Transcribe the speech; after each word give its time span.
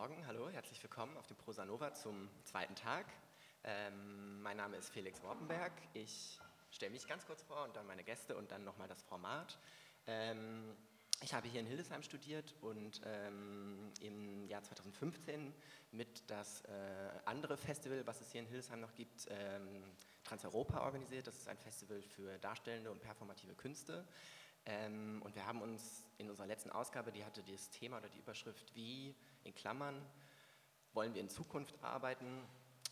Morgen, 0.00 0.24
hallo, 0.28 0.48
herzlich 0.48 0.80
willkommen 0.80 1.16
auf 1.16 1.26
dem 1.26 1.36
Prosanova 1.36 1.92
zum 1.92 2.30
zweiten 2.44 2.76
Tag. 2.76 3.04
Ähm, 3.64 4.40
mein 4.42 4.56
Name 4.56 4.76
ist 4.76 4.90
Felix 4.90 5.20
Wortenberg. 5.24 5.72
Ich 5.92 6.38
stelle 6.70 6.92
mich 6.92 7.04
ganz 7.08 7.26
kurz 7.26 7.42
vor 7.42 7.64
und 7.64 7.74
dann 7.74 7.84
meine 7.84 8.04
Gäste 8.04 8.36
und 8.36 8.52
dann 8.52 8.62
nochmal 8.62 8.86
das 8.86 9.02
Format. 9.02 9.58
Ähm, 10.06 10.76
ich 11.20 11.34
habe 11.34 11.48
hier 11.48 11.58
in 11.58 11.66
Hildesheim 11.66 12.04
studiert 12.04 12.54
und 12.60 13.00
ähm, 13.04 13.90
im 14.00 14.46
Jahr 14.46 14.62
2015 14.62 15.52
mit 15.90 16.30
das 16.30 16.60
äh, 16.66 16.70
andere 17.24 17.56
Festival, 17.56 18.06
was 18.06 18.20
es 18.20 18.30
hier 18.30 18.42
in 18.42 18.46
Hildesheim 18.46 18.80
noch 18.80 18.94
gibt, 18.94 19.26
ähm, 19.30 19.82
Transeuropa 20.22 20.80
organisiert. 20.80 21.26
Das 21.26 21.36
ist 21.36 21.48
ein 21.48 21.58
Festival 21.58 22.02
für 22.02 22.38
darstellende 22.38 22.92
und 22.92 23.00
performative 23.00 23.56
Künste. 23.56 24.06
Ähm, 24.64 25.22
und 25.24 25.34
wir 25.34 25.46
haben 25.46 25.62
uns 25.62 26.04
in 26.18 26.28
unserer 26.28 26.46
letzten 26.46 26.70
Ausgabe, 26.70 27.10
die 27.10 27.24
hatte 27.24 27.42
das 27.42 27.70
Thema 27.70 27.98
oder 27.98 28.08
die 28.10 28.18
Überschrift 28.18 28.74
Wie 28.74 29.14
in 29.48 29.54
Klammern 29.54 30.04
wollen 30.92 31.14
wir 31.14 31.22
in 31.22 31.28
Zukunft 31.28 31.82
arbeiten 31.82 32.46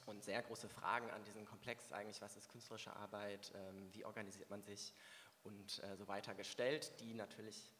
und 0.06 0.24
sehr 0.24 0.42
große 0.42 0.68
Fragen 0.68 1.10
an 1.10 1.22
diesen 1.24 1.44
Komplex 1.44 1.92
eigentlich, 1.92 2.20
was 2.22 2.36
ist 2.36 2.48
künstlerische 2.48 2.94
Arbeit, 2.96 3.52
ähm, 3.54 3.92
wie 3.92 4.04
organisiert 4.04 4.48
man 4.48 4.62
sich 4.62 4.92
und 5.42 5.82
äh, 5.82 5.96
so 5.96 6.08
weiter 6.08 6.34
gestellt, 6.34 6.92
die 7.00 7.14
natürlich 7.14 7.74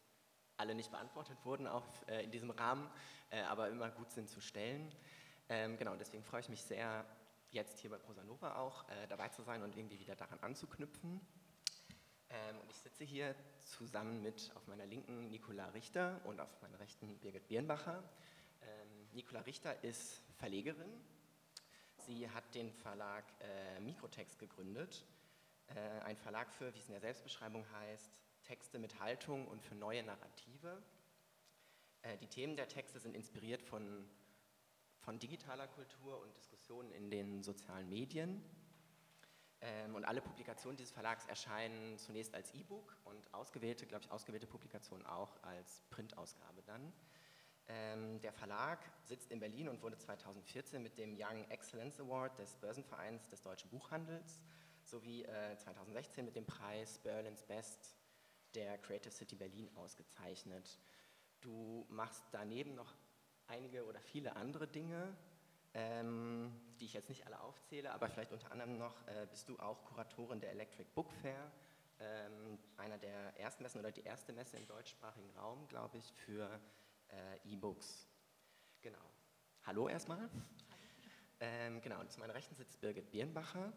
alle 0.57 0.75
nicht 0.75 0.91
beantwortet 0.91 1.37
wurden 1.43 1.67
auf, 1.67 1.83
äh, 2.07 2.23
in 2.23 2.31
diesem 2.31 2.51
Rahmen, 2.51 2.89
äh, 3.29 3.41
aber 3.41 3.69
immer 3.69 3.89
gut 3.89 4.11
sind 4.11 4.29
zu 4.29 4.41
stellen. 4.41 4.93
Ähm, 5.49 5.77
genau, 5.77 5.95
deswegen 5.95 6.23
freue 6.23 6.41
ich 6.41 6.49
mich 6.49 6.61
sehr, 6.61 7.05
jetzt 7.49 7.79
hier 7.79 7.89
bei 7.89 7.97
Prosanova 7.97 8.57
auch 8.57 8.83
dabei 9.07 9.29
zu 9.29 9.41
sein 9.41 9.63
und 9.63 9.77
irgendwie 9.77 9.97
wieder 9.99 10.17
daran 10.17 10.37
anzuknüpfen. 10.41 11.21
Ähm, 12.29 12.59
und 12.59 12.69
ich 12.69 12.77
sitze 12.77 13.05
hier 13.05 13.33
zusammen 13.59 14.21
mit 14.21 14.51
auf 14.55 14.67
meiner 14.67 14.85
linken 14.85 15.29
Nicola 15.29 15.67
Richter 15.69 16.19
und 16.25 16.41
auf 16.41 16.61
meiner 16.61 16.77
rechten 16.79 17.17
Birgit 17.19 17.47
Birnbacher. 17.47 18.03
Nicola 19.17 19.39
Richter 19.41 19.83
ist 19.83 20.21
Verlegerin. 20.35 20.91
Sie 22.05 22.29
hat 22.29 22.53
den 22.53 22.71
Verlag 22.71 23.25
äh, 23.41 23.79
Mikrotext 23.79 24.37
gegründet. 24.37 25.07
Äh, 25.69 26.01
ein 26.01 26.15
Verlag 26.17 26.53
für, 26.53 26.71
wie 26.75 26.77
es 26.77 26.85
in 26.85 26.91
der 26.91 27.01
Selbstbeschreibung 27.01 27.65
heißt, 27.71 28.21
Texte 28.43 28.77
mit 28.77 28.99
Haltung 28.99 29.47
und 29.47 29.63
für 29.63 29.73
neue 29.73 30.03
Narrative. 30.03 30.83
Äh, 32.03 32.15
die 32.19 32.27
Themen 32.27 32.55
der 32.57 32.67
Texte 32.67 32.99
sind 32.99 33.15
inspiriert 33.15 33.63
von, 33.63 34.07
von 34.99 35.17
digitaler 35.17 35.67
Kultur 35.67 36.21
und 36.21 36.37
Diskussionen 36.37 36.91
in 36.91 37.09
den 37.09 37.41
sozialen 37.41 37.89
Medien. 37.89 38.47
Ähm, 39.61 39.95
und 39.95 40.05
alle 40.05 40.21
Publikationen 40.21 40.77
dieses 40.77 40.91
Verlags 40.91 41.25
erscheinen 41.25 41.97
zunächst 41.97 42.35
als 42.35 42.53
E-Book 42.53 42.95
und 43.05 43.33
ausgewählte, 43.33 43.87
glaube 43.87 44.05
ich, 44.05 44.11
ausgewählte 44.11 44.45
Publikationen 44.45 45.07
auch 45.07 45.41
als 45.41 45.81
Printausgabe 45.89 46.61
dann. 46.61 46.93
Ähm, 47.69 48.21
der 48.21 48.31
Verlag 48.31 48.79
sitzt 49.03 49.31
in 49.31 49.39
Berlin 49.39 49.67
und 49.67 49.81
wurde 49.81 49.97
2014 49.97 50.81
mit 50.81 50.97
dem 50.97 51.15
Young 51.17 51.43
Excellence 51.49 51.99
Award 51.99 52.39
des 52.39 52.55
Börsenvereins 52.55 53.27
des 53.29 53.41
deutschen 53.41 53.69
Buchhandels 53.69 54.39
sowie 54.83 55.23
äh, 55.23 55.57
2016 55.57 56.23
mit 56.23 56.35
dem 56.35 56.45
Preis 56.45 56.97
Berlin's 56.99 57.43
Best 57.43 57.97
der 58.55 58.77
Creative 58.77 59.11
City 59.11 59.35
Berlin 59.35 59.69
ausgezeichnet. 59.75 60.79
Du 61.41 61.85
machst 61.89 62.23
daneben 62.31 62.73
noch 62.75 62.93
einige 63.47 63.85
oder 63.85 63.99
viele 63.99 64.35
andere 64.37 64.67
Dinge, 64.67 65.15
ähm, 65.73 66.51
die 66.79 66.85
ich 66.85 66.93
jetzt 66.93 67.09
nicht 67.09 67.25
alle 67.25 67.39
aufzähle, 67.41 67.91
aber 67.91 68.09
vielleicht 68.09 68.31
unter 68.31 68.51
anderem 68.51 68.77
noch 68.77 69.05
äh, 69.07 69.27
bist 69.29 69.49
du 69.49 69.59
auch 69.59 69.83
Kuratorin 69.83 70.39
der 70.39 70.51
Electric 70.51 70.89
Book 70.95 71.11
Fair, 71.21 71.51
ähm, 71.99 72.57
einer 72.77 72.97
der 72.97 73.37
ersten 73.37 73.63
Messen 73.63 73.79
oder 73.79 73.91
die 73.91 74.03
erste 74.03 74.31
Messe 74.31 74.57
im 74.57 74.67
deutschsprachigen 74.67 75.29
Raum, 75.31 75.67
glaube 75.67 75.97
ich, 75.97 76.13
für 76.13 76.59
äh, 77.09 77.49
E-Books. 77.51 78.07
Genau. 78.81 79.11
Hallo 79.63 79.87
erstmal. 79.87 80.29
Ähm, 81.39 81.81
genau, 81.81 81.99
und 81.99 82.11
zu 82.11 82.19
meiner 82.19 82.33
Rechten 82.33 82.55
sitzt 82.55 82.81
Birgit 82.81 83.11
Birnbacher. 83.11 83.71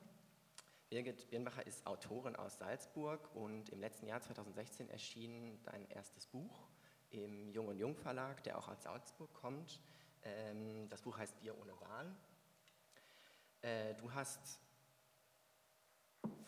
Birgit 0.89 1.31
Birnbacher 1.31 1.67
ist 1.67 1.87
Autorin 1.87 2.37
aus 2.37 2.59
Salzburg 2.59 3.35
und 3.35 3.69
im 3.69 3.81
letzten 3.81 4.07
Jahr 4.07 4.21
2016 4.21 4.89
erschien 4.89 5.63
dein 5.65 5.89
erstes 5.91 6.27
Buch 6.27 6.69
im 7.11 7.49
Jung 7.49 7.69
und 7.69 7.79
Jung 7.79 7.97
Verlag, 7.97 8.43
der 8.45 8.59
auch 8.59 8.69
aus 8.69 8.83
Salzburg 8.83 9.33
kommt. 9.35 9.81
Ähm, 10.23 10.89
das 10.89 11.03
Buch 11.03 11.19
heißt 11.19 11.43
Wir 11.43 11.59
ohne 11.59 11.79
Wahl. 11.81 12.17
Äh, 13.63 13.95
du 13.95 14.13
hast 14.13 14.61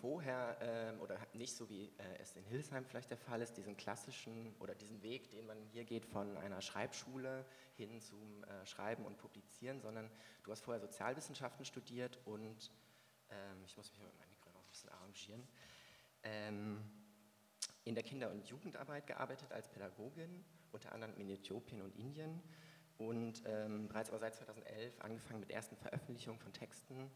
vorher 0.00 0.58
ähm, 0.60 1.00
oder 1.00 1.16
nicht 1.32 1.54
so 1.54 1.68
wie 1.68 1.92
äh, 1.98 2.18
es 2.18 2.34
in 2.34 2.44
Hildesheim 2.44 2.84
vielleicht 2.84 3.10
der 3.10 3.16
Fall 3.16 3.40
ist, 3.40 3.56
diesen 3.56 3.76
klassischen 3.76 4.54
oder 4.58 4.74
diesen 4.74 5.00
Weg, 5.02 5.30
den 5.30 5.46
man 5.46 5.62
hier 5.72 5.84
geht 5.84 6.04
von 6.04 6.36
einer 6.38 6.60
Schreibschule 6.60 7.46
hin 7.76 8.00
zum 8.00 8.42
äh, 8.44 8.66
Schreiben 8.66 9.04
und 9.04 9.16
Publizieren, 9.16 9.80
sondern 9.80 10.10
du 10.42 10.50
hast 10.50 10.62
vorher 10.62 10.80
Sozialwissenschaften 10.80 11.64
studiert 11.64 12.18
und 12.24 12.72
ähm, 13.30 13.64
ich 13.64 13.76
muss 13.76 13.90
mich 13.92 14.00
mit 14.00 14.18
meinem 14.18 14.30
Mikro 14.30 14.50
noch 14.50 14.62
ein 14.62 14.70
bisschen 14.70 14.90
arrangieren. 14.90 15.46
Ähm, 16.24 16.82
in 17.84 17.94
der 17.94 18.04
Kinder- 18.04 18.30
und 18.30 18.46
Jugendarbeit 18.46 19.06
gearbeitet 19.06 19.52
als 19.52 19.68
Pädagogin, 19.68 20.44
unter 20.72 20.92
anderem 20.92 21.16
in 21.16 21.28
Äthiopien 21.28 21.80
und 21.80 21.96
Indien 21.96 22.42
und 22.98 23.42
ähm, 23.46 23.88
bereits 23.88 24.10
aber 24.10 24.18
seit 24.18 24.34
2011 24.34 25.00
angefangen 25.00 25.40
mit 25.40 25.50
ersten 25.50 25.76
Veröffentlichungen 25.76 26.40
von 26.40 26.52
Texten. 26.52 27.10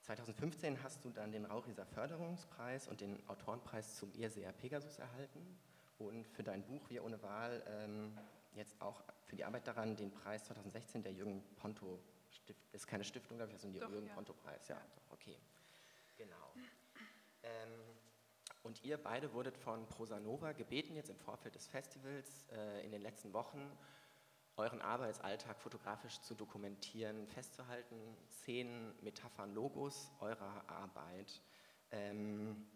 Ähm, 0.00 0.16
2015 0.16 0.82
hast 0.82 1.04
du 1.04 1.10
dann 1.10 1.32
den 1.32 1.44
Rauchieser 1.44 1.84
Förderungspreis 1.86 2.88
und 2.88 3.00
den 3.00 3.18
Autorenpreis 3.28 3.96
zum 3.96 4.12
Irrseher 4.14 4.52
Pegasus 4.52 4.98
erhalten 4.98 5.58
und 5.98 6.26
für 6.26 6.42
dein 6.42 6.62
Buch 6.62 6.88
Wir 6.88 7.04
ohne 7.04 7.22
Wahl 7.22 7.62
ähm, 7.66 8.16
jetzt 8.54 8.80
auch 8.80 9.02
für 9.26 9.36
die 9.36 9.44
Arbeit 9.44 9.66
daran 9.66 9.96
den 9.96 10.10
Preis 10.10 10.44
2016 10.44 11.02
der 11.02 11.12
Jürgen 11.12 11.42
Ponto 11.56 12.00
Stift, 12.30 12.60
ist 12.72 12.86
keine 12.86 13.04
Stiftung, 13.04 13.36
glaube 13.36 13.52
ich, 13.52 13.58
sondern 13.58 13.80
der 13.80 13.90
Jürgen 13.90 14.06
ja. 14.06 14.14
Ponto 14.14 14.32
Preis. 14.32 14.68
Ja, 14.68 14.76
ja. 14.76 14.82
Doch, 14.94 15.12
okay. 15.12 15.36
Genau. 16.16 16.52
Ähm, 17.42 17.80
und 18.62 18.82
ihr 18.84 18.98
beide 18.98 19.32
wurdet 19.32 19.56
von 19.56 19.86
Prosanova 19.86 20.52
gebeten, 20.52 20.94
jetzt 20.94 21.10
im 21.10 21.18
Vorfeld 21.18 21.54
des 21.54 21.66
Festivals 21.66 22.46
äh, 22.52 22.84
in 22.84 22.92
den 22.92 23.02
letzten 23.02 23.32
Wochen 23.32 23.60
euren 24.60 24.82
Arbeitsalltag 24.82 25.58
fotografisch 25.58 26.20
zu 26.20 26.34
dokumentieren, 26.34 27.26
festzuhalten, 27.28 27.96
Szenen, 28.28 28.94
Metaphern, 29.02 29.54
Logos 29.54 30.12
eurer 30.20 30.68
Arbeit. 30.68 31.40
Ähm, 31.90 32.66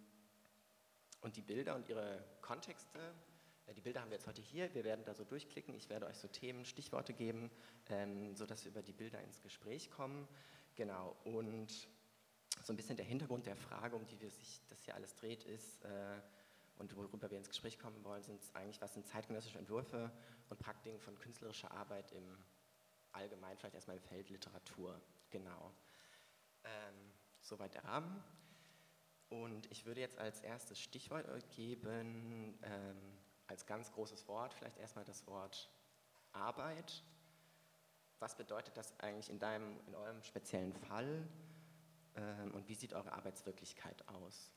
und 1.20 1.36
die 1.36 1.42
Bilder 1.42 1.74
und 1.74 1.88
ihre 1.88 2.24
Kontexte, 2.40 3.14
äh, 3.66 3.74
die 3.74 3.82
Bilder 3.82 4.00
haben 4.00 4.10
wir 4.10 4.16
jetzt 4.16 4.26
heute 4.26 4.40
hier, 4.40 4.74
wir 4.74 4.84
werden 4.84 5.04
da 5.04 5.14
so 5.14 5.24
durchklicken, 5.24 5.74
ich 5.74 5.90
werde 5.90 6.06
euch 6.06 6.18
so 6.18 6.28
Themen, 6.28 6.64
Stichworte 6.64 7.12
geben, 7.12 7.50
ähm, 7.90 8.34
sodass 8.34 8.64
wir 8.64 8.72
über 8.72 8.82
die 8.82 8.92
Bilder 8.92 9.20
ins 9.20 9.42
Gespräch 9.42 9.90
kommen. 9.90 10.26
Genau, 10.76 11.14
und 11.24 11.88
so 12.62 12.72
ein 12.72 12.76
bisschen 12.76 12.96
der 12.96 13.06
Hintergrund 13.06 13.46
der 13.46 13.56
Frage, 13.56 13.96
um 13.96 14.06
die 14.06 14.16
sich 14.16 14.62
das 14.68 14.82
hier 14.82 14.94
alles 14.94 15.14
dreht, 15.16 15.44
ist, 15.44 15.84
äh, 15.84 16.20
und 16.76 16.96
worüber 16.96 17.30
wir 17.30 17.38
ins 17.38 17.48
Gespräch 17.48 17.78
kommen 17.78 18.02
wollen, 18.04 18.22
sind 18.22 18.40
eigentlich, 18.54 18.80
was 18.80 18.94
sind 18.94 19.06
zeitgenössische 19.06 19.58
Entwürfe 19.58 20.10
und 20.48 20.58
Praktiken 20.58 21.00
von 21.00 21.18
künstlerischer 21.18 21.70
Arbeit 21.70 22.12
im 22.12 22.38
Allgemeinen, 23.12 23.56
vielleicht 23.56 23.74
erstmal 23.74 23.96
im 23.96 24.02
Feld 24.02 24.28
Literatur. 24.30 25.00
Genau. 25.30 25.72
Ähm, 26.64 27.12
soweit 27.40 27.74
der 27.74 27.84
Rahmen. 27.84 28.22
Und 29.30 29.70
ich 29.70 29.84
würde 29.84 30.00
jetzt 30.00 30.18
als 30.18 30.40
erstes 30.40 30.80
Stichwort 30.80 31.26
geben, 31.50 32.58
ähm, 32.62 33.18
als 33.46 33.66
ganz 33.66 33.92
großes 33.92 34.28
Wort, 34.28 34.54
vielleicht 34.54 34.78
erstmal 34.78 35.04
das 35.04 35.26
Wort 35.26 35.70
Arbeit. 36.32 37.02
Was 38.18 38.36
bedeutet 38.36 38.76
das 38.76 38.98
eigentlich 39.00 39.28
in 39.28 39.38
deinem, 39.38 39.78
in 39.86 39.94
eurem 39.94 40.22
speziellen 40.22 40.72
Fall? 40.72 41.28
Ähm, 42.16 42.54
und 42.54 42.68
wie 42.68 42.74
sieht 42.74 42.92
eure 42.92 43.12
Arbeitswirklichkeit 43.12 44.06
aus? 44.08 44.52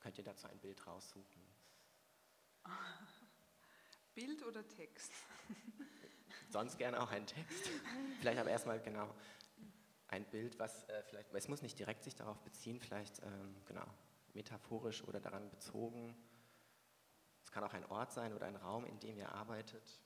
Könnt 0.00 0.16
ihr 0.18 0.24
dazu 0.24 0.46
ein 0.48 0.58
Bild 0.58 0.86
raussuchen? 0.86 1.42
Bild 4.14 4.42
oder 4.44 4.66
Text? 4.66 5.12
Sonst 6.50 6.78
gerne 6.78 7.00
auch 7.00 7.10
ein 7.10 7.26
Text. 7.26 7.70
Vielleicht 8.20 8.38
aber 8.38 8.50
erstmal 8.50 8.80
genau 8.80 9.14
ein 10.08 10.24
Bild, 10.24 10.58
was 10.58 10.88
äh, 10.88 11.02
vielleicht, 11.04 11.32
es 11.32 11.48
muss 11.48 11.62
nicht 11.62 11.78
direkt 11.78 12.02
sich 12.02 12.16
darauf 12.16 12.40
beziehen, 12.42 12.80
vielleicht 12.80 13.22
ähm, 13.22 13.54
genau 13.66 13.86
metaphorisch 14.34 15.04
oder 15.04 15.20
daran 15.20 15.48
bezogen. 15.50 16.16
Es 17.44 17.52
kann 17.52 17.62
auch 17.64 17.72
ein 17.74 17.84
Ort 17.86 18.12
sein 18.12 18.32
oder 18.32 18.46
ein 18.46 18.56
Raum, 18.56 18.84
in 18.86 18.98
dem 18.98 19.16
ihr 19.16 19.32
arbeitet. 19.32 20.00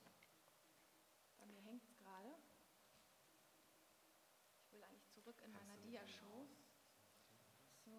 Bei 1.37 1.45
mir 1.47 1.61
hängt 1.61 1.83
es 1.83 1.95
gerade. 1.97 2.35
Ich 4.63 4.71
will 4.73 4.83
eigentlich 4.83 5.07
zurück 5.09 5.41
in 5.43 5.51
meiner 5.51 5.77
Dia-Show. 5.77 6.47
So. 7.83 7.91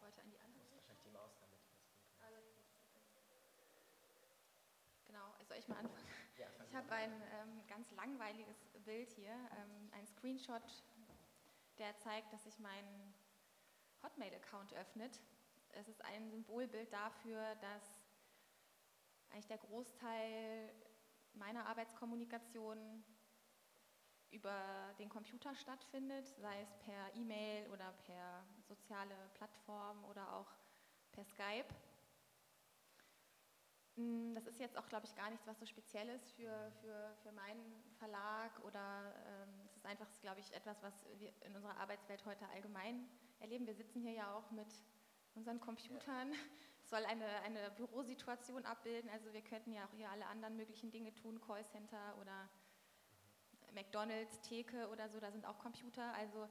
wollte 0.00 0.22
an 0.22 0.30
die 0.30 0.38
andere 0.38 0.70
Wahrscheinlich 0.70 1.02
die 1.02 1.10
Maus 1.10 1.36
damit. 1.40 1.58
Genau, 5.16 5.34
soll 5.48 5.55
ich 5.66 5.68
mal 5.68 5.78
anfangen? 5.78 6.06
Ich 6.68 6.74
habe 6.74 6.92
ein 6.92 7.12
ähm, 7.12 7.66
ganz 7.66 7.90
langweiliges 7.92 8.56
Bild 8.84 9.10
hier, 9.10 9.32
ähm, 9.32 9.90
ein 9.92 10.06
Screenshot, 10.06 10.62
der 11.78 11.96
zeigt, 11.98 12.32
dass 12.32 12.46
ich 12.46 12.58
meinen 12.58 13.14
Hotmail-Account 14.02 14.74
öffnet. 14.74 15.20
Es 15.70 15.88
ist 15.88 16.04
ein 16.04 16.30
Symbolbild 16.30 16.92
dafür, 16.92 17.56
dass 17.56 18.00
eigentlich 19.30 19.46
der 19.46 19.58
Großteil 19.58 20.72
meiner 21.34 21.66
Arbeitskommunikation 21.66 23.04
über 24.30 24.94
den 24.98 25.08
Computer 25.08 25.54
stattfindet, 25.54 26.26
sei 26.38 26.60
es 26.60 26.72
per 26.84 27.14
E-Mail 27.14 27.68
oder 27.70 27.92
per 28.06 28.44
soziale 28.68 29.14
Plattform 29.34 30.04
oder 30.04 30.32
auch 30.34 30.48
per 31.12 31.24
Skype. 31.24 31.66
Mm, 33.96 34.34
das 34.34 34.46
ist 34.46 34.60
jetzt 34.60 34.76
auch, 34.76 34.88
glaube 34.88 35.06
ich, 35.06 35.14
gar 35.14 35.30
nichts, 35.30 35.46
was 35.46 35.58
so 35.58 35.66
speziell 35.66 36.08
ist 36.10 36.30
für, 36.32 36.70
für, 36.80 37.16
für 37.22 37.32
meinen 37.32 37.82
Verlag 37.98 38.52
oder 38.64 39.14
ähm, 39.26 39.48
es 39.64 39.76
ist 39.76 39.86
einfach, 39.86 40.06
glaube 40.20 40.40
ich, 40.40 40.52
etwas, 40.52 40.82
was 40.82 40.92
wir 41.18 41.32
in 41.46 41.56
unserer 41.56 41.78
Arbeitswelt 41.78 42.24
heute 42.26 42.46
allgemein 42.48 43.08
erleben. 43.40 43.66
Wir 43.66 43.74
sitzen 43.74 44.00
hier 44.00 44.12
ja 44.12 44.34
auch 44.34 44.50
mit 44.50 44.68
unseren 45.34 45.60
Computern. 45.60 46.32
Es 46.78 46.90
soll 46.90 47.04
eine, 47.04 47.26
eine 47.42 47.72
Bürosituation 47.72 48.64
abbilden, 48.64 49.10
also 49.10 49.32
wir 49.32 49.42
könnten 49.42 49.72
ja 49.72 49.84
auch 49.86 49.92
hier 49.96 50.08
alle 50.08 50.24
anderen 50.26 50.56
möglichen 50.56 50.92
Dinge 50.92 51.12
tun, 51.12 51.40
Callcenter 51.40 52.16
oder 52.20 52.48
McDonalds, 53.74 54.40
Theke 54.42 54.88
oder 54.90 55.08
so, 55.08 55.18
da 55.18 55.32
sind 55.32 55.46
auch 55.46 55.58
Computer. 55.58 56.14
Also 56.14 56.48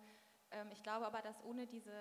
ähm, 0.52 0.68
ich 0.74 0.84
glaube 0.84 1.06
aber, 1.06 1.22
dass 1.22 1.42
ohne 1.46 1.68
diese, 1.68 1.94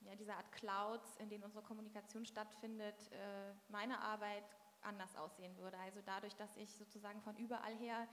ja, 0.00 0.14
diese 0.16 0.34
Art 0.34 0.50
Clouds, 0.52 1.16
in 1.16 1.28
denen 1.28 1.44
unsere 1.44 1.62
Kommunikation 1.62 2.24
stattfindet, 2.24 3.10
äh, 3.12 3.52
meine 3.68 4.00
Arbeit 4.00 4.44
anders 4.82 5.14
aussehen 5.16 5.56
würde. 5.58 5.78
Also 5.78 6.00
dadurch, 6.04 6.34
dass 6.36 6.56
ich 6.56 6.74
sozusagen 6.74 7.20
von 7.22 7.36
überall 7.36 7.74
her 7.76 8.08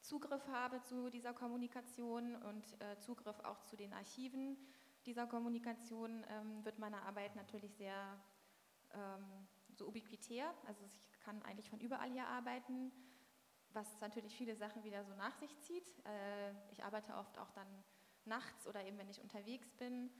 Zugriff 0.00 0.46
habe 0.48 0.80
zu 0.82 1.10
dieser 1.10 1.34
Kommunikation 1.34 2.36
und 2.36 2.80
äh, 2.80 2.98
Zugriff 3.00 3.38
auch 3.40 3.62
zu 3.64 3.76
den 3.76 3.92
Archiven 3.92 4.56
dieser 5.04 5.26
Kommunikation, 5.26 6.24
ähm, 6.28 6.64
wird 6.64 6.78
meine 6.78 7.02
Arbeit 7.02 7.36
natürlich 7.36 7.74
sehr 7.74 8.18
ähm, 8.92 9.46
so 9.74 9.86
ubiquitär. 9.86 10.54
Also 10.66 10.82
ich 10.84 11.20
kann 11.20 11.42
eigentlich 11.42 11.68
von 11.68 11.80
überall 11.80 12.10
her 12.10 12.28
arbeiten 12.28 12.92
was 13.72 14.00
natürlich 14.00 14.34
viele 14.36 14.56
Sachen 14.56 14.82
wieder 14.84 15.04
so 15.04 15.14
nach 15.14 15.34
sich 15.36 15.58
zieht. 15.60 15.88
Äh, 16.04 16.52
ich 16.72 16.82
arbeite 16.82 17.14
oft 17.14 17.38
auch 17.38 17.50
dann 17.52 17.84
nachts 18.24 18.66
oder 18.66 18.84
eben 18.84 18.98
wenn 18.98 19.08
ich 19.08 19.20
unterwegs 19.20 19.72
bin. 19.76 20.10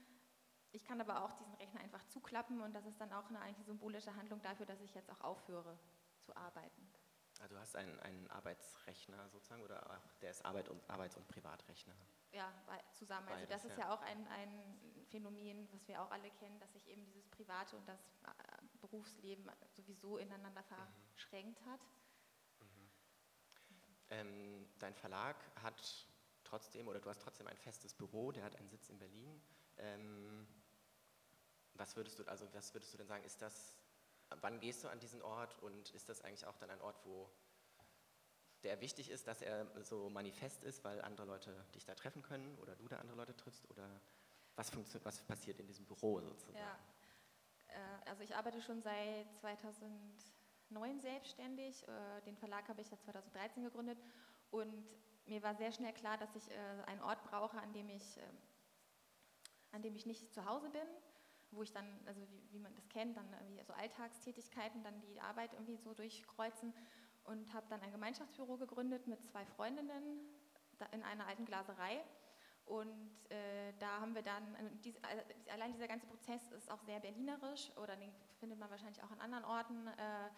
Ich 0.71 0.85
kann 0.85 1.01
aber 1.01 1.23
auch 1.23 1.33
diesen 1.33 1.53
Rechner 1.55 1.81
einfach 1.81 2.03
zuklappen 2.05 2.61
und 2.61 2.73
das 2.73 2.85
ist 2.85 2.99
dann 2.99 3.11
auch 3.11 3.27
eine 3.27 3.39
eigentlich 3.39 3.65
symbolische 3.65 4.15
Handlung 4.15 4.41
dafür, 4.41 4.65
dass 4.65 4.79
ich 4.81 4.93
jetzt 4.93 5.09
auch 5.11 5.21
aufhöre 5.21 5.77
zu 6.21 6.35
arbeiten. 6.35 6.91
Also 7.41 7.55
du 7.55 7.61
hast 7.61 7.75
einen, 7.75 7.99
einen 7.99 8.29
Arbeitsrechner 8.29 9.29
sozusagen 9.29 9.63
oder 9.63 9.89
auch 9.89 10.13
der 10.21 10.31
ist 10.31 10.45
Arbeit 10.45 10.69
und, 10.69 10.87
Arbeits- 10.89 11.17
und 11.17 11.27
Privatrechner? 11.27 11.95
Ja, 12.31 12.53
zusammen. 12.93 13.27
Also 13.27 13.45
Beides, 13.45 13.49
das 13.49 13.65
ist 13.65 13.77
ja, 13.77 13.85
ja 13.85 13.93
auch 13.93 14.01
ein, 14.01 14.27
ein, 14.27 14.79
Phänomen, 15.09 15.67
was 15.73 15.85
wir 15.89 16.01
auch 16.01 16.09
alle 16.11 16.29
kennen, 16.31 16.57
dass 16.59 16.71
sich 16.71 16.87
eben 16.87 17.03
dieses 17.03 17.27
Private 17.27 17.75
und 17.75 17.85
das 17.89 17.99
äh, 18.23 18.77
Berufsleben 18.79 19.51
sowieso 19.75 20.17
ineinander 20.17 20.61
mhm. 20.61 21.11
verschränkt 21.13 21.65
hat. 21.65 21.81
Ähm, 24.11 24.67
dein 24.79 24.93
Verlag 24.93 25.37
hat 25.61 26.07
trotzdem, 26.43 26.87
oder 26.87 26.99
du 26.99 27.09
hast 27.09 27.21
trotzdem 27.21 27.47
ein 27.47 27.57
festes 27.57 27.93
Büro, 27.93 28.31
der 28.31 28.43
hat 28.43 28.55
einen 28.57 28.69
Sitz 28.69 28.89
in 28.89 28.99
Berlin. 28.99 29.41
Ähm, 29.77 30.47
was 31.75 31.95
würdest 31.95 32.19
du, 32.19 32.23
also 32.25 32.47
was 32.53 32.73
würdest 32.73 32.93
du 32.93 32.97
denn 32.97 33.07
sagen, 33.07 33.23
ist 33.23 33.41
das, 33.41 33.75
wann 34.41 34.59
gehst 34.59 34.83
du 34.83 34.89
an 34.89 34.99
diesen 34.99 35.21
Ort 35.21 35.57
und 35.61 35.89
ist 35.91 36.09
das 36.09 36.21
eigentlich 36.21 36.45
auch 36.45 36.57
dann 36.57 36.69
ein 36.69 36.81
Ort, 36.81 36.99
wo 37.05 37.29
der 38.63 38.79
wichtig 38.79 39.09
ist, 39.09 39.27
dass 39.27 39.41
er 39.41 39.67
so 39.83 40.09
manifest 40.09 40.63
ist, 40.63 40.83
weil 40.83 41.01
andere 41.01 41.25
Leute 41.25 41.65
dich 41.73 41.85
da 41.85 41.95
treffen 41.95 42.21
können 42.21 42.57
oder 42.59 42.75
du 42.75 42.87
da 42.87 42.97
andere 42.97 43.17
Leute 43.17 43.35
triffst 43.35 43.69
oder 43.69 44.01
was, 44.55 44.71
was 45.03 45.21
passiert 45.23 45.59
in 45.59 45.65
diesem 45.65 45.85
Büro 45.85 46.21
sozusagen? 46.21 46.57
Ja, 46.57 46.77
äh, 47.69 48.09
also 48.09 48.23
ich 48.23 48.35
arbeite 48.35 48.61
schon 48.61 48.81
seit 48.81 49.33
2000 49.39 49.89
neun 50.69 50.99
selbstständig. 50.99 51.87
Äh, 51.87 52.21
den 52.25 52.37
Verlag 52.37 52.67
habe 52.69 52.81
ich 52.81 52.89
ja 52.91 52.97
2013 52.99 53.63
gegründet 53.63 53.97
und 54.51 54.85
mir 55.25 55.41
war 55.43 55.55
sehr 55.55 55.71
schnell 55.71 55.93
klar, 55.93 56.17
dass 56.17 56.35
ich 56.35 56.49
äh, 56.51 56.83
einen 56.85 57.01
Ort 57.01 57.23
brauche, 57.23 57.57
an 57.57 57.73
dem 57.73 57.89
ich, 57.89 58.17
äh, 58.17 58.21
an 59.71 59.81
dem 59.81 59.95
ich 59.95 60.05
nicht 60.05 60.33
zu 60.33 60.45
Hause 60.45 60.69
bin, 60.69 60.87
wo 61.51 61.63
ich 61.63 61.71
dann, 61.71 61.85
also 62.05 62.21
wie, 62.29 62.53
wie 62.53 62.59
man 62.59 62.73
das 62.75 62.87
kennt, 62.89 63.17
dann 63.17 63.25
irgendwie 63.41 63.63
so 63.63 63.73
Alltagstätigkeiten, 63.73 64.83
dann 64.83 64.99
die 65.01 65.19
Arbeit 65.21 65.53
irgendwie 65.53 65.77
so 65.77 65.93
durchkreuzen 65.93 66.73
und 67.25 67.53
habe 67.53 67.65
dann 67.69 67.81
ein 67.81 67.91
Gemeinschaftsbüro 67.91 68.57
gegründet 68.57 69.07
mit 69.07 69.23
zwei 69.27 69.45
Freundinnen 69.45 70.19
in 70.91 71.03
einer 71.03 71.27
alten 71.27 71.45
Glaserei. 71.45 72.03
Und 72.65 73.11
äh, 73.29 73.73
da 73.79 73.99
haben 73.99 74.15
wir 74.15 74.21
dann, 74.21 74.43
dies, 74.83 74.95
allein 75.51 75.73
dieser 75.73 75.87
ganze 75.87 76.07
Prozess 76.07 76.51
ist 76.51 76.71
auch 76.71 76.81
sehr 76.83 76.99
berlinerisch 76.99 77.71
oder 77.77 77.95
den 77.95 78.11
findet 78.39 78.59
man 78.59 78.69
wahrscheinlich 78.69 79.03
auch 79.03 79.11
an 79.11 79.19
anderen 79.19 79.45
Orten. 79.45 79.87
Äh, 79.87 80.29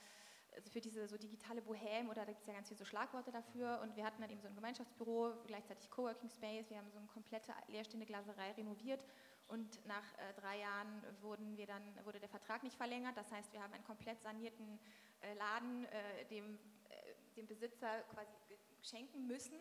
also 0.55 0.69
für 0.69 0.81
diese 0.81 1.07
so 1.07 1.17
digitale 1.17 1.61
Bohem 1.61 2.09
oder 2.09 2.25
da 2.25 2.31
gibt 2.31 2.41
es 2.41 2.47
ja 2.47 2.53
ganz 2.53 2.67
viele 2.67 2.77
so 2.77 2.85
Schlagworte 2.85 3.31
dafür 3.31 3.79
und 3.81 3.95
wir 3.95 4.05
hatten 4.05 4.21
dann 4.21 4.29
eben 4.29 4.41
so 4.41 4.47
ein 4.47 4.55
Gemeinschaftsbüro, 4.55 5.33
gleichzeitig 5.47 5.89
Coworking 5.89 6.29
Space, 6.29 6.69
wir 6.69 6.77
haben 6.77 6.91
so 6.91 6.99
eine 6.99 7.07
komplette 7.07 7.53
leerstehende 7.67 8.05
Glaserei 8.05 8.51
renoviert 8.51 9.03
und 9.53 9.85
nach 9.85 10.03
äh, 10.17 10.33
drei 10.41 10.59
Jahren 10.59 11.03
wurden 11.21 11.55
wir 11.57 11.67
dann, 11.67 11.83
wurde 12.05 12.19
der 12.19 12.27
Vertrag 12.27 12.63
nicht 12.63 12.75
verlängert, 12.75 13.15
das 13.15 13.31
heißt 13.31 13.53
wir 13.53 13.61
haben 13.61 13.71
einen 13.71 13.83
komplett 13.83 14.19
sanierten 14.23 14.79
äh, 15.21 15.35
Laden 15.35 15.85
äh, 15.85 16.25
dem, 16.25 16.57
äh, 16.89 17.13
dem 17.37 17.45
Besitzer 17.45 18.01
quasi 18.13 18.31
schenken 18.81 19.27
müssen. 19.27 19.59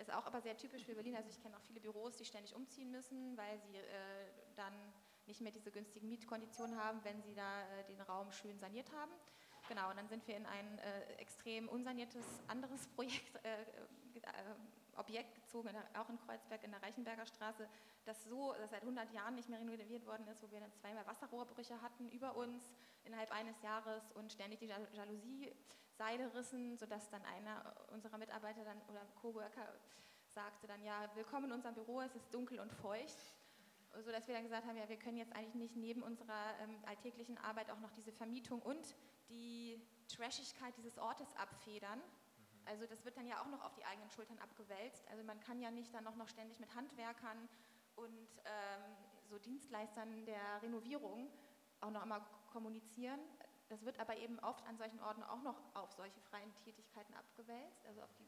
Ist 0.00 0.12
auch 0.12 0.26
aber 0.26 0.40
sehr 0.40 0.56
typisch 0.56 0.84
für 0.84 0.94
Berlin, 0.94 1.14
also 1.14 1.28
ich 1.28 1.40
kenne 1.40 1.56
auch 1.56 1.62
viele 1.62 1.80
Büros, 1.80 2.16
die 2.16 2.24
ständig 2.24 2.56
umziehen 2.56 2.90
müssen, 2.90 3.36
weil 3.36 3.60
sie 3.60 3.76
äh, 3.76 4.26
dann 4.56 4.74
nicht 5.26 5.40
mehr 5.40 5.52
diese 5.52 5.70
günstigen 5.70 6.08
Mietkonditionen 6.08 6.76
haben, 6.76 6.98
wenn 7.04 7.22
sie 7.22 7.34
da 7.34 7.62
äh, 7.62 7.84
den 7.84 8.00
Raum 8.00 8.32
schön 8.32 8.58
saniert 8.58 8.90
haben. 8.92 9.12
Genau, 9.68 9.90
und 9.90 9.96
dann 9.96 10.08
sind 10.08 10.26
wir 10.26 10.36
in 10.36 10.46
ein 10.46 10.78
extrem 11.18 11.68
unsaniertes 11.68 12.24
anderes 12.48 12.88
Projekt, 12.96 13.36
äh, 13.44 13.64
Objekt 15.00 15.34
gezogen, 15.34 15.70
auch 15.98 16.08
in 16.08 16.18
Kreuzberg 16.18 16.62
in 16.62 16.70
der 16.70 16.82
Reichenberger 16.82 17.26
Straße, 17.26 17.68
das 18.04 18.24
so 18.24 18.54
das 18.58 18.70
seit 18.70 18.82
100 18.82 19.12
Jahren 19.12 19.34
nicht 19.34 19.48
mehr 19.48 19.60
renoviert 19.60 20.06
worden 20.06 20.26
ist, 20.28 20.42
wo 20.42 20.50
wir 20.50 20.60
dann 20.60 20.72
zweimal 20.72 21.06
Wasserrohrbrüche 21.06 21.80
hatten 21.82 22.08
über 22.10 22.36
uns 22.36 22.72
innerhalb 23.04 23.32
eines 23.32 23.60
Jahres 23.62 24.12
und 24.12 24.32
ständig 24.32 24.60
die 24.60 24.66
Jalousie-Seile 24.66 26.34
rissen, 26.34 26.76
sodass 26.76 27.08
dann 27.10 27.24
einer 27.24 27.74
unserer 27.92 28.18
Mitarbeiter 28.18 28.64
dann 28.64 28.80
oder 28.88 29.04
Coworker 29.20 29.66
sagte 30.26 30.66
dann, 30.66 30.82
ja, 30.84 31.10
willkommen 31.14 31.46
in 31.46 31.52
unserem 31.52 31.74
Büro, 31.74 32.00
es 32.02 32.14
ist 32.14 32.32
dunkel 32.32 32.60
und 32.60 32.72
feucht 32.72 33.34
sodass 34.04 34.26
wir 34.28 34.34
dann 34.34 34.44
gesagt 34.44 34.66
haben, 34.66 34.76
ja, 34.76 34.88
wir 34.88 34.96
können 34.96 35.16
jetzt 35.16 35.34
eigentlich 35.34 35.54
nicht 35.54 35.76
neben 35.76 36.02
unserer 36.02 36.54
ähm, 36.60 36.76
alltäglichen 36.86 37.38
Arbeit 37.38 37.70
auch 37.70 37.80
noch 37.80 37.90
diese 37.92 38.12
Vermietung 38.12 38.62
und 38.62 38.94
die 39.28 39.80
Trashigkeit 40.08 40.76
dieses 40.76 40.98
Ortes 40.98 41.34
abfedern. 41.36 42.00
Also 42.66 42.86
das 42.86 43.04
wird 43.04 43.16
dann 43.16 43.26
ja 43.26 43.40
auch 43.40 43.46
noch 43.46 43.64
auf 43.64 43.74
die 43.74 43.84
eigenen 43.84 44.10
Schultern 44.10 44.38
abgewälzt. 44.38 45.06
Also 45.08 45.24
man 45.24 45.40
kann 45.40 45.60
ja 45.60 45.70
nicht 45.70 45.92
dann 45.94 46.04
noch, 46.04 46.16
noch 46.16 46.28
ständig 46.28 46.60
mit 46.60 46.74
Handwerkern 46.74 47.48
und 47.96 48.28
ähm, 48.44 48.96
so 49.28 49.38
Dienstleistern 49.38 50.24
der 50.24 50.62
Renovierung 50.62 51.30
auch 51.80 51.90
noch 51.90 52.04
immer 52.04 52.24
kommunizieren. 52.52 53.20
Das 53.68 53.84
wird 53.84 53.98
aber 54.00 54.16
eben 54.16 54.38
oft 54.40 54.66
an 54.66 54.76
solchen 54.76 55.00
Orten 55.00 55.22
auch 55.22 55.42
noch 55.42 55.60
auf 55.74 55.92
solche 55.92 56.20
freien 56.20 56.54
Tätigkeiten 56.64 57.14
abgewälzt, 57.14 57.86
also 57.86 58.02
auf 58.02 58.12
die 58.14 58.26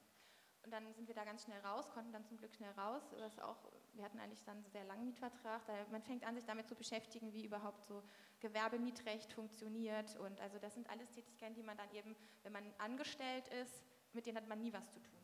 und 0.65 0.71
dann 0.71 0.93
sind 0.95 1.09
wir 1.09 1.15
da 1.15 1.25
ganz 1.25 1.43
schnell 1.43 1.61
raus, 1.61 1.91
konnten 1.91 2.13
dann 2.13 2.25
zum 2.25 2.37
Glück 2.37 2.55
schnell 2.55 2.71
raus. 2.73 3.03
Was 3.19 3.39
auch, 3.41 3.57
wir 3.95 4.05
hatten 4.05 4.21
eigentlich 4.21 4.45
dann 4.45 4.59
einen 4.59 4.71
sehr 4.71 4.85
langen 4.85 5.05
Mietvertrag. 5.05 5.65
Da, 5.67 5.73
man 5.91 6.03
fängt 6.03 6.25
an, 6.25 6.37
sich 6.37 6.45
damit 6.45 6.69
zu 6.69 6.77
beschäftigen, 6.77 7.33
wie 7.33 7.45
überhaupt 7.45 7.85
so 7.85 8.03
Gewerbemietrecht 8.41 9.33
funktioniert. 9.33 10.17
Und 10.17 10.41
also 10.41 10.59
das 10.59 10.75
sind 10.75 10.89
alles 10.89 11.11
Tätigkeiten, 11.11 11.55
die 11.55 11.65
man 11.65 11.77
dann 11.77 11.91
eben, 11.93 12.15
wenn 12.45 12.53
man 12.53 12.73
angestellt 12.79 13.49
ist, 13.49 13.83
mit 14.15 14.27
denen 14.27 14.37
hat 14.37 14.49
man 14.49 14.61
nie 14.61 14.73
was 14.73 14.89
zu 14.91 15.01
tun. 15.01 15.19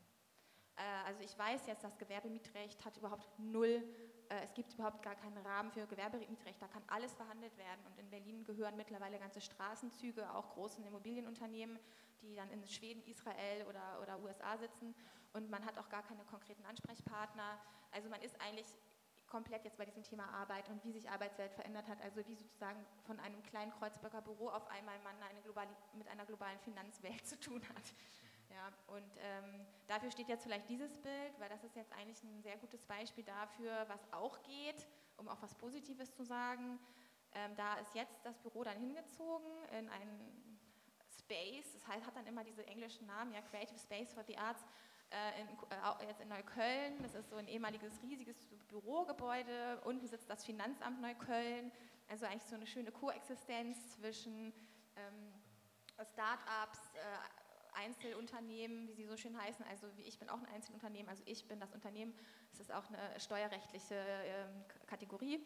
Äh, 0.76 0.83
also 1.07 1.23
ich 1.23 1.37
weiß 1.38 1.66
jetzt, 1.66 1.85
das 1.85 1.99
Gewerbemietrecht 1.99 2.85
hat 2.85 2.97
überhaupt 2.97 3.28
null, 3.38 3.83
äh, 4.28 4.45
es 4.45 4.54
gibt 4.54 4.75
überhaupt 4.75 5.02
gar 5.02 5.14
keinen 5.14 5.38
Rahmen 5.38 5.71
für 5.71 5.87
Gewerbemietrecht, 5.87 6.61
da 6.61 6.68
kann 6.68 6.83
alles 6.88 7.14
verhandelt 7.14 7.57
werden. 7.57 7.80
Und 7.87 7.99
in 7.99 8.11
Berlin 8.11 8.45
gehören 8.45 8.76
mittlerweile 8.76 9.18
ganze 9.18 9.40
Straßenzüge, 9.40 10.33
auch 10.35 10.50
großen 10.50 10.85
Immobilienunternehmen, 10.85 11.78
die 12.23 12.35
dann 12.35 12.50
in 12.50 12.66
Schweden, 12.66 13.02
Israel 13.07 13.66
oder, 13.68 14.00
oder 14.02 14.18
USA 14.21 14.57
sitzen 14.59 14.95
und 15.33 15.50
man 15.50 15.64
hat 15.64 15.78
auch 15.78 15.88
gar 15.88 16.02
keine 16.02 16.25
konkreten 16.25 16.64
Ansprechpartner. 16.64 17.61
Also 17.92 18.09
man 18.09 18.21
ist 18.23 18.40
eigentlich 18.40 18.66
komplett 19.26 19.64
jetzt 19.64 19.76
bei 19.76 19.85
diesem 19.85 20.02
Thema 20.02 20.26
Arbeit 20.30 20.68
und 20.71 20.83
wie 20.85 20.92
sich 20.92 21.09
Arbeitswelt 21.11 21.52
verändert 21.52 21.87
hat, 21.88 22.00
also 22.02 22.26
wie 22.26 22.35
sozusagen 22.35 22.85
von 23.04 23.21
einem 23.21 23.42
kleinen 23.42 23.71
Kreuzberger 23.73 24.23
Büro 24.23 24.49
auf 24.49 24.66
einmal 24.68 24.99
man 25.00 25.14
eine 25.23 25.40
globale, 25.42 25.68
mit 25.95 26.09
einer 26.09 26.25
globalen 26.25 26.59
Finanzwelt 26.61 27.26
zu 27.26 27.38
tun 27.38 27.62
hat. 27.68 27.95
Ja, 28.50 28.72
und 28.86 29.10
ähm, 29.20 29.66
dafür 29.86 30.10
steht 30.10 30.28
jetzt 30.28 30.44
vielleicht 30.44 30.68
dieses 30.68 30.96
Bild, 30.98 31.38
weil 31.38 31.48
das 31.48 31.62
ist 31.64 31.76
jetzt 31.76 31.92
eigentlich 31.92 32.22
ein 32.22 32.42
sehr 32.42 32.56
gutes 32.56 32.82
Beispiel 32.84 33.24
dafür, 33.24 33.86
was 33.88 34.00
auch 34.12 34.42
geht, 34.42 34.88
um 35.16 35.28
auch 35.28 35.40
was 35.42 35.54
Positives 35.54 36.14
zu 36.14 36.24
sagen. 36.24 36.78
Ähm, 37.34 37.54
da 37.56 37.74
ist 37.74 37.94
jetzt 37.94 38.24
das 38.24 38.38
Büro 38.38 38.64
dann 38.64 38.78
hingezogen 38.78 39.50
in 39.78 39.88
einen 39.90 40.48
Space, 41.18 41.72
das 41.74 41.86
heißt, 41.86 42.06
hat 42.06 42.16
dann 42.16 42.26
immer 42.26 42.42
diese 42.42 42.66
englischen 42.66 43.06
Namen, 43.06 43.32
ja, 43.32 43.42
Creative 43.42 43.78
Space 43.78 44.14
for 44.14 44.24
the 44.24 44.36
Arts, 44.38 44.64
äh, 45.10 45.40
in, 45.40 45.48
äh, 45.48 46.06
jetzt 46.06 46.20
in 46.20 46.28
Neukölln. 46.28 47.02
Das 47.02 47.14
ist 47.14 47.30
so 47.30 47.36
ein 47.36 47.48
ehemaliges 47.48 48.02
riesiges 48.02 48.36
Bürogebäude. 48.68 49.80
Unten 49.84 50.06
sitzt 50.06 50.28
das 50.28 50.44
Finanzamt 50.44 51.00
Neukölln. 51.00 51.72
Also 52.08 52.26
eigentlich 52.26 52.44
so 52.44 52.54
eine 52.54 52.66
schöne 52.66 52.90
Koexistenz 52.90 53.96
zwischen 53.96 54.52
ähm, 54.96 55.32
Start-ups, 56.12 56.78
äh, 56.94 56.98
Einzelunternehmen, 57.78 58.88
wie 58.88 58.92
sie 58.92 59.06
so 59.06 59.16
schön 59.16 59.40
heißen. 59.40 59.64
Also 59.66 59.87
wie 59.97 60.02
ich 60.02 60.18
bin 60.18 60.28
auch 60.28 60.38
ein 60.38 60.47
Einzelunternehmen. 60.47 61.08
Also 61.08 61.23
ich 61.26 61.47
bin 61.47 61.61
das 61.61 61.73
Unternehmen. 61.73 62.14
Das 62.50 62.61
ist 62.61 62.73
auch 62.73 62.87
eine 62.88 63.20
steuerrechtliche 63.20 63.94
ähm, 63.97 64.64
Kategorie 64.87 65.40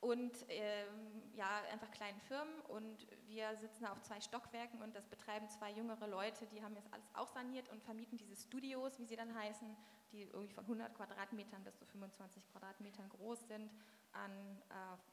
und 0.00 0.32
ähm, 0.48 1.22
ja, 1.34 1.62
einfach 1.70 1.90
kleinen 1.90 2.20
Firmen. 2.20 2.60
Und 2.68 3.06
wir 3.26 3.54
sitzen 3.56 3.84
auf 3.86 4.00
zwei 4.02 4.20
Stockwerken 4.20 4.80
und 4.82 4.94
das 4.94 5.06
betreiben 5.06 5.48
zwei 5.48 5.70
jüngere 5.72 6.06
Leute, 6.06 6.46
die 6.46 6.62
haben 6.62 6.74
jetzt 6.74 6.92
alles 6.92 7.06
auch 7.14 7.28
saniert 7.28 7.68
und 7.68 7.82
vermieten 7.82 8.16
diese 8.16 8.34
Studios, 8.34 8.98
wie 8.98 9.04
sie 9.04 9.16
dann 9.16 9.34
heißen, 9.34 9.76
die 10.12 10.22
irgendwie 10.22 10.54
von 10.54 10.64
100 10.64 10.94
Quadratmetern 10.94 11.62
bis 11.64 11.76
zu 11.76 11.84
25 11.84 12.42
Quadratmetern 12.50 13.08
groß 13.10 13.46
sind, 13.46 13.70
an, 14.12 14.32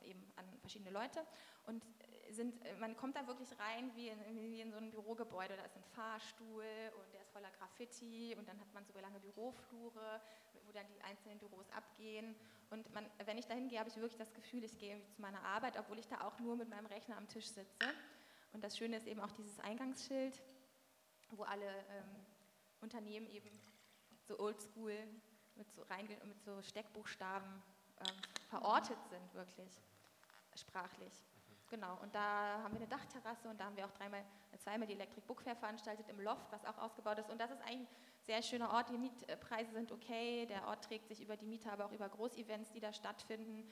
äh, 0.02 0.10
eben 0.10 0.24
an 0.38 0.46
verschiedene 0.62 0.92
Leute. 0.92 1.26
Und 1.66 1.86
sind, 2.29 2.55
man 2.79 2.96
kommt 2.98 3.15
da 3.15 3.25
wirklich 3.27 3.50
rein 3.60 3.91
wie 3.96 4.10
in, 4.10 4.51
wie 4.51 4.62
in 4.62 4.72
so 4.72 4.77
ein 4.77 4.91
Bürogebäude. 4.91 5.55
Da 5.55 5.63
ist 5.63 5.75
ein 5.75 5.84
Fahrstuhl 5.84 6.65
und 7.00 7.13
der 7.13 7.22
ist 7.22 7.31
voller 7.31 7.51
Graffiti 7.51 8.36
und 8.38 8.48
dann 8.48 8.60
hat 8.60 8.74
man 8.74 8.86
so 8.86 9.00
lange 9.00 9.19
Büroflure, 9.19 10.22
wo 10.65 10.72
dann 10.72 10.86
die 10.88 11.01
einzelnen 11.01 11.39
Büros 11.39 11.69
abgehen. 11.72 12.36
Und 12.69 12.93
man, 12.93 13.05
wenn 13.25 13.38
ich 13.38 13.48
da 13.48 13.53
hingehe, 13.53 13.79
habe 13.79 13.89
ich 13.89 13.96
wirklich 13.96 14.17
das 14.17 14.34
Gefühl, 14.34 14.63
ich 14.63 14.77
gehe 14.77 15.01
zu 15.10 15.22
meiner 15.22 15.43
Arbeit, 15.43 15.77
obwohl 15.77 16.00
ich 16.00 16.07
da 16.07 16.22
auch 16.22 16.39
nur 16.39 16.55
mit 16.55 16.69
meinem 16.69 16.86
Rechner 16.88 17.17
am 17.17 17.27
Tisch 17.27 17.48
sitze. 17.48 17.88
Und 18.53 18.63
das 18.63 18.77
Schöne 18.77 18.98
ist 18.98 19.07
eben 19.07 19.22
auch 19.22 19.31
dieses 19.31 19.60
Eingangsschild, 19.60 20.41
wo 21.31 21.43
alle 21.43 21.65
ähm, 21.65 22.25
Unternehmen 22.81 23.27
eben 23.27 23.50
so 24.24 24.39
oldschool 24.39 24.98
mit 25.55 25.72
so, 25.74 25.84
mit 26.25 26.43
so 26.43 26.62
Steckbuchstaben 26.62 27.63
ähm, 28.00 28.15
verortet 28.50 28.98
sind, 29.10 29.34
wirklich 29.34 29.72
sprachlich. 30.55 31.13
Genau, 31.70 31.98
und 32.02 32.16
da 32.16 32.62
haben 32.64 32.74
wir 32.74 32.80
eine 32.80 32.88
Dachterrasse 32.88 33.50
und 33.50 33.60
da 33.60 33.66
haben 33.66 33.76
wir 33.76 33.86
auch 33.86 33.92
dreimal, 33.92 34.24
zweimal 34.58 34.88
die 34.88 34.94
Electric 34.94 35.22
Book 35.28 35.42
Fair 35.42 35.56
veranstaltet 35.56 36.08
im 36.08 36.22
Loft, 36.22 36.50
was 36.52 36.64
auch 36.64 36.78
ausgebaut 36.78 37.20
ist. 37.20 37.30
Und 37.30 37.40
das 37.40 37.52
ist 37.52 37.62
eigentlich 37.62 37.90
ein 37.90 38.24
sehr 38.24 38.42
schöner 38.42 38.72
Ort. 38.72 38.90
Die 38.90 38.98
Mietpreise 38.98 39.74
sind 39.74 39.92
okay, 39.92 40.46
der 40.46 40.66
Ort 40.66 40.86
trägt 40.86 41.10
sich 41.10 41.22
über 41.22 41.36
die 41.36 41.46
Mieter, 41.46 41.74
aber 41.74 41.86
auch 41.86 41.92
über 41.92 42.08
Großevents, 42.08 42.72
die 42.72 42.80
da 42.80 42.94
stattfinden. 42.94 43.70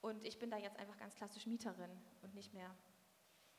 Und 0.00 0.24
ich 0.24 0.38
bin 0.38 0.50
da 0.50 0.56
jetzt 0.56 0.78
einfach 0.78 0.96
ganz 0.96 1.14
klassisch 1.14 1.46
Mieterin 1.46 1.90
und 2.22 2.34
nicht 2.34 2.54
mehr, 2.54 2.74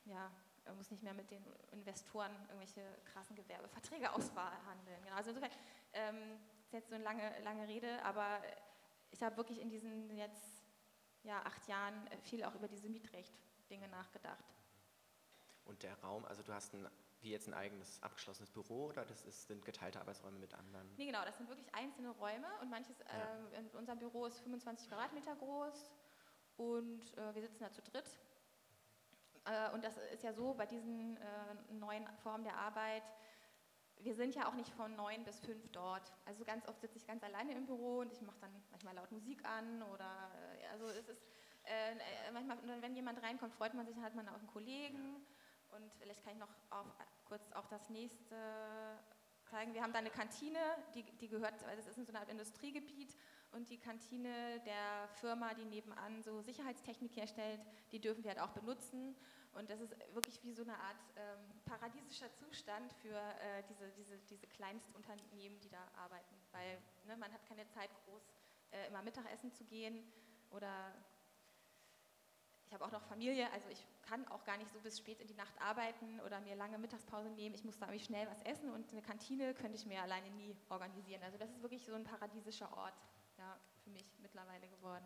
ja, 0.06 0.32
muss 0.76 0.90
nicht 0.90 1.04
mehr 1.04 1.14
mit 1.14 1.30
den 1.30 1.46
Investoren 1.72 2.32
irgendwelche 2.48 2.82
krassen 3.06 3.36
Gewerbeverträge 3.36 4.12
ausverhandeln. 4.14 5.04
Genau, 5.04 5.16
also 5.16 5.30
insofern 5.30 5.52
ähm, 5.94 6.40
ist 6.66 6.74
jetzt 6.74 6.90
so 6.90 6.96
eine 6.96 7.04
lange, 7.04 7.40
lange 7.42 7.68
Rede, 7.68 8.04
aber 8.04 8.42
ich 9.12 9.22
habe 9.22 9.38
wirklich 9.38 9.62
in 9.62 9.70
diesen 9.70 10.16
jetzt 10.16 10.62
ja, 11.24 11.42
acht 11.46 11.68
Jahren 11.68 12.08
äh, 12.08 12.18
viel 12.18 12.44
auch 12.44 12.56
über 12.56 12.68
diese 12.68 12.89
Mietrecht-Dinge 12.89 13.88
nachgedacht. 13.88 14.44
Und 15.65 15.84
der 15.84 15.98
Raum, 16.01 16.25
also 16.25 16.44
du 16.44 16.53
hast 16.53 16.74
ein, 16.74 16.88
wie 17.22 17.32
jetzt 17.32 17.48
ein 17.48 17.53
eigenes 17.53 18.01
abgeschlossenes 18.03 18.50
Büro 18.51 18.88
oder 18.88 19.06
das 19.06 19.24
ist, 19.24 19.48
sind 19.48 19.63
geteilte 19.63 20.00
Arbeitsräume 20.00 20.39
mit 20.39 20.53
anderen? 20.53 20.94
Nee, 20.98 21.06
genau, 21.06 21.24
das 21.24 21.38
sind 21.38 21.48
wirklich 21.48 21.74
einzelne 21.74 22.10
Räume 22.10 22.48
und 22.62 22.70
manches, 22.70 23.00
ja. 23.00 23.56
äh, 23.56 23.60
in 23.60 23.68
unserem 23.72 24.00
Büro 24.00 24.25
ist 24.25 24.39
25 24.42 24.89
Quadratmeter 24.89 25.36
groß 25.36 25.92
und 26.58 27.18
äh, 27.18 27.34
wir 27.34 27.42
sitzen 27.42 27.60
da 27.62 27.72
zu 27.72 27.82
dritt. 27.82 28.20
Äh, 29.46 29.72
und 29.72 29.84
das 29.84 29.98
ist 30.13 30.24
ja 30.24 30.34
so, 30.34 30.53
bei 30.53 30.65
diesen 30.65 31.18
äh, 31.18 31.74
neuen 31.74 32.06
Formen 32.24 32.44
der 32.44 32.58
Arbeit, 32.58 33.03
wir 34.04 34.16
sind 34.16 34.36
ja 34.36 34.48
auch 34.48 34.54
nicht 34.54 34.70
von 34.74 34.96
neun 34.96 35.24
bis 35.24 35.40
fünf 35.40 35.68
dort. 35.72 36.14
Also 36.26 36.44
ganz 36.44 36.68
oft 36.68 36.80
sitze 36.82 36.98
ich 36.98 37.08
ganz 37.08 37.24
alleine 37.24 37.54
im 37.54 37.66
Büro 37.66 38.00
und 38.00 38.12
ich 38.12 38.22
mache 38.22 38.40
dann 38.42 38.52
manchmal 38.72 38.96
laut 38.96 39.12
Musik 39.12 39.44
an 39.46 39.82
oder 39.84 40.32
äh, 40.62 40.68
also 40.68 40.88
es 40.88 41.08
ist 41.08 41.24
äh, 41.64 42.32
manchmal, 42.32 42.58
wenn 42.82 42.96
jemand 42.96 43.22
reinkommt, 43.24 43.54
freut 43.54 43.74
man 43.74 43.86
sich, 43.86 43.96
dann 43.96 44.04
hat 44.04 44.16
man 44.16 44.28
auch 44.28 44.38
einen 44.38 44.48
Kollegen 44.48 45.26
und 45.72 45.94
vielleicht 46.00 46.24
kann 46.24 46.34
ich 46.34 46.40
noch 46.40 46.54
auf, 46.70 46.88
kurz 47.26 47.52
auch 47.54 47.68
das 47.68 47.90
nächste 47.90 48.36
zeigen. 49.50 49.74
Wir 49.74 49.82
haben 49.82 49.94
da 49.94 50.00
eine 50.00 50.10
Kantine, 50.10 50.60
die, 50.94 51.04
die 51.04 51.28
gehört, 51.28 51.64
also 51.64 51.80
es 51.80 51.88
ist 51.88 51.98
in 51.98 52.06
so 52.06 52.12
einer 52.12 52.20
Art 52.20 52.30
Industriegebiet 52.30 53.16
und 53.52 53.70
die 53.70 53.78
Kantine 53.78 54.60
der 54.66 55.08
Firma, 55.20 55.54
die 55.54 55.66
nebenan 55.66 56.24
so 56.24 56.42
Sicherheitstechnik 56.42 57.16
herstellt, 57.16 57.62
die 57.92 58.00
dürfen 58.00 58.24
wir 58.24 58.32
halt 58.32 58.40
auch 58.40 58.52
benutzen. 58.52 59.16
Und 59.54 59.70
das 59.70 59.80
ist 59.80 59.96
wirklich 60.14 60.44
wie 60.44 60.54
so 60.54 60.64
eine 60.64 60.78
Art 60.80 60.98
ähm, 61.16 61.40
paradiesischer 61.66 62.34
Zustand 62.34 62.92
für 62.94 63.16
äh, 63.16 63.64
diese, 63.70 63.92
diese, 63.92 64.18
diese 64.30 64.48
Kleinstunternehmen, 64.48 65.60
die 65.60 65.70
da 65.70 65.88
arbeiten. 65.96 66.36
Weil 66.52 66.82
ne, 67.06 67.16
man 67.18 67.32
hat 67.32 67.46
keine 67.46 67.68
Zeit, 67.68 67.90
groß 68.06 68.24
äh, 68.72 68.88
immer 68.88 69.04
Mittagessen 69.04 69.52
zu 69.52 69.64
gehen. 69.66 70.12
Oder 70.50 70.94
ich 72.66 72.74
habe 72.74 72.86
auch 72.86 72.92
noch 72.92 73.04
Familie, 73.04 73.52
also 73.52 73.70
ich 73.70 73.86
kann 74.02 74.28
auch 74.30 74.44
gar 74.46 74.58
nicht 74.58 74.72
so 74.72 74.80
bis 74.80 74.98
spät 74.98 75.20
in 75.20 75.28
die 75.28 75.36
Nacht 75.36 75.54
arbeiten 75.62 76.20
oder 76.22 76.40
mir 76.42 76.56
lange 76.56 76.80
Mittagspause 76.80 77.30
nehmen. 77.30 77.54
Ich 77.54 77.64
muss 77.64 77.78
da 77.78 77.86
irgendwie 77.86 78.04
schnell 78.04 78.28
was 78.28 78.42
essen 78.42 78.72
und 78.72 78.92
eine 78.92 79.02
Kantine 79.04 79.54
könnte 79.54 79.78
ich 79.78 79.86
mir 79.86 80.02
alleine 80.02 80.32
nie 80.32 80.56
organisieren. 80.70 81.22
Also 81.22 81.38
das 81.38 81.52
ist 81.52 81.62
wirklich 81.62 81.86
so 81.86 81.94
ein 81.94 82.04
paradiesischer 82.04 82.76
Ort 82.76 82.96
ja, 83.38 83.60
für 83.84 83.92
mich 83.92 84.18
mittlerweile 84.22 84.68
geworden. 84.70 85.06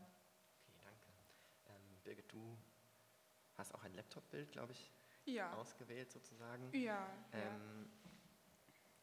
Okay, 0.66 0.82
danke. 0.82 1.12
Ähm, 1.68 2.00
Birgit, 2.06 2.32
du 2.32 2.58
hast 3.58 3.74
auch 3.74 3.84
ein 3.84 3.94
Laptop-Bild, 3.94 4.52
glaube 4.52 4.74
ich, 4.74 4.92
ja. 5.26 5.54
ausgewählt 5.54 6.12
sozusagen. 6.12 6.70
Ja, 6.74 7.08
ähm, 7.34 7.90
ja. 8.04 8.12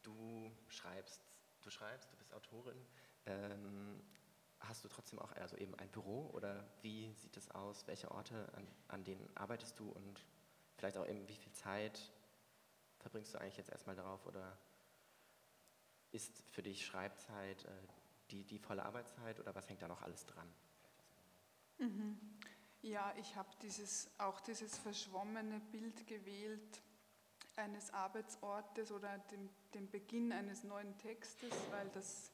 Du 0.03 0.51
schreibst, 0.67 1.21
du 1.61 1.69
schreibst, 1.69 2.11
du 2.11 2.17
bist 2.17 2.33
Autorin. 2.33 2.77
Ähm, 3.25 4.01
hast 4.59 4.83
du 4.83 4.87
trotzdem 4.87 5.19
auch 5.19 5.31
also 5.33 5.57
eben 5.57 5.75
ein 5.75 5.89
Büro 5.89 6.29
oder 6.33 6.67
wie 6.81 7.13
sieht 7.13 7.37
es 7.37 7.49
aus? 7.51 7.85
Welche 7.87 8.11
Orte, 8.11 8.51
an, 8.53 8.67
an 8.87 9.03
denen 9.03 9.29
arbeitest 9.35 9.79
du 9.79 9.89
und 9.89 10.25
vielleicht 10.77 10.97
auch 10.97 11.07
eben 11.07 11.27
wie 11.27 11.35
viel 11.35 11.51
Zeit 11.51 12.11
verbringst 12.99 13.33
du 13.33 13.39
eigentlich 13.39 13.57
jetzt 13.57 13.69
erstmal 13.69 13.95
darauf 13.95 14.25
oder 14.25 14.57
ist 16.11 16.43
für 16.51 16.63
dich 16.63 16.85
Schreibzeit 16.85 17.65
äh, 17.65 17.69
die, 18.31 18.43
die 18.45 18.57
volle 18.57 18.83
Arbeitszeit 18.83 19.39
oder 19.39 19.53
was 19.53 19.69
hängt 19.69 19.81
da 19.81 19.87
noch 19.87 20.01
alles 20.01 20.25
dran? 20.25 20.47
Mhm. 21.77 22.17
Ja, 22.85 23.11
ich 23.17 23.35
habe 23.35 23.49
dieses, 23.63 24.07
auch 24.19 24.39
dieses 24.41 24.77
verschwommene 24.77 25.59
Bild 25.71 26.05
gewählt 26.05 26.83
eines 27.55 27.91
Arbeitsortes 27.91 28.91
oder 28.91 29.17
dem, 29.31 29.49
dem 29.73 29.89
Beginn 29.89 30.31
eines 30.31 30.63
neuen 30.63 30.95
Textes, 30.99 31.51
weil 31.71 31.89
das 31.95 32.31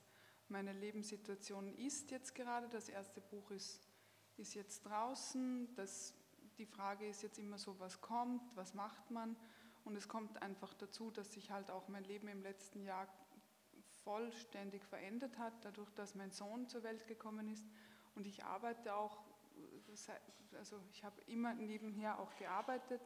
meine 0.50 0.74
Lebenssituation 0.74 1.74
ist 1.76 2.12
jetzt 2.12 2.36
gerade. 2.36 2.68
Das 2.68 2.90
erste 2.90 3.22
Buch 3.22 3.50
ist, 3.52 3.80
ist 4.36 4.54
jetzt 4.54 4.86
draußen. 4.86 5.74
Das, 5.76 6.14
die 6.58 6.66
Frage 6.66 7.08
ist 7.08 7.24
jetzt 7.24 7.40
immer 7.40 7.58
so, 7.58 7.80
was 7.80 8.02
kommt, 8.02 8.42
was 8.58 8.74
macht 8.74 9.10
man? 9.10 9.38
Und 9.86 9.96
es 9.96 10.10
kommt 10.10 10.42
einfach 10.42 10.74
dazu, 10.74 11.12
dass 11.12 11.32
sich 11.32 11.50
halt 11.50 11.72
auch 11.72 11.88
mein 11.88 12.04
Leben 12.04 12.28
im 12.28 12.42
letzten 12.42 12.84
Jahr 12.84 13.08
vollständig 14.04 14.84
verändert 14.84 15.38
hat, 15.38 15.54
dadurch, 15.64 15.92
dass 15.92 16.14
mein 16.14 16.32
Sohn 16.32 16.68
zur 16.68 16.84
Welt 16.84 17.08
gekommen 17.08 17.48
ist. 17.48 17.66
Und 18.16 18.28
ich 18.28 18.44
arbeite 18.44 18.96
auch 18.96 19.31
also 20.58 20.82
ich 20.92 21.04
habe 21.04 21.22
immer 21.28 21.54
nebenher 21.54 22.20
auch 22.20 22.36
gearbeitet 22.36 23.02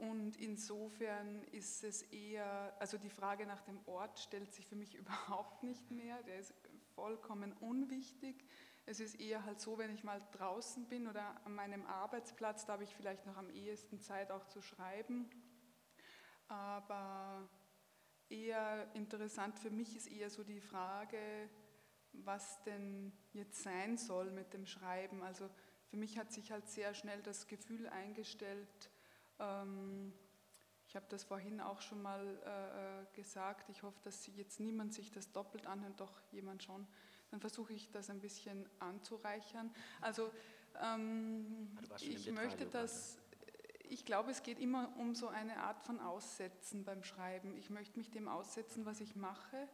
und 0.00 0.38
insofern 0.38 1.44
ist 1.52 1.84
es 1.84 2.02
eher, 2.04 2.74
also 2.78 2.96
die 2.96 3.10
Frage 3.10 3.44
nach 3.44 3.60
dem 3.60 3.78
Ort 3.86 4.18
stellt 4.18 4.50
sich 4.52 4.66
für 4.66 4.74
mich 4.74 4.94
überhaupt 4.98 5.62
nicht 5.62 5.90
mehr, 5.90 6.22
der 6.22 6.38
ist 6.38 6.54
vollkommen 6.94 7.52
unwichtig. 7.60 8.46
Es 8.86 8.98
ist 8.98 9.20
eher 9.20 9.44
halt 9.44 9.60
so, 9.60 9.76
wenn 9.76 9.92
ich 9.92 10.02
mal 10.02 10.22
draußen 10.32 10.88
bin 10.88 11.06
oder 11.06 11.44
an 11.44 11.54
meinem 11.54 11.84
Arbeitsplatz, 11.86 12.64
da 12.64 12.72
habe 12.72 12.84
ich 12.84 12.94
vielleicht 12.94 13.26
noch 13.26 13.36
am 13.36 13.50
ehesten 13.50 14.00
Zeit 14.00 14.30
auch 14.30 14.46
zu 14.46 14.62
schreiben. 14.62 15.28
Aber 16.48 17.46
eher 18.30 18.90
interessant 18.94 19.58
für 19.58 19.70
mich 19.70 19.94
ist 19.96 20.06
eher 20.06 20.30
so 20.30 20.42
die 20.42 20.60
Frage, 20.60 21.50
was 22.12 22.62
denn 22.64 23.12
jetzt 23.32 23.62
sein 23.62 23.96
soll 23.96 24.30
mit 24.30 24.52
dem 24.52 24.66
Schreiben. 24.66 25.22
Also 25.22 25.48
für 25.88 25.96
mich 25.96 26.18
hat 26.18 26.32
sich 26.32 26.52
halt 26.52 26.68
sehr 26.68 26.94
schnell 26.94 27.22
das 27.22 27.46
Gefühl 27.46 27.88
eingestellt, 27.88 28.90
ähm, 29.38 30.12
ich 30.90 30.96
habe 30.96 31.06
das 31.08 31.22
vorhin 31.22 31.60
auch 31.60 31.80
schon 31.80 32.02
mal 32.02 32.20
äh, 32.44 33.02
äh, 33.02 33.06
gesagt, 33.14 33.68
ich 33.68 33.84
hoffe, 33.84 34.00
dass 34.02 34.26
jetzt 34.34 34.58
niemand 34.58 34.92
sich 34.92 35.12
das 35.12 35.30
doppelt 35.30 35.64
anhört, 35.66 36.00
doch 36.00 36.20
jemand 36.32 36.64
schon. 36.64 36.84
Dann 37.30 37.38
versuche 37.38 37.72
ich 37.72 37.92
das 37.92 38.10
ein 38.10 38.18
bisschen 38.18 38.68
anzureichern. 38.80 39.72
Also 40.00 40.32
ähm, 40.82 41.78
ich 42.00 42.28
möchte 42.32 42.66
das, 42.66 43.18
ich 43.88 44.04
glaube, 44.04 44.32
es 44.32 44.42
geht 44.42 44.58
immer 44.58 44.92
um 44.98 45.14
so 45.14 45.28
eine 45.28 45.58
Art 45.58 45.80
von 45.84 46.00
Aussetzen 46.00 46.84
beim 46.84 47.04
Schreiben. 47.04 47.56
Ich 47.56 47.70
möchte 47.70 47.96
mich 47.96 48.10
dem 48.10 48.26
aussetzen, 48.26 48.84
was 48.84 49.00
ich 49.00 49.14
mache 49.14 49.68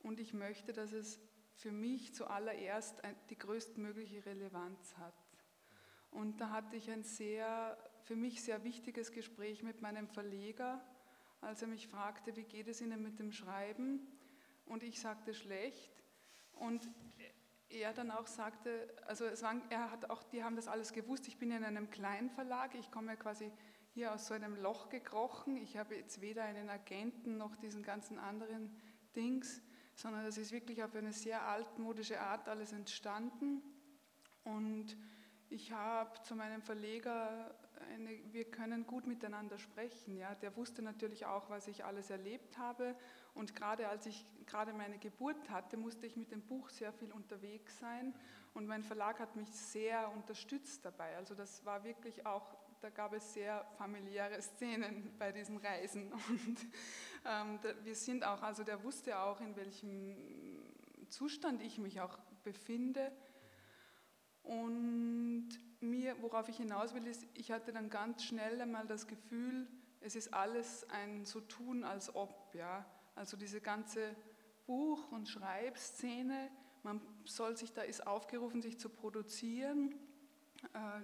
und 0.00 0.18
ich 0.18 0.34
möchte, 0.34 0.72
dass 0.72 0.90
es 0.90 1.20
für 1.56 1.72
mich 1.72 2.14
zuallererst 2.14 3.02
die 3.30 3.38
größtmögliche 3.38 4.24
Relevanz 4.24 4.96
hat. 4.98 5.14
Und 6.10 6.40
da 6.40 6.50
hatte 6.50 6.76
ich 6.76 6.90
ein 6.90 7.02
sehr, 7.02 7.76
für 8.02 8.16
mich 8.16 8.42
sehr 8.42 8.64
wichtiges 8.64 9.12
Gespräch 9.12 9.62
mit 9.62 9.82
meinem 9.82 10.08
Verleger, 10.08 10.82
als 11.40 11.62
er 11.62 11.68
mich 11.68 11.88
fragte, 11.88 12.36
wie 12.36 12.44
geht 12.44 12.68
es 12.68 12.80
Ihnen 12.80 13.02
mit 13.02 13.18
dem 13.18 13.32
Schreiben? 13.32 14.06
und 14.66 14.82
ich 14.82 15.00
sagte 15.00 15.32
schlecht. 15.32 15.90
Und 16.52 16.88
er 17.68 17.92
dann 17.92 18.10
auch 18.10 18.26
sagte, 18.26 18.94
also 19.06 19.24
es 19.24 19.42
waren, 19.42 19.62
er 19.70 19.90
hat 19.90 20.10
auch, 20.10 20.22
die 20.24 20.44
haben 20.44 20.56
das 20.56 20.68
alles 20.68 20.92
gewusst. 20.92 21.26
Ich 21.28 21.38
bin 21.38 21.50
in 21.50 21.64
einem 21.64 21.90
kleinen 21.90 22.30
Verlag, 22.30 22.74
ich 22.74 22.90
komme 22.90 23.16
quasi 23.16 23.50
hier 23.92 24.12
aus 24.12 24.26
so 24.26 24.34
einem 24.34 24.56
Loch 24.56 24.88
gekrochen. 24.88 25.56
Ich 25.56 25.76
habe 25.76 25.96
jetzt 25.96 26.20
weder 26.20 26.44
einen 26.44 26.68
Agenten 26.68 27.36
noch 27.36 27.56
diesen 27.56 27.82
ganzen 27.82 28.18
anderen 28.18 28.76
Dings, 29.14 29.62
sondern 29.96 30.24
das 30.24 30.36
ist 30.36 30.52
wirklich 30.52 30.84
auf 30.84 30.94
eine 30.94 31.12
sehr 31.12 31.42
altmodische 31.48 32.20
Art 32.20 32.48
alles 32.48 32.72
entstanden. 32.72 33.62
Und 34.44 34.96
ich 35.48 35.72
habe 35.72 36.22
zu 36.22 36.36
meinem 36.36 36.60
Verleger 36.60 37.56
eine, 37.92 38.10
wir 38.32 38.44
können 38.44 38.86
gut 38.86 39.06
miteinander 39.06 39.58
sprechen. 39.58 40.16
Ja. 40.16 40.34
Der 40.36 40.54
wusste 40.56 40.82
natürlich 40.82 41.24
auch, 41.24 41.48
was 41.48 41.66
ich 41.66 41.84
alles 41.84 42.10
erlebt 42.10 42.58
habe. 42.58 42.94
Und 43.34 43.56
gerade 43.56 43.88
als 43.88 44.06
ich 44.06 44.24
gerade 44.46 44.74
meine 44.74 44.98
Geburt 44.98 45.48
hatte, 45.48 45.78
musste 45.78 46.06
ich 46.06 46.16
mit 46.16 46.30
dem 46.30 46.42
Buch 46.42 46.68
sehr 46.68 46.92
viel 46.92 47.10
unterwegs 47.10 47.78
sein. 47.78 48.14
Und 48.52 48.66
mein 48.66 48.82
Verlag 48.82 49.18
hat 49.18 49.34
mich 49.34 49.50
sehr 49.50 50.10
unterstützt 50.12 50.84
dabei. 50.84 51.16
Also 51.16 51.34
das 51.34 51.64
war 51.64 51.84
wirklich 51.84 52.26
auch, 52.26 52.56
da 52.80 52.90
gab 52.90 53.12
es 53.12 53.34
sehr 53.34 53.64
familiäre 53.78 54.40
Szenen 54.40 55.12
bei 55.18 55.32
diesen 55.32 55.56
Reisen. 55.56 56.12
Und 56.28 56.58
ähm, 57.24 57.58
wir 57.82 57.94
sind 57.94 58.24
auch, 58.24 58.42
also 58.42 58.64
der 58.64 58.82
wusste 58.82 59.18
auch, 59.18 59.40
in 59.40 59.56
welchem 59.56 60.16
Zustand 61.08 61.62
ich 61.62 61.78
mich 61.78 62.00
auch 62.00 62.18
befinde. 62.44 63.12
Und 64.42 65.48
mir, 65.80 66.20
worauf 66.22 66.48
ich 66.48 66.56
hinaus 66.56 66.94
will, 66.94 67.06
ist, 67.06 67.26
ich 67.34 67.50
hatte 67.50 67.72
dann 67.72 67.90
ganz 67.90 68.22
schnell 68.22 68.60
einmal 68.60 68.86
das 68.86 69.06
Gefühl, 69.06 69.68
es 70.00 70.14
ist 70.14 70.32
alles 70.32 70.88
ein 70.90 71.24
so 71.24 71.40
tun 71.40 71.82
als 71.84 72.14
ob, 72.14 72.54
ja. 72.54 72.86
Also 73.14 73.36
diese 73.36 73.60
ganze 73.60 74.14
Buch- 74.66 75.10
und 75.10 75.28
Schreibszene, 75.28 76.50
man 76.82 77.00
soll 77.24 77.56
sich 77.56 77.72
da 77.72 77.82
ist 77.82 78.06
aufgerufen, 78.06 78.62
sich 78.62 78.78
zu 78.78 78.88
produzieren, 78.88 79.94
äh, 80.72 81.00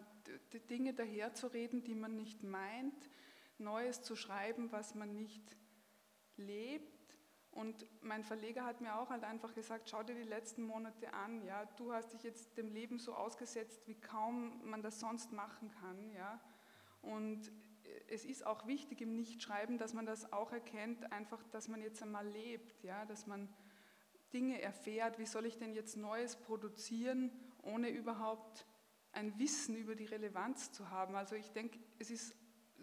die 0.52 0.60
Dinge 0.60 0.94
daherzureden, 0.94 1.84
die 1.84 1.94
man 1.94 2.16
nicht 2.16 2.42
meint, 2.42 3.10
Neues 3.58 4.02
zu 4.02 4.16
schreiben, 4.16 4.72
was 4.72 4.94
man 4.94 5.14
nicht 5.14 5.56
lebt. 6.36 7.18
Und 7.50 7.86
mein 8.00 8.24
Verleger 8.24 8.64
hat 8.64 8.80
mir 8.80 8.96
auch 8.96 9.10
halt 9.10 9.24
einfach 9.24 9.54
gesagt, 9.54 9.90
schau 9.90 10.02
dir 10.02 10.14
die 10.14 10.22
letzten 10.22 10.62
Monate 10.62 11.12
an, 11.12 11.42
ja, 11.44 11.66
du 11.76 11.92
hast 11.92 12.14
dich 12.14 12.22
jetzt 12.22 12.56
dem 12.56 12.72
Leben 12.72 12.98
so 12.98 13.14
ausgesetzt, 13.14 13.86
wie 13.86 13.94
kaum 13.94 14.64
man 14.64 14.82
das 14.82 15.00
sonst 15.00 15.32
machen 15.32 15.70
kann, 15.70 16.10
ja. 16.12 16.40
Und 17.02 17.52
es 18.08 18.24
ist 18.24 18.46
auch 18.46 18.66
wichtig 18.66 19.00
im 19.00 19.14
Nichtschreiben, 19.16 19.76
dass 19.76 19.92
man 19.92 20.06
das 20.06 20.32
auch 20.32 20.52
erkennt, 20.52 21.12
einfach, 21.12 21.42
dass 21.48 21.68
man 21.68 21.82
jetzt 21.82 22.02
einmal 22.02 22.26
lebt, 22.26 22.82
ja, 22.82 23.04
dass 23.04 23.26
man 23.26 23.48
Dinge 24.32 24.62
erfährt, 24.62 25.18
wie 25.18 25.26
soll 25.26 25.46
ich 25.46 25.58
denn 25.58 25.74
jetzt 25.74 25.96
Neues 25.96 26.36
produzieren, 26.36 27.30
ohne 27.62 27.90
überhaupt 27.90 28.66
ein 29.12 29.38
Wissen 29.38 29.76
über 29.76 29.94
die 29.94 30.06
Relevanz 30.06 30.72
zu 30.72 30.90
haben. 30.90 31.14
Also 31.14 31.36
ich 31.36 31.50
denke, 31.52 31.78
es 31.98 32.10
ist, 32.10 32.34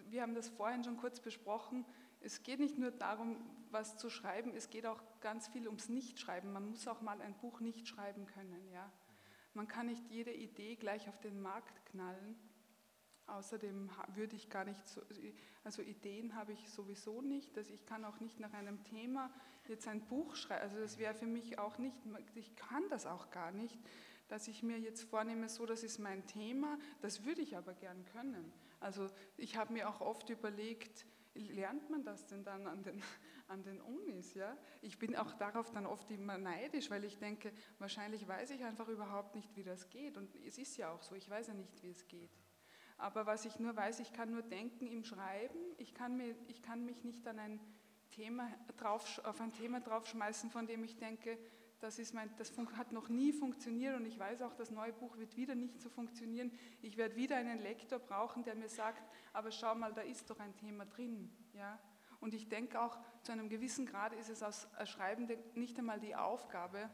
wir 0.10 0.22
haben 0.22 0.36
das 0.36 0.50
vorhin 0.50 0.84
schon 0.84 0.98
kurz 0.98 1.20
besprochen, 1.20 1.86
es 2.22 2.44
geht 2.44 2.60
nicht 2.60 2.78
nur 2.78 2.92
darum, 2.92 3.38
was 3.72 3.98
zu 3.98 4.10
schreiben, 4.10 4.54
es 4.54 4.70
geht 4.70 4.86
auch 4.86 5.02
ganz 5.22 5.48
viel 5.48 5.68
ums 5.68 5.90
Nichtschreiben. 5.90 6.52
Man 6.52 6.70
muss 6.70 6.88
auch 6.88 7.02
mal 7.02 7.22
ein 7.22 7.38
Buch 7.38 7.60
nicht 7.62 7.88
schreiben 7.88 8.26
können. 8.26 8.70
Ja? 8.72 8.92
Man 9.54 9.68
kann 9.68 9.88
nicht 9.88 10.10
jede 10.10 10.34
Idee 10.34 10.76
gleich 10.76 11.08
auf 11.08 11.20
den 11.20 11.42
Markt 11.42 11.86
knallen. 11.86 12.36
Außerdem 13.28 13.92
würde 14.16 14.36
ich 14.36 14.50
gar 14.50 14.66
nicht, 14.66 14.86
so, 14.88 15.02
also 15.64 15.84
Ideen 15.84 16.36
habe 16.36 16.54
ich 16.54 16.70
sowieso 16.70 17.22
nicht, 17.22 17.56
dass 17.56 17.70
ich 17.70 17.86
kann 17.86 18.04
auch 18.04 18.20
nicht 18.20 18.40
nach 18.40 18.54
einem 18.54 18.84
Thema 18.84 19.32
jetzt 19.68 19.88
ein 19.88 20.02
Buch 20.08 20.36
schreiben, 20.36 20.64
also 20.64 20.80
das 20.80 20.98
wäre 20.98 21.14
für 21.14 21.28
mich 21.28 21.60
auch 21.60 21.78
nicht, 21.78 21.96
ich 22.34 22.56
kann 22.56 22.90
das 22.90 23.06
auch 23.06 23.30
gar 23.30 23.52
nicht, 23.52 23.78
dass 24.30 24.48
ich 24.48 24.64
mir 24.64 24.80
jetzt 24.80 25.04
vornehme, 25.04 25.50
so 25.50 25.66
das 25.66 25.84
ist 25.84 26.00
mein 26.00 26.26
Thema, 26.26 26.80
das 27.02 27.26
würde 27.26 27.42
ich 27.42 27.58
aber 27.58 27.74
gern 27.74 28.06
können. 28.06 28.54
Also 28.80 29.10
ich 29.36 29.58
habe 29.58 29.74
mir 29.74 29.90
auch 29.90 30.00
oft 30.00 30.30
überlegt, 30.30 31.06
lernt 31.34 31.89
man 31.89 32.04
das 32.04 32.26
denn 32.28 32.44
dann 32.44 32.68
an 32.68 32.84
den, 32.84 33.02
an 33.48 33.63
den 33.63 33.82
Unis? 33.82 34.34
Ja? 34.34 34.58
Ich 34.82 34.98
bin 35.00 35.15
auch 35.15 35.34
darauf 35.34 35.72
dann 35.72 35.86
oft 35.86 36.10
immer 36.12 36.38
neidisch, 36.38 36.89
weil 36.89 37.04
ich 37.04 37.18
denke, 37.18 37.52
wahrscheinlich 37.80 38.28
weiß 38.28 38.52
ich 38.52 38.63
einfach 38.63 38.88
überhaupt 38.88 39.36
nicht, 39.36 39.56
wie 39.56 39.63
das 39.63 39.89
geht. 39.89 40.18
Und 40.18 40.34
es 40.46 40.58
ist 40.58 40.78
ja 40.78 40.92
auch 40.92 41.02
so, 41.02 41.15
ich 41.15 41.30
weiß 41.30 41.48
ja 41.48 41.54
nicht, 41.54 41.84
wie 41.84 41.89
es 41.89 42.08
geht. 42.08 42.32
Aber 42.98 43.26
was 43.26 43.46
ich 43.46 43.60
nur 43.60 43.76
weiß, 43.76 44.02
ich 44.02 44.12
kann 44.12 44.32
nur 44.32 44.42
denken 44.42 44.86
im 44.88 45.04
Schreiben, 45.04 45.60
ich 45.78 45.94
kann, 45.94 46.18
mir, 46.18 46.36
ich 46.48 46.62
kann 46.62 46.84
mich 46.84 47.04
nicht 47.04 47.26
an 47.28 47.39
ein 47.39 47.60
Thema 48.12 48.52
drauf, 48.76 49.22
auf 49.24 49.39
ein 49.39 49.54
Thema 49.54 49.80
draufschmeißen, 49.80 50.50
von 50.50 50.68
dem 50.68 50.84
ich 50.84 50.98
denke, 50.98 51.38
das, 51.80 52.00
ist 52.00 52.13
mein, 52.13 52.30
das 52.38 52.52
hat 52.78 52.92
noch 52.92 53.10
nie 53.10 53.32
funktioniert 53.32 53.96
und 53.96 54.06
ich 54.06 54.20
weiß 54.20 54.42
auch, 54.42 54.54
das 54.54 54.72
neue 54.72 54.94
Buch 54.94 55.18
wird 55.18 55.38
wieder 55.38 55.56
nicht 55.56 55.80
so 55.80 55.89
funktionieren. 55.89 56.52
Ich 56.82 56.98
werde 56.98 57.15
wieder 57.15 57.38
einen 57.38 57.60
Lektor 57.60 58.00
brauchen, 58.00 58.44
der 58.44 58.56
mir 58.56 58.70
sagt, 58.70 59.04
aber 59.34 59.52
schau 59.52 59.76
mal, 59.76 59.94
da 59.94 60.02
ist 60.02 60.30
doch 60.30 60.39
ein 60.39 60.56
Thema 60.56 60.86
drin. 60.86 61.32
Ja? 61.54 61.80
Und 62.20 62.34
ich 62.34 62.50
denke 62.50 62.82
auch, 62.82 62.98
zu 63.24 63.32
einem 63.32 63.50
gewissen 63.50 63.86
Grad 63.86 64.13
ist 64.13 64.30
es 64.30 64.44
als 64.44 64.68
Schreibende 64.86 65.38
nicht 65.56 65.78
einmal 65.80 66.00
die 66.00 66.15
Aufgabe, 66.15 66.89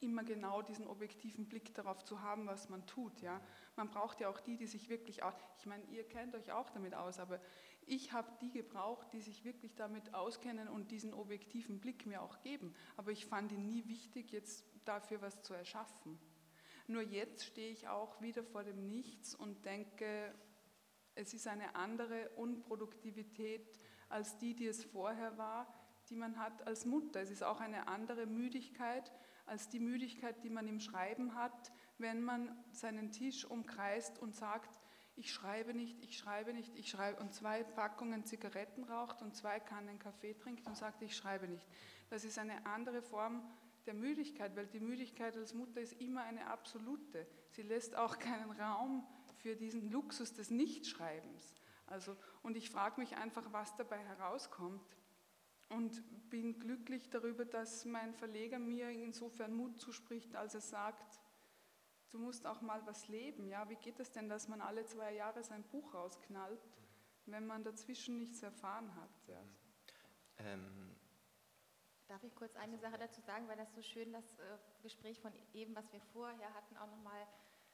immer 0.00 0.22
genau 0.22 0.62
diesen 0.62 0.86
objektiven 0.86 1.48
Blick 1.48 1.74
darauf 1.74 2.04
zu 2.04 2.20
haben, 2.20 2.46
was 2.46 2.68
man 2.68 2.86
tut. 2.86 3.20
Ja? 3.20 3.40
Man 3.74 3.88
braucht 3.88 4.20
ja 4.20 4.28
auch 4.28 4.40
die, 4.40 4.56
die 4.56 4.66
sich 4.66 4.88
wirklich, 4.88 5.20
ich 5.58 5.66
meine, 5.66 5.82
ihr 5.84 6.06
kennt 6.06 6.34
euch 6.34 6.52
auch 6.52 6.70
damit 6.70 6.94
aus, 6.94 7.18
aber 7.18 7.40
ich 7.86 8.12
habe 8.12 8.30
die 8.40 8.50
gebraucht, 8.50 9.12
die 9.12 9.20
sich 9.20 9.44
wirklich 9.44 9.74
damit 9.74 10.14
auskennen 10.14 10.68
und 10.68 10.90
diesen 10.90 11.12
objektiven 11.12 11.80
Blick 11.80 12.06
mir 12.06 12.22
auch 12.22 12.40
geben. 12.40 12.74
Aber 12.96 13.10
ich 13.10 13.26
fand 13.26 13.52
ihn 13.52 13.66
nie 13.66 13.86
wichtig, 13.86 14.30
jetzt 14.32 14.64
dafür 14.84 15.22
was 15.22 15.42
zu 15.42 15.54
erschaffen. 15.54 16.18
Nur 16.86 17.02
jetzt 17.02 17.44
stehe 17.44 17.70
ich 17.70 17.88
auch 17.88 18.20
wieder 18.20 18.44
vor 18.44 18.62
dem 18.62 18.88
Nichts 18.88 19.34
und 19.34 19.64
denke, 19.64 20.34
es 21.14 21.32
ist 21.32 21.46
eine 21.46 21.74
andere 21.76 22.28
Unproduktivität 22.30 23.80
als 24.08 24.36
die, 24.36 24.54
die 24.54 24.66
es 24.66 24.84
vorher 24.84 25.38
war, 25.38 25.72
die 26.10 26.16
man 26.16 26.38
hat 26.38 26.66
als 26.66 26.84
Mutter. 26.84 27.20
Es 27.20 27.30
ist 27.30 27.42
auch 27.42 27.60
eine 27.60 27.88
andere 27.88 28.26
Müdigkeit 28.26 29.12
als 29.46 29.68
die 29.68 29.80
Müdigkeit, 29.80 30.42
die 30.42 30.50
man 30.50 30.66
im 30.68 30.80
Schreiben 30.80 31.34
hat, 31.34 31.72
wenn 31.98 32.22
man 32.22 32.56
seinen 32.72 33.12
Tisch 33.12 33.44
umkreist 33.44 34.18
und 34.18 34.34
sagt, 34.34 34.80
ich 35.16 35.32
schreibe 35.32 35.74
nicht, 35.74 36.02
ich 36.02 36.18
schreibe 36.18 36.52
nicht, 36.52 36.76
ich 36.76 36.90
schreibe 36.90 37.20
und 37.20 37.32
zwei 37.32 37.62
Packungen 37.62 38.24
Zigaretten 38.24 38.84
raucht 38.84 39.22
und 39.22 39.36
zwei 39.36 39.60
Kannen 39.60 39.98
Kaffee 39.98 40.34
trinkt 40.34 40.66
und 40.66 40.76
sagt, 40.76 41.02
ich 41.02 41.16
schreibe 41.16 41.46
nicht. 41.46 41.66
Das 42.10 42.24
ist 42.24 42.38
eine 42.38 42.66
andere 42.66 43.00
Form 43.00 43.42
der 43.86 43.94
Müdigkeit, 43.94 44.56
weil 44.56 44.66
die 44.66 44.80
Müdigkeit 44.80 45.36
als 45.36 45.54
Mutter 45.54 45.80
ist 45.80 46.00
immer 46.00 46.22
eine 46.22 46.46
absolute. 46.46 47.26
Sie 47.50 47.62
lässt 47.62 47.96
auch 47.96 48.18
keinen 48.18 48.50
Raum 48.52 49.06
für 49.36 49.54
diesen 49.54 49.90
Luxus 49.90 50.32
des 50.32 50.50
Nichtschreibens. 50.50 51.54
Also, 51.86 52.16
und 52.42 52.56
ich 52.56 52.70
frage 52.70 53.00
mich 53.00 53.16
einfach, 53.16 53.52
was 53.52 53.76
dabei 53.76 53.98
herauskommt. 53.98 54.82
Und 55.68 56.02
bin 56.30 56.58
glücklich 56.58 57.10
darüber, 57.10 57.44
dass 57.44 57.84
mein 57.84 58.14
Verleger 58.14 58.58
mir 58.58 58.90
insofern 58.90 59.54
Mut 59.54 59.80
zuspricht, 59.80 60.34
als 60.36 60.54
er 60.54 60.60
sagt, 60.60 61.20
du 62.14 62.20
musst 62.20 62.46
auch 62.46 62.60
mal 62.60 62.80
was 62.86 63.08
leben. 63.08 63.48
Ja, 63.48 63.68
wie 63.68 63.74
geht 63.74 63.98
es 63.98 64.12
denn, 64.12 64.28
dass 64.28 64.46
man 64.46 64.60
alle 64.60 64.86
zwei 64.86 65.12
Jahre 65.12 65.42
sein 65.42 65.64
Buch 65.64 65.92
rausknallt, 65.92 66.64
wenn 67.26 67.44
man 67.44 67.64
dazwischen 67.64 68.18
nichts 68.18 68.40
erfahren 68.42 68.94
hat? 68.94 69.10
Ja. 69.26 69.42
Ähm. 70.38 70.94
Darf 72.06 72.22
ich 72.22 72.34
kurz 72.36 72.54
eine 72.54 72.78
Sache 72.78 72.98
dazu 72.98 73.20
sagen, 73.22 73.48
weil 73.48 73.56
das 73.56 73.74
so 73.74 73.82
schön 73.82 74.12
das 74.12 74.38
äh, 74.38 74.58
Gespräch 74.82 75.18
von 75.20 75.32
eben, 75.54 75.74
was 75.74 75.90
wir 75.92 76.00
vorher 76.12 76.54
hatten, 76.54 76.76
auch 76.76 76.86
nochmal 76.86 77.26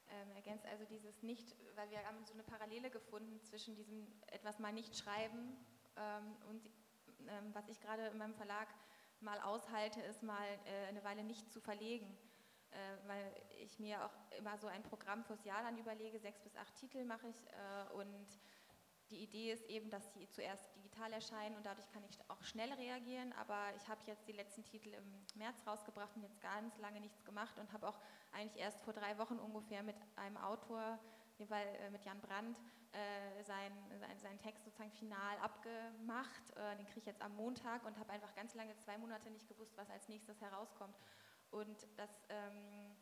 ähm, 0.09 0.31
ergänzt. 0.37 0.65
Also 0.67 0.85
dieses 0.87 1.23
nicht, 1.23 1.55
weil 1.75 1.91
wir 1.91 1.99
haben 2.07 2.25
so 2.25 2.33
eine 2.33 2.45
Parallele 2.45 2.91
gefunden 2.91 3.43
zwischen 3.43 3.75
diesem 3.75 4.07
etwas 4.29 4.59
mal 4.59 4.73
nicht 4.73 4.97
schreiben 4.97 5.57
ähm, 5.97 6.37
und 6.49 6.71
ähm, 7.29 7.51
was 7.53 7.69
ich 7.69 7.81
gerade 7.81 8.07
in 8.07 8.19
meinem 8.19 8.35
Verlag 8.35 8.69
mal 9.21 9.41
aushalte, 9.41 10.01
ist 10.01 10.23
mal 10.23 10.47
äh, 10.65 10.87
eine 10.87 11.05
Weile 11.05 11.25
nicht 11.25 11.51
zu 11.53 11.61
verlegen 11.61 12.17
weil 13.07 13.35
ich 13.59 13.79
mir 13.79 14.05
auch 14.05 14.15
immer 14.39 14.57
so 14.59 14.67
ein 14.67 14.83
Programm 14.83 15.25
fürs 15.25 15.45
Jahr 15.45 15.63
dann 15.63 15.79
überlege, 15.79 16.19
sechs 16.19 16.41
bis 16.41 16.57
acht 16.57 16.75
Titel 16.77 17.05
mache 17.05 17.29
ich 17.29 17.47
äh, 17.49 17.95
und 17.95 18.27
die 19.11 19.25
Idee 19.25 19.53
ist 19.53 19.65
eben, 19.67 19.91
dass 19.91 20.13
sie 20.15 20.29
zuerst 20.31 20.65
digital 20.77 21.13
erscheinen 21.13 21.57
und 21.57 21.67
dadurch 21.67 21.91
kann 21.91 22.05
ich 22.09 22.19
auch 22.29 22.43
schnell 22.45 22.73
reagieren, 22.73 23.33
aber 23.33 23.59
ich 23.77 23.89
habe 23.89 24.01
jetzt 24.07 24.29
die 24.29 24.33
letzten 24.33 24.65
Titel 24.65 24.95
im 24.95 25.27
März 25.35 25.67
rausgebracht 25.67 26.15
und 26.15 26.23
jetzt 26.23 26.41
ganz 26.41 26.79
lange 26.79 27.01
nichts 27.01 27.25
gemacht 27.25 27.59
und 27.59 27.73
habe 27.73 27.89
auch 27.89 27.99
eigentlich 28.33 28.63
erst 28.63 28.81
vor 28.83 28.93
drei 28.93 29.19
Wochen 29.19 29.39
ungefähr 29.39 29.83
mit 29.83 29.97
einem 30.15 30.37
Autor, 30.37 30.99
äh, 31.41 31.91
mit 31.91 32.05
Jan 32.05 32.21
Brandt, 32.21 32.61
äh, 32.93 33.43
seinen 33.43 33.99
sein, 33.99 34.19
sein 34.19 34.39
Text 34.39 34.65
sozusagen 34.65 34.93
final 34.93 35.39
abgemacht. 35.39 36.51
Äh, 36.57 36.77
den 36.77 36.87
kriege 36.87 37.01
ich 37.01 37.07
jetzt 37.07 37.23
am 37.23 37.35
Montag 37.35 37.85
und 37.85 37.99
habe 37.99 38.13
einfach 38.13 38.35
ganz 38.35 38.55
lange, 38.55 38.77
zwei 38.77 38.99
Monate 38.99 39.31
nicht 39.31 39.49
gewusst, 39.49 39.77
was 39.77 39.91
als 39.91 40.09
nächstes 40.09 40.41
herauskommt. 40.41 40.97
Und 41.51 41.87
das 41.97 42.11
ähm, 42.29 42.97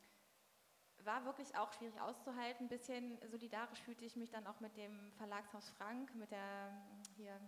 war 1.05 1.25
wirklich 1.25 1.57
auch 1.57 1.73
schwierig 1.73 2.01
auszuhalten. 2.01 2.67
Ein 2.67 2.69
bisschen 2.69 3.19
solidarisch 3.29 3.81
fühlte 3.83 4.05
ich 4.05 4.17
mich 4.17 4.31
dann 4.31 4.47
auch 4.47 4.61
mit 4.61 4.77
dem 4.77 5.13
Verlagshaus 5.13 5.69
Frank, 5.71 6.15
mit 6.15 6.31
der 6.31 6.73
hier, 7.17 7.41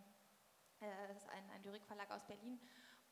äh, 0.81 1.09
das 1.09 1.19
ist 1.19 1.29
ein, 1.29 1.51
ein 1.51 1.63
Lyrik-Verlag 1.65 2.11
aus 2.11 2.25
Berlin. 2.27 2.61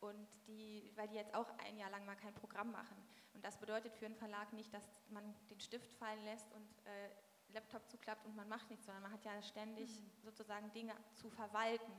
und 0.01 0.29
die, 0.46 0.92
weil 0.94 1.09
die 1.09 1.16
jetzt 1.16 1.35
auch 1.35 1.48
ein 1.59 1.77
Jahr 1.77 1.90
lang 1.90 2.07
mal 2.07 2.14
kein 2.16 2.35
Programm 2.35 2.70
machen. 2.70 2.96
Und 3.35 3.44
das 3.44 3.59
bedeutet 3.59 3.94
für 3.94 4.07
einen 4.07 4.14
Verlag 4.14 4.53
nicht, 4.53 4.72
dass 4.72 4.85
man 5.11 5.35
den 5.51 5.61
Stift 5.61 5.92
fallen 5.94 6.22
lässt 6.24 6.53
und 6.53 6.87
äh, 6.87 7.11
Laptop 7.53 7.88
zuklappt 7.88 8.27
und 8.27 8.37
man 8.37 8.48
macht 8.48 8.68
nichts, 8.70 8.87
sondern 8.87 9.03
man 9.03 9.12
hat 9.12 9.24
ja 9.24 9.42
ständig 9.42 9.98
mhm. 9.98 10.11
sozusagen 10.22 10.70
Dinge 10.72 10.94
zu 11.14 11.31
verwalten. 11.31 11.92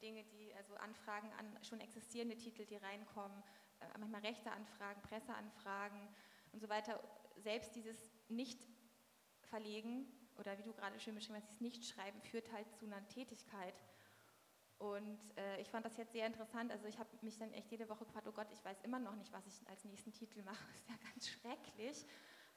Dinge, 0.00 0.24
die, 0.24 0.52
also 0.54 0.74
Anfragen 0.76 1.32
an 1.38 1.62
schon 1.62 1.80
existierende 1.80 2.36
Titel, 2.36 2.64
die 2.66 2.76
reinkommen, 2.76 3.42
manchmal 3.98 4.20
Rechteanfragen, 4.22 5.02
Presseanfragen 5.02 6.08
und 6.52 6.60
so 6.60 6.68
weiter. 6.68 7.00
Selbst 7.36 7.74
dieses 7.74 8.12
Nicht-Verlegen 8.28 10.06
oder 10.38 10.58
wie 10.58 10.62
du 10.62 10.72
gerade 10.72 10.98
schön 11.00 11.14
beschrieben 11.14 11.36
hast, 11.36 11.48
dieses 11.48 11.60
Nicht-Schreiben 11.60 12.20
führt 12.22 12.50
halt 12.52 12.66
zu 12.76 12.86
einer 12.86 13.06
Tätigkeit. 13.08 13.74
Und 14.78 15.18
äh, 15.36 15.60
ich 15.60 15.70
fand 15.70 15.86
das 15.86 15.96
jetzt 15.96 16.12
sehr 16.12 16.26
interessant. 16.26 16.72
Also 16.72 16.86
ich 16.86 16.98
habe 16.98 17.08
mich 17.22 17.38
dann 17.38 17.52
echt 17.52 17.70
jede 17.70 17.88
Woche 17.88 18.04
gefragt, 18.04 18.26
oh 18.26 18.32
Gott, 18.32 18.48
ich 18.52 18.64
weiß 18.64 18.80
immer 18.82 18.98
noch 18.98 19.14
nicht, 19.14 19.32
was 19.32 19.46
ich 19.46 19.68
als 19.68 19.84
nächsten 19.84 20.12
Titel 20.12 20.42
mache. 20.42 20.64
Das 20.72 20.76
ist 20.80 20.88
ja 20.88 20.96
ganz 21.10 21.28
schrecklich. 21.28 22.06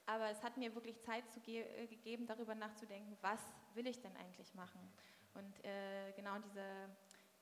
Aber 0.07 0.29
es 0.29 0.41
hat 0.43 0.57
mir 0.57 0.73
wirklich 0.73 0.99
Zeit 1.01 1.29
zu 1.31 1.39
ge 1.39 1.61
äh, 1.61 1.87
gegeben, 1.87 2.25
darüber 2.25 2.55
nachzudenken, 2.55 3.17
was 3.21 3.41
will 3.73 3.87
ich 3.87 4.01
denn 4.01 4.15
eigentlich 4.17 4.53
machen. 4.55 4.79
Und 5.35 5.65
äh, 5.65 6.13
genau 6.13 6.39
diese, 6.39 6.63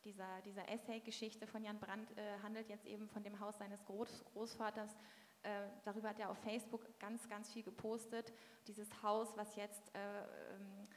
dieser, 0.03 0.41
dieser 0.41 0.67
Essay-Geschichte 0.69 1.47
von 1.47 1.63
Jan 1.63 1.79
Brandt 1.79 2.11
äh, 2.17 2.39
handelt 2.41 2.69
jetzt 2.69 2.85
eben 2.85 3.07
von 3.09 3.23
dem 3.23 3.39
Haus 3.39 3.57
seines 3.57 3.83
Groß 3.85 4.25
Großvaters. 4.33 4.91
Äh, 5.43 5.67
darüber 5.83 6.09
hat 6.09 6.19
er 6.19 6.29
auf 6.29 6.37
Facebook 6.39 6.87
ganz, 6.99 7.27
ganz 7.29 7.51
viel 7.51 7.63
gepostet. 7.63 8.33
Dieses 8.67 9.03
Haus, 9.03 9.35
was 9.35 9.55
jetzt 9.55 9.93
äh, 9.95 10.21
ähm, 10.55 10.87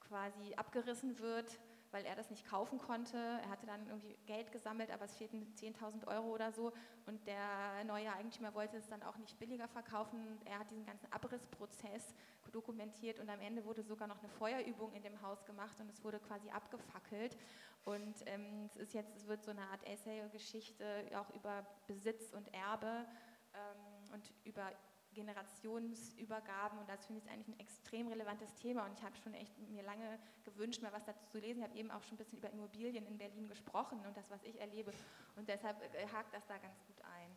quasi 0.00 0.54
abgerissen 0.54 1.18
wird 1.18 1.58
weil 1.90 2.04
er 2.04 2.14
das 2.14 2.30
nicht 2.30 2.46
kaufen 2.46 2.78
konnte. 2.78 3.16
Er 3.16 3.50
hatte 3.50 3.66
dann 3.66 3.86
irgendwie 3.86 4.16
Geld 4.26 4.52
gesammelt, 4.52 4.90
aber 4.90 5.04
es 5.04 5.14
fehlten 5.14 5.46
10.000 5.56 6.06
Euro 6.06 6.28
oder 6.34 6.52
so. 6.52 6.72
Und 7.06 7.26
der 7.26 7.84
neue 7.84 8.12
Eigentümer 8.12 8.54
wollte 8.54 8.76
es 8.76 8.88
dann 8.88 9.02
auch 9.02 9.16
nicht 9.18 9.38
billiger 9.38 9.68
verkaufen. 9.68 10.38
Er 10.44 10.58
hat 10.58 10.70
diesen 10.70 10.86
ganzen 10.86 11.12
Abrissprozess 11.12 12.14
dokumentiert 12.52 13.18
und 13.18 13.28
am 13.28 13.40
Ende 13.40 13.64
wurde 13.64 13.82
sogar 13.82 14.08
noch 14.08 14.18
eine 14.18 14.28
Feuerübung 14.28 14.92
in 14.94 15.02
dem 15.02 15.20
Haus 15.22 15.44
gemacht 15.44 15.78
und 15.80 15.90
es 15.90 16.02
wurde 16.02 16.18
quasi 16.20 16.48
abgefackelt. 16.50 17.36
Und 17.84 18.14
ähm, 18.26 18.64
es 18.66 18.76
ist 18.76 18.94
jetzt, 18.94 19.16
es 19.16 19.28
wird 19.28 19.44
so 19.44 19.50
eine 19.52 19.62
Art 19.62 19.86
Essay-Geschichte 19.86 20.84
auch 21.14 21.30
über 21.34 21.64
Besitz 21.86 22.32
und 22.32 22.52
Erbe 22.52 23.06
ähm, 23.54 24.12
und 24.12 24.32
über 24.44 24.72
Generationsübergaben 25.16 26.78
und 26.78 26.88
das 26.88 27.06
finde 27.06 27.22
ich 27.24 27.30
eigentlich 27.30 27.48
ein 27.48 27.58
extrem 27.58 28.08
relevantes 28.08 28.54
Thema 28.54 28.84
und 28.84 28.92
ich 28.92 29.02
habe 29.02 29.16
schon 29.16 29.32
echt 29.34 29.58
mir 29.70 29.82
lange 29.82 30.18
gewünscht, 30.44 30.82
mal 30.82 30.92
was 30.92 31.04
dazu 31.04 31.26
zu 31.26 31.38
lesen. 31.38 31.60
Ich 31.60 31.68
habe 31.68 31.78
eben 31.78 31.90
auch 31.90 32.02
schon 32.02 32.14
ein 32.14 32.18
bisschen 32.18 32.38
über 32.38 32.50
Immobilien 32.50 33.06
in 33.06 33.16
Berlin 33.16 33.48
gesprochen 33.48 34.04
und 34.06 34.16
das, 34.16 34.30
was 34.30 34.42
ich 34.44 34.60
erlebe 34.60 34.92
und 35.36 35.48
deshalb 35.48 35.82
äh, 35.82 36.06
hakt 36.08 36.34
das 36.34 36.46
da 36.46 36.58
ganz 36.58 36.78
gut 36.86 37.00
ein. 37.02 37.30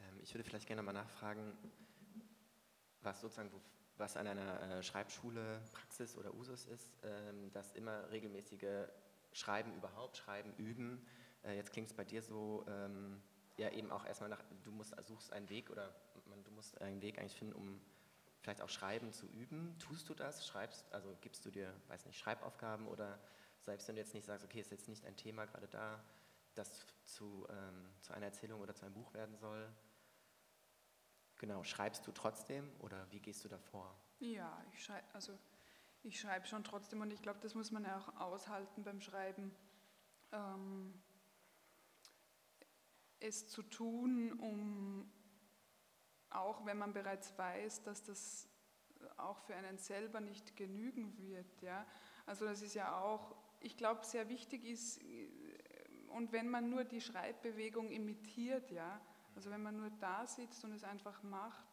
Ähm, 0.00 0.20
ich 0.22 0.34
würde 0.34 0.44
vielleicht 0.44 0.66
gerne 0.66 0.82
mal 0.82 0.92
nachfragen, 0.92 1.56
was 3.02 3.20
sozusagen 3.20 3.50
was 3.96 4.16
an 4.16 4.26
einer 4.26 4.60
äh, 4.60 4.82
Schreibschule 4.82 5.62
Praxis 5.72 6.16
oder 6.16 6.34
Usus 6.34 6.66
ist, 6.66 6.98
ähm, 7.04 7.50
dass 7.52 7.72
immer 7.72 8.10
regelmäßige 8.10 8.88
Schreiben 9.32 9.72
überhaupt, 9.74 10.16
Schreiben 10.16 10.52
üben. 10.56 11.06
Äh, 11.44 11.56
jetzt 11.56 11.72
klingt 11.72 11.88
es 11.88 11.94
bei 11.94 12.04
dir 12.04 12.22
so, 12.22 12.66
ähm, 12.68 13.22
ja 13.56 13.70
eben 13.70 13.90
auch 13.90 14.04
erstmal 14.04 14.28
nach, 14.28 14.42
du 14.64 14.70
musst, 14.70 14.94
suchst 15.06 15.32
einen 15.32 15.48
Weg 15.48 15.70
oder 15.70 15.94
musst 16.66 16.80
einen 16.80 17.00
Weg 17.02 17.18
eigentlich 17.18 17.36
finden, 17.36 17.54
um 17.54 17.80
vielleicht 18.40 18.60
auch 18.60 18.68
Schreiben 18.68 19.12
zu 19.12 19.26
üben. 19.28 19.76
Tust 19.78 20.08
du 20.08 20.14
das? 20.14 20.46
Schreibst, 20.46 20.84
also 20.92 21.16
gibst 21.20 21.44
du 21.44 21.50
dir, 21.50 21.72
weiß 21.88 22.06
nicht, 22.06 22.18
Schreibaufgaben 22.18 22.86
oder 22.86 23.18
selbst 23.60 23.88
wenn 23.88 23.96
du 23.96 24.00
jetzt 24.00 24.14
nicht 24.14 24.24
sagst, 24.24 24.44
okay, 24.44 24.60
ist 24.60 24.70
jetzt 24.70 24.88
nicht 24.88 25.04
ein 25.04 25.16
Thema 25.16 25.46
gerade 25.46 25.68
da, 25.68 26.02
das 26.54 26.86
zu, 27.04 27.46
ähm, 27.50 27.88
zu 28.00 28.12
einer 28.14 28.26
Erzählung 28.26 28.60
oder 28.60 28.74
zu 28.74 28.84
einem 28.84 28.94
Buch 28.94 29.12
werden 29.14 29.36
soll. 29.36 29.68
Genau, 31.36 31.62
schreibst 31.64 32.06
du 32.06 32.12
trotzdem 32.12 32.70
oder 32.80 33.10
wie 33.10 33.20
gehst 33.20 33.44
du 33.44 33.48
davor? 33.48 33.94
Ja, 34.18 34.64
ich 34.72 34.82
schreibe 34.82 35.06
also 35.12 35.38
ich 36.02 36.20
schreibe 36.20 36.46
schon 36.46 36.62
trotzdem 36.64 37.00
und 37.00 37.12
ich 37.12 37.20
glaube, 37.20 37.40
das 37.40 37.54
muss 37.54 37.72
man 37.72 37.84
ja 37.84 37.98
auch 37.98 38.20
aushalten 38.20 38.84
beim 38.84 39.00
Schreiben. 39.00 39.54
Ähm, 40.32 40.94
es 43.18 43.48
zu 43.48 43.62
tun, 43.62 44.32
um 44.38 45.10
auch 46.36 46.64
wenn 46.66 46.78
man 46.78 46.92
bereits 46.92 47.36
weiß, 47.38 47.82
dass 47.82 48.02
das 48.02 48.48
auch 49.16 49.38
für 49.40 49.54
einen 49.54 49.78
selber 49.78 50.20
nicht 50.20 50.56
genügen 50.56 51.16
wird. 51.18 51.62
Ja? 51.62 51.86
Also 52.26 52.44
das 52.44 52.62
ist 52.62 52.74
ja 52.74 53.00
auch, 53.00 53.34
ich 53.60 53.76
glaube, 53.76 54.04
sehr 54.04 54.28
wichtig 54.28 54.64
ist, 54.64 55.00
und 56.08 56.32
wenn 56.32 56.48
man 56.48 56.70
nur 56.70 56.84
die 56.84 57.00
Schreibbewegung 57.00 57.90
imitiert, 57.90 58.70
ja, 58.70 59.00
also 59.34 59.50
wenn 59.50 59.62
man 59.62 59.76
nur 59.76 59.90
da 60.00 60.26
sitzt 60.26 60.64
und 60.64 60.72
es 60.72 60.82
einfach 60.82 61.22
macht, 61.22 61.66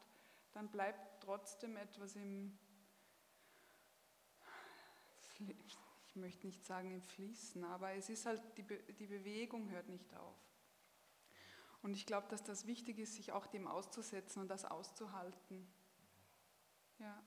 dann 0.52 0.70
bleibt 0.70 1.24
trotzdem 1.24 1.78
etwas 1.78 2.18
im, 2.18 2.58
ich 6.06 6.16
möchte 6.16 6.46
nicht 6.46 6.66
sagen 6.66 6.92
im 6.92 7.02
Fließen, 7.02 7.64
aber 7.64 7.94
es 7.94 8.10
ist 8.10 8.26
halt, 8.26 8.42
die, 8.58 8.64
Be 8.64 8.78
die 9.00 9.08
Bewegung 9.08 9.70
hört 9.70 9.88
nicht 9.88 10.14
auf. 10.16 10.36
Und 11.84 11.96
ich 11.96 12.06
glaube, 12.06 12.28
dass 12.30 12.44
das 12.44 12.66
wichtig 12.66 12.98
ist, 12.98 13.16
sich 13.16 13.34
auch 13.34 13.46
dem 13.46 13.68
auszusetzen 13.68 14.42
und 14.42 14.48
das 14.48 14.64
auszuhalten. 14.64 15.68
Ja. 16.98 17.22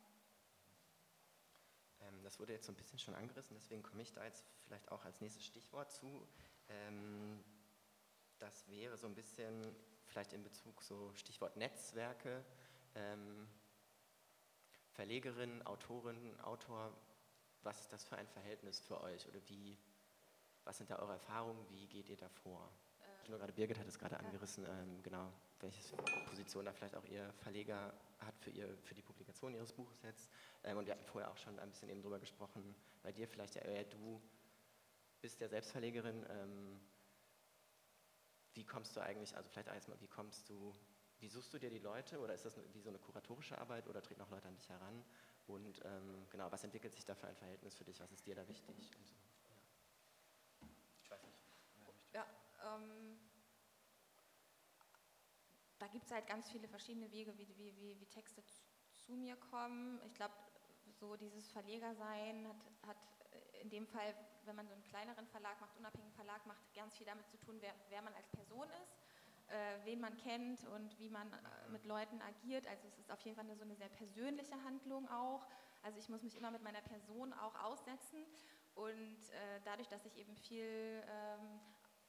Ähm, 2.01 2.23
das 2.25 2.41
wurde 2.41 2.55
jetzt 2.55 2.65
so 2.65 2.73
ein 2.73 2.77
bisschen 2.77 2.99
schon 2.99 3.15
angerissen, 3.15 3.55
deswegen 3.55 3.83
komme 3.83 4.03
ich 4.03 4.13
da 4.13 4.25
jetzt 4.25 4.45
vielleicht 4.65 4.91
auch 4.91 5.05
als 5.05 5.21
nächstes 5.21 5.45
Stichwort 5.45 5.93
zu. 5.93 6.27
Ähm, 6.69 7.45
das 8.39 8.67
wäre 8.69 8.97
so 8.97 9.07
ein 9.07 9.15
bisschen 9.15 9.77
vielleicht 10.07 10.33
in 10.33 10.43
Bezug 10.43 10.83
so 10.83 11.13
Stichwort 11.15 11.57
Netzwerke. 11.57 12.43
Ähm, 12.95 13.47
Verlegerin, 14.93 15.61
Autorin, 15.67 16.41
Autor, 16.41 16.97
was 17.63 17.83
ist 17.83 17.93
das 17.93 18.05
für 18.05 18.17
ein 18.17 18.27
Verhältnis 18.29 18.81
für 18.81 19.03
euch 19.03 19.29
oder 19.29 19.47
wie, 19.49 19.79
was 20.65 20.79
sind 20.79 20.89
da 20.89 20.99
eure 20.99 21.13
Erfahrungen, 21.13 21.69
wie 21.69 21.87
geht 21.89 22.09
ihr 22.09 22.17
da 22.17 22.31
vor? 22.31 22.73
Nur 23.29 23.39
gerade 23.39 23.53
Birgit 23.53 23.79
hat 23.79 23.87
es 23.89 23.99
gerade 23.99 24.19
angerissen, 24.19 24.65
ähm, 24.67 25.03
genau, 25.03 25.33
welche 25.61 25.97
Position 26.29 26.65
da 26.65 26.73
vielleicht 26.73 26.95
auch 26.95 27.05
ihr 27.07 27.33
Verleger 27.33 27.93
hat 28.21 28.39
für, 28.39 28.51
ihr, 28.51 28.77
für 28.79 28.95
die 28.95 29.03
Publikation 29.03 29.53
ihres 29.55 29.73
Buches 29.73 30.03
jetzt. 30.03 30.31
Ähm, 30.63 30.79
und 30.79 30.87
wir 30.87 30.93
hatten 30.93 31.05
vorher 31.05 31.31
auch 31.31 31.37
schon 31.37 31.59
ein 31.59 31.71
bisschen 31.71 31.89
eben 31.89 32.03
drüber 32.03 32.21
gesprochen, 32.21 32.75
bei 33.03 33.13
dir 33.13 33.27
vielleicht, 33.27 33.57
ja, 33.57 33.63
äh, 33.63 33.85
du 33.85 34.23
bist 35.21 35.41
ja 35.41 35.49
Selbstverlegerin. 35.49 36.25
Ähm, 36.29 36.81
wie 38.55 38.65
kommst 38.65 38.97
du 38.97 39.01
eigentlich, 39.01 39.37
also 39.37 39.49
vielleicht 39.51 39.69
erstmal, 39.69 40.01
wie 40.01 40.09
kommst 40.09 40.49
du, 40.49 40.75
wie 41.19 41.29
suchst 41.29 41.53
du 41.53 41.59
dir 41.59 41.71
die 41.71 41.79
Leute 41.79 42.21
oder 42.21 42.35
ist 42.35 42.45
das 42.45 42.59
wie 42.73 42.81
so 42.81 42.89
eine 42.89 42.99
kuratorische 42.99 43.59
Arbeit 43.59 43.87
oder 43.87 44.03
treten 44.03 44.23
auch 44.23 44.31
Leute 44.31 44.49
an 44.49 44.55
dich 44.55 44.69
heran? 44.69 45.05
Und 45.47 45.81
ähm, 45.85 46.27
genau, 46.31 46.51
was 46.51 46.65
entwickelt 46.65 46.95
sich 46.95 47.05
da 47.05 47.15
für 47.15 47.27
ein 47.27 47.37
Verhältnis 47.37 47.75
für 47.75 47.85
dich? 47.85 48.01
Was 48.01 48.11
ist 48.13 48.27
dir 48.27 48.35
da 48.35 48.47
wichtig? 48.49 48.91
So. 51.09 51.15
ähm, 52.67 53.19
da 55.87 55.93
gibt 55.93 56.07
es 56.07 56.11
halt 56.11 56.27
ganz 56.27 56.51
viele 56.51 56.67
verschiedene 56.67 57.13
Wege, 57.13 57.33
wie, 57.39 57.47
wie, 57.57 57.77
wie, 57.77 58.01
wie 58.01 58.07
Texte 58.07 58.45
zu, 58.45 58.61
zu, 58.93 59.13
mir 59.13 59.37
kommen. 59.37 60.01
Ich 60.05 60.15
glaube, 60.15 60.35
so 60.99 61.15
dieses 61.15 61.49
Verlegersein 61.53 62.49
hat, 62.49 62.89
hat 62.89 62.97
in 63.63 63.71
dem 63.71 63.87
Fall, 63.87 64.13
wenn 64.47 64.57
man 64.57 64.67
so 64.67 64.75
einen 64.75 64.83
kleineren 64.83 65.29
Verlag 65.29 65.61
macht, 65.61 65.77
unabhängigen 65.77 66.13
Verlag 66.15 66.45
macht, 66.45 66.59
ganz 66.75 66.97
viel 66.97 67.07
damit 67.07 67.29
zu 67.29 67.37
tun, 67.39 67.59
wer, 67.61 67.73
wer 67.89 68.03
man 68.03 68.13
als 68.15 68.27
Person 68.31 68.67
ist, 68.83 68.97
äh, 69.49 69.79
wen 69.85 70.01
man 70.01 70.17
kennt 70.17 70.65
und 70.75 70.99
wie 70.99 71.09
man 71.09 71.33
äh, 71.33 71.69
mit 71.71 71.85
Leuten 71.85 72.21
agiert. 72.21 72.67
Also 72.67 72.89
es 72.89 72.99
ist 72.99 73.13
auf 73.13 73.21
jeden 73.21 73.37
Fall 73.37 73.45
eine, 73.45 73.57
so 73.57 73.63
eine 73.63 73.77
sehr 73.77 73.91
persönliche 73.91 74.61
Handlung 74.65 75.09
auch. 75.09 75.47
Also 75.85 76.01
ich 76.01 76.09
muss 76.09 76.25
mich 76.25 76.37
immer 76.37 76.51
mit 76.51 76.65
meiner 76.65 76.83
Person 76.83 77.33
auch 77.33 77.55
aussetzen 77.63 78.27
und 78.75 79.31
äh, 79.31 79.61
dadurch, 79.65 79.87
dass 79.87 80.05
ich 80.05 80.17
eben 80.17 80.35
viel 80.35 81.05
ähm, 81.07 81.61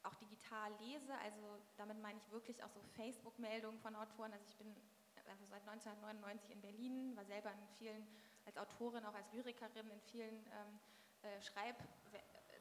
auch 0.02 0.14
digital 0.14 0.72
lese, 0.80 1.12
also 1.18 1.58
damit 1.76 2.00
meine 2.00 2.18
ich 2.18 2.30
wirklich 2.30 2.62
auch 2.62 2.70
so 2.70 2.80
Facebook-Meldungen 2.94 3.78
von 3.80 3.94
Autoren. 3.96 4.32
Also 4.32 4.44
ich 4.46 4.56
bin 4.56 4.74
also 5.28 5.44
seit 5.46 5.62
1999 5.68 6.50
in 6.50 6.60
Berlin, 6.60 7.16
war 7.16 7.24
selber 7.24 7.52
in 7.52 7.68
vielen, 7.76 8.06
als 8.46 8.56
Autorin, 8.56 9.04
auch 9.04 9.14
als 9.14 9.30
Lyrikerin 9.32 9.90
in 9.90 10.00
vielen 10.00 10.36
ähm, 10.46 10.80
äh, 11.22 11.42
Schreib, 11.42 11.76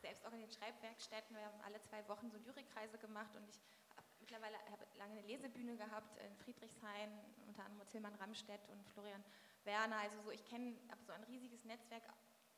selbstorganisierten 0.02 0.58
Schreibwerkstätten. 0.58 1.36
Wir 1.36 1.45
haben 1.45 1.62
alle 1.62 1.82
zwei 1.82 2.08
Wochen 2.08 2.30
so 2.30 2.38
Lyrikreise 2.38 2.97
gemacht 2.97 3.36
und 3.36 3.47
ich 3.50 3.60
habe 3.95 4.08
mittlerweile 4.19 4.58
hab 4.71 4.97
lange 4.97 5.13
eine 5.13 5.21
Lesebühne 5.21 5.78
gehabt 5.78 6.17
in 6.17 6.36
Friedrichshain, 6.38 7.10
unter 7.47 7.65
anderem 7.65 7.88
Tilman 7.88 8.15
Ramstedt 8.15 8.67
und 8.69 8.88
Florian 8.89 9.23
Werner. 9.63 9.97
Also 9.97 10.21
so, 10.21 10.32
ich 10.32 10.43
kenne, 10.45 10.76
so 11.06 11.13
ein 11.13 11.23
riesiges 11.23 11.65
Netzwerk 11.65 12.04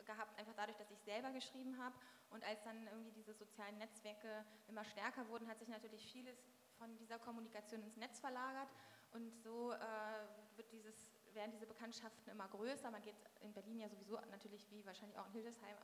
gehabt, 0.10 0.38
einfach 0.40 0.54
dadurch, 0.56 0.78
dass 0.78 0.90
ich 0.92 1.02
selber 1.02 1.32
geschrieben 1.32 1.78
habe. 1.78 1.96
Und 2.30 2.44
als 2.44 2.62
dann 2.64 2.88
irgendwie 2.88 3.12
diese 3.12 3.34
sozialen 3.34 3.78
Netzwerke 3.78 4.46
immer 4.68 4.84
stärker 4.84 5.28
wurden, 5.30 5.48
hat 5.48 5.60
sich 5.60 5.70
natürlich 5.70 6.06
vieles 6.12 6.38
von 6.78 6.98
dieser 6.98 7.20
Kommunikation 7.20 7.84
ins 7.84 7.98
Netz 7.98 8.20
verlagert. 8.20 8.70
Und 9.12 9.32
so 9.44 9.72
äh, 9.72 9.78
wird 10.56 10.72
dieses, 10.72 11.12
werden 11.34 11.52
diese 11.52 11.66
Bekanntschaften 11.66 12.32
immer 12.32 12.48
größer. 12.48 12.92
Man 12.92 13.02
geht 13.02 13.16
in 13.42 13.54
Berlin 13.54 13.80
ja 13.80 13.90
sowieso 13.90 14.20
natürlich, 14.32 14.70
wie 14.72 14.86
wahrscheinlich 14.86 15.18
auch 15.18 15.28
in 15.28 15.34
Hildesheim 15.34 15.76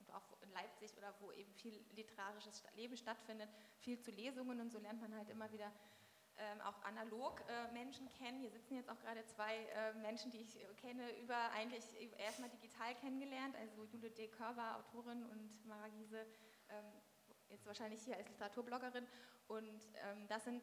und 0.00 0.12
auch 0.14 0.40
in 0.42 0.50
Leipzig 0.52 0.96
oder 0.96 1.14
wo 1.20 1.32
eben 1.32 1.52
viel 1.54 1.84
literarisches 1.92 2.64
Leben 2.74 2.96
stattfindet, 2.96 3.50
viel 3.78 3.98
zu 4.00 4.10
Lesungen 4.10 4.60
und 4.60 4.70
so 4.70 4.78
lernt 4.78 5.00
man 5.00 5.14
halt 5.14 5.28
immer 5.28 5.50
wieder 5.52 5.70
ähm, 6.38 6.60
auch 6.62 6.82
analog 6.82 7.42
äh, 7.48 7.72
Menschen 7.72 8.08
kennen. 8.08 8.40
Hier 8.40 8.50
sitzen 8.50 8.76
jetzt 8.76 8.88
auch 8.88 8.98
gerade 9.00 9.24
zwei 9.26 9.54
äh, 9.54 9.94
Menschen, 9.94 10.30
die 10.30 10.40
ich 10.40 10.58
kenne, 10.80 11.18
über 11.20 11.50
eigentlich 11.52 11.84
erstmal 12.18 12.50
digital 12.50 12.94
kennengelernt, 12.96 13.54
also 13.56 13.84
Jule 13.84 14.10
D. 14.10 14.28
Körber, 14.28 14.76
Autorin 14.76 15.24
und 15.26 15.66
Mara 15.66 15.88
Giese, 15.88 16.26
ähm, 16.70 16.84
jetzt 17.50 17.66
wahrscheinlich 17.66 18.02
hier 18.02 18.16
als 18.16 18.28
Literaturbloggerin. 18.28 19.06
Und 19.48 19.82
ähm, 20.08 20.26
das 20.28 20.44
sind 20.44 20.62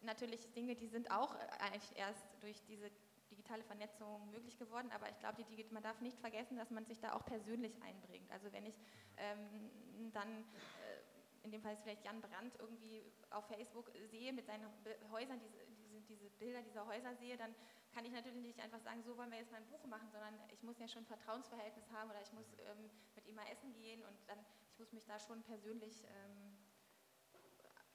natürlich 0.00 0.52
Dinge, 0.52 0.74
die 0.74 0.88
sind 0.88 1.10
auch 1.10 1.34
äh, 1.34 1.38
eigentlich 1.60 1.96
erst 1.96 2.26
durch 2.40 2.62
diese 2.64 2.90
digitale 3.30 3.64
Vernetzung 3.64 4.30
möglich 4.30 4.58
geworden, 4.58 4.90
aber 4.92 5.08
ich 5.10 5.18
glaube, 5.18 5.44
man 5.70 5.82
darf 5.82 6.00
nicht 6.00 6.18
vergessen, 6.20 6.56
dass 6.56 6.70
man 6.70 6.84
sich 6.84 7.00
da 7.00 7.14
auch 7.14 7.24
persönlich 7.24 7.74
einbringt. 7.82 8.30
Also 8.30 8.52
wenn 8.52 8.66
ich 8.66 8.78
ähm, 9.16 10.12
dann 10.12 10.28
äh, 10.28 11.13
in 11.44 11.50
dem 11.50 11.62
Fall 11.62 11.74
ist 11.74 11.82
vielleicht 11.82 12.04
Jan 12.04 12.20
Brandt 12.20 12.56
irgendwie 12.58 13.04
auf 13.30 13.46
Facebook 13.46 13.92
sehe 14.10 14.32
mit 14.32 14.46
seinen 14.46 14.66
Häusern, 15.10 15.38
diese, 15.38 15.58
diese, 15.66 16.00
diese, 16.02 16.30
Bilder 16.30 16.62
dieser 16.62 16.86
Häuser 16.86 17.14
sehe, 17.14 17.36
dann 17.36 17.54
kann 17.92 18.04
ich 18.04 18.12
natürlich 18.12 18.42
nicht 18.42 18.60
einfach 18.60 18.80
sagen, 18.80 19.02
so 19.02 19.16
wollen 19.16 19.30
wir 19.30 19.38
jetzt 19.38 19.52
mal 19.52 19.58
ein 19.58 19.68
Buch 19.68 19.84
machen, 19.86 20.08
sondern 20.10 20.34
ich 20.50 20.62
muss 20.62 20.78
ja 20.78 20.88
schon 20.88 21.02
ein 21.02 21.06
Vertrauensverhältnis 21.06 21.90
haben 21.92 22.10
oder 22.10 22.20
ich 22.22 22.32
muss 22.32 22.46
ähm, 22.58 22.90
mit 23.14 23.26
ihm 23.26 23.34
mal 23.34 23.46
essen 23.52 23.72
gehen 23.74 24.02
und 24.02 24.16
dann, 24.26 24.38
ich 24.72 24.78
muss 24.78 24.92
mich 24.92 25.04
da 25.04 25.18
schon 25.18 25.42
persönlich 25.42 26.04
ähm, 26.04 26.58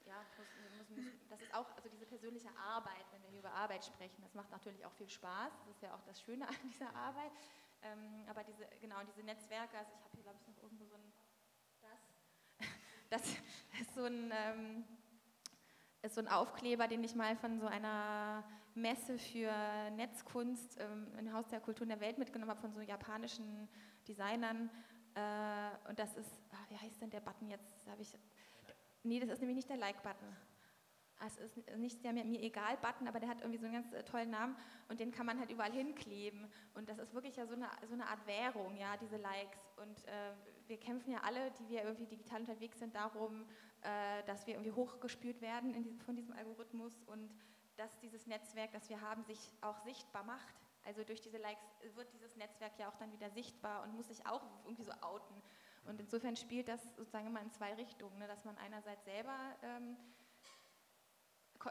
ja, 0.06 0.24
muss, 0.38 0.48
muss, 0.88 1.04
das 1.28 1.40
ist 1.40 1.54
auch 1.54 1.70
also 1.76 1.88
diese 1.88 2.06
persönliche 2.06 2.50
Arbeit, 2.56 3.04
wenn 3.12 3.22
wir 3.22 3.30
hier 3.30 3.40
über 3.40 3.52
Arbeit 3.52 3.84
sprechen. 3.84 4.22
Das 4.22 4.34
macht 4.34 4.50
natürlich 4.50 4.84
auch 4.84 4.92
viel 4.92 5.08
Spaß. 5.08 5.52
Das 5.58 5.68
ist 5.68 5.82
ja 5.82 5.94
auch 5.94 6.02
das 6.02 6.20
Schöne 6.20 6.48
an 6.48 6.54
dieser 6.64 6.92
Arbeit. 6.94 7.30
Ähm, 7.82 8.24
aber 8.26 8.44
diese, 8.44 8.66
genau, 8.80 8.96
diese 9.04 9.22
Netzwerke, 9.22 9.78
also 9.78 9.90
ich 9.94 10.04
habe 10.04 10.14
hier, 10.14 10.22
glaube 10.22 10.38
ich, 10.40 10.46
noch 10.48 10.62
irgendwo 10.62 10.84
so 10.86 10.96
das, 13.10 13.22
ist 13.80 13.94
so 13.94 14.04
ein, 14.04 14.32
ähm, 14.32 14.84
ist 16.02 16.14
so 16.14 16.20
ein 16.20 16.28
Aufkleber, 16.28 16.88
den 16.88 17.04
ich 17.04 17.14
mal 17.14 17.36
von 17.36 17.60
so 17.60 17.66
einer 17.66 18.44
Messe 18.74 19.18
für 19.18 19.52
Netzkunst 19.96 20.78
ähm, 20.80 21.08
im 21.18 21.32
Haus 21.32 21.48
der 21.48 21.60
Kulturen 21.60 21.88
der 21.88 22.00
Welt 22.00 22.18
mitgenommen 22.18 22.50
habe, 22.50 22.60
von 22.60 22.72
so 22.72 22.80
japanischen 22.80 23.68
Designern. 24.08 24.70
Äh, 25.14 25.88
und 25.88 25.98
das 25.98 26.14
ist, 26.14 26.30
ach, 26.52 26.70
wie 26.70 26.78
heißt 26.78 27.00
denn 27.02 27.10
der 27.10 27.20
Button 27.20 27.48
jetzt? 27.48 27.86
habe 27.88 28.00
ich 28.00 28.16
Nee, 29.02 29.18
das 29.18 29.30
ist 29.30 29.40
nämlich 29.40 29.56
nicht 29.56 29.70
der 29.70 29.78
Like-Button. 29.78 30.36
Es 31.26 31.36
ist 31.38 31.76
nicht 31.76 32.02
der 32.02 32.12
mir, 32.12 32.24
egal 32.24 32.76
Button, 32.78 33.06
aber 33.08 33.20
der 33.20 33.28
hat 33.28 33.40
irgendwie 33.40 33.58
so 33.58 33.66
einen 33.66 33.74
ganz 33.74 33.92
äh, 33.92 34.02
tollen 34.02 34.30
Namen 34.30 34.56
und 34.88 35.00
den 35.00 35.10
kann 35.10 35.26
man 35.26 35.38
halt 35.38 35.50
überall 35.50 35.72
hinkleben. 35.72 36.50
Und 36.74 36.88
das 36.88 36.98
ist 36.98 37.12
wirklich 37.12 37.36
ja 37.36 37.46
so 37.46 37.54
eine, 37.54 37.68
so 37.86 37.94
eine 37.94 38.06
Art 38.06 38.26
Währung, 38.26 38.76
ja, 38.76 38.96
diese 38.96 39.16
Likes. 39.16 39.58
Und 39.76 40.06
äh, 40.06 40.32
wir 40.70 40.78
kämpfen 40.78 41.10
ja 41.10 41.18
alle, 41.24 41.50
die 41.58 41.68
wir 41.68 41.82
irgendwie 41.82 42.06
digital 42.06 42.40
unterwegs 42.40 42.78
sind, 42.78 42.94
darum, 42.94 43.44
äh, 43.82 44.22
dass 44.24 44.46
wir 44.46 44.54
irgendwie 44.54 44.72
hochgespült 44.72 45.42
werden 45.42 45.74
diesem, 45.74 46.00
von 46.00 46.16
diesem 46.16 46.32
Algorithmus 46.32 47.02
und 47.06 47.28
dass 47.76 47.98
dieses 47.98 48.26
Netzwerk, 48.26 48.72
das 48.72 48.88
wir 48.88 49.00
haben, 49.00 49.24
sich 49.24 49.52
auch 49.60 49.78
sichtbar 49.80 50.22
macht. 50.24 50.54
Also 50.84 51.02
durch 51.04 51.20
diese 51.20 51.38
Likes 51.38 51.64
wird 51.94 52.12
dieses 52.14 52.36
Netzwerk 52.36 52.78
ja 52.78 52.88
auch 52.88 52.96
dann 52.96 53.12
wieder 53.12 53.30
sichtbar 53.30 53.82
und 53.82 53.94
muss 53.94 54.08
sich 54.08 54.24
auch 54.26 54.42
irgendwie 54.64 54.84
so 54.84 54.92
outen. 55.02 55.42
Und 55.84 56.00
insofern 56.00 56.36
spielt 56.36 56.68
das 56.68 56.80
sozusagen 56.96 57.26
immer 57.26 57.42
in 57.42 57.50
zwei 57.50 57.74
Richtungen, 57.74 58.18
ne? 58.18 58.26
dass 58.28 58.44
man 58.44 58.56
einerseits 58.58 59.04
selber 59.04 59.36
ähm, 59.62 59.96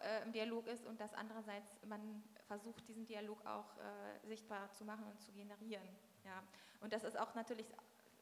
äh, 0.01 0.23
im 0.23 0.31
Dialog 0.31 0.67
ist 0.67 0.85
und 0.85 0.99
dass 0.99 1.13
andererseits 1.13 1.79
man 1.87 2.23
versucht, 2.47 2.87
diesen 2.87 3.05
Dialog 3.05 3.45
auch 3.45 3.77
äh, 3.77 4.27
sichtbar 4.27 4.71
zu 4.73 4.83
machen 4.83 5.05
und 5.05 5.21
zu 5.21 5.31
generieren. 5.31 5.87
Ja. 6.25 6.43
Und 6.81 6.93
das 6.93 7.03
ist 7.03 7.17
auch 7.17 7.33
natürlich 7.35 7.67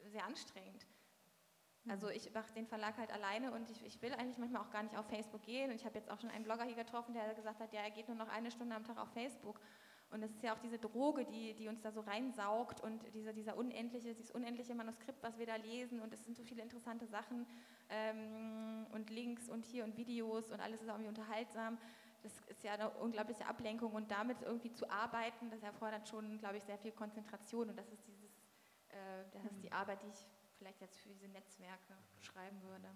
sehr 0.06 0.24
anstrengend. 0.24 0.86
Also 1.88 2.06
mhm. 2.06 2.12
ich 2.14 2.32
mache 2.32 2.52
den 2.52 2.66
Verlag 2.66 2.96
halt 2.98 3.10
alleine 3.12 3.52
und 3.52 3.70
ich, 3.70 3.84
ich, 3.84 4.00
will 4.02 4.12
eigentlich 4.12 4.38
manchmal 4.38 4.62
auch 4.62 4.70
gar 4.70 4.82
nicht 4.82 4.96
auf 4.96 5.06
Facebook 5.08 5.42
gehen. 5.42 5.70
Und 5.70 5.76
ich 5.76 5.84
habe 5.84 5.96
jetzt 5.96 6.10
auch 6.10 6.20
schon 6.20 6.30
einen 6.30 6.44
Blogger 6.44 6.64
hier 6.64 6.74
getroffen, 6.74 7.14
der 7.14 7.34
gesagt 7.34 7.60
hat, 7.60 7.72
ja, 7.72 7.80
er 7.80 7.90
geht 7.90 8.08
nur 8.08 8.16
noch 8.16 8.28
eine 8.28 8.50
Stunde 8.50 8.74
am 8.74 8.84
Tag 8.84 8.98
auf 8.98 9.12
Facebook. 9.12 9.60
Und 10.10 10.22
es 10.22 10.30
ist 10.30 10.42
ja 10.42 10.54
auch 10.54 10.58
diese 10.58 10.78
Droge, 10.78 11.26
die, 11.26 11.54
die 11.54 11.68
uns 11.68 11.82
da 11.82 11.92
so 11.92 12.00
reinsaugt 12.00 12.80
und 12.80 13.02
dieser, 13.14 13.34
dieser 13.34 13.56
unendliche, 13.56 14.14
dieses 14.14 14.30
unendliche 14.30 14.74
Manuskript, 14.74 15.22
was 15.22 15.36
wir 15.38 15.44
da 15.44 15.56
lesen 15.56 16.00
und 16.00 16.14
es 16.14 16.24
sind 16.24 16.34
so 16.34 16.44
viele 16.44 16.62
interessante 16.62 17.06
Sachen 17.06 17.46
ähm, 17.90 18.86
und 18.92 19.10
Links 19.10 19.50
und 19.50 19.66
hier 19.66 19.84
und 19.84 19.98
Videos 19.98 20.50
und 20.50 20.60
alles 20.60 20.80
ist 20.80 20.88
irgendwie 20.88 21.08
unterhaltsam. 21.08 21.76
Das 22.22 22.32
ist 22.48 22.64
ja 22.64 22.72
eine 22.72 22.90
unglaubliche 22.90 23.46
Ablenkung 23.46 23.92
und 23.92 24.10
damit 24.10 24.40
irgendwie 24.40 24.72
zu 24.72 24.90
arbeiten, 24.90 25.50
das 25.50 25.62
erfordert 25.62 26.08
schon, 26.08 26.38
glaube 26.38 26.56
ich, 26.56 26.64
sehr 26.64 26.78
viel 26.78 26.92
Konzentration 26.92 27.68
und 27.68 27.78
das 27.78 27.88
ist 27.92 28.06
dieses, 28.06 28.17
äh, 28.17 28.17
das 29.32 29.44
ist 29.44 29.62
die 29.62 29.68
mhm. 29.68 29.72
Arbeit, 29.72 30.02
die 30.02 30.08
ich 30.08 30.26
vielleicht 30.56 30.80
jetzt 30.80 30.98
für 30.98 31.08
diese 31.08 31.28
Netzwerke 31.28 31.96
beschreiben 32.16 32.60
würde. 32.62 32.88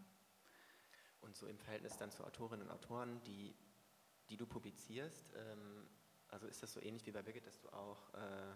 Und 1.21 1.37
so 1.37 1.47
im 1.47 1.59
Verhältnis 1.59 1.97
dann 1.97 2.11
zu 2.11 2.25
Autorinnen 2.25 2.67
und 2.67 2.73
Autoren, 2.73 3.23
die, 3.23 3.55
die 4.29 4.37
du 4.37 4.47
publizierst, 4.47 5.33
ähm, 5.37 5.89
also 6.29 6.47
ist 6.47 6.63
das 6.63 6.73
so 6.73 6.81
ähnlich 6.81 7.07
wie 7.07 7.13
bei 7.13 7.23
Birgit, 7.23 7.47
dass 7.47 7.61
du 7.61 7.69
auch, 7.69 8.13
äh, 8.15 8.55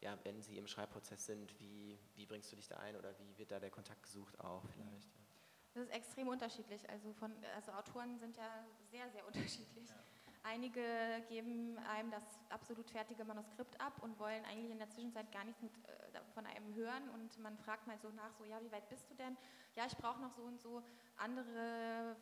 ja, 0.00 0.18
wenn 0.24 0.40
sie 0.40 0.56
im 0.56 0.66
Schreibprozess 0.66 1.26
sind, 1.26 1.58
wie, 1.58 1.98
wie 2.14 2.26
bringst 2.26 2.50
du 2.52 2.56
dich 2.56 2.68
da 2.68 2.76
ein 2.76 2.96
oder 2.96 3.18
wie 3.18 3.36
wird 3.36 3.50
da 3.50 3.60
der 3.60 3.70
Kontakt 3.70 4.02
gesucht 4.04 4.38
auch 4.40 4.64
vielleicht? 4.68 5.14
Ja. 5.14 5.26
Das 5.74 5.84
ist 5.84 5.90
extrem 5.90 6.28
unterschiedlich. 6.28 6.88
Also, 6.88 7.12
von, 7.12 7.32
also 7.54 7.72
Autoren 7.72 8.18
sind 8.18 8.36
ja 8.36 8.64
sehr, 8.90 9.10
sehr 9.10 9.26
unterschiedlich. 9.26 9.90
Ja. 9.90 10.02
Einige 10.48 10.80
geben 11.28 11.76
einem 11.90 12.12
das 12.12 12.22
absolut 12.50 12.88
fertige 12.88 13.24
Manuskript 13.24 13.80
ab 13.80 13.94
und 14.00 14.16
wollen 14.20 14.44
eigentlich 14.44 14.70
in 14.70 14.78
der 14.78 14.88
Zwischenzeit 14.88 15.32
gar 15.32 15.44
nichts 15.44 15.60
mit, 15.60 15.72
äh, 15.88 16.20
von 16.34 16.46
einem 16.46 16.72
hören 16.74 17.08
und 17.14 17.36
man 17.40 17.58
fragt 17.58 17.88
mal 17.88 17.98
so 17.98 18.10
nach, 18.10 18.32
so 18.38 18.44
ja, 18.44 18.62
wie 18.62 18.70
weit 18.70 18.88
bist 18.88 19.10
du 19.10 19.14
denn? 19.16 19.36
Ja, 19.74 19.86
ich 19.86 19.96
brauche 19.96 20.20
noch 20.20 20.30
so 20.30 20.42
und 20.42 20.60
so. 20.60 20.84
Andere, 21.16 22.14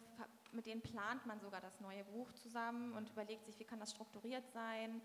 mit 0.53 0.65
denen 0.65 0.81
plant 0.81 1.27
man 1.27 1.39
sogar 1.39 1.61
das 1.61 1.81
neue 1.81 2.03
Buch 2.05 2.33
zusammen 2.33 2.95
und 2.95 3.11
überlegt 3.11 3.45
sich, 3.45 3.59
wie 3.59 3.65
kann 3.65 3.79
das 3.79 3.91
strukturiert 3.91 4.49
sein. 4.53 5.03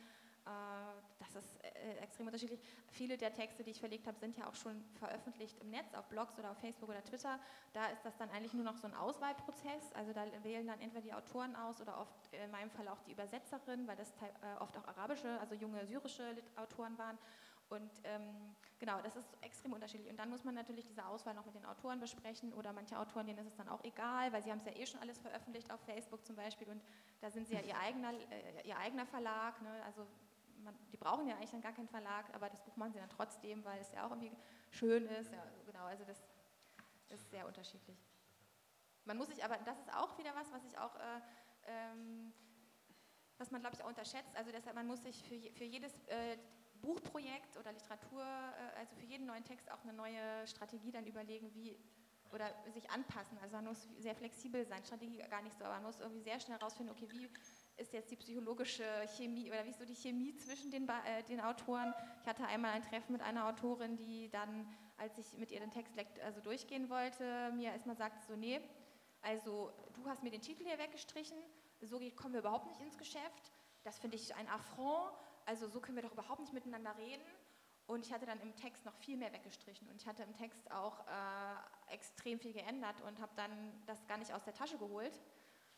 Äh, 0.49 1.01
das 1.19 1.35
ist 1.35 1.63
äh, 1.63 1.97
extrem 2.01 2.25
unterschiedlich. 2.25 2.59
Viele 2.89 3.17
der 3.17 3.33
Texte, 3.33 3.63
die 3.63 3.71
ich 3.71 3.79
verlegt 3.79 4.07
habe, 4.07 4.17
sind 4.17 4.38
ja 4.38 4.47
auch 4.47 4.55
schon 4.55 4.83
veröffentlicht 4.95 5.59
im 5.59 5.69
Netz, 5.69 5.93
auf 5.93 6.07
Blogs 6.07 6.38
oder 6.39 6.51
auf 6.51 6.57
Facebook 6.57 6.89
oder 6.89 7.03
Twitter. 7.03 7.39
Da 7.73 7.88
ist 7.88 8.03
das 8.03 8.17
dann 8.17 8.29
eigentlich 8.31 8.53
nur 8.53 8.63
noch 8.63 8.77
so 8.77 8.88
ein 8.88 8.95
Auswahlprozess. 8.95 9.93
Also 9.93 10.12
da 10.13 10.25
wählen 10.43 10.65
dann 10.65 10.81
entweder 10.81 11.01
die 11.01 11.13
Autoren 11.13 11.55
aus 11.55 11.81
oder 11.81 11.99
oft 11.99 12.33
in 12.33 12.49
meinem 12.51 12.71
Fall 12.71 12.88
auch 12.88 13.01
die 13.01 13.12
Übersetzerin, 13.12 13.88
weil 13.88 13.97
das 13.97 14.09
äh, 14.09 14.59
oft 14.59 14.75
auch 14.77 14.88
arabische, 14.88 15.39
also 15.39 15.53
junge 15.55 15.85
syrische 15.85 16.35
Autoren 16.55 16.97
waren. 16.97 17.17
Und 17.69 17.91
ähm, 18.03 18.55
genau, 18.79 18.99
das 19.03 19.15
ist 19.15 19.27
extrem 19.41 19.73
unterschiedlich. 19.73 20.09
Und 20.09 20.17
dann 20.17 20.31
muss 20.31 20.43
man 20.43 20.55
natürlich 20.55 20.88
diese 20.88 21.05
Auswahl 21.05 21.35
noch 21.35 21.45
mit 21.45 21.53
den 21.53 21.65
Autoren 21.65 21.99
besprechen 21.99 22.51
oder 22.53 22.73
manche 22.73 22.97
Autoren, 22.97 23.27
denen 23.27 23.39
ist 23.39 23.47
es 23.47 23.55
dann 23.55 23.69
auch 23.69 23.83
egal, 23.83 24.33
weil 24.33 24.41
sie 24.41 24.49
haben 24.49 24.57
es 24.57 24.65
ja 24.65 24.71
eh 24.71 24.88
schon 24.88 24.99
alles 25.01 25.19
veröffentlicht 25.19 25.71
auf 25.71 25.79
Facebook 25.81 26.25
zum 26.25 26.35
Beispiel 26.35 26.67
und 26.67 26.81
da 27.21 27.29
sind 27.29 27.47
sie 27.47 27.53
ja 27.53 27.62
ihr 27.62 27.77
eigener, 27.77 28.12
äh, 28.13 28.67
ihr 28.67 28.75
eigener 28.75 29.05
Verlag. 29.05 29.62
Ne? 29.62 29.69
Also 29.85 30.07
man, 30.63 30.76
die 30.91 30.98
brauchen 30.98 31.28
ja 31.28 31.36
eigentlich 31.36 31.52
dann 31.52 31.62
gar 31.62 31.74
keinen 31.74 31.88
Verlag, 31.88 32.34
aber 32.34 32.50
das 32.50 32.63
Buch 32.63 32.76
machen 32.76 32.93
sie 32.93 33.00
dann 33.00 33.10
trotzdem, 33.10 33.63
weil 33.63 33.80
es 33.80 33.91
ja 33.91 34.06
auch 34.06 34.12
irgendwie 34.12 34.36
schön 34.72 35.06
ist. 35.08 35.32
Ja, 35.32 35.43
genau, 35.65 35.86
also 35.86 36.04
das 36.06 36.24
ist 37.10 37.30
sehr 37.30 37.45
unterschiedlich. 37.45 37.98
Man 39.06 39.17
muss 39.17 39.28
sich 39.28 39.43
aber, 39.43 39.58
das 39.58 39.80
ist 39.80 39.93
auch 39.93 40.17
wieder 40.17 40.36
was, 40.36 40.52
was 40.52 40.63
ich 40.65 40.78
auch, 40.78 40.95
äh, 40.95 41.22
ähm, 41.67 42.34
was 43.38 43.52
man 43.52 43.62
glaube 43.62 43.76
ich 43.76 43.84
auch 43.84 43.88
unterschätzt. 43.88 44.36
Also 44.36 44.52
deshalb, 44.52 44.76
man 44.76 44.88
muss 44.88 45.02
sich 45.04 45.24
für, 45.24 45.39
für 45.54 45.63
jedes 45.63 45.93
äh, 46.08 46.38
Buchprojekt 46.82 47.58
oder 47.58 47.72
Literatur, 47.72 48.22
äh, 48.22 48.80
also 48.80 48.95
für 48.95 49.06
jeden 49.06 49.26
neuen 49.26 49.43
Text 49.43 49.72
auch 49.72 49.82
eine 49.84 49.93
neue 49.93 50.48
Strategie 50.48 50.91
dann 50.91 51.06
überlegen, 51.06 51.54
wie 51.54 51.78
oder 52.32 52.54
sich 52.74 52.89
anpassen. 52.91 53.38
Also 53.39 53.56
man 53.56 53.65
muss 53.65 53.88
sehr 53.98 54.15
flexibel 54.15 54.65
sein, 54.65 54.84
Strategie 54.84 55.17
gar 55.30 55.41
nicht 55.41 55.58
so, 55.58 55.65
aber 55.65 55.76
man 55.76 55.84
muss 55.84 56.00
irgendwie 56.00 56.22
sehr 56.22 56.39
schnell 56.39 56.60
herausfinden, 56.60 56.91
okay, 56.91 57.08
wie 57.12 57.28
ist 57.80 57.94
jetzt 57.94 58.12
die 58.12 58.15
psychologische 58.15 58.84
Chemie 59.15 59.50
oder 59.50 59.65
wie 59.65 59.70
ist 59.70 59.80
so 59.80 59.86
die 59.86 59.96
Chemie 59.96 60.36
zwischen 60.36 60.70
den, 60.72 60.88
äh, 60.88 61.24
den 61.24 61.39
Autoren. 61.39 61.94
Ich 62.22 62.28
hatte 62.28 62.46
einmal 62.46 62.72
ein 62.72 62.84
Treffen 62.84 63.13
mit 63.13 63.22
einer 63.22 63.48
Autorin, 63.48 63.96
die 63.98 64.30
dann, 64.30 64.68
als 64.98 65.18
ich 65.18 65.38
mit 65.38 65.52
ihr 65.52 65.60
den 65.60 65.72
Text 65.72 65.98
also 66.24 66.42
durchgehen 66.42 66.89
wollte, 66.89 67.52
mir 67.54 67.72
erstmal 67.72 67.96
sagte 67.96 68.20
so, 68.28 68.36
nee, 68.36 68.60
also 69.22 69.72
du 69.94 70.06
hast 70.08 70.24
mir 70.24 70.32
den 70.32 70.42
Titel 70.42 70.65
hier 70.65 70.78
weggestrichen, 70.78 71.38
so 71.82 72.00
kommen 72.15 72.34
wir 72.34 72.42
überhaupt 72.42 72.68
nicht 72.68 72.82
ins 72.82 72.98
Geschäft, 72.98 73.52
das 73.84 73.98
finde 73.98 74.18
ich 74.18 74.36
ein 74.36 74.48
Affront, 74.50 75.13
also 75.46 75.68
so 75.68 75.80
können 75.80 75.96
wir 75.96 76.04
doch 76.04 76.13
überhaupt 76.13 76.42
nicht 76.42 76.54
miteinander 76.54 76.96
reden. 76.98 77.24
Und 77.88 78.06
ich 78.06 78.13
hatte 78.13 78.28
dann 78.28 78.39
im 78.42 78.56
Text 78.56 78.86
noch 78.86 78.94
viel 78.94 79.18
mehr 79.18 79.34
weggestrichen 79.34 79.89
und 79.89 79.96
ich 80.00 80.08
hatte 80.08 80.22
im 80.22 80.36
Text 80.36 80.70
auch 80.72 81.00
äh, 81.08 81.94
extrem 81.94 82.39
viel 82.39 82.54
geändert 82.54 83.02
und 83.02 83.20
habe 83.20 83.32
dann 83.36 83.52
das 83.88 84.06
gar 84.06 84.20
nicht 84.20 84.32
aus 84.32 84.44
der 84.44 84.54
Tasche 84.54 84.78
geholt, 84.78 85.20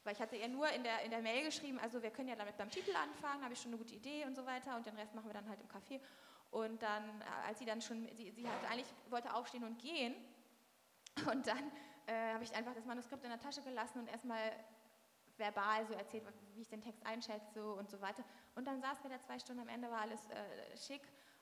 weil 0.04 0.14
ich 0.14 0.22
hatte 0.22 0.36
ihr 0.36 0.48
nur 0.48 0.68
in 0.70 0.84
der, 0.84 1.02
in 1.04 1.12
der 1.12 1.22
Mail 1.22 1.46
geschrieben, 1.46 1.80
also 1.80 2.02
wir 2.02 2.12
können 2.12 2.30
ja 2.30 2.36
damit 2.36 2.58
beim 2.58 2.70
Titel 2.70 2.96
anfangen, 2.96 3.44
habe 3.44 3.54
ich 3.54 3.62
schon 3.62 3.72
eine 3.72 3.78
gute 3.78 3.96
Idee 3.96 4.26
und 4.26 4.36
so 4.36 4.46
weiter 4.46 4.76
und 4.76 4.86
den 4.86 4.96
Rest 4.96 5.14
machen 5.14 5.28
wir 5.28 5.34
dann 5.34 5.48
halt 5.48 5.60
im 5.62 5.68
Café. 5.68 6.02
Und 6.50 6.82
dann, 6.82 7.22
äh, 7.22 7.48
als 7.48 7.60
sie 7.60 7.66
dann 7.66 7.82
schon, 7.82 8.08
sie, 8.16 8.32
sie 8.32 8.48
hatte 8.48 8.68
eigentlich 8.68 8.94
wollte 9.10 9.34
aufstehen 9.34 9.64
und 9.64 9.80
gehen 9.80 10.16
und 11.32 11.48
dann 11.48 11.72
äh, 12.08 12.34
habe 12.34 12.44
ich 12.44 12.54
einfach 12.54 12.74
das 12.74 12.86
Manuskript 12.86 13.24
in 13.24 13.30
der 13.30 13.40
Tasche 13.40 13.62
gelassen 13.62 14.00
und 14.00 14.08
erstmal 14.08 14.52
verbal 15.38 15.86
so 15.88 15.94
erzählt, 15.94 16.24
wie 16.54 16.62
ich 16.62 16.70
den 16.70 16.82
Text 16.82 17.06
einschätze 17.06 17.74
und 17.74 17.90
so 17.90 18.00
weiter. 18.02 18.24
Und 18.56 18.66
dann 18.66 18.82
saßen 18.82 19.04
wir 19.04 19.10
da 19.10 19.22
zwei 19.22 19.40
Stunden 19.40 19.62
am 19.62 19.70
Ende, 19.70 19.90
war 19.90 20.02
alles 20.02 20.30
äh, 20.30 20.78
schick 20.78 21.02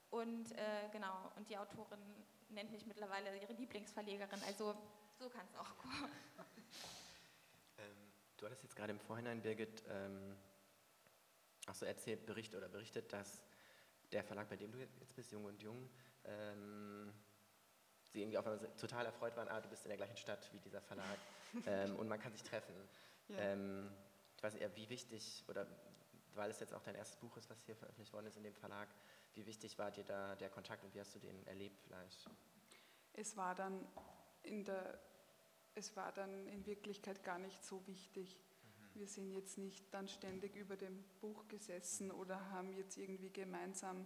Und 0.10 0.52
äh, 0.52 0.90
genau, 0.92 1.32
und 1.36 1.50
die 1.50 1.58
Autorin 1.58 2.00
nennt 2.50 2.72
mich 2.72 2.86
mittlerweile 2.86 3.38
ihre 3.38 3.54
Lieblingsverlegerin. 3.54 4.42
Also 4.48 4.76
so 5.18 5.30
kann 5.30 5.46
es 5.46 5.56
auch 5.56 5.78
kommen. 5.78 6.12
Du 8.40 8.46
hattest 8.46 8.64
jetzt 8.64 8.76
gerade 8.76 8.92
im 8.92 9.00
Vorhinein, 9.00 9.42
Birgit, 9.42 9.84
ähm, 9.90 10.38
auch 11.68 11.76
so 11.76 11.86
erzählt, 11.86 12.26
berichtet 12.26 12.58
oder 12.58 12.70
berichtet, 12.70 13.12
dass 13.12 13.44
der 14.14 14.24
Verlag, 14.24 14.48
bei 14.48 14.56
dem 14.56 14.72
du 14.72 14.80
jetzt 14.80 14.98
bist, 15.14 15.32
Jung 15.32 15.44
und 15.44 15.62
Jung, 15.62 15.90
ähm, 16.24 17.14
sie 18.14 18.22
irgendwie 18.22 18.38
auf 18.38 18.48
einmal 18.48 18.66
total 18.78 19.06
erfreut 19.06 19.36
waren, 19.36 19.50
ah, 19.50 19.60
du 19.60 19.68
bist 19.68 19.84
in 19.84 19.90
der 19.90 19.98
gleichen 19.98 20.16
Stadt 20.16 20.50
wie 20.54 20.60
dieser 20.60 20.82
Verlag 20.82 21.18
ähm, 21.68 21.98
und 21.98 22.08
man 22.08 22.18
kann 22.18 22.32
sich 22.32 22.44
treffen. 22.44 22.74
Ja. 23.28 23.40
Ähm, 23.40 23.92
ich 24.38 24.42
weiß 24.44 24.54
nicht, 24.54 24.76
wie 24.76 24.90
wichtig, 24.90 25.44
oder 25.50 25.68
weil 26.34 26.50
es 26.50 26.62
jetzt 26.62 26.74
auch 26.74 26.82
dein 26.82 26.96
erstes 26.96 27.18
Buch 27.18 27.36
ist, 27.36 27.50
was 27.50 27.62
hier 27.66 27.76
veröffentlicht 27.76 28.14
worden 28.14 28.28
ist 28.28 28.38
in 28.38 28.44
dem 28.44 28.56
Verlag, 28.56 28.88
wie 29.34 29.46
wichtig 29.46 29.78
war 29.78 29.92
dir 29.92 30.06
da 30.06 30.36
der 30.38 30.50
Kontakt 30.50 30.86
und 30.86 30.96
wie 30.96 31.02
hast 31.02 31.14
du 31.14 31.20
den 31.20 31.46
erlebt 31.46 31.82
vielleicht? 31.82 32.26
Es 33.12 33.36
war 33.36 33.54
dann 33.54 33.86
in 34.44 34.64
der, 34.64 34.98
es 35.80 35.96
war 35.96 36.12
dann 36.12 36.48
in 36.48 36.66
Wirklichkeit 36.66 37.24
gar 37.24 37.40
nicht 37.40 37.64
so 37.64 37.86
wichtig. 37.88 38.38
Mhm. 38.38 39.00
Wir 39.00 39.08
sind 39.08 39.32
jetzt 39.32 39.58
nicht 39.58 39.92
dann 39.94 40.08
ständig 40.08 40.56
über 40.56 40.76
dem 40.76 41.04
Buch 41.22 41.48
gesessen 41.48 42.12
oder 42.12 42.52
haben 42.52 42.74
jetzt 42.74 42.98
irgendwie 42.98 43.32
gemeinsam 43.32 44.06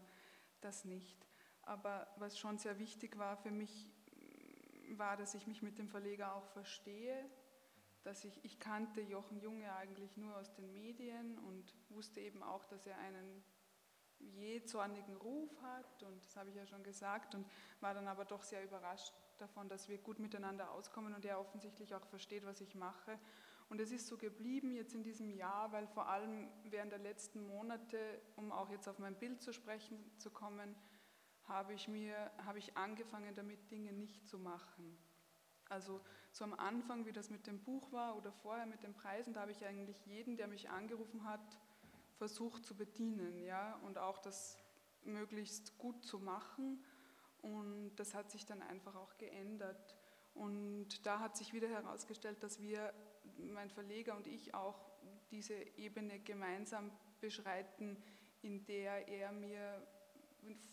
das 0.62 0.86
nicht. 0.86 1.28
Aber 1.64 2.08
was 2.18 2.38
schon 2.38 2.58
sehr 2.58 2.78
wichtig 2.80 3.18
war 3.18 3.38
für 3.38 3.52
mich, 3.52 3.92
war, 4.96 5.18
dass 5.18 5.34
ich 5.34 5.48
mich 5.48 5.62
mit 5.62 5.80
dem 5.80 5.90
Verleger 5.90 6.36
auch 6.36 6.46
verstehe, 6.48 7.30
dass 8.04 8.26
ich, 8.26 8.44
ich 8.44 8.60
kannte 8.60 9.02
Jochen 9.02 9.40
Junge 9.40 9.74
eigentlich 9.76 10.18
nur 10.18 10.36
aus 10.38 10.54
den 10.54 10.72
Medien 10.72 11.40
und 11.40 11.74
wusste 11.90 12.20
eben 12.20 12.44
auch, 12.44 12.66
dass 12.66 12.86
er 12.86 12.98
einen 12.98 13.44
je 14.20 14.64
zornigen 14.66 15.16
Ruf 15.16 15.50
hat 15.62 16.04
und 16.04 16.24
das 16.24 16.36
habe 16.36 16.50
ich 16.50 16.56
ja 16.56 16.66
schon 16.66 16.84
gesagt 16.84 17.34
und 17.36 17.46
war 17.82 17.94
dann 17.94 18.08
aber 18.08 18.26
doch 18.26 18.44
sehr 18.44 18.64
überrascht 18.64 19.14
davon, 19.42 19.70
dass 19.70 19.90
wir 19.90 19.98
gut 19.98 20.20
miteinander 20.20 20.72
auskommen 20.72 21.14
und 21.14 21.26
er 21.26 21.40
offensichtlich 21.40 21.94
auch 21.96 22.06
versteht, 22.06 22.46
was 22.46 22.62
ich 22.62 22.76
mache. 22.76 23.20
Und 23.70 23.80
es 23.80 23.92
ist 23.92 24.08
so 24.08 24.18
geblieben 24.18 24.74
jetzt 24.74 24.94
in 24.94 25.04
diesem 25.04 25.30
Jahr, 25.30 25.72
weil 25.72 25.88
vor 25.88 26.08
allem 26.08 26.50
während 26.64 26.92
der 26.92 27.00
letzten 27.00 27.48
Monate, 27.48 28.22
um 28.36 28.52
auch 28.52 28.70
jetzt 28.70 28.88
auf 28.88 29.00
mein 29.00 29.16
Bild 29.16 29.42
zu 29.42 29.54
sprechen 29.54 29.98
zu 30.20 30.30
kommen, 30.30 30.76
habe 31.46 31.74
ich 31.74 31.88
mir 31.88 32.32
habe 32.46 32.60
ich 32.60 32.78
angefangen 32.78 33.34
damit 33.36 33.72
Dinge 33.72 33.92
nicht 33.92 34.28
zu 34.28 34.38
machen. 34.38 34.98
Also 35.70 36.02
so 36.32 36.44
am 36.44 36.54
Anfang, 36.54 37.06
wie 37.06 37.14
das 37.14 37.30
mit 37.30 37.48
dem 37.48 37.60
Buch 37.64 37.92
war 37.92 38.16
oder 38.16 38.32
vorher 38.32 38.66
mit 38.66 38.84
den 38.84 38.94
Preisen, 38.94 39.34
da 39.34 39.42
habe 39.42 39.52
ich 39.52 39.66
eigentlich 39.66 40.06
jeden, 40.06 40.38
der 40.38 40.48
mich 40.48 40.70
angerufen 40.70 41.24
hat, 41.24 41.60
versucht 42.18 42.66
zu 42.66 42.76
bedienen, 42.76 43.44
ja, 43.44 43.76
und 43.86 43.98
auch 43.98 44.20
das 44.20 44.58
möglichst 45.04 45.78
gut 45.78 46.06
zu 46.06 46.20
machen. 46.20 46.84
Und 47.44 47.96
das 47.98 48.16
hat 48.16 48.32
sich 48.32 48.46
dann 48.46 48.62
einfach 48.64 48.96
auch 48.96 49.18
geändert. 49.18 49.96
Und 50.34 51.06
da 51.06 51.20
hat 51.20 51.38
sich 51.38 51.54
wieder 51.54 51.68
herausgestellt, 51.68 52.42
dass 52.42 52.60
wir, 52.60 52.94
mein 53.38 53.70
Verleger 53.70 54.16
und 54.16 54.26
ich, 54.26 54.56
auch 54.56 54.80
diese 55.30 55.54
Ebene 55.78 56.20
gemeinsam 56.20 56.92
beschreiten, 57.20 58.02
in 58.42 58.66
der 58.66 59.08
er 59.08 59.32
mir 59.32 59.86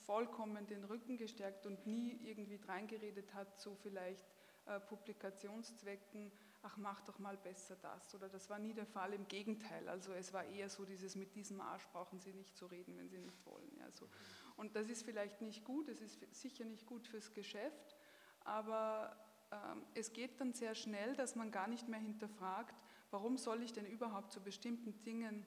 vollkommen 0.04 0.66
den 0.66 0.84
Rücken 0.84 1.16
gestärkt 1.16 1.66
und 1.66 1.86
nie 1.86 2.18
irgendwie 2.24 2.58
dreingeredet 2.58 3.34
hat, 3.34 3.60
so 3.60 3.74
vielleicht 3.74 4.24
äh, 4.66 4.80
Publikationszwecken, 4.80 6.32
ach 6.62 6.76
mach 6.76 7.00
doch 7.02 7.18
mal 7.18 7.36
besser 7.36 7.76
das. 7.76 8.14
Oder 8.14 8.28
das 8.28 8.50
war 8.50 8.58
nie 8.58 8.74
der 8.74 8.86
Fall, 8.86 9.12
im 9.12 9.26
Gegenteil. 9.28 9.88
Also 9.88 10.12
es 10.12 10.32
war 10.32 10.44
eher 10.44 10.68
so 10.68 10.84
dieses, 10.84 11.16
mit 11.16 11.34
diesem 11.34 11.60
Arsch 11.60 11.86
brauchen 11.88 12.20
Sie 12.20 12.32
nicht 12.32 12.56
zu 12.56 12.66
reden, 12.66 12.96
wenn 12.98 13.08
Sie 13.08 13.18
nicht 13.18 13.44
wollen. 13.46 13.70
Ja, 13.78 13.90
so. 13.90 14.08
Und 14.56 14.76
das 14.76 14.88
ist 14.88 15.04
vielleicht 15.04 15.40
nicht 15.40 15.64
gut, 15.64 15.88
es 15.88 16.00
ist 16.00 16.34
sicher 16.34 16.64
nicht 16.64 16.86
gut 16.86 17.06
fürs 17.06 17.32
Geschäft, 17.32 17.96
aber 18.44 19.16
ähm, 19.50 19.84
es 19.94 20.12
geht 20.12 20.40
dann 20.40 20.52
sehr 20.52 20.74
schnell, 20.74 21.14
dass 21.16 21.34
man 21.34 21.50
gar 21.50 21.66
nicht 21.66 21.88
mehr 21.88 22.00
hinterfragt, 22.00 22.84
warum 23.10 23.38
soll 23.38 23.62
ich 23.62 23.72
denn 23.72 23.86
überhaupt 23.86 24.32
zu 24.32 24.40
bestimmten 24.40 25.02
Dingen 25.02 25.46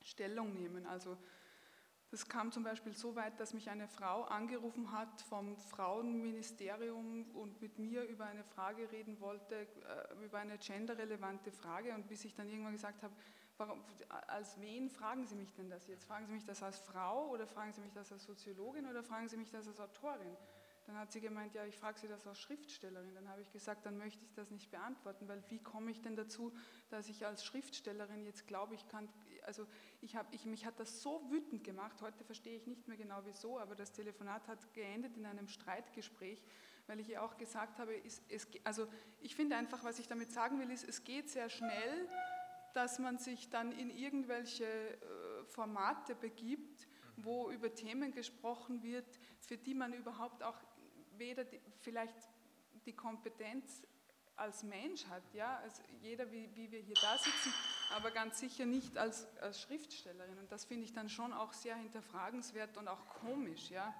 Stellung 0.00 0.54
nehmen. 0.54 0.86
Also 0.86 1.18
das 2.10 2.28
kam 2.28 2.52
zum 2.52 2.62
Beispiel 2.62 2.94
so 2.94 3.16
weit, 3.16 3.38
dass 3.40 3.52
mich 3.52 3.68
eine 3.68 3.88
Frau 3.88 4.22
angerufen 4.24 4.92
hat 4.92 5.22
vom 5.22 5.56
Frauenministerium 5.56 7.24
und 7.34 7.60
mit 7.60 7.78
mir 7.78 8.04
über 8.04 8.26
eine 8.26 8.44
Frage 8.44 8.90
reden 8.92 9.20
wollte, 9.20 9.54
äh, 9.56 10.24
über 10.24 10.38
eine 10.38 10.56
genderrelevante 10.58 11.50
Frage. 11.50 11.94
Und 11.94 12.06
bis 12.08 12.24
ich 12.24 12.34
dann 12.34 12.48
irgendwann 12.48 12.74
gesagt 12.74 13.02
habe, 13.02 13.14
warum, 13.58 13.82
als 14.28 14.60
wen 14.60 14.88
fragen 14.88 15.26
Sie 15.26 15.34
mich 15.34 15.52
denn 15.54 15.68
das 15.68 15.88
jetzt? 15.88 16.04
Fragen 16.04 16.26
Sie 16.26 16.32
mich 16.32 16.44
das 16.44 16.62
als 16.62 16.78
Frau 16.78 17.28
oder 17.30 17.46
fragen 17.46 17.72
Sie 17.72 17.80
mich 17.80 17.92
das 17.92 18.12
als 18.12 18.24
Soziologin 18.24 18.86
oder 18.86 19.02
fragen 19.02 19.28
Sie 19.28 19.36
mich 19.36 19.50
das 19.50 19.66
als 19.66 19.80
Autorin? 19.80 20.36
Dann 20.86 20.96
hat 20.98 21.10
sie 21.10 21.20
gemeint, 21.20 21.52
ja, 21.54 21.64
ich 21.64 21.76
frage 21.76 21.98
Sie 21.98 22.06
das 22.06 22.24
als 22.28 22.40
Schriftstellerin. 22.40 23.12
Dann 23.14 23.28
habe 23.28 23.42
ich 23.42 23.50
gesagt, 23.50 23.84
dann 23.86 23.98
möchte 23.98 24.24
ich 24.24 24.32
das 24.34 24.52
nicht 24.52 24.70
beantworten, 24.70 25.26
weil 25.26 25.42
wie 25.48 25.58
komme 25.58 25.90
ich 25.90 26.00
denn 26.00 26.14
dazu, 26.14 26.52
dass 26.90 27.08
ich 27.08 27.26
als 27.26 27.44
Schriftstellerin 27.44 28.24
jetzt 28.24 28.46
glaube, 28.46 28.76
ich 28.76 28.86
kann, 28.86 29.08
also 29.46 29.66
ich 30.00 30.16
habe, 30.16 30.28
ich, 30.34 30.44
mich 30.44 30.66
hat 30.66 30.78
das 30.80 31.02
so 31.02 31.22
wütend 31.30 31.64
gemacht, 31.64 32.00
heute 32.02 32.24
verstehe 32.24 32.56
ich 32.56 32.66
nicht 32.66 32.88
mehr 32.88 32.96
genau 32.96 33.20
wieso, 33.24 33.58
aber 33.58 33.74
das 33.74 33.92
Telefonat 33.92 34.46
hat 34.48 34.74
geendet 34.74 35.16
in 35.16 35.24
einem 35.24 35.48
Streitgespräch, 35.48 36.42
weil 36.86 37.00
ich 37.00 37.08
ihr 37.08 37.22
auch 37.22 37.36
gesagt 37.36 37.78
habe, 37.78 37.94
es, 38.04 38.22
es, 38.28 38.46
also 38.64 38.86
ich 39.20 39.34
finde 39.34 39.56
einfach, 39.56 39.84
was 39.84 39.98
ich 39.98 40.08
damit 40.08 40.32
sagen 40.32 40.58
will, 40.58 40.70
ist, 40.70 40.86
es 40.86 41.04
geht 41.04 41.30
sehr 41.30 41.48
schnell, 41.48 42.08
dass 42.74 42.98
man 42.98 43.18
sich 43.18 43.48
dann 43.48 43.72
in 43.72 43.90
irgendwelche 43.90 44.64
äh, 44.64 45.44
Formate 45.46 46.14
begibt, 46.14 46.86
wo 47.16 47.50
über 47.50 47.74
Themen 47.74 48.12
gesprochen 48.12 48.82
wird, 48.82 49.18
für 49.40 49.56
die 49.56 49.74
man 49.74 49.94
überhaupt 49.94 50.42
auch 50.42 50.58
weder 51.16 51.44
die, 51.44 51.58
vielleicht 51.80 52.14
die 52.84 52.92
Kompetenz 52.92 53.82
als 54.36 54.62
Mensch 54.62 55.06
hat, 55.06 55.22
ja, 55.32 55.58
also 55.62 55.82
jeder, 56.02 56.30
wie, 56.30 56.48
wie 56.54 56.70
wir 56.70 56.80
hier 56.80 56.94
da 57.00 57.16
sitzen, 57.16 57.52
aber 57.94 58.10
ganz 58.10 58.38
sicher 58.38 58.66
nicht 58.66 58.98
als, 58.98 59.26
als 59.38 59.60
Schriftstellerin. 59.62 60.38
Und 60.38 60.52
das 60.52 60.66
finde 60.66 60.84
ich 60.84 60.92
dann 60.92 61.08
schon 61.08 61.32
auch 61.32 61.52
sehr 61.52 61.76
hinterfragenswert 61.76 62.76
und 62.76 62.88
auch 62.88 63.06
komisch, 63.08 63.70
ja. 63.70 63.94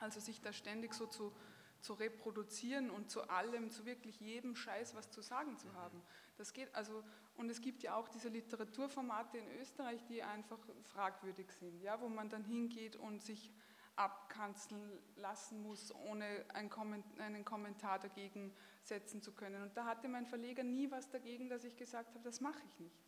Also 0.00 0.20
sich 0.20 0.40
da 0.40 0.52
ständig 0.52 0.92
so 0.92 1.06
zu, 1.06 1.32
zu 1.80 1.94
reproduzieren 1.94 2.90
und 2.90 3.10
zu 3.10 3.28
allem, 3.30 3.70
zu 3.70 3.86
wirklich 3.86 4.20
jedem 4.20 4.56
Scheiß 4.56 4.94
was 4.94 5.10
zu 5.10 5.22
sagen 5.22 5.56
zu 5.56 5.72
haben. 5.74 6.02
Das 6.36 6.52
geht 6.52 6.74
also, 6.74 7.04
und 7.36 7.48
es 7.48 7.60
gibt 7.60 7.82
ja 7.82 7.94
auch 7.94 8.08
diese 8.08 8.28
Literaturformate 8.28 9.38
in 9.38 9.48
Österreich, 9.60 10.04
die 10.06 10.22
einfach 10.22 10.58
fragwürdig 10.82 11.50
sind, 11.52 11.80
ja, 11.80 12.00
wo 12.00 12.08
man 12.08 12.28
dann 12.28 12.44
hingeht 12.44 12.96
und 12.96 13.22
sich 13.22 13.52
abkanzeln 13.96 14.98
lassen 15.16 15.62
muss, 15.62 15.92
ohne 15.94 16.44
einen 16.52 17.44
Kommentar 17.44 17.98
dagegen 17.98 18.54
setzen 18.82 19.22
zu 19.22 19.32
können. 19.32 19.62
Und 19.62 19.76
da 19.76 19.86
hatte 19.86 20.08
mein 20.08 20.26
Verleger 20.26 20.62
nie 20.62 20.90
was 20.90 21.10
dagegen, 21.10 21.48
dass 21.48 21.64
ich 21.64 21.76
gesagt 21.76 22.14
habe, 22.14 22.24
das 22.24 22.40
mache 22.40 22.62
ich 22.66 22.78
nicht. 22.78 23.02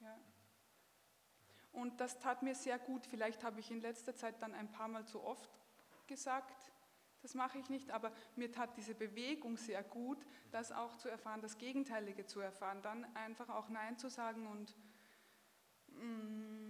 Ja. 0.00 0.18
Und 1.72 2.00
das 2.00 2.18
tat 2.18 2.42
mir 2.42 2.54
sehr 2.54 2.78
gut. 2.78 3.06
Vielleicht 3.06 3.44
habe 3.44 3.60
ich 3.60 3.70
in 3.70 3.80
letzter 3.80 4.14
Zeit 4.14 4.42
dann 4.42 4.54
ein 4.54 4.70
paar 4.70 4.88
Mal 4.88 5.06
zu 5.06 5.22
oft 5.22 5.50
gesagt, 6.06 6.72
das 7.22 7.34
mache 7.34 7.58
ich 7.58 7.68
nicht, 7.70 7.90
aber 7.90 8.12
mir 8.36 8.52
tat 8.52 8.76
diese 8.76 8.94
Bewegung 8.94 9.56
sehr 9.56 9.82
gut, 9.82 10.24
das 10.52 10.70
auch 10.70 10.96
zu 10.96 11.08
erfahren, 11.08 11.40
das 11.40 11.58
Gegenteilige 11.58 12.26
zu 12.26 12.40
erfahren, 12.40 12.82
dann 12.82 13.04
einfach 13.16 13.48
auch 13.48 13.68
Nein 13.68 13.98
zu 13.98 14.08
sagen 14.08 14.46
und 14.46 14.76
mm, 15.88 16.65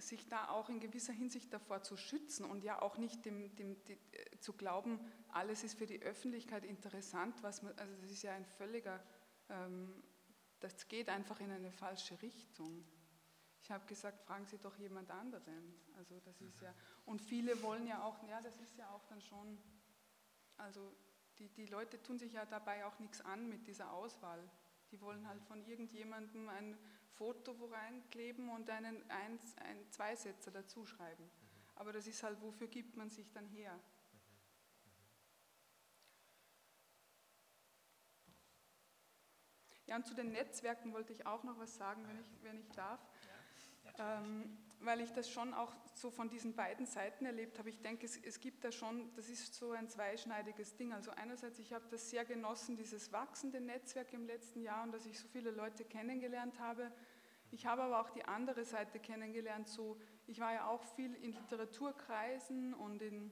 sich 0.00 0.28
da 0.28 0.48
auch 0.48 0.68
in 0.68 0.80
gewisser 0.80 1.12
Hinsicht 1.12 1.52
davor 1.52 1.82
zu 1.82 1.96
schützen 1.96 2.44
und 2.44 2.64
ja 2.64 2.80
auch 2.82 2.98
nicht 2.98 3.24
dem, 3.24 3.54
dem, 3.56 3.82
dem, 3.84 3.98
äh, 4.12 4.38
zu 4.38 4.52
glauben, 4.52 5.00
alles 5.28 5.64
ist 5.64 5.78
für 5.78 5.86
die 5.86 6.00
Öffentlichkeit 6.02 6.64
interessant, 6.64 7.42
was 7.42 7.62
man, 7.62 7.76
also 7.78 7.94
das 8.00 8.10
ist 8.10 8.22
ja 8.22 8.32
ein 8.32 8.46
völliger, 8.46 9.02
ähm, 9.48 10.02
das 10.60 10.88
geht 10.88 11.08
einfach 11.08 11.40
in 11.40 11.50
eine 11.50 11.70
falsche 11.70 12.20
Richtung. 12.22 12.84
Ich 13.60 13.70
habe 13.70 13.84
gesagt, 13.86 14.22
fragen 14.22 14.46
Sie 14.46 14.58
doch 14.58 14.76
jemand 14.76 15.10
anderen. 15.10 15.74
Also 15.96 16.20
das 16.20 16.40
ist 16.40 16.60
ja, 16.60 16.72
und 17.04 17.20
viele 17.20 17.60
wollen 17.62 17.86
ja 17.86 18.02
auch, 18.04 18.22
ja, 18.28 18.40
das 18.40 18.56
ist 18.60 18.76
ja 18.76 18.88
auch 18.90 19.04
dann 19.06 19.20
schon, 19.20 19.58
also 20.56 20.94
die, 21.38 21.48
die 21.48 21.66
Leute 21.66 22.00
tun 22.02 22.18
sich 22.18 22.32
ja 22.32 22.46
dabei 22.46 22.86
auch 22.86 22.98
nichts 22.98 23.20
an 23.20 23.48
mit 23.48 23.66
dieser 23.66 23.92
Auswahl. 23.92 24.48
Die 24.90 25.00
wollen 25.00 25.26
halt 25.26 25.42
von 25.42 25.64
irgendjemandem 25.64 26.48
ein 26.48 26.78
Foto 27.16 27.58
wo 27.58 27.66
reinkleben 27.66 28.48
und 28.50 28.68
einen 28.70 29.02
ein, 29.10 29.38
ein 29.56 29.90
Zweisätzer 29.90 30.50
dazu 30.50 30.84
schreiben. 30.86 31.24
Mhm. 31.24 31.30
Aber 31.76 31.92
das 31.92 32.06
ist 32.06 32.22
halt, 32.22 32.40
wofür 32.42 32.68
gibt 32.68 32.96
man 32.96 33.10
sich 33.10 33.30
dann 33.32 33.46
her? 33.48 33.78
Ja, 39.86 39.96
und 39.96 40.06
zu 40.06 40.14
den 40.14 40.32
Netzwerken 40.32 40.92
wollte 40.92 41.12
ich 41.12 41.26
auch 41.26 41.44
noch 41.44 41.58
was 41.58 41.76
sagen, 41.76 42.06
wenn 42.08 42.18
ich, 42.18 42.26
wenn 42.42 42.58
ich 42.58 42.68
darf. 42.72 43.00
Ja, 43.98 44.18
ähm, 44.18 44.58
weil 44.80 45.00
ich 45.00 45.12
das 45.12 45.30
schon 45.30 45.54
auch 45.54 45.72
so 45.94 46.10
von 46.10 46.28
diesen 46.28 46.54
beiden 46.54 46.86
Seiten 46.86 47.24
erlebt 47.24 47.58
habe. 47.58 47.70
Ich 47.70 47.80
denke, 47.80 48.04
es, 48.04 48.18
es 48.18 48.40
gibt 48.40 48.64
da 48.64 48.70
schon, 48.70 49.12
das 49.14 49.28
ist 49.28 49.54
so 49.54 49.72
ein 49.72 49.88
zweischneidiges 49.88 50.76
Ding. 50.76 50.92
Also 50.92 51.10
einerseits, 51.12 51.58
ich 51.58 51.72
habe 51.72 51.86
das 51.90 52.10
sehr 52.10 52.24
genossen, 52.24 52.76
dieses 52.76 53.12
wachsende 53.12 53.60
Netzwerk 53.60 54.12
im 54.12 54.26
letzten 54.26 54.60
Jahr 54.60 54.82
und 54.82 54.92
dass 54.92 55.06
ich 55.06 55.18
so 55.18 55.28
viele 55.28 55.50
Leute 55.50 55.84
kennengelernt 55.84 56.58
habe. 56.58 56.92
Ich 57.50 57.66
habe 57.66 57.82
aber 57.82 58.00
auch 58.00 58.10
die 58.10 58.24
andere 58.24 58.64
Seite 58.64 58.98
kennengelernt. 58.98 59.68
So, 59.68 59.98
ich 60.26 60.40
war 60.40 60.52
ja 60.52 60.66
auch 60.66 60.82
viel 60.94 61.14
in 61.14 61.32
Literaturkreisen 61.32 62.74
und 62.74 63.02
in 63.02 63.30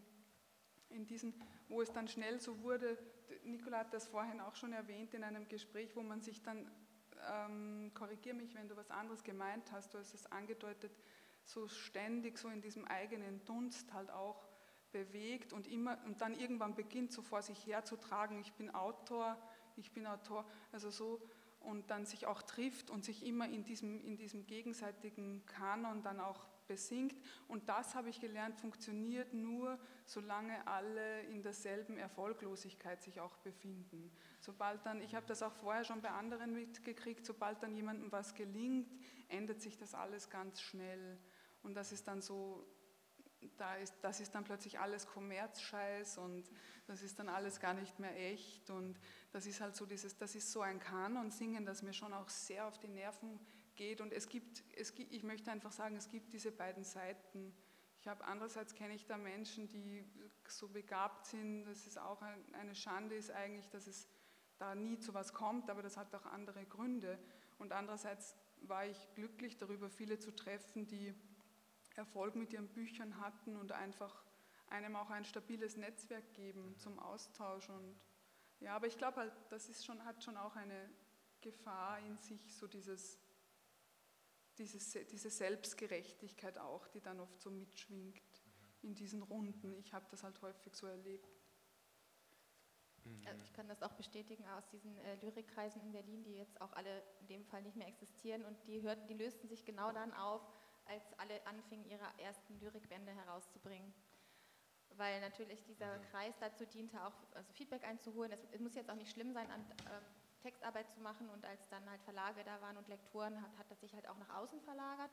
in 0.94 1.06
diesen, 1.06 1.34
wo 1.68 1.82
es 1.82 1.92
dann 1.92 2.08
schnell 2.08 2.40
so 2.40 2.62
wurde, 2.62 2.96
Nicola 3.44 3.78
hat 3.78 3.92
das 3.92 4.06
vorhin 4.06 4.40
auch 4.40 4.54
schon 4.54 4.72
erwähnt 4.72 5.14
in 5.14 5.24
einem 5.24 5.48
Gespräch, 5.48 5.94
wo 5.96 6.02
man 6.02 6.20
sich 6.20 6.42
dann, 6.42 6.70
ähm, 7.30 7.90
korrigier 7.94 8.34
mich, 8.34 8.54
wenn 8.54 8.68
du 8.68 8.76
was 8.76 8.90
anderes 8.90 9.22
gemeint 9.24 9.70
hast, 9.72 9.94
du 9.94 9.98
hast 9.98 10.14
es 10.14 10.26
angedeutet, 10.26 10.92
so 11.44 11.68
ständig 11.68 12.38
so 12.38 12.48
in 12.48 12.62
diesem 12.62 12.86
eigenen 12.86 13.44
Dunst 13.44 13.92
halt 13.92 14.10
auch 14.10 14.46
bewegt 14.92 15.52
und 15.52 15.66
immer 15.66 15.98
und 16.06 16.20
dann 16.20 16.34
irgendwann 16.34 16.74
beginnt 16.74 17.12
so 17.12 17.20
vor 17.20 17.42
sich 17.42 17.66
herzutragen, 17.66 18.38
ich 18.38 18.52
bin 18.54 18.70
Autor, 18.70 19.36
ich 19.76 19.92
bin 19.92 20.06
Autor, 20.06 20.46
also 20.72 20.90
so 20.90 21.20
und 21.64 21.90
dann 21.90 22.06
sich 22.06 22.26
auch 22.26 22.42
trifft 22.42 22.90
und 22.90 23.04
sich 23.04 23.24
immer 23.26 23.48
in 23.48 23.64
diesem, 23.64 24.00
in 24.04 24.16
diesem 24.16 24.46
gegenseitigen 24.46 25.44
Kanon 25.46 26.02
dann 26.02 26.20
auch 26.20 26.46
besingt. 26.66 27.14
Und 27.48 27.68
das 27.68 27.94
habe 27.94 28.08
ich 28.08 28.20
gelernt, 28.20 28.56
funktioniert 28.56 29.34
nur, 29.34 29.78
solange 30.06 30.66
alle 30.66 31.22
in 31.24 31.42
derselben 31.42 31.96
Erfolglosigkeit 31.96 33.02
sich 33.02 33.20
auch 33.20 33.36
befinden. 33.38 34.10
Sobald 34.40 34.84
dann, 34.86 35.00
ich 35.00 35.14
habe 35.14 35.26
das 35.26 35.42
auch 35.42 35.52
vorher 35.52 35.84
schon 35.84 36.00
bei 36.00 36.10
anderen 36.10 36.54
mitgekriegt, 36.54 37.24
sobald 37.26 37.62
dann 37.62 37.74
jemandem 37.74 38.10
was 38.12 38.34
gelingt, 38.34 38.92
ändert 39.28 39.60
sich 39.60 39.76
das 39.76 39.94
alles 39.94 40.30
ganz 40.30 40.60
schnell. 40.60 41.18
Und 41.62 41.74
das 41.74 41.92
ist 41.92 42.06
dann 42.08 42.20
so, 42.20 42.66
da 43.56 43.76
ist, 43.76 43.94
das 44.02 44.20
ist 44.20 44.34
dann 44.34 44.44
plötzlich 44.44 44.78
alles 44.78 45.06
Kommerzscheiß 45.06 46.18
und 46.18 46.50
das 46.86 47.02
ist 47.02 47.18
dann 47.18 47.28
alles 47.28 47.60
gar 47.60 47.74
nicht 47.74 47.98
mehr 47.98 48.16
echt 48.16 48.70
und 48.70 48.98
das 49.32 49.46
ist 49.46 49.60
halt 49.60 49.76
so 49.76 49.86
dieses, 49.86 50.16
das 50.16 50.34
ist 50.34 50.52
so 50.52 50.60
ein 50.60 50.80
Kanon 50.80 51.30
singen, 51.30 51.64
das 51.64 51.82
mir 51.82 51.92
schon 51.92 52.12
auch 52.12 52.28
sehr 52.28 52.66
auf 52.66 52.78
die 52.78 52.88
Nerven 52.88 53.40
geht 53.74 54.00
und 54.00 54.12
es 54.12 54.28
gibt, 54.28 54.62
es 54.76 54.94
gibt, 54.94 55.12
ich 55.12 55.22
möchte 55.22 55.50
einfach 55.50 55.72
sagen, 55.72 55.96
es 55.96 56.08
gibt 56.08 56.32
diese 56.32 56.52
beiden 56.52 56.84
Seiten. 56.84 57.54
Ich 58.00 58.08
habe 58.08 58.24
andererseits 58.24 58.74
kenne 58.74 58.94
ich 58.94 59.06
da 59.06 59.16
Menschen, 59.16 59.66
die 59.68 60.04
so 60.46 60.68
begabt 60.68 61.26
sind, 61.26 61.64
dass 61.64 61.86
es 61.86 61.96
auch 61.96 62.20
eine 62.52 62.74
Schande 62.74 63.14
ist 63.14 63.30
eigentlich, 63.30 63.70
dass 63.70 63.86
es 63.86 64.08
da 64.58 64.74
nie 64.74 64.98
zu 64.98 65.14
was 65.14 65.32
kommt, 65.32 65.70
aber 65.70 65.82
das 65.82 65.96
hat 65.96 66.14
auch 66.14 66.26
andere 66.26 66.64
Gründe. 66.66 67.18
Und 67.58 67.72
andererseits 67.72 68.36
war 68.62 68.86
ich 68.86 69.08
glücklich 69.14 69.56
darüber, 69.56 69.88
viele 69.88 70.18
zu 70.18 70.34
treffen, 70.34 70.86
die 70.86 71.14
Erfolg 71.98 72.34
mit 72.36 72.52
ihren 72.52 72.68
Büchern 72.68 73.18
hatten 73.20 73.56
und 73.56 73.72
einfach 73.72 74.24
einem 74.68 74.96
auch 74.96 75.10
ein 75.10 75.24
stabiles 75.24 75.76
Netzwerk 75.76 76.32
geben 76.34 76.70
mhm. 76.70 76.78
zum 76.78 76.98
Austausch. 76.98 77.68
Und 77.68 77.96
ja, 78.60 78.74
aber 78.76 78.86
ich 78.86 78.98
glaube 78.98 79.18
halt, 79.18 79.32
das 79.50 79.68
ist 79.68 79.84
schon, 79.84 80.04
hat 80.04 80.22
schon 80.22 80.36
auch 80.36 80.56
eine 80.56 80.90
Gefahr 81.40 81.98
in 82.00 82.18
sich, 82.18 82.54
so 82.56 82.66
dieses, 82.66 83.18
dieses, 84.58 84.92
diese 85.10 85.30
Selbstgerechtigkeit 85.30 86.58
auch, 86.58 86.86
die 86.88 87.00
dann 87.00 87.20
oft 87.20 87.40
so 87.40 87.50
mitschwingt 87.50 88.14
mhm. 88.14 88.88
in 88.88 88.94
diesen 88.94 89.22
Runden. 89.22 89.74
Ich 89.78 89.92
habe 89.92 90.06
das 90.10 90.22
halt 90.22 90.40
häufig 90.42 90.74
so 90.74 90.86
erlebt. 90.86 91.28
Mhm. 93.04 93.26
Also 93.26 93.42
ich 93.42 93.52
kann 93.52 93.68
das 93.68 93.82
auch 93.82 93.92
bestätigen 93.92 94.46
aus 94.48 94.66
diesen 94.68 94.96
äh, 94.98 95.16
Lyrikkreisen 95.16 95.82
in 95.82 95.92
Berlin, 95.92 96.24
die 96.24 96.34
jetzt 96.34 96.60
auch 96.60 96.72
alle 96.72 97.02
in 97.20 97.26
dem 97.26 97.44
Fall 97.44 97.62
nicht 97.62 97.76
mehr 97.76 97.88
existieren 97.88 98.44
und 98.44 98.56
die 98.66 98.82
hörten, 98.82 99.06
die 99.06 99.14
lösten 99.14 99.48
sich 99.48 99.64
genau 99.64 99.92
dann 99.92 100.12
auf, 100.14 100.42
als 100.86 101.02
alle 101.18 101.44
anfingen, 101.46 101.84
ihre 101.86 102.06
ersten 102.18 102.58
Lyrikbände 102.60 103.12
herauszubringen. 103.12 103.92
Weil 104.96 105.20
natürlich 105.20 105.64
dieser 105.64 105.98
mhm. 105.98 106.02
Kreis 106.10 106.34
dazu 106.38 106.66
diente, 106.66 107.04
auch 107.04 107.14
also 107.34 107.52
Feedback 107.52 107.84
einzuholen. 107.84 108.32
Es, 108.32 108.40
es, 108.52 108.60
muss 108.60 108.74
jetzt 108.74 108.90
auch 108.90 108.96
nicht 108.96 109.10
schlimm 109.10 109.32
sein, 109.32 109.50
an 109.50 109.60
äh, 109.60 110.42
Textarbeit 110.42 110.90
zu 110.92 111.00
machen 111.00 111.28
und 111.30 111.44
als 111.44 111.68
dann 111.68 111.88
halt 111.88 112.02
Verlage 112.02 112.44
da 112.44 112.60
waren 112.60 112.76
und 112.76 112.86
Lektoren, 112.88 113.40
hat, 113.40 113.58
hat 113.58 113.70
das 113.70 113.80
sich 113.80 113.94
halt 113.94 114.06
auch 114.06 114.18
nach 114.18 114.36
außen 114.36 114.60
verlagert. 114.60 115.10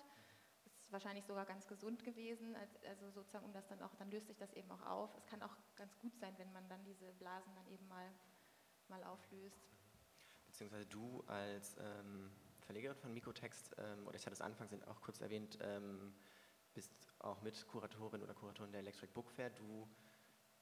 Das 0.66 0.74
ist 0.84 0.92
wahrscheinlich 0.92 1.26
sogar 1.26 1.46
ganz 1.46 1.68
gesund 1.68 2.04
gewesen, 2.04 2.56
also 2.88 3.10
sozusagen, 3.12 3.46
um 3.46 3.54
das 3.54 3.68
dann 3.68 3.82
auch, 3.82 3.96
dann 3.96 4.12
löst 4.12 4.28
sich 4.28 4.38
das 4.38 4.54
eben 4.54 4.70
auch 4.72 4.86
auf. 4.86 5.16
Es 5.18 5.26
kann 5.26 5.42
auch 5.42 5.56
ganz 5.76 5.98
gut 6.00 6.16
sein, 6.18 6.34
wenn 6.38 6.52
man 6.52 6.68
dann 6.70 6.84
diese 6.84 7.12
Blasen 7.14 7.56
dann 7.56 7.68
eben 7.68 7.88
mal, 7.88 8.12
mal 8.90 9.04
auflöst. 9.06 9.62
Beziehungsweise 10.48 10.86
du 10.86 11.24
als 11.28 11.78
ähm 11.78 12.30
Verlegerin 12.72 12.96
von 12.96 13.14
Mikrotext, 13.14 13.76
ähm, 13.80 14.08
oder 14.08 14.16
ich 14.16 14.26
hatte 14.26 14.34
es 14.34 14.40
anfangs 14.40 14.72
auch 14.88 15.02
kurz 15.02 15.20
erwähnt, 15.20 15.58
ähm, 15.62 16.14
bist 16.74 16.94
auch 17.20 17.42
Mitkuratorin 17.42 18.24
oder 18.24 18.34
Kuratorin 18.34 18.72
der 18.72 18.80
Electric 18.80 19.12
Book 19.12 19.30
Fair. 19.30 19.50
Du, 19.50 19.90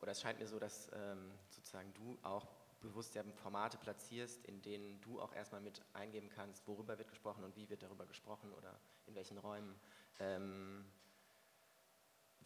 oder 0.01 0.13
es 0.13 0.19
scheint 0.19 0.39
mir 0.39 0.47
so, 0.47 0.57
dass 0.57 0.89
ähm, 0.91 1.31
sozusagen 1.49 1.93
du 1.93 2.17
auch 2.23 2.47
bewusst 2.79 3.13
ja 3.13 3.23
Formate 3.35 3.77
platzierst, 3.77 4.43
in 4.47 4.59
denen 4.63 4.99
du 5.01 5.21
auch 5.21 5.35
erstmal 5.35 5.61
mit 5.61 5.83
eingeben 5.93 6.29
kannst, 6.29 6.67
worüber 6.67 6.97
wird 6.97 7.09
gesprochen 7.09 7.43
und 7.43 7.55
wie 7.55 7.69
wird 7.69 7.83
darüber 7.83 8.07
gesprochen 8.07 8.53
oder 8.53 8.79
in 9.05 9.13
welchen 9.13 9.37
Räumen. 9.37 9.79
Ähm, 10.17 10.85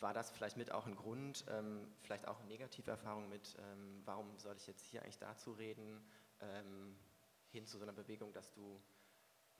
war 0.02 0.14
das 0.14 0.30
vielleicht 0.30 0.58
mit 0.58 0.74
auch 0.74 0.88
ein 0.88 0.96
Grund, 0.98 1.46
ähm, 1.48 1.88
vielleicht 2.02 2.28
auch 2.28 2.40
eine 2.40 2.50
negative 2.50 2.92
Erfahrung 2.92 3.30
mit, 3.30 3.56
ähm, 3.60 4.02
warum 4.04 4.38
soll 4.40 4.58
ich 4.58 4.68
jetzt 4.68 4.84
hier 4.84 5.04
eigentlich 5.04 5.20
dazu 5.20 5.54
reden, 5.54 6.04
hin 7.54 7.66
zu 7.66 7.78
so 7.78 7.84
einer 7.84 7.94
Bewegung, 7.94 8.34
dass 8.34 8.52
du 8.52 8.82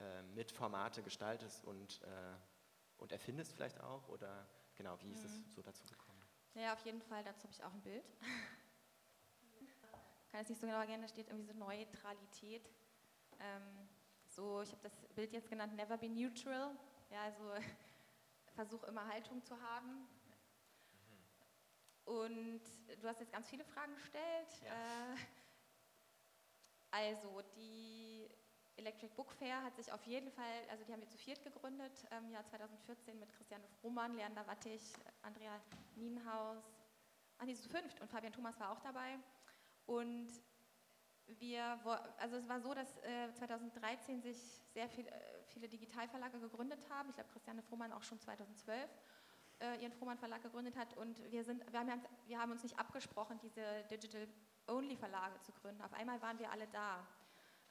äh, 0.00 0.22
mit 0.34 0.50
Formate 0.50 1.02
gestaltest 1.02 1.64
und, 1.64 2.02
äh, 2.02 2.36
und 2.98 3.12
erfindest 3.12 3.52
vielleicht 3.52 3.80
auch? 3.80 4.08
Oder 4.08 4.46
genau, 4.74 5.00
wie 5.00 5.12
ist 5.12 5.22
mhm. 5.22 5.26
es 5.26 5.54
so 5.54 5.62
dazu 5.62 5.84
gekommen? 5.86 6.22
Ja, 6.54 6.72
auf 6.72 6.84
jeden 6.84 7.02
Fall, 7.02 7.24
dazu 7.24 7.44
habe 7.44 7.52
ich 7.52 7.64
auch 7.64 7.72
ein 7.72 7.82
Bild. 7.82 8.04
kann 10.34 10.42
es 10.42 10.48
nicht 10.48 10.60
so 10.60 10.66
genau 10.66 10.80
erkennen, 10.80 11.02
da 11.02 11.08
steht 11.08 11.28
irgendwie 11.28 11.46
so 11.46 11.54
Neutralität. 11.54 12.68
Ähm, 13.38 13.88
so, 14.26 14.62
ich 14.62 14.72
habe 14.72 14.80
das 14.82 14.92
Bild 15.14 15.32
jetzt 15.32 15.48
genannt, 15.48 15.76
never 15.76 15.96
be 15.96 16.08
neutral. 16.08 16.76
Ja, 17.10 17.22
also 17.22 17.52
versuch 18.56 18.82
immer 18.82 19.06
Haltung 19.06 19.44
zu 19.44 19.60
haben. 19.60 20.08
Mhm. 22.06 22.12
Und 22.12 22.62
du 23.00 23.08
hast 23.08 23.20
jetzt 23.20 23.32
ganz 23.32 23.48
viele 23.48 23.64
Fragen 23.64 23.94
gestellt. 23.94 24.48
Ja. 24.64 24.72
Äh, 24.72 25.16
also 26.90 27.42
die 27.54 28.23
Electric 28.76 29.14
Book 29.14 29.32
Fair 29.32 29.62
hat 29.62 29.76
sich 29.76 29.90
auf 29.92 30.04
jeden 30.06 30.30
Fall, 30.30 30.68
also 30.70 30.84
die 30.84 30.92
haben 30.92 31.00
wir 31.00 31.08
zu 31.08 31.18
viert 31.18 31.42
gegründet, 31.42 31.92
im 32.18 32.30
Jahr 32.30 32.44
2014 32.44 33.18
mit 33.18 33.32
Christiane 33.32 33.66
Frohmann, 33.80 34.14
Leander 34.16 34.46
Wattig, 34.46 34.82
Andrea 35.22 35.60
Nienhaus, 35.94 36.64
ah 37.38 37.44
nee, 37.44 37.54
zu 37.54 37.68
fünft 37.68 38.00
und 38.00 38.10
Fabian 38.10 38.32
Thomas 38.32 38.58
war 38.58 38.70
auch 38.70 38.80
dabei. 38.80 39.18
Und 39.86 40.28
wir, 41.26 41.78
also 42.18 42.36
es 42.36 42.48
war 42.48 42.60
so, 42.60 42.74
dass 42.74 42.98
äh, 42.98 43.32
2013 43.34 44.20
sich 44.22 44.38
sehr 44.72 44.88
viel, 44.88 45.06
äh, 45.06 45.12
viele 45.46 45.68
Digitalverlage 45.68 46.38
gegründet 46.38 46.80
haben. 46.90 47.08
Ich 47.10 47.14
glaube, 47.14 47.30
Christiane 47.30 47.62
Frohmann 47.62 47.92
auch 47.92 48.02
schon 48.02 48.20
2012 48.20 48.90
äh, 49.60 49.82
ihren 49.82 49.92
Frohmann 49.92 50.18
Verlag 50.18 50.42
gegründet 50.42 50.76
hat. 50.76 50.96
Und 50.96 51.20
wir, 51.30 51.44
sind, 51.44 51.64
wir, 51.72 51.80
haben, 51.80 52.04
wir 52.26 52.38
haben 52.38 52.52
uns 52.52 52.62
nicht 52.62 52.78
abgesprochen, 52.78 53.38
diese 53.42 53.62
Digital-Only-Verlage 53.90 55.40
zu 55.40 55.52
gründen. 55.52 55.82
Auf 55.82 55.92
einmal 55.94 56.20
waren 56.22 56.38
wir 56.38 56.50
alle 56.50 56.66
da. 56.68 57.06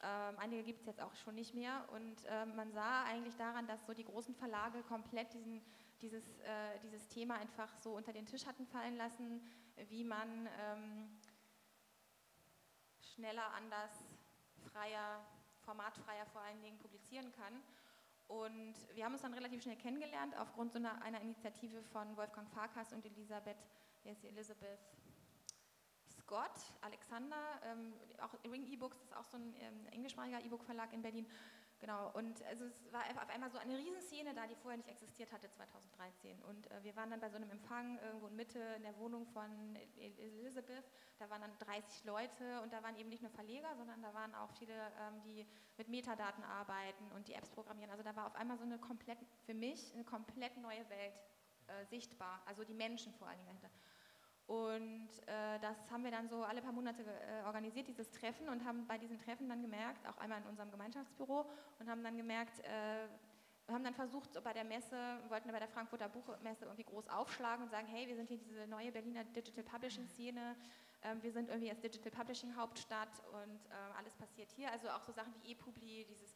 Ähm, 0.03 0.35
einige 0.37 0.63
gibt 0.63 0.81
es 0.81 0.85
jetzt 0.85 1.01
auch 1.01 1.15
schon 1.15 1.35
nicht 1.35 1.53
mehr. 1.53 1.87
Und 1.93 2.17
ähm, 2.27 2.55
man 2.55 2.71
sah 2.73 3.03
eigentlich 3.05 3.35
daran, 3.35 3.67
dass 3.67 3.85
so 3.85 3.93
die 3.93 4.03
großen 4.03 4.35
Verlage 4.35 4.83
komplett 4.83 5.33
diesen, 5.33 5.61
dieses, 6.01 6.27
äh, 6.39 6.79
dieses 6.83 7.07
Thema 7.07 7.35
einfach 7.35 7.73
so 7.79 7.95
unter 7.95 8.11
den 8.11 8.25
Tisch 8.25 8.45
hatten 8.45 8.67
fallen 8.67 8.97
lassen, 8.97 9.41
wie 9.89 10.03
man 10.03 10.49
ähm, 10.59 11.19
schneller, 13.01 13.53
anders, 13.53 13.91
freier, 14.71 15.25
formatfreier 15.61 16.25
vor 16.25 16.41
allen 16.41 16.61
Dingen 16.61 16.77
publizieren 16.79 17.31
kann. 17.31 17.63
Und 18.27 18.75
wir 18.93 19.05
haben 19.05 19.13
uns 19.13 19.21
dann 19.21 19.33
relativ 19.33 19.61
schnell 19.61 19.77
kennengelernt 19.77 20.35
aufgrund 20.37 20.73
so 20.73 20.79
einer, 20.79 21.01
einer 21.01 21.21
Initiative 21.21 21.81
von 21.83 22.15
Wolfgang 22.17 22.49
Farkas 22.49 22.91
und 22.91 23.05
Elisabeth, 23.05 23.57
sie, 24.03 24.27
Elizabeth 24.27 24.79
Scott, 26.23 26.51
Alexander, 26.81 27.59
ähm, 27.65 27.93
auch 28.21 28.33
Ring 28.49 28.65
E-Books, 28.65 29.01
ist 29.01 29.15
auch 29.15 29.25
so 29.27 29.37
ein 29.37 29.53
ähm, 29.59 29.87
englischsprachiger 29.91 30.41
E-Book-Verlag 30.43 30.93
in 30.93 31.01
Berlin. 31.01 31.27
Genau, 31.81 32.11
und 32.13 32.41
also 32.43 32.63
es 32.63 32.93
war 32.93 33.01
auf 33.21 33.29
einmal 33.29 33.51
so 33.51 33.57
eine 33.57 33.77
Riesenszene 33.77 34.33
da, 34.33 34.47
die 34.47 34.55
vorher 34.55 34.77
nicht 34.77 34.87
existiert 34.87 35.33
hatte 35.33 35.49
2013. 35.49 36.41
Und 36.43 36.71
äh, 36.71 36.81
wir 36.81 36.95
waren 36.95 37.09
dann 37.09 37.19
bei 37.19 37.29
so 37.29 37.35
einem 37.35 37.51
Empfang 37.51 37.99
irgendwo 37.99 38.27
in 38.27 38.37
Mitte 38.37 38.59
in 38.77 38.83
der 38.83 38.97
Wohnung 38.97 39.25
von 39.25 39.75
Elizabeth. 39.97 40.89
Da 41.19 41.29
waren 41.29 41.41
dann 41.41 41.51
30 41.59 42.05
Leute 42.05 42.61
und 42.61 42.71
da 42.71 42.81
waren 42.83 42.95
eben 42.95 43.09
nicht 43.09 43.21
nur 43.21 43.31
Verleger, 43.31 43.75
sondern 43.75 44.01
da 44.01 44.13
waren 44.13 44.33
auch 44.33 44.49
viele, 44.53 44.73
ähm, 44.73 45.21
die 45.25 45.45
mit 45.75 45.89
Metadaten 45.89 46.45
arbeiten 46.45 47.11
und 47.15 47.27
die 47.27 47.33
Apps 47.33 47.49
programmieren. 47.49 47.91
Also 47.91 48.01
da 48.01 48.15
war 48.15 48.27
auf 48.27 48.35
einmal 48.35 48.57
so 48.57 48.63
eine 48.63 48.79
komplett, 48.79 49.19
für 49.45 49.53
mich, 49.53 49.93
eine 49.93 50.05
komplett 50.05 50.55
neue 50.55 50.89
Welt 50.89 51.19
äh, 51.67 51.85
sichtbar. 51.87 52.41
Also 52.45 52.63
die 52.63 52.73
Menschen 52.73 53.13
vor 53.13 53.27
allen 53.27 53.39
Dingen 53.39 53.47
dahinter. 53.47 53.69
Und 54.47 55.09
äh, 55.25 55.59
das 55.61 55.77
haben 55.89 56.03
wir 56.03 56.11
dann 56.11 56.27
so 56.27 56.43
alle 56.43 56.61
paar 56.61 56.73
Monate 56.73 57.03
äh, 57.03 57.45
organisiert, 57.45 57.87
dieses 57.87 58.09
Treffen, 58.11 58.49
und 58.49 58.65
haben 58.65 58.85
bei 58.87 58.97
diesen 58.97 59.17
Treffen 59.17 59.47
dann 59.47 59.61
gemerkt, 59.61 60.05
auch 60.07 60.17
einmal 60.17 60.41
in 60.41 60.47
unserem 60.47 60.69
Gemeinschaftsbüro, 60.69 61.45
und 61.79 61.89
haben 61.89 62.03
dann 62.03 62.17
gemerkt, 62.17 62.59
äh, 62.59 63.07
haben 63.71 63.83
dann 63.83 63.93
versucht, 63.93 64.33
so 64.33 64.41
bei 64.41 64.51
der 64.51 64.65
Messe, 64.65 64.97
wollten 65.29 65.49
bei 65.49 65.59
der 65.59 65.69
Frankfurter 65.69 66.09
Buchmesse 66.09 66.65
irgendwie 66.65 66.83
groß 66.83 67.07
aufschlagen 67.07 67.63
und 67.63 67.71
sagen, 67.71 67.87
hey, 67.87 68.07
wir 68.07 68.17
sind 68.17 68.27
hier 68.27 68.37
diese 68.37 68.67
neue 68.67 68.91
Berliner 68.91 69.23
Digital 69.23 69.63
Publishing 69.63 70.07
Szene, 70.07 70.57
ähm, 71.03 71.23
wir 71.23 71.31
sind 71.31 71.49
irgendwie 71.49 71.69
als 71.69 71.79
Digital 71.79 72.11
Publishing 72.11 72.55
Hauptstadt 72.55 73.23
und 73.31 73.65
ähm, 73.65 73.95
alles 73.97 74.13
passiert 74.15 74.51
hier. 74.51 74.71
Also 74.71 74.89
auch 74.89 75.03
so 75.03 75.13
Sachen 75.13 75.33
wie 75.41 75.51
ePubli, 75.51 76.05
dieses 76.09 76.35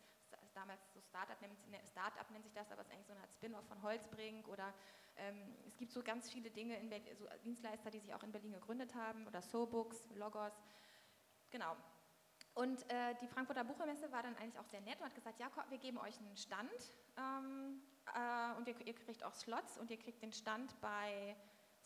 damals 0.53 0.81
so 0.93 0.99
Startup 1.01 1.39
nennt, 1.41 1.53
Startup 1.87 2.29
nennt 2.31 2.43
sich 2.43 2.53
das, 2.53 2.71
aber 2.71 2.81
es 2.81 2.87
ist 2.87 2.93
eigentlich 2.93 3.07
so 3.07 3.13
eine 3.13 3.21
Art 3.21 3.31
Spin-off 3.33 3.67
von 3.67 3.81
Holzbrink 3.83 4.47
oder 4.47 4.73
es 5.67 5.77
gibt 5.77 5.91
so 5.91 6.01
ganz 6.01 6.29
viele 6.29 6.49
Dinge, 6.49 6.77
in 6.77 6.89
Berlin, 6.89 7.15
so 7.15 7.25
Dienstleister, 7.43 7.91
die 7.91 7.99
sich 7.99 8.13
auch 8.13 8.23
in 8.23 8.31
Berlin 8.31 8.53
gegründet 8.53 8.95
haben 8.95 9.25
oder 9.27 9.41
SoBooks, 9.41 10.09
Logos. 10.15 10.53
Genau. 11.49 11.75
Und 12.53 12.89
äh, 12.89 13.13
die 13.21 13.27
Frankfurter 13.27 13.63
Buchmesse 13.63 14.11
war 14.11 14.23
dann 14.23 14.35
eigentlich 14.37 14.57
auch 14.57 14.65
sehr 14.65 14.81
nett 14.81 14.99
und 14.99 15.05
hat 15.05 15.15
gesagt, 15.15 15.39
ja, 15.39 15.47
wir 15.69 15.77
geben 15.77 15.99
euch 15.99 16.17
einen 16.17 16.35
Stand 16.35 16.71
ähm, 17.15 17.81
äh, 18.15 18.57
und 18.57 18.67
ihr, 18.67 18.75
ihr, 18.87 18.95
kriegt 18.95 19.23
auch 19.23 19.33
Slots 19.33 19.77
und 19.77 19.91
ihr 19.91 19.97
kriegt 19.97 20.23
den 20.23 20.33
Stand 20.33 20.79
bei 20.81 21.35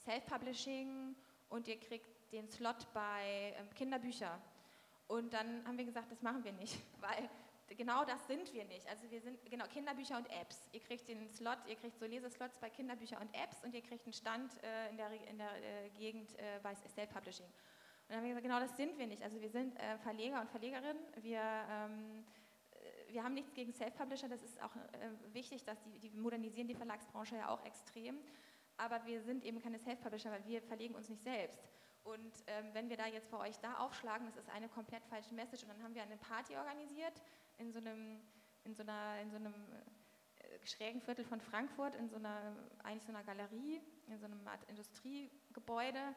Self-Publishing 0.05 1.15
und 1.49 1.67
ihr 1.67 1.77
kriegt 1.77 2.32
den 2.32 2.47
Slot 2.49 2.88
bei 2.93 3.53
ähm, 3.57 3.69
Kinderbücher. 3.75 4.41
Und 5.07 5.34
dann 5.34 5.67
haben 5.67 5.77
wir 5.77 5.84
gesagt, 5.84 6.09
das 6.09 6.21
machen 6.21 6.43
wir 6.45 6.53
nicht, 6.53 6.77
weil 7.01 7.29
genau 7.78 8.05
das 8.05 8.26
sind 8.28 8.51
wir 8.53 8.65
nicht. 8.65 8.88
Also 8.88 9.09
wir 9.09 9.22
sind, 9.22 9.39
genau, 9.49 9.65
Kinderbücher 9.65 10.17
und 10.17 10.30
Apps. 10.30 10.63
Ihr 10.72 10.80
kriegt 10.82 11.07
den 11.07 11.30
Slot, 11.30 11.57
ihr 11.67 11.76
kriegt 11.76 11.97
so 11.97 12.05
Leseslots 12.05 12.57
bei 12.59 12.69
Kinderbücher 12.69 13.19
und 13.19 13.34
Apps 13.34 13.63
und 13.63 13.74
ihr 13.74 13.82
kriegt 13.82 14.05
einen 14.05 14.13
Stand 14.13 14.51
äh, 14.63 14.89
in 14.89 14.97
der, 14.97 15.11
in 15.30 15.38
der 15.38 15.86
äh, 15.86 15.89
Gegend 15.89 16.38
äh, 16.38 16.59
bei 16.61 16.76
Self-Publishing. 16.76 17.45
Und 17.45 17.53
dann 18.09 18.17
haben 18.17 18.24
wir 18.24 18.30
gesagt, 18.30 18.43
genau 18.43 18.59
das 18.59 18.76
sind 18.76 18.97
wir 18.97 19.07
nicht. 19.07 19.24
Also 19.24 19.39
wir 19.39 19.49
sind 19.49 19.76
äh, 19.78 19.97
Verleger 19.99 20.41
und 20.41 20.49
Verlegerinnen. 20.49 21.01
Wir, 21.22 21.41
ähm, 21.41 22.26
äh, 22.72 23.13
wir 23.13 23.24
haben 23.24 23.34
nichts 23.34 23.53
gegen 23.53 23.72
Self-Publisher, 23.72 24.28
das 24.28 24.43
ist 24.43 24.61
auch 24.61 24.76
äh, 24.76 25.34
wichtig, 25.34 25.63
dass 25.63 25.82
die, 25.84 25.99
die 25.99 26.09
modernisieren 26.11 26.67
die 26.67 26.76
Verlagsbranche 26.76 27.38
ja 27.38 27.49
auch 27.49 27.63
extrem. 27.65 28.17
Aber 28.78 29.05
wir 29.05 29.22
sind 29.22 29.45
eben 29.45 29.61
keine 29.61 29.80
Self-Publisher, 29.80 30.32
weil 30.32 30.45
wir 30.45 30.61
verlegen 30.61 30.95
uns 30.95 31.09
nicht 31.09 31.24
selbst. 31.24 31.61
Und 32.03 32.33
ähm, 32.47 32.69
wenn 32.73 32.89
wir 32.89 32.97
da 32.97 33.07
jetzt 33.07 33.29
bei 33.29 33.37
euch 33.37 33.57
da 33.59 33.77
aufschlagen, 33.77 34.25
das 34.25 34.35
ist 34.37 34.49
eine 34.49 34.67
komplett 34.69 35.05
falsche 35.05 35.33
Message. 35.33 35.63
Und 35.63 35.69
dann 35.69 35.83
haben 35.83 35.95
wir 35.95 36.03
eine 36.03 36.17
Party 36.17 36.55
organisiert 36.55 37.21
in 37.57 37.71
so 37.71 37.79
einem, 37.79 38.19
in 38.63 38.73
so 38.73 38.83
einer, 38.83 39.19
in 39.21 39.29
so 39.29 39.37
einem 39.37 39.53
äh, 39.53 40.65
schrägen 40.65 41.01
Viertel 41.01 41.25
von 41.25 41.39
Frankfurt, 41.39 41.95
in 41.95 42.09
so 42.09 42.15
einer, 42.15 42.55
eigentlich 42.83 43.03
so 43.03 43.11
einer 43.11 43.23
Galerie, 43.23 43.81
in 44.07 44.17
so 44.17 44.25
einem 44.25 44.47
Art 44.47 44.63
Industriegebäude 44.69 46.15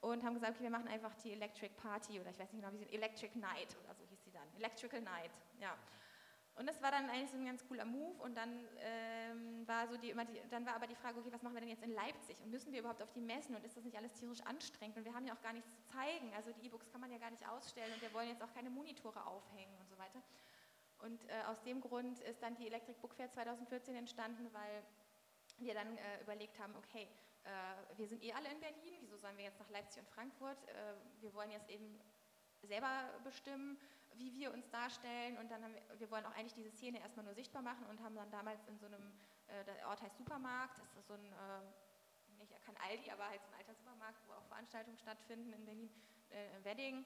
und 0.00 0.24
haben 0.24 0.34
gesagt, 0.34 0.54
okay, 0.54 0.64
wir 0.64 0.70
machen 0.70 0.88
einfach 0.88 1.14
die 1.16 1.32
Electric 1.32 1.74
Party 1.76 2.20
oder 2.20 2.30
ich 2.30 2.38
weiß 2.38 2.52
nicht 2.52 2.62
genau, 2.62 2.72
wie 2.72 2.78
sie, 2.78 2.92
Electric 2.92 3.38
Night 3.38 3.76
oder 3.84 3.94
so 3.94 4.04
hieß 4.04 4.24
sie 4.24 4.30
dann, 4.30 4.48
Electrical 4.56 5.00
Night, 5.00 5.32
ja. 5.60 5.76
Und 6.56 6.66
das 6.66 6.80
war 6.80 6.90
dann 6.90 7.10
eigentlich 7.10 7.30
so 7.30 7.36
ein 7.36 7.44
ganz 7.44 7.66
cooler 7.68 7.84
Move. 7.84 8.14
Und 8.22 8.34
dann 8.34 8.66
ähm, 8.80 9.68
war 9.68 9.86
so 9.88 9.96
die, 9.98 10.10
immer 10.10 10.24
die, 10.24 10.40
dann 10.50 10.64
war 10.64 10.74
aber 10.74 10.86
die 10.86 10.94
Frage, 10.94 11.18
okay, 11.18 11.30
was 11.30 11.42
machen 11.42 11.54
wir 11.54 11.60
denn 11.60 11.68
jetzt 11.68 11.82
in 11.82 11.92
Leipzig? 11.92 12.40
Und 12.42 12.50
müssen 12.50 12.72
wir 12.72 12.80
überhaupt 12.80 13.02
auf 13.02 13.12
die 13.12 13.20
Messen? 13.20 13.54
Und 13.54 13.64
ist 13.64 13.76
das 13.76 13.84
nicht 13.84 13.96
alles 13.96 14.14
tierisch 14.14 14.40
anstrengend? 14.40 14.96
Und 14.96 15.04
wir 15.04 15.14
haben 15.14 15.26
ja 15.26 15.34
auch 15.34 15.42
gar 15.42 15.52
nichts 15.52 15.70
zu 15.70 15.82
zeigen. 15.92 16.32
Also 16.34 16.52
die 16.52 16.66
E-Books 16.66 16.90
kann 16.90 17.02
man 17.02 17.12
ja 17.12 17.18
gar 17.18 17.30
nicht 17.30 17.46
ausstellen 17.46 17.92
und 17.92 18.00
wir 18.00 18.12
wollen 18.14 18.28
jetzt 18.28 18.42
auch 18.42 18.52
keine 18.54 18.70
Monitore 18.70 19.26
aufhängen 19.26 19.76
und 19.80 19.88
so 19.88 19.98
weiter. 19.98 20.22
Und 21.00 21.28
äh, 21.28 21.42
aus 21.46 21.62
dem 21.62 21.82
Grund 21.82 22.20
ist 22.20 22.42
dann 22.42 22.56
die 22.56 22.66
Electric 22.66 22.98
Book 23.00 23.14
Fair 23.14 23.30
2014 23.30 23.94
entstanden, 23.94 24.48
weil 24.52 24.82
wir 25.58 25.74
dann 25.74 25.96
äh, 25.96 26.22
überlegt 26.22 26.58
haben, 26.58 26.74
okay, 26.76 27.06
äh, 27.44 27.98
wir 27.98 28.08
sind 28.08 28.22
eh 28.22 28.32
alle 28.32 28.50
in 28.50 28.60
Berlin, 28.60 28.96
wieso 29.00 29.16
sollen 29.18 29.36
wir 29.36 29.44
jetzt 29.44 29.58
nach 29.58 29.68
Leipzig 29.68 30.00
und 30.00 30.08
Frankfurt? 30.08 30.56
Äh, 30.68 30.94
wir 31.20 31.34
wollen 31.34 31.50
jetzt 31.50 31.68
eben 31.68 32.00
selber 32.62 33.10
bestimmen, 33.24 33.78
wie 34.18 34.34
wir 34.34 34.52
uns 34.52 34.68
darstellen. 34.70 35.36
Und 35.38 35.50
dann 35.50 35.62
haben 35.62 35.74
wir, 35.74 36.00
wir 36.00 36.10
wollen 36.10 36.24
auch 36.26 36.34
eigentlich 36.36 36.54
diese 36.54 36.70
Szene 36.70 37.00
erstmal 37.00 37.24
nur 37.24 37.34
sichtbar 37.34 37.62
machen 37.62 37.86
und 37.86 38.00
haben 38.02 38.14
dann 38.14 38.30
damals 38.30 38.60
in 38.68 38.78
so 38.78 38.86
einem, 38.86 39.12
äh, 39.48 39.64
der 39.64 39.88
Ort 39.88 40.02
heißt 40.02 40.16
Supermarkt, 40.16 40.78
das 40.78 40.96
ist 40.96 41.06
so 41.08 41.14
ein, 41.14 41.24
äh, 41.24 42.38
nicht 42.38 42.52
kein 42.64 42.76
Aldi, 42.76 43.10
aber 43.10 43.28
halt 43.28 43.40
so 43.42 43.48
ein 43.48 43.58
alter 43.58 43.74
Supermarkt, 43.74 44.18
wo 44.26 44.32
auch 44.32 44.44
Veranstaltungen 44.46 44.98
stattfinden 44.98 45.52
in 45.52 45.64
Berlin, 45.64 45.90
äh, 46.30 46.64
Wedding. 46.64 47.04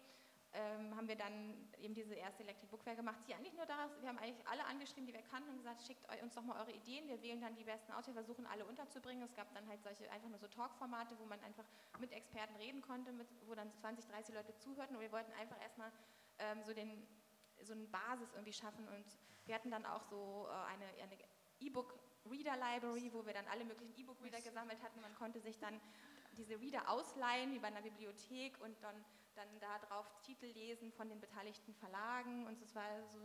Ähm, 0.52 0.96
haben 0.96 1.06
wir 1.06 1.14
dann 1.14 1.54
eben 1.78 1.94
diese 1.94 2.12
erste 2.12 2.42
Electric 2.42 2.66
Book 2.66 2.82
Fair 2.82 2.96
gemacht, 2.96 3.20
die 3.28 3.34
eigentlich 3.34 3.54
nur 3.54 3.66
daraus, 3.66 3.92
wir 4.00 4.08
haben 4.08 4.18
eigentlich 4.18 4.44
alle 4.48 4.64
angeschrieben, 4.64 5.06
die 5.06 5.14
wir 5.14 5.22
kannten 5.22 5.48
und 5.48 5.58
gesagt, 5.58 5.80
schickt 5.86 6.04
uns 6.24 6.34
doch 6.34 6.42
mal 6.42 6.58
eure 6.58 6.72
Ideen, 6.72 7.06
wir 7.06 7.22
wählen 7.22 7.40
dann 7.40 7.54
die 7.54 7.62
besten 7.62 7.92
aus, 7.92 8.08
wir 8.08 8.14
versuchen 8.14 8.46
alle 8.46 8.64
unterzubringen. 8.64 9.22
Es 9.22 9.32
gab 9.36 9.54
dann 9.54 9.68
halt 9.68 9.80
solche 9.84 10.10
einfach 10.10 10.28
nur 10.28 10.40
so 10.40 10.48
Talk-Formate, 10.48 11.16
wo 11.20 11.24
man 11.26 11.38
einfach 11.44 11.62
mit 12.00 12.10
Experten 12.10 12.56
reden 12.56 12.82
konnte, 12.82 13.12
mit, 13.12 13.28
wo 13.46 13.54
dann 13.54 13.72
20, 13.74 14.04
30 14.06 14.34
Leute 14.34 14.56
zuhörten. 14.56 14.96
Und 14.96 15.02
wir 15.02 15.12
wollten 15.12 15.32
einfach 15.34 15.60
erstmal 15.62 15.92
ähm, 16.40 16.62
so, 16.64 16.74
den, 16.74 17.06
so 17.62 17.72
eine 17.72 17.84
Basis 17.84 18.32
irgendwie 18.32 18.52
schaffen. 18.52 18.86
Und 18.88 19.04
wir 19.46 19.54
hatten 19.54 19.70
dann 19.70 19.86
auch 19.86 20.02
so 20.02 20.48
äh, 20.48 20.72
eine, 20.72 20.84
eine 21.02 21.16
E-Book 21.60 21.98
Reader 22.28 22.56
Library, 22.56 23.10
wo 23.12 23.24
wir 23.24 23.32
dann 23.32 23.46
alle 23.48 23.64
möglichen 23.64 23.96
E-Book-Reader 23.96 24.40
gesammelt 24.40 24.82
hatten. 24.82 25.00
Man 25.00 25.14
konnte 25.14 25.40
sich 25.40 25.58
dann 25.58 25.80
diese 26.36 26.60
Reader 26.60 26.88
ausleihen, 26.88 27.52
wie 27.52 27.58
bei 27.58 27.68
einer 27.68 27.82
Bibliothek, 27.82 28.60
und 28.60 28.76
dann, 28.82 28.94
dann 29.34 29.48
da 29.58 29.78
drauf 29.78 30.06
Titel 30.22 30.46
lesen 30.46 30.92
von 30.92 31.08
den 31.08 31.20
beteiligten 31.20 31.74
Verlagen. 31.74 32.46
Und 32.46 32.60
es 32.62 32.74
war 32.74 32.88
so, 33.08 33.18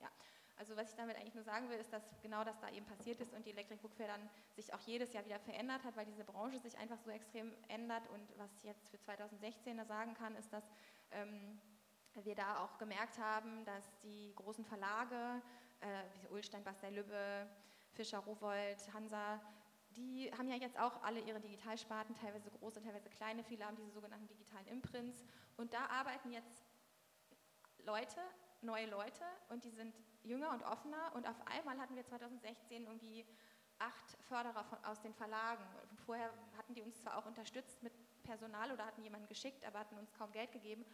ja. 0.00 0.10
Also 0.56 0.76
was 0.76 0.90
ich 0.90 0.96
damit 0.96 1.16
eigentlich 1.16 1.34
nur 1.34 1.44
sagen 1.44 1.68
will, 1.68 1.78
ist, 1.78 1.92
dass 1.92 2.02
genau 2.20 2.42
das 2.42 2.58
da 2.58 2.68
eben 2.70 2.86
passiert 2.86 3.20
ist 3.20 3.32
und 3.32 3.46
die 3.46 3.50
Electric 3.50 3.80
Book 3.80 3.94
Fair 3.94 4.08
dann 4.08 4.28
sich 4.56 4.72
auch 4.74 4.80
jedes 4.80 5.12
Jahr 5.12 5.24
wieder 5.24 5.38
verändert 5.38 5.84
hat, 5.84 5.96
weil 5.96 6.06
diese 6.06 6.24
Branche 6.24 6.58
sich 6.58 6.76
einfach 6.76 6.98
so 6.98 7.10
extrem 7.10 7.54
ändert. 7.68 8.08
Und 8.08 8.36
was 8.38 8.52
ich 8.56 8.64
jetzt 8.64 8.88
für 8.88 8.98
2016 8.98 9.76
da 9.76 9.84
sagen 9.84 10.14
kann, 10.14 10.34
ist, 10.34 10.52
dass 10.52 10.64
ähm, 11.12 11.60
wir 12.24 12.34
da 12.34 12.58
auch 12.64 12.78
gemerkt 12.78 13.18
haben, 13.18 13.64
dass 13.64 13.84
die 14.02 14.32
großen 14.34 14.64
Verlage, 14.64 15.42
äh, 15.80 15.86
wie 16.20 16.28
Ulstein, 16.28 16.64
Bastei 16.64 16.90
Lübbe, 16.90 17.48
Fischer, 17.92 18.18
Rowold, 18.18 18.92
Hansa, 18.92 19.40
die 19.96 20.30
haben 20.36 20.48
ja 20.48 20.56
jetzt 20.56 20.78
auch 20.78 21.02
alle 21.02 21.20
ihre 21.20 21.40
Digitalsparten, 21.40 22.14
teilweise 22.14 22.50
große, 22.50 22.80
teilweise 22.80 23.08
kleine. 23.10 23.42
Viele 23.42 23.64
haben 23.64 23.76
diese 23.76 23.90
sogenannten 23.90 24.28
digitalen 24.28 24.66
Imprints. 24.68 25.24
Und 25.56 25.72
da 25.74 25.86
arbeiten 25.86 26.30
jetzt 26.30 26.64
Leute, 27.78 28.20
neue 28.60 28.86
Leute, 28.86 29.24
und 29.48 29.64
die 29.64 29.70
sind 29.70 29.94
jünger 30.22 30.50
und 30.50 30.62
offener. 30.62 31.12
Und 31.14 31.26
auf 31.28 31.36
einmal 31.46 31.78
hatten 31.78 31.96
wir 31.96 32.04
2016 32.04 32.86
irgendwie 32.86 33.26
acht 33.78 34.16
Förderer 34.28 34.64
von, 34.64 34.84
aus 34.84 35.00
den 35.00 35.14
Verlagen. 35.14 35.64
Und 35.90 36.00
vorher 36.00 36.30
hatten 36.56 36.74
die 36.74 36.82
uns 36.82 37.00
zwar 37.00 37.16
auch 37.16 37.26
unterstützt 37.26 37.82
mit 37.82 37.92
Personal 38.22 38.70
oder 38.70 38.84
hatten 38.84 39.02
jemanden 39.02 39.26
geschickt, 39.26 39.64
aber 39.64 39.80
hatten 39.80 39.96
uns 39.96 40.12
kaum 40.12 40.30
Geld 40.32 40.52
gegeben 40.52 40.84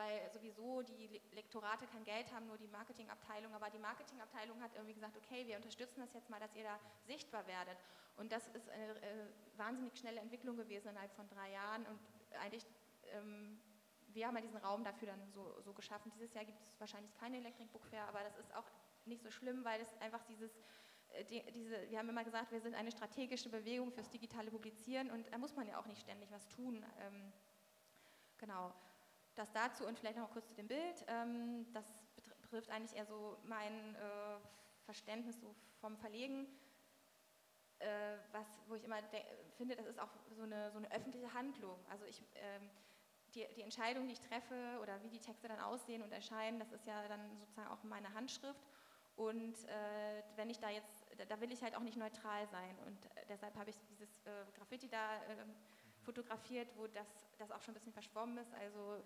weil 0.00 0.30
sowieso 0.30 0.82
die 0.82 1.20
Lektorate 1.32 1.86
kein 1.86 2.04
Geld 2.04 2.32
haben, 2.32 2.46
nur 2.46 2.56
die 2.56 2.66
Marketingabteilung. 2.68 3.54
Aber 3.54 3.68
die 3.68 3.78
Marketingabteilung 3.78 4.60
hat 4.62 4.74
irgendwie 4.74 4.94
gesagt, 4.94 5.16
okay, 5.18 5.46
wir 5.46 5.56
unterstützen 5.56 6.00
das 6.00 6.14
jetzt 6.14 6.30
mal, 6.30 6.40
dass 6.40 6.54
ihr 6.56 6.64
da 6.64 6.80
sichtbar 7.06 7.46
werdet. 7.46 7.76
Und 8.16 8.32
das 8.32 8.48
ist 8.48 8.68
eine 8.70 8.94
äh, 9.02 9.26
wahnsinnig 9.56 9.96
schnelle 9.98 10.20
Entwicklung 10.20 10.56
gewesen 10.56 10.88
innerhalb 10.88 11.12
von 11.12 11.28
drei 11.28 11.52
Jahren. 11.52 11.84
Und 11.86 11.98
eigentlich, 12.40 12.66
ähm, 13.12 13.60
wir 14.08 14.26
haben 14.26 14.36
ja 14.36 14.40
diesen 14.40 14.56
Raum 14.56 14.84
dafür 14.84 15.08
dann 15.08 15.30
so, 15.32 15.60
so 15.60 15.74
geschaffen. 15.74 16.10
Dieses 16.14 16.32
Jahr 16.32 16.46
gibt 16.46 16.58
es 16.58 16.80
wahrscheinlich 16.80 17.12
keine 17.14 17.36
Electric 17.36 17.68
Book 17.70 17.84
Fair, 17.84 18.08
aber 18.08 18.20
das 18.22 18.36
ist 18.38 18.54
auch 18.54 18.70
nicht 19.04 19.22
so 19.22 19.30
schlimm, 19.30 19.64
weil 19.64 19.82
es 19.82 19.94
einfach 20.00 20.24
dieses 20.24 20.50
äh, 21.10 21.24
die, 21.24 21.42
diese, 21.52 21.90
wir 21.90 21.98
haben 21.98 22.08
immer 22.08 22.24
gesagt, 22.24 22.52
wir 22.52 22.60
sind 22.60 22.74
eine 22.74 22.90
strategische 22.90 23.50
Bewegung 23.50 23.92
fürs 23.92 24.08
digitale 24.08 24.50
Publizieren 24.50 25.10
und 25.10 25.30
da 25.30 25.36
muss 25.36 25.54
man 25.54 25.66
ja 25.66 25.78
auch 25.78 25.86
nicht 25.86 26.00
ständig 26.00 26.30
was 26.30 26.48
tun. 26.48 26.84
Ähm, 27.00 27.32
genau. 28.38 28.72
Das 29.40 29.50
dazu 29.52 29.86
und 29.86 29.98
vielleicht 29.98 30.18
noch 30.18 30.30
kurz 30.32 30.46
zu 30.48 30.54
dem 30.54 30.68
Bild. 30.68 31.02
Ähm, 31.06 31.64
das 31.72 31.86
betrifft 32.42 32.68
eigentlich 32.68 32.94
eher 32.94 33.06
so 33.06 33.38
mein 33.44 33.94
äh, 33.94 34.38
Verständnis 34.84 35.40
so 35.40 35.54
vom 35.80 35.96
Verlegen, 35.96 36.46
äh, 37.78 38.18
was, 38.32 38.46
wo 38.68 38.74
ich 38.74 38.84
immer 38.84 38.98
finde, 39.56 39.76
das 39.76 39.86
ist 39.86 39.98
auch 39.98 40.10
so 40.36 40.42
eine, 40.42 40.70
so 40.72 40.76
eine 40.76 40.92
öffentliche 40.92 41.32
Handlung. 41.32 41.78
Also 41.88 42.04
ich, 42.04 42.22
ähm, 42.34 42.68
die, 43.34 43.46
die 43.56 43.62
Entscheidung, 43.62 44.06
die 44.08 44.12
ich 44.12 44.20
treffe 44.20 44.78
oder 44.82 45.02
wie 45.04 45.08
die 45.08 45.20
Texte 45.20 45.48
dann 45.48 45.60
aussehen 45.60 46.02
und 46.02 46.12
erscheinen, 46.12 46.58
das 46.58 46.70
ist 46.72 46.86
ja 46.86 47.08
dann 47.08 47.38
sozusagen 47.38 47.68
auch 47.68 47.82
meine 47.82 48.12
Handschrift. 48.12 48.60
Und 49.16 49.54
äh, 49.64 50.22
wenn 50.36 50.50
ich 50.50 50.58
da 50.58 50.68
jetzt, 50.68 51.06
da, 51.16 51.24
da, 51.24 51.40
will 51.40 51.50
ich 51.50 51.62
halt 51.62 51.74
auch 51.76 51.80
nicht 51.80 51.96
neutral 51.96 52.46
sein. 52.48 52.78
Und 52.84 53.06
äh, 53.06 53.24
deshalb 53.26 53.56
habe 53.56 53.70
ich 53.70 53.76
dieses 53.88 54.20
äh, 54.26 54.44
Graffiti 54.58 54.90
da 54.90 55.14
ähm, 55.30 55.54
fotografiert, 56.00 56.68
wo 56.76 56.86
das, 56.86 57.06
das 57.38 57.50
auch 57.50 57.60
schon 57.62 57.72
ein 57.72 57.78
bisschen 57.78 57.92
verschwommen 57.92 58.38
ist. 58.38 58.52
Also, 58.54 59.02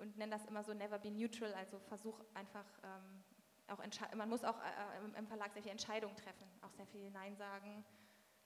und 0.00 0.16
nenne 0.16 0.32
das 0.32 0.44
immer 0.46 0.64
so 0.64 0.74
never 0.74 0.98
be 0.98 1.10
neutral, 1.10 1.54
also 1.54 1.78
versuch 1.78 2.18
einfach 2.34 2.66
ähm, 2.82 3.24
auch 3.68 3.82
man 4.14 4.28
muss 4.28 4.44
auch 4.44 4.58
äh, 4.58 5.18
im 5.18 5.26
Verlag 5.26 5.52
sehr 5.52 5.62
viel 5.62 5.72
Entscheidungen 5.72 6.16
treffen, 6.16 6.46
auch 6.62 6.72
sehr 6.72 6.86
viel 6.86 7.10
Nein 7.10 7.34
sagen 7.36 7.84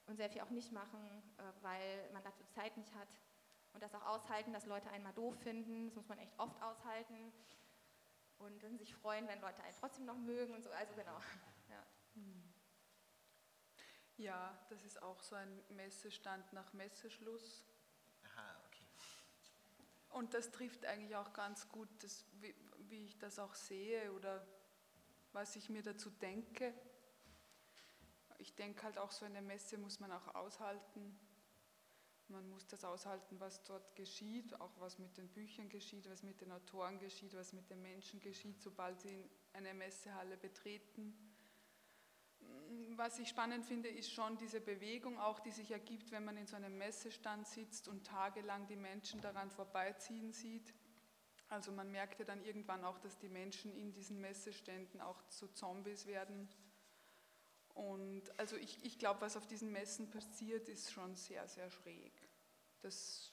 und 0.07 0.17
sehr 0.17 0.31
viel 0.31 0.43
auch 0.43 0.51
nicht 0.51 0.73
machen, 0.73 1.01
äh, 1.39 1.43
weil 1.63 2.11
man 2.13 2.23
dafür 2.23 2.49
Zeit 2.51 2.77
nicht 2.77 2.95
hat. 2.95 3.09
Und 3.73 3.83
das 3.83 3.95
auch 3.95 4.07
aushalten, 4.07 4.53
dass 4.53 4.67
Leute 4.67 4.91
einen 4.91 5.05
mal 5.05 5.13
doof 5.13 5.37
finden, 5.43 5.87
das 5.87 5.97
muss 5.97 6.09
man 6.09 6.19
echt 6.19 6.39
oft 6.39 6.61
aushalten. 6.63 7.33
Und 8.39 8.63
dann 8.63 8.79
sich 8.79 8.95
freuen, 8.95 9.27
wenn 9.29 9.41
Leute 9.41 9.63
einen 9.63 9.75
trotzdem 9.79 10.07
noch 10.07 10.17
mögen 10.17 10.55
und 10.55 10.63
so, 10.63 10.71
also 10.71 10.95
genau. 10.95 11.19
Ja. 11.69 11.85
Ja, 14.19 14.59
das 14.69 14.83
ist 14.85 15.01
auch 15.01 15.23
so 15.23 15.37
ein 15.37 15.63
Messestand 15.69 16.53
nach 16.53 16.73
Messeschluss. 16.73 17.63
Aha, 18.25 18.57
okay. 18.67 18.85
Und 20.11 20.35
das 20.35 20.51
trifft 20.51 20.85
eigentlich 20.87 21.15
auch 21.15 21.33
ganz 21.33 21.69
gut, 21.69 21.89
das, 22.01 22.25
wie, 22.41 22.53
wie 22.89 23.05
ich 23.05 23.17
das 23.19 23.39
auch 23.39 23.55
sehe 23.55 24.13
oder 24.13 24.45
was 25.33 25.55
ich 25.55 25.71
mir 25.71 25.83
dazu 25.83 26.11
denke. 26.11 26.75
Ich 28.39 28.57
denke 28.57 28.83
halt 28.83 28.99
auch, 28.99 29.13
so 29.13 29.25
eine 29.25 29.41
Messe 29.41 29.79
muss 29.79 30.01
man 30.01 30.11
auch 30.11 30.35
aushalten. 30.35 31.17
Man 32.27 32.49
muss 32.51 32.67
das 32.67 32.85
aushalten, 32.85 33.39
was 33.39 33.63
dort 33.63 33.95
geschieht, 33.95 34.61
auch 34.61 34.73
was 34.81 34.99
mit 34.99 35.17
den 35.17 35.29
Büchern 35.29 35.69
geschieht, 35.69 36.11
was 36.11 36.25
mit 36.25 36.41
den 36.41 36.51
Autoren 36.51 36.99
geschieht, 36.99 37.35
was 37.37 37.53
mit 37.53 37.71
den 37.71 37.83
Menschen 37.83 38.19
geschieht, 38.19 38.61
sobald 38.61 39.01
sie 39.01 39.31
eine 39.53 39.73
Messehalle 39.75 40.37
betreten 40.37 41.28
was 42.99 43.19
ich 43.21 43.29
spannend 43.29 43.65
finde, 43.65 43.89
ist 43.89 44.13
schon 44.13 44.37
diese 44.37 44.61
Bewegung 44.61 45.19
auch, 45.19 45.39
die 45.39 45.53
sich 45.53 45.71
ergibt, 45.71 46.11
wenn 46.11 46.25
man 46.25 46.37
in 46.37 46.47
so 46.47 46.57
einem 46.57 46.77
Messestand 46.77 47.47
sitzt 47.47 47.87
und 47.87 48.05
tagelang 48.05 48.67
die 48.67 48.77
Menschen 48.77 49.21
daran 49.21 49.51
vorbeiziehen 49.51 50.33
sieht. 50.33 50.75
Also 51.49 51.73
man 51.73 51.91
merkte 51.91 52.25
dann 52.25 52.43
irgendwann 52.45 52.85
auch, 52.85 52.99
dass 52.99 53.17
die 53.17 53.29
Menschen 53.29 53.73
in 53.75 53.93
diesen 53.93 54.21
Messeständen 54.21 55.01
auch 55.01 55.23
zu 55.29 55.49
Zombies 55.49 56.07
werden. 56.07 56.49
Und 57.73 58.23
also 58.37 58.57
ich, 58.57 58.85
ich 58.85 58.99
glaube, 58.99 59.21
was 59.21 59.37
auf 59.37 59.47
diesen 59.47 59.71
Messen 59.71 60.11
passiert, 60.11 60.69
ist 60.69 60.93
schon 60.93 61.15
sehr, 61.15 61.47
sehr 61.47 61.71
schräg. 61.71 62.13
Das, 62.81 63.33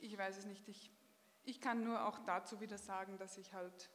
ich 0.00 0.16
weiß 0.16 0.38
es 0.38 0.46
nicht. 0.46 0.66
Ich, 0.66 0.90
ich 1.44 1.60
kann 1.60 1.84
nur 1.84 2.06
auch 2.06 2.18
dazu 2.20 2.60
wieder 2.60 2.78
sagen, 2.78 3.18
dass 3.18 3.36
ich 3.36 3.52
halt 3.52 3.90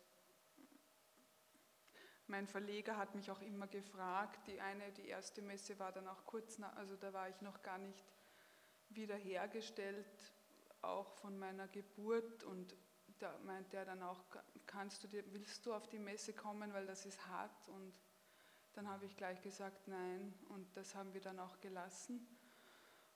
mein 2.28 2.48
Verleger 2.48 2.98
hat 2.98 3.16
mich 3.16 3.30
auch 3.30 3.42
immer 3.42 3.68
gefragt. 3.68 4.48
Die 4.48 4.60
eine, 4.62 4.92
die 4.94 5.08
erste 5.08 5.42
Messe 5.42 5.78
war 5.80 5.92
dann 5.92 6.08
auch 6.08 6.26
kurz, 6.26 6.58
nach, 6.58 6.76
also 6.76 6.96
da 6.96 7.12
war 7.14 7.30
ich 7.30 7.42
noch 7.42 7.62
gar 7.62 7.78
nicht 7.78 8.04
wiederhergestellt, 8.90 10.34
auch 10.82 11.14
von 11.16 11.38
meiner 11.38 11.68
Geburt. 11.68 12.44
Und 12.44 12.76
da 13.20 13.38
meinte 13.46 13.78
er 13.78 13.86
dann 13.86 14.04
auch, 14.04 14.22
kannst 14.66 15.04
du 15.04 15.08
dir, 15.08 15.24
willst 15.34 15.66
du 15.66 15.74
auf 15.74 15.88
die 15.88 16.00
Messe 16.00 16.34
kommen, 16.34 16.74
weil 16.74 16.86
das 16.86 17.06
ist 17.06 17.28
hart. 17.28 17.70
Und 17.70 17.94
dann 18.74 18.88
habe 18.88 19.06
ich 19.06 19.18
gleich 19.18 19.42
gesagt, 19.42 19.88
nein. 19.88 20.34
Und 20.50 20.76
das 20.78 20.96
haben 20.96 21.14
wir 21.14 21.22
dann 21.22 21.40
auch 21.40 21.60
gelassen. 21.60 22.26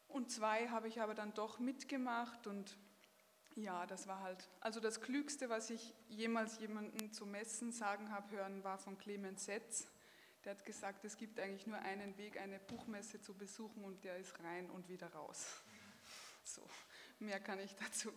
Und 0.08 0.32
zwei 0.32 0.70
habe 0.70 0.88
ich 0.88 1.02
aber 1.02 1.14
dann 1.14 1.34
doch 1.34 1.60
mitgemacht 1.60 2.48
und 2.48 2.78
ja, 3.58 3.86
das 3.88 4.08
war 4.08 4.22
halt, 4.22 4.50
also 4.62 4.80
das 4.80 5.02
Klügste, 5.02 5.50
was 5.50 5.70
ich 5.70 5.94
jemals 6.10 6.60
jemanden 6.60 7.12
zu 7.12 7.26
Messen 7.26 7.72
sagen 7.72 8.12
habe 8.12 8.32
hören, 8.36 8.64
war 8.64 8.78
von 8.78 8.98
Clemens 8.98 9.46
Setz. 9.46 9.88
Der 10.44 10.52
hat 10.52 10.64
gesagt, 10.64 11.04
es 11.04 11.18
gibt 11.18 11.40
eigentlich 11.40 11.66
nur 11.66 11.80
einen 11.80 12.18
Weg, 12.18 12.40
eine 12.40 12.60
Buchmesse 12.60 13.20
zu 13.20 13.34
besuchen 13.34 13.84
und 13.84 14.04
der 14.04 14.18
ist 14.18 14.40
rein 14.44 14.70
und 14.70 14.88
wieder 14.88 15.12
raus. 15.14 15.62
So, 16.44 16.62
mehr 17.20 17.40
kann 17.40 17.60
ich 17.60 17.76
dazu. 17.76 18.14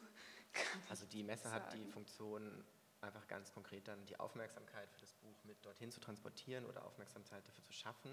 also 0.88 1.06
die 1.06 1.22
Messe 1.22 1.48
sagen. 1.48 1.64
hat 1.64 1.72
die 1.72 1.84
Funktion, 1.86 2.64
einfach 3.00 3.26
ganz 3.26 3.50
konkret 3.52 3.88
dann 3.88 4.04
die 4.04 4.20
Aufmerksamkeit 4.20 4.90
für 4.92 5.00
das 5.00 5.14
Buch 5.14 5.42
mit 5.44 5.64
dorthin 5.64 5.90
zu 5.90 6.00
transportieren 6.00 6.66
oder 6.66 6.84
Aufmerksamkeit 6.84 7.48
dafür 7.48 7.64
zu 7.64 7.72
schaffen. 7.72 8.12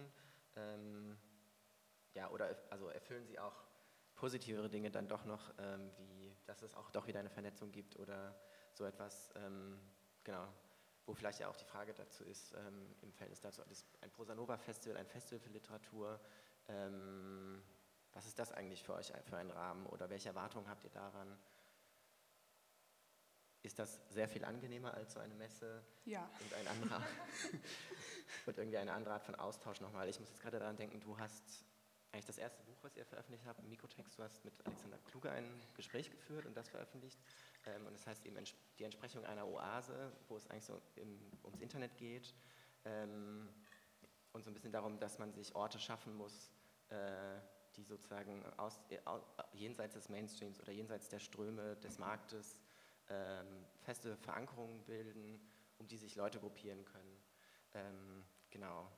Ähm, 0.56 1.18
ja, 2.14 2.30
oder 2.30 2.58
also 2.70 2.88
erfüllen 2.88 3.26
sie 3.26 3.38
auch 3.38 3.66
positivere 4.18 4.70
Dinge 4.70 4.91
dann 4.91 5.07
doch 5.07 5.24
noch, 5.24 5.53
ähm, 5.59 5.89
wie 5.97 6.18
dass 6.45 6.61
es 6.61 6.74
auch 6.74 6.89
doch 6.91 7.07
wieder 7.07 7.20
eine 7.20 7.30
Vernetzung 7.30 7.72
gibt 7.72 7.97
oder 7.97 8.36
so 8.74 8.86
etwas, 8.86 9.30
ähm, 9.36 9.80
genau, 10.24 10.47
wo 11.05 11.13
vielleicht 11.13 11.39
ja 11.39 11.47
auch 11.47 11.55
die 11.55 11.65
Frage 11.65 11.93
dazu 11.93 12.24
ist, 12.24 12.53
ähm, 12.53 12.95
im 13.01 13.13
Verhältnis 13.13 13.39
dazu, 13.39 13.61
das, 13.68 13.86
ein 14.01 14.11
Prosanova-Festival, 14.11 14.97
ein 14.97 15.07
Festival 15.07 15.39
für 15.39 15.49
Literatur, 15.49 16.20
ähm, 16.68 17.63
was 18.13 18.26
ist 18.26 18.39
das 18.39 18.51
eigentlich 18.51 18.84
für 18.84 18.93
euch 18.93 19.13
für 19.24 19.38
einen 19.38 19.51
Rahmen 19.51 19.86
oder 19.88 20.09
welche 20.09 20.30
Erwartungen 20.30 20.68
habt 20.68 20.84
ihr 20.84 20.89
daran? 20.89 21.38
Ist 23.61 23.78
das 23.80 23.99
sehr 24.09 24.28
viel 24.28 24.45
angenehmer 24.45 24.93
als 24.93 25.13
so 25.13 25.20
eine 25.20 25.36
Messe? 25.36 25.84
Ja. 26.05 26.30
Und 26.39 26.53
ein 26.53 26.68
anderer 26.68 27.03
und 28.45 28.57
irgendwie 28.57 28.78
eine 28.78 28.93
andere 28.93 29.13
Art 29.13 29.24
von 29.24 29.36
Austausch 29.36 29.82
nochmal. 29.82 30.07
Ich 30.07 30.20
muss 30.20 30.30
jetzt 30.30 30.41
gerade 30.41 30.57
daran 30.57 30.78
denken, 30.78 30.99
du 30.99 31.20
hast 31.20 31.66
eigentlich 32.18 32.26
das 32.26 32.39
erste 32.39 32.63
Buch, 32.63 32.78
was 32.82 32.97
ihr 32.97 33.05
veröffentlicht 33.05 33.45
habt, 33.45 33.63
Mikrotext. 33.63 34.18
Du 34.18 34.24
hast 34.24 34.43
mit 34.43 34.53
Alexander 34.65 34.97
Kluge 35.05 35.30
ein 35.30 35.45
Gespräch 35.76 36.09
geführt 36.09 36.47
und 36.47 36.57
das 36.57 36.68
veröffentlicht. 36.68 37.20
Ähm, 37.68 37.86
und 37.86 37.93
das 37.93 38.07
heißt 38.07 38.26
eben 38.26 38.36
die 38.80 38.84
Entsprechung 38.84 39.24
einer 39.24 39.47
Oase, 39.47 40.11
wo 40.28 40.36
es 40.36 40.47
eigentlich 40.47 40.65
so 40.65 40.82
im, 40.95 41.20
ums 41.43 41.61
Internet 41.61 41.95
geht. 41.95 42.34
Ähm, 42.86 43.47
und 44.34 44.43
so 44.43 44.49
ein 44.49 44.55
bisschen 44.55 44.72
darum, 44.72 44.99
dass 44.99 45.20
man 45.20 45.32
sich 45.32 45.53
Orte 45.53 45.78
schaffen 45.78 46.15
muss, 46.15 46.51
äh, 46.89 47.39
die 47.76 47.84
sozusagen 47.84 48.43
aus, 48.57 48.80
äh, 48.89 48.97
jenseits 49.53 49.93
des 49.93 50.09
Mainstreams 50.09 50.59
oder 50.59 50.72
jenseits 50.72 51.09
der 51.09 51.20
Ströme 51.20 51.76
des 51.76 51.99
Marktes 51.99 52.57
ähm, 53.09 53.63
feste 53.82 54.18
Verankerungen 54.18 54.84
bilden, 54.86 55.39
um 55.78 55.88
die 55.88 55.97
sich 55.97 56.15
Leute 56.15 56.39
gruppieren 56.39 56.84
können. 56.84 57.24
Genau 58.49 58.89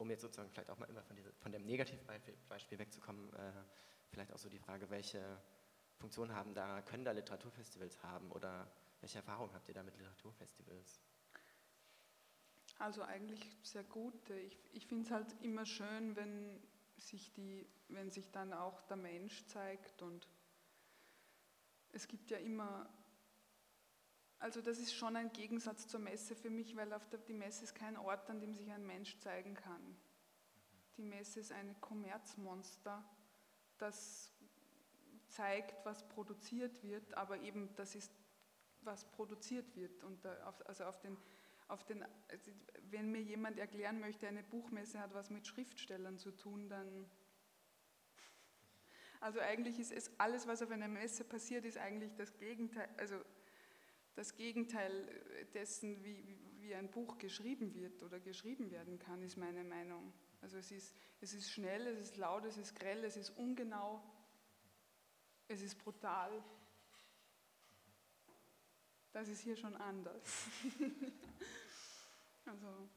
um 0.00 0.10
jetzt 0.10 0.22
sozusagen 0.22 0.50
vielleicht 0.50 0.70
auch 0.70 0.78
mal 0.78 0.88
immer 0.88 1.02
von, 1.02 1.14
diese, 1.14 1.32
von 1.34 1.52
dem 1.52 1.64
Negativbeispiel 1.66 2.78
wegzukommen, 2.78 3.32
äh, 3.34 3.52
vielleicht 4.08 4.32
auch 4.32 4.38
so 4.38 4.48
die 4.48 4.58
Frage, 4.58 4.88
welche 4.88 5.40
Funktionen 5.96 6.34
haben 6.34 6.54
da, 6.54 6.80
können 6.82 7.04
da 7.04 7.12
Literaturfestivals 7.12 8.02
haben 8.02 8.32
oder 8.32 8.70
welche 9.00 9.18
Erfahrungen 9.18 9.52
habt 9.52 9.68
ihr 9.68 9.74
da 9.74 9.82
mit 9.82 9.96
Literaturfestivals? 9.96 11.00
Also 12.78 13.02
eigentlich 13.02 13.56
sehr 13.62 13.84
gut. 13.84 14.30
Ich, 14.30 14.58
ich 14.72 14.86
finde 14.86 15.04
es 15.04 15.10
halt 15.10 15.36
immer 15.42 15.66
schön, 15.66 16.16
wenn 16.16 16.62
sich, 16.96 17.30
die, 17.34 17.68
wenn 17.88 18.10
sich 18.10 18.30
dann 18.30 18.54
auch 18.54 18.80
der 18.82 18.96
Mensch 18.96 19.44
zeigt 19.46 20.00
und 20.00 20.26
es 21.92 22.08
gibt 22.08 22.30
ja 22.30 22.38
immer 22.38 22.88
also 24.40 24.62
das 24.62 24.78
ist 24.78 24.94
schon 24.94 25.16
ein 25.16 25.30
Gegensatz 25.32 25.86
zur 25.86 26.00
Messe 26.00 26.34
für 26.34 26.48
mich, 26.48 26.74
weil 26.74 26.88
der, 26.88 27.18
die 27.28 27.34
Messe 27.34 27.64
ist 27.64 27.74
kein 27.74 27.98
Ort, 27.98 28.30
an 28.30 28.40
dem 28.40 28.54
sich 28.54 28.70
ein 28.72 28.86
Mensch 28.86 29.18
zeigen 29.18 29.54
kann. 29.54 29.96
Die 30.96 31.02
Messe 31.02 31.40
ist 31.40 31.52
ein 31.52 31.78
Kommerzmonster, 31.82 33.04
das 33.76 34.32
zeigt, 35.28 35.84
was 35.84 36.08
produziert 36.08 36.82
wird, 36.82 37.14
aber 37.14 37.38
eben 37.40 37.68
das 37.76 37.94
ist, 37.94 38.10
was 38.80 39.04
produziert 39.12 39.76
wird. 39.76 40.02
Und 40.04 40.26
auf, 40.26 40.66
also 40.66 40.84
auf 40.84 40.98
den, 41.00 41.18
auf 41.68 41.84
den, 41.84 42.02
also 42.28 42.50
wenn 42.90 43.12
mir 43.12 43.20
jemand 43.20 43.58
erklären 43.58 44.00
möchte, 44.00 44.26
eine 44.26 44.42
Buchmesse 44.42 45.00
hat 45.00 45.12
was 45.12 45.28
mit 45.28 45.46
Schriftstellern 45.46 46.16
zu 46.16 46.30
tun, 46.30 46.70
dann 46.70 47.10
also 49.20 49.38
eigentlich 49.38 49.78
ist 49.78 49.92
es 49.92 50.18
alles, 50.18 50.46
was 50.46 50.62
auf 50.62 50.70
einer 50.70 50.88
Messe 50.88 51.24
passiert, 51.24 51.66
ist 51.66 51.76
eigentlich 51.76 52.14
das 52.16 52.38
Gegenteil. 52.38 52.88
Also 52.96 53.16
das 54.14 54.34
Gegenteil 54.34 55.46
dessen, 55.54 56.02
wie, 56.04 56.38
wie 56.60 56.74
ein 56.74 56.90
Buch 56.90 57.18
geschrieben 57.18 57.74
wird 57.74 58.02
oder 58.02 58.20
geschrieben 58.20 58.70
werden 58.70 58.98
kann, 58.98 59.22
ist 59.22 59.36
meine 59.36 59.64
Meinung. 59.64 60.12
Also 60.40 60.58
es 60.58 60.70
ist, 60.70 60.94
es 61.20 61.34
ist 61.34 61.50
schnell, 61.50 61.86
es 61.86 61.98
ist 61.98 62.16
laut, 62.16 62.44
es 62.44 62.56
ist 62.56 62.74
grell, 62.74 63.04
es 63.04 63.16
ist 63.16 63.30
ungenau, 63.30 64.02
es 65.48 65.62
ist 65.62 65.76
brutal. 65.76 66.42
Das 69.12 69.28
ist 69.28 69.40
hier 69.40 69.56
schon 69.56 69.76
anders. 69.76 70.46
also. 72.44 72.88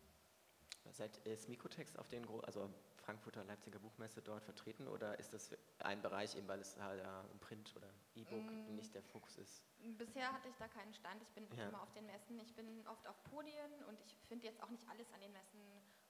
Seid 0.92 1.18
ist 1.26 1.50
Mikrotext 1.50 1.98
auf 1.98 2.08
den, 2.10 2.28
also 2.44 2.70
Frankfurter 3.06 3.44
Leipziger 3.44 3.80
Buchmesse 3.80 4.22
dort 4.22 4.44
vertreten 4.44 4.88
oder 4.88 5.20
ist 5.20 5.34
das 5.34 5.56
ein 5.80 6.02
Bereich, 6.02 6.36
eben 6.36 6.48
weil 6.48 6.60
es 6.60 6.80
halt 6.80 7.02
ja, 7.02 7.26
Print 7.40 7.74
oder 7.76 7.90
E-Book 8.16 8.44
mm. 8.44 8.76
nicht 8.76 8.94
der 8.96 9.04
Fokus 9.04 9.38
ist? 9.38 9.66
Bisher 9.98 10.32
hatte 10.32 10.48
ich 10.48 10.56
da 10.56 10.68
keinen 10.68 10.94
Stand. 10.94 11.22
Ich 11.22 11.30
bin 11.30 11.48
ja. 11.58 11.68
immer 11.68 11.82
auf 11.82 11.92
den 11.92 12.06
Messen. 12.06 12.40
Ich 12.40 12.56
bin 12.56 12.88
oft 12.88 13.06
auf 13.08 13.22
Podien 13.26 13.84
und 13.88 14.00
ich 14.06 14.16
finde 14.28 14.46
jetzt 14.48 14.62
auch 14.64 14.70
nicht 14.70 14.88
alles 14.90 15.12
an 15.14 15.20
den 15.20 15.32
Messen 15.34 15.60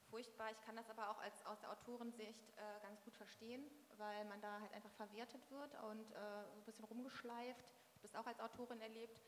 furchtbar. 0.09 0.51
Ich 0.51 0.61
kann 0.61 0.75
das 0.75 0.89
aber 0.89 1.09
auch 1.09 1.19
als, 1.19 1.43
aus 1.45 1.59
der 1.59 1.71
Autorensicht 1.71 2.49
äh, 2.57 2.81
ganz 2.83 3.01
gut 3.03 3.15
verstehen, 3.15 3.63
weil 3.97 4.25
man 4.25 4.39
da 4.41 4.59
halt 4.59 4.71
einfach 4.73 4.91
verwertet 4.91 5.49
wird 5.49 5.73
und 5.89 6.11
äh, 6.11 6.45
so 6.51 6.59
ein 6.59 6.63
bisschen 6.65 6.85
rumgeschleift. 6.85 7.73
Ich 7.87 7.95
habe 7.95 8.03
das 8.03 8.15
auch 8.15 8.27
als 8.27 8.39
Autorin 8.39 8.79
erlebt. 8.81 9.19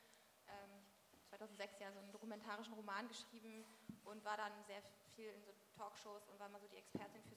Ähm, 0.48 0.86
2006 1.30 1.80
ja 1.80 1.92
so 1.92 2.00
einen 2.00 2.12
dokumentarischen 2.12 2.74
Roman 2.74 3.08
geschrieben 3.08 3.66
und 4.04 4.24
war 4.24 4.38
dann 4.38 4.52
sehr 4.68 4.82
viel 5.16 5.30
in 5.30 5.44
so 5.44 5.52
Talkshows 5.76 6.28
und 6.30 6.40
war 6.40 6.50
mal 6.50 6.62
so 6.62 6.68
die 6.68 6.78
Expertin 6.78 7.24
fürs 7.24 7.35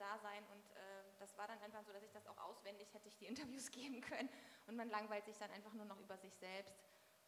prekäre 0.00 0.10
Dasein 0.10 0.44
und 0.52 0.70
äh, 0.70 1.02
das 1.18 1.36
war 1.36 1.46
dann 1.46 1.60
einfach 1.60 1.82
so, 1.84 1.92
dass 1.92 2.02
ich 2.02 2.10
das 2.10 2.26
auch 2.26 2.38
auswendig 2.38 2.92
hätte 2.94 3.08
ich 3.08 3.16
die 3.16 3.26
Interviews 3.32 3.70
geben 3.70 4.00
können. 4.00 4.28
Und 4.66 4.76
man 4.76 4.88
langweilt 4.88 5.26
sich 5.26 5.36
dann 5.36 5.50
einfach 5.50 5.72
nur 5.74 5.84
noch 5.84 5.98
über 6.00 6.16
sich 6.16 6.34
selbst. 6.34 6.74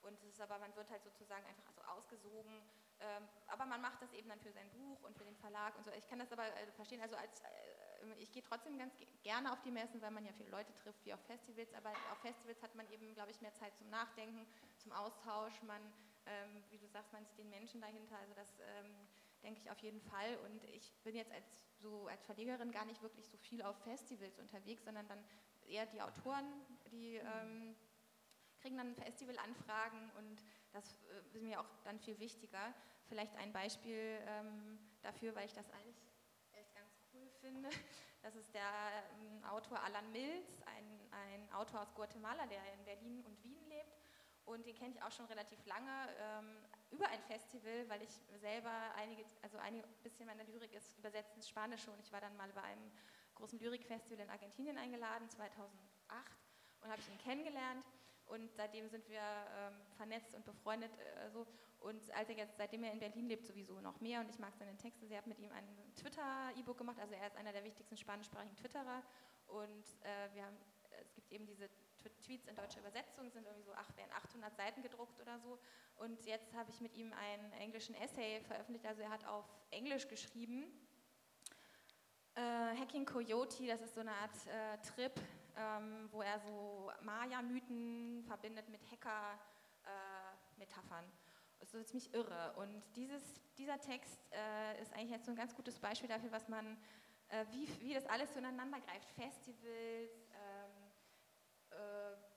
Und 0.03 0.15
es 0.15 0.25
ist 0.25 0.41
aber, 0.41 0.59
man 0.59 0.75
wird 0.75 0.91
halt 0.91 1.05
sozusagen 1.05 1.47
einfach 1.47 1.71
so 1.71 1.81
ausgesogen, 1.83 2.61
ähm, 2.99 3.29
aber 3.47 3.67
man 3.67 3.81
macht 3.81 4.03
das 4.03 4.13
eben 4.13 4.29
dann 4.29 4.41
für 4.41 4.51
sein 4.51 4.69
Buch 4.71 5.01
und 5.03 5.17
für 5.17 5.25
den 5.25 5.37
Verlag 5.37 5.77
und 5.77 5.85
so. 5.85 5.93
Ich 5.93 6.07
kann 6.09 6.19
das 6.19 6.33
aber 6.33 6.45
äh, 6.45 6.73
verstehen, 6.73 7.01
also 7.01 7.15
als, 7.15 7.41
äh, 7.41 8.15
ich 8.19 8.33
gehe 8.33 8.43
trotzdem 8.43 8.77
ganz 8.79 8.97
gerne 9.23 9.53
auf 9.53 9.63
die 9.63 9.71
Messen, 9.71 10.03
weil 10.03 10.11
man 10.11 10.25
ja 10.25 10.33
viele 10.33 10.51
Leute 10.51 10.75
trifft, 10.75 11.05
wie 11.05 11.15
auf 11.15 11.21
Festivals, 11.21 11.73
aber 11.75 11.91
auf 12.11 12.19
Festivals 12.19 12.61
hat 12.65 12.75
man 12.75 12.91
eben, 12.91 13.15
glaube 13.15 13.31
ich, 13.31 13.41
mehr 13.41 13.55
Zeit 13.55 13.77
zum 13.77 13.91
Nachdenken, 13.91 14.45
zum 14.77 14.91
Austausch, 14.91 15.63
man, 15.63 15.81
ähm, 16.27 16.65
wie 16.71 16.79
du 16.79 16.89
sagst, 16.89 17.13
man 17.13 17.25
sieht 17.25 17.39
den 17.39 17.51
Menschen 17.51 17.81
dahinter, 17.81 18.19
also 18.19 18.35
das 18.35 18.59
ähm, 18.59 19.07
denke 19.43 19.61
ich 19.61 19.71
auf 19.71 19.79
jeden 19.79 20.01
Fall. 20.01 20.37
Und 20.45 20.65
ich 20.65 20.93
bin 21.03 21.15
jetzt 21.15 21.33
als, 21.33 21.65
so 21.83 22.07
als 22.07 22.25
Verlegerin 22.25 22.71
gar 22.71 22.85
nicht 22.85 23.03
wirklich 23.03 23.29
so 23.29 23.37
viel 23.37 23.63
auf 23.63 23.77
Festivals 23.83 24.39
unterwegs, 24.39 24.85
sondern 24.85 25.07
dann 25.09 25.23
eher 25.67 25.87
die 25.87 26.01
Autoren, 26.01 26.47
die 26.91 27.17
ähm, 27.17 27.75
kriegen 28.61 28.77
dann 28.77 28.95
Festivalanfragen 28.95 30.11
und 30.19 30.45
das 30.73 30.97
äh, 31.11 31.37
ist 31.37 31.43
mir 31.43 31.61
auch 31.61 31.69
dann 31.85 31.99
viel 31.99 32.19
wichtiger. 32.19 32.73
Vielleicht 33.09 33.35
ein 33.37 33.53
Beispiel 33.53 34.19
ähm, 34.27 34.79
dafür, 35.03 35.35
weil 35.35 35.47
ich 35.47 35.55
das 35.55 35.69
eigentlich 35.73 36.01
echt 36.53 36.75
ganz 36.75 36.91
cool 37.13 37.29
finde. 37.41 37.69
Das 38.23 38.37
ist 38.37 38.55
der 38.55 38.63
ähm, 39.19 39.45
Autor 39.47 39.83
Alan 39.83 40.13
Mills, 40.13 40.63
ein, 40.63 41.01
ein 41.11 41.53
Autor 41.55 41.81
aus 41.81 41.93
Guatemala, 41.93 42.47
der 42.47 42.61
in 42.73 42.85
Berlin 42.85 43.25
und 43.25 43.43
Wien 43.43 43.59
lebt 43.69 43.99
und 44.45 44.67
den 44.67 44.75
kenne 44.77 44.95
ich 44.95 45.03
auch 45.03 45.11
schon 45.11 45.27
relativ 45.27 45.65
lange 45.67 45.91
ähm, 46.21 46.57
über 46.93 47.09
ein 47.09 47.23
Festival, 47.23 47.89
weil 47.89 48.03
ich 48.03 48.11
selber 48.39 48.71
einige, 48.97 49.25
also 49.43 49.59
ein 49.59 49.83
bisschen 50.03 50.27
meiner 50.27 50.45
Lyrik 50.45 50.73
ist 50.75 50.97
übersetzt 50.99 51.35
ins 51.35 51.49
Spanische 51.49 51.91
und 51.91 51.99
ich 52.01 52.13
war 52.13 52.21
dann 52.21 52.37
mal 52.37 52.51
bei 52.53 52.63
einem 52.63 52.91
großen 53.35 53.59
Lyrikfestival 53.59 54.25
in 54.25 54.31
Argentinien 54.31 54.79
eingeladen, 54.79 55.29
2008, 55.29 55.69
und 56.83 56.91
habe 56.91 57.01
ich 57.01 57.09
ihn 57.09 57.19
kennengelernt. 57.19 57.85
Und 58.27 58.55
seitdem 58.55 58.89
sind 58.89 59.09
wir 59.09 59.21
ähm, 59.21 59.75
vernetzt 59.97 60.35
und 60.35 60.45
befreundet 60.45 60.93
äh, 60.97 61.31
so. 61.31 61.47
Und 61.81 62.01
als 62.15 62.29
er 62.29 62.37
jetzt, 62.37 62.57
seitdem 62.57 62.85
er 62.85 62.93
in 62.93 63.01
Berlin 63.01 63.27
lebt, 63.27 63.45
sowieso 63.45 63.81
noch 63.81 64.01
mehr. 64.01 64.21
Und 64.21 64.31
ich 64.31 64.39
mag 64.39 64.55
seine 64.57 64.77
Texte 64.77 65.07
sehr, 65.07 65.19
habe 65.19 65.29
mit 65.29 65.41
ihm 65.41 65.51
ein 65.51 65.67
Twitter-E-Book 65.97 66.79
gemacht, 66.79 66.99
also 67.01 67.15
er 67.15 67.27
ist 67.27 67.37
einer 67.37 67.53
der 67.53 67.65
wichtigsten 67.65 67.97
spanischsprachigen 67.97 68.57
Twitterer. 68.57 69.03
Und 69.49 69.85
äh, 70.03 70.35
wir 70.35 70.45
haben, 70.45 70.57
es 71.01 71.13
gibt 71.15 71.33
eben 71.33 71.47
diese 71.47 71.69
Tweets 72.25 72.47
in 72.47 72.57
deutscher 72.57 72.81
Übersetzung, 72.81 73.31
sind 73.31 73.47
irgendwie 73.47 73.65
so, 73.65 73.73
ach, 73.75 73.97
werden 73.97 74.13
800 74.13 74.57
Seiten 74.57 74.83
gedruckt 74.83 75.21
oder 75.21 75.39
so. 75.39 75.59
Und 75.97 76.25
jetzt 76.27 76.53
habe 76.55 76.71
ich 76.71 76.81
mit 76.81 76.97
ihm 76.97 77.13
einen 77.13 77.53
englischen 77.53 77.95
Essay 77.95 78.41
veröffentlicht, 78.43 78.87
also 78.87 79.03
er 79.03 79.11
hat 79.11 79.25
auf 79.27 79.45
Englisch 79.71 80.09
geschrieben. 80.09 80.65
Äh, 82.35 82.75
Hacking 82.79 83.05
Coyote, 83.05 83.67
das 83.67 83.83
ist 83.83 83.95
so 83.95 84.01
eine 84.01 84.13
Art 84.13 84.35
äh, 84.47 84.79
Trip, 84.79 85.13
ähm, 85.57 86.09
wo 86.11 86.23
er 86.23 86.41
so 86.41 86.91
Maya-Mythen 87.03 88.25
verbindet 88.27 88.71
mit 88.71 88.81
Hacker-Metaphern. 88.91 91.05
Äh, 91.05 91.09
das 91.61 91.75
ist 91.75 91.89
ziemlich 91.89 92.15
irre. 92.15 92.55
Und 92.57 92.83
dieses, 92.97 93.23
dieser 93.57 93.79
Text 93.79 94.19
äh, 94.31 94.81
ist 94.83 94.95
eigentlich 94.95 95.11
jetzt 95.11 95.27
so 95.27 95.33
ein 95.33 95.37
ganz 95.37 95.55
gutes 95.55 95.79
Beispiel 95.79 96.09
dafür, 96.09 96.33
was 96.33 96.49
man, 96.49 96.79
äh, 97.29 97.45
wie, 97.51 97.69
wie 97.81 97.93
das 97.95 98.07
alles 98.07 98.33
so 98.33 98.39
ineinander 98.39 98.81
greift. 98.81 99.11
Festivals, 99.11 100.32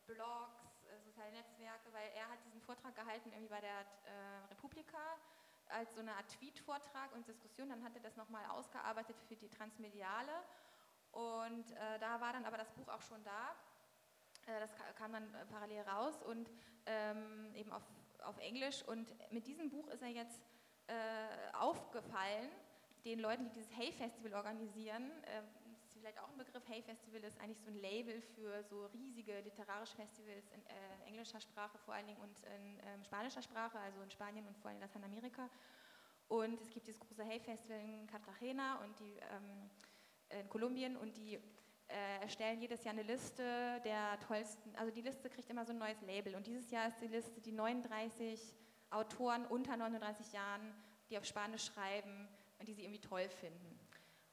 Blogs, 0.07 0.83
äh, 0.85 0.99
soziale 1.03 1.31
Netzwerke, 1.31 1.91
weil 1.91 2.09
er 2.15 2.29
hat 2.29 2.43
diesen 2.45 2.61
Vortrag 2.61 2.95
gehalten 2.95 3.31
irgendwie 3.31 3.49
bei 3.49 3.61
der 3.61 3.79
äh, 3.79 4.45
Republika 4.49 5.17
als 5.67 5.95
so 5.95 6.01
eine 6.01 6.13
Art 6.15 6.27
Tweet-Vortrag 6.29 7.13
und 7.13 7.27
Diskussion. 7.27 7.69
Dann 7.69 7.83
hat 7.83 7.95
er 7.95 8.01
das 8.01 8.15
nochmal 8.15 8.45
ausgearbeitet 8.51 9.15
für 9.27 9.35
die 9.35 9.49
Transmediale 9.49 10.31
und 11.11 11.71
äh, 11.71 11.99
da 11.99 12.19
war 12.19 12.33
dann 12.33 12.45
aber 12.45 12.57
das 12.57 12.69
Buch 12.71 12.87
auch 12.89 13.01
schon 13.01 13.23
da. 13.23 13.55
Äh, 14.47 14.59
das 14.59 14.75
kam 14.95 15.13
dann 15.13 15.33
äh, 15.33 15.45
parallel 15.45 15.81
raus 15.81 16.21
und 16.23 16.51
ähm, 16.85 17.53
eben 17.55 17.71
auf, 17.71 17.83
auf 18.23 18.37
Englisch. 18.37 18.83
Und 18.83 19.07
mit 19.31 19.47
diesem 19.47 19.69
Buch 19.69 19.87
ist 19.87 20.01
er 20.01 20.09
jetzt 20.09 20.41
aufgefallen, 21.53 22.47
den 23.05 23.19
Leuten, 23.19 23.45
die 23.45 23.49
dieses 23.49 23.75
Hey-Festival 23.75 24.35
organisieren, 24.35 25.09
vielleicht 26.05 26.19
auch 26.19 26.29
ein 26.29 26.37
Begriff. 26.37 26.61
Hey 26.67 26.83
Festival 26.83 27.23
ist 27.23 27.41
eigentlich 27.41 27.59
so 27.61 27.71
ein 27.71 27.81
Label 27.81 28.21
für 28.21 28.63
so 28.63 28.85
riesige 28.93 29.39
literarische 29.39 29.95
Festivals 29.95 30.51
in 30.51 30.61
äh, 30.67 31.07
englischer 31.07 31.41
Sprache 31.41 31.79
vor 31.79 31.95
allen 31.95 32.05
Dingen 32.05 32.19
und 32.21 32.39
in 32.41 32.79
ähm, 32.85 33.03
spanischer 33.03 33.41
Sprache, 33.41 33.79
also 33.79 33.99
in 34.03 34.11
Spanien 34.11 34.45
und 34.45 34.55
vor 34.55 34.69
allem 34.69 34.77
in 34.77 34.81
Lateinamerika. 34.81 35.49
Und 36.27 36.61
es 36.61 36.69
gibt 36.69 36.85
dieses 36.85 36.99
große 36.99 37.23
Hey 37.23 37.39
Festival 37.39 37.79
in 37.79 38.05
Cartagena 38.05 38.83
und 38.83 38.99
die 38.99 39.17
ähm, 39.31 39.71
in 40.41 40.47
Kolumbien 40.47 40.95
und 40.95 41.17
die 41.17 41.39
äh, 41.87 42.21
erstellen 42.21 42.61
jedes 42.61 42.83
Jahr 42.83 42.93
eine 42.93 43.01
Liste 43.01 43.81
der 43.83 44.19
tollsten, 44.27 44.75
also 44.75 44.91
die 44.91 45.01
Liste 45.01 45.27
kriegt 45.27 45.49
immer 45.49 45.65
so 45.65 45.71
ein 45.71 45.79
neues 45.79 46.01
Label 46.01 46.35
und 46.35 46.45
dieses 46.45 46.69
Jahr 46.69 46.87
ist 46.87 47.01
die 47.01 47.07
Liste 47.07 47.41
die 47.41 47.51
39 47.51 48.53
Autoren 48.91 49.43
unter 49.47 49.75
39 49.75 50.33
Jahren, 50.33 50.71
die 51.09 51.17
auf 51.17 51.25
Spanisch 51.25 51.65
schreiben 51.65 52.27
und 52.59 52.67
die 52.67 52.75
sie 52.75 52.83
irgendwie 52.83 53.01
toll 53.01 53.27
finden. 53.27 53.79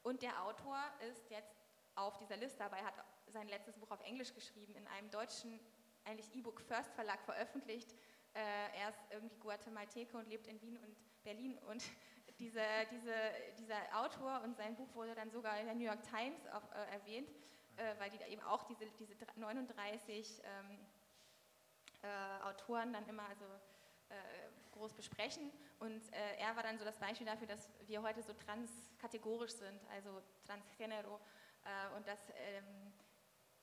Und 0.03 0.21
der 0.21 0.43
Autor 0.43 0.77
ist 1.09 1.29
jetzt 1.29 1.62
auf 1.95 2.17
dieser 2.17 2.37
Liste, 2.37 2.63
aber 2.63 2.77
er 2.77 2.85
hat 2.85 3.05
sein 3.27 3.47
letztes 3.47 3.77
Buch 3.77 3.91
auf 3.91 4.01
Englisch 4.01 4.33
geschrieben, 4.33 4.75
in 4.75 4.87
einem 4.87 5.09
deutschen, 5.09 5.59
eigentlich 6.05 6.33
E-Book 6.35 6.61
First 6.61 6.93
Verlag 6.93 7.21
veröffentlicht. 7.23 7.93
Äh, 8.33 8.39
er 8.79 8.89
ist 8.89 8.99
irgendwie 9.11 9.37
Guatemalteker 9.37 10.17
und 10.17 10.27
lebt 10.27 10.47
in 10.47 10.61
Wien 10.61 10.77
und 10.77 10.95
Berlin 11.23 11.57
und 11.69 11.83
diese, 12.39 12.61
diese, 12.91 13.13
dieser 13.57 13.77
Autor 13.93 14.41
und 14.43 14.55
sein 14.57 14.75
Buch 14.75 14.93
wurde 14.95 15.15
dann 15.15 15.29
sogar 15.31 15.59
in 15.59 15.65
der 15.65 15.75
New 15.75 15.85
York 15.85 16.03
Times 16.03 16.45
auch, 16.47 16.63
äh, 16.71 16.93
erwähnt, 16.93 17.29
äh, 17.77 17.95
weil 17.99 18.09
die 18.09 18.17
da 18.17 18.27
eben 18.27 18.41
auch 18.41 18.63
diese, 18.63 18.85
diese 18.99 19.15
39 19.35 20.41
ähm, 20.43 20.79
äh, 22.01 22.43
Autoren 22.43 22.91
dann 22.91 23.07
immer 23.07 23.27
also 23.29 23.45
äh, 24.09 24.15
groß 24.73 24.93
besprechen. 24.93 25.51
Und 25.79 26.01
äh, 26.13 26.37
er 26.39 26.55
war 26.55 26.63
dann 26.63 26.77
so 26.77 26.85
das 26.85 26.97
Beispiel 26.97 27.27
dafür, 27.27 27.47
dass 27.47 27.69
wir 27.85 28.01
heute 28.01 28.21
so 28.23 28.33
transkategorisch 28.33 29.53
sind, 29.53 29.79
also 29.91 30.21
transgenero. 30.45 31.19
Äh, 31.65 31.95
und 31.95 32.07
das 32.07 32.19
ähm, 32.35 32.93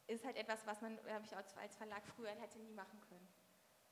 ist 0.06 0.24
halt 0.24 0.36
etwas, 0.36 0.66
was 0.66 0.80
man, 0.80 0.96
glaube 1.02 1.24
ich, 1.24 1.36
als 1.36 1.76
Verlag 1.76 2.06
früher 2.06 2.30
hätte 2.30 2.58
nie 2.58 2.72
machen 2.72 3.00
können. 3.08 3.28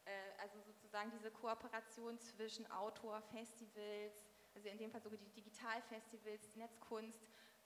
Äh, 0.05 0.11
also 0.41 0.61
sozusagen 0.61 1.11
diese 1.11 1.31
Kooperation 1.31 2.19
zwischen 2.19 2.71
Autor, 2.71 3.21
Festivals, 3.23 4.25
also 4.55 4.69
in 4.69 4.79
dem 4.79 4.91
Fall 4.91 5.03
sogar 5.03 5.19
die 5.19 5.31
Digitalfestivals, 5.33 6.57
Netzkunst, 6.57 7.21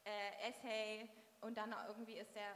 äh, 0.05 0.49
Essay 0.49 1.09
und 1.41 1.57
dann 1.57 1.75
irgendwie 1.89 2.19
ist 2.19 2.35
der, 2.35 2.55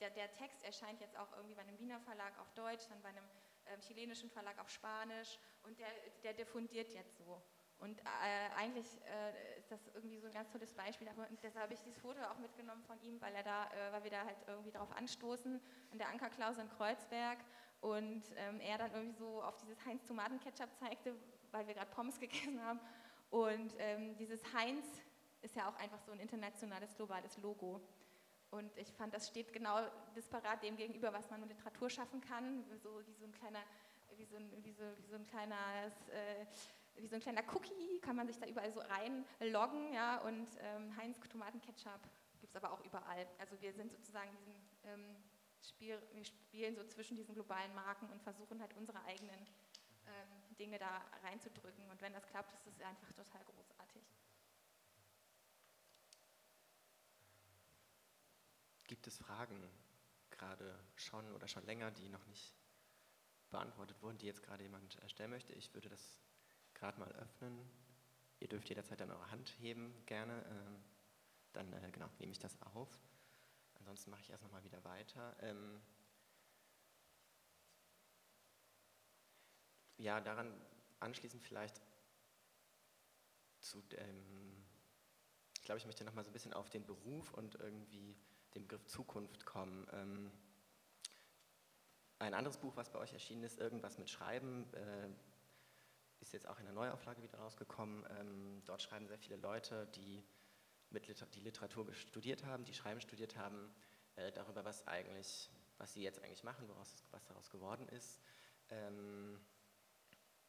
der, 0.00 0.10
der 0.10 0.32
Text 0.32 0.62
erscheint 0.64 1.00
jetzt 1.00 1.16
auch 1.16 1.32
irgendwie 1.32 1.54
bei 1.54 1.62
einem 1.62 1.78
Wiener 1.78 2.00
Verlag 2.00 2.38
auf 2.38 2.50
Deutsch, 2.54 2.86
dann 2.88 3.02
bei 3.02 3.10
einem 3.10 3.24
ähm, 3.66 3.80
chilenischen 3.80 4.30
Verlag 4.30 4.58
auf 4.58 4.70
Spanisch 4.70 5.38
und 5.62 5.78
der, 5.78 5.88
der 6.22 6.32
diffundiert 6.34 6.88
jetzt 6.90 7.18
so. 7.18 7.42
Und 7.80 7.98
äh, 8.00 8.54
eigentlich 8.56 8.86
äh, 9.06 9.58
ist 9.58 9.70
das 9.70 9.80
irgendwie 9.94 10.18
so 10.18 10.26
ein 10.26 10.32
ganz 10.34 10.50
tolles 10.50 10.72
Beispiel. 10.74 11.08
Und 11.08 11.42
deshalb 11.42 11.64
habe 11.64 11.74
ich 11.74 11.80
dieses 11.80 11.98
Foto 11.98 12.20
auch 12.22 12.38
mitgenommen 12.38 12.82
von 12.84 13.00
ihm, 13.02 13.20
weil 13.20 13.34
er 13.34 13.42
da, 13.42 13.64
äh, 13.66 13.92
weil 13.92 14.04
wir 14.04 14.10
da 14.10 14.24
halt 14.24 14.36
irgendwie 14.46 14.70
darauf 14.70 14.94
anstoßen, 14.96 15.60
an 15.90 15.98
der 15.98 16.08
Ankerklause 16.08 16.60
in 16.60 16.68
Kreuzberg. 16.68 17.38
Und 17.80 18.22
ähm, 18.36 18.60
er 18.60 18.76
dann 18.76 18.92
irgendwie 18.92 19.16
so 19.16 19.42
auf 19.42 19.56
dieses 19.56 19.82
Heinz 19.86 20.04
Tomatenketchup 20.04 20.68
zeigte, 20.76 21.14
weil 21.50 21.66
wir 21.66 21.74
gerade 21.74 21.90
Pommes 21.90 22.20
gegessen 22.20 22.62
haben. 22.62 22.80
Und 23.30 23.74
ähm, 23.78 24.16
dieses 24.18 24.42
Heinz 24.52 24.86
ist 25.40 25.56
ja 25.56 25.68
auch 25.68 25.76
einfach 25.76 26.00
so 26.00 26.12
ein 26.12 26.20
internationales, 26.20 26.94
globales 26.94 27.38
Logo. 27.38 27.80
Und 28.50 28.76
ich 28.76 28.92
fand, 28.92 29.14
das 29.14 29.28
steht 29.28 29.52
genau 29.52 29.78
disparat 30.16 30.62
dem 30.62 30.76
gegenüber, 30.76 31.12
was 31.12 31.30
man 31.30 31.40
mit 31.40 31.50
Literatur 31.50 31.88
schaffen 31.88 32.20
kann, 32.20 32.64
so 32.82 33.00
wie 33.06 33.14
so 33.14 33.24
ein 33.24 33.32
kleiner, 33.32 33.60
wie 34.16 34.24
so 34.24 34.36
ein, 34.36 34.50
wie 34.64 34.72
so, 34.72 34.82
wie 34.98 35.06
so 35.06 35.14
ein 35.14 35.26
kleines, 35.26 36.08
äh, 36.08 36.46
wie 36.96 37.06
so 37.06 37.14
ein 37.14 37.20
kleiner 37.20 37.42
Cookie, 37.54 38.00
kann 38.00 38.16
man 38.16 38.26
sich 38.26 38.38
da 38.38 38.46
überall 38.46 38.70
so 38.70 38.80
reinloggen, 38.80 39.92
ja, 39.92 40.18
und 40.22 40.48
ähm, 40.60 40.96
Heinz 40.96 41.18
Tomatenketchup 41.28 42.00
gibt 42.40 42.54
es 42.54 42.62
aber 42.62 42.72
auch 42.72 42.84
überall. 42.84 43.26
Also 43.38 43.60
wir 43.60 43.72
sind 43.72 43.92
sozusagen 43.92 44.30
diesen 44.36 44.54
ähm, 44.84 45.16
Spiel, 45.62 46.00
wir 46.12 46.24
spielen 46.24 46.74
so 46.74 46.84
zwischen 46.84 47.16
diesen 47.16 47.34
globalen 47.34 47.74
Marken 47.74 48.08
und 48.10 48.22
versuchen 48.22 48.60
halt 48.60 48.74
unsere 48.76 49.02
eigenen 49.04 49.46
ähm, 50.06 50.56
Dinge 50.58 50.78
da 50.78 51.04
reinzudrücken. 51.22 51.88
Und 51.90 52.00
wenn 52.00 52.12
das 52.12 52.26
klappt, 52.26 52.54
ist 52.54 52.66
das 52.66 52.80
einfach 52.80 53.12
total 53.12 53.44
großartig. 53.44 54.02
Gibt 58.84 59.06
es 59.06 59.18
Fragen 59.18 59.62
gerade 60.30 60.76
schon 60.96 61.30
oder 61.32 61.46
schon 61.46 61.64
länger, 61.66 61.90
die 61.90 62.08
noch 62.08 62.26
nicht 62.26 62.54
beantwortet 63.50 64.02
wurden, 64.02 64.18
die 64.18 64.26
jetzt 64.26 64.42
gerade 64.42 64.62
jemand 64.62 64.98
stellen 65.06 65.30
möchte? 65.30 65.52
Ich 65.52 65.72
würde 65.74 65.88
das 65.88 66.18
gerade 66.80 66.98
mal 66.98 67.12
öffnen. 67.12 67.70
Ihr 68.40 68.48
dürft 68.48 68.68
jederzeit 68.68 69.00
dann 69.00 69.10
eure 69.10 69.30
Hand 69.30 69.50
heben, 69.60 69.94
gerne. 70.06 70.44
Ähm, 70.48 70.82
dann 71.52 71.72
äh, 71.72 71.90
genau, 71.92 72.08
nehme 72.18 72.32
ich 72.32 72.38
das 72.38 72.60
auf. 72.62 72.88
Ansonsten 73.74 74.10
mache 74.10 74.22
ich 74.22 74.30
erst 74.30 74.42
nochmal 74.42 74.64
wieder 74.64 74.82
weiter. 74.84 75.36
Ähm, 75.40 75.80
ja, 79.98 80.20
daran 80.20 80.52
anschließend 81.00 81.42
vielleicht 81.42 81.80
zu 83.60 83.82
dem, 83.82 84.64
ich 85.56 85.62
glaube, 85.62 85.78
ich 85.78 85.86
möchte 85.86 86.04
nochmal 86.04 86.24
so 86.24 86.30
ein 86.30 86.32
bisschen 86.32 86.54
auf 86.54 86.70
den 86.70 86.86
Beruf 86.86 87.32
und 87.34 87.56
irgendwie 87.56 88.16
den 88.54 88.62
Begriff 88.62 88.86
Zukunft 88.86 89.44
kommen. 89.44 89.86
Ähm, 89.92 90.32
ein 92.18 92.34
anderes 92.34 92.58
Buch, 92.58 92.76
was 92.76 92.90
bei 92.90 92.98
euch 92.98 93.12
erschienen 93.12 93.44
ist, 93.44 93.58
irgendwas 93.58 93.98
mit 93.98 94.08
Schreiben, 94.08 94.72
äh, 94.74 95.08
ist 96.30 96.34
jetzt 96.34 96.48
auch 96.48 96.60
in 96.60 96.64
der 96.64 96.74
Neuauflage 96.74 97.20
wieder 97.24 97.38
rausgekommen. 97.38 98.06
Ähm, 98.20 98.62
dort 98.64 98.80
schreiben 98.80 99.08
sehr 99.08 99.18
viele 99.18 99.34
Leute, 99.34 99.88
die, 99.96 100.24
mit 100.90 101.08
Liter 101.08 101.26
die 101.26 101.40
Literatur 101.40 101.92
studiert 101.92 102.44
haben, 102.44 102.64
die 102.64 102.72
Schreiben 102.72 103.00
studiert 103.00 103.36
haben, 103.36 103.74
äh, 104.14 104.30
darüber, 104.30 104.64
was 104.64 104.86
eigentlich, 104.86 105.50
was 105.78 105.92
sie 105.92 106.02
jetzt 106.04 106.22
eigentlich 106.22 106.44
machen, 106.44 106.68
woraus, 106.68 106.94
was 107.10 107.24
daraus 107.24 107.50
geworden 107.50 107.88
ist. 107.88 108.20
Ähm, 108.68 109.40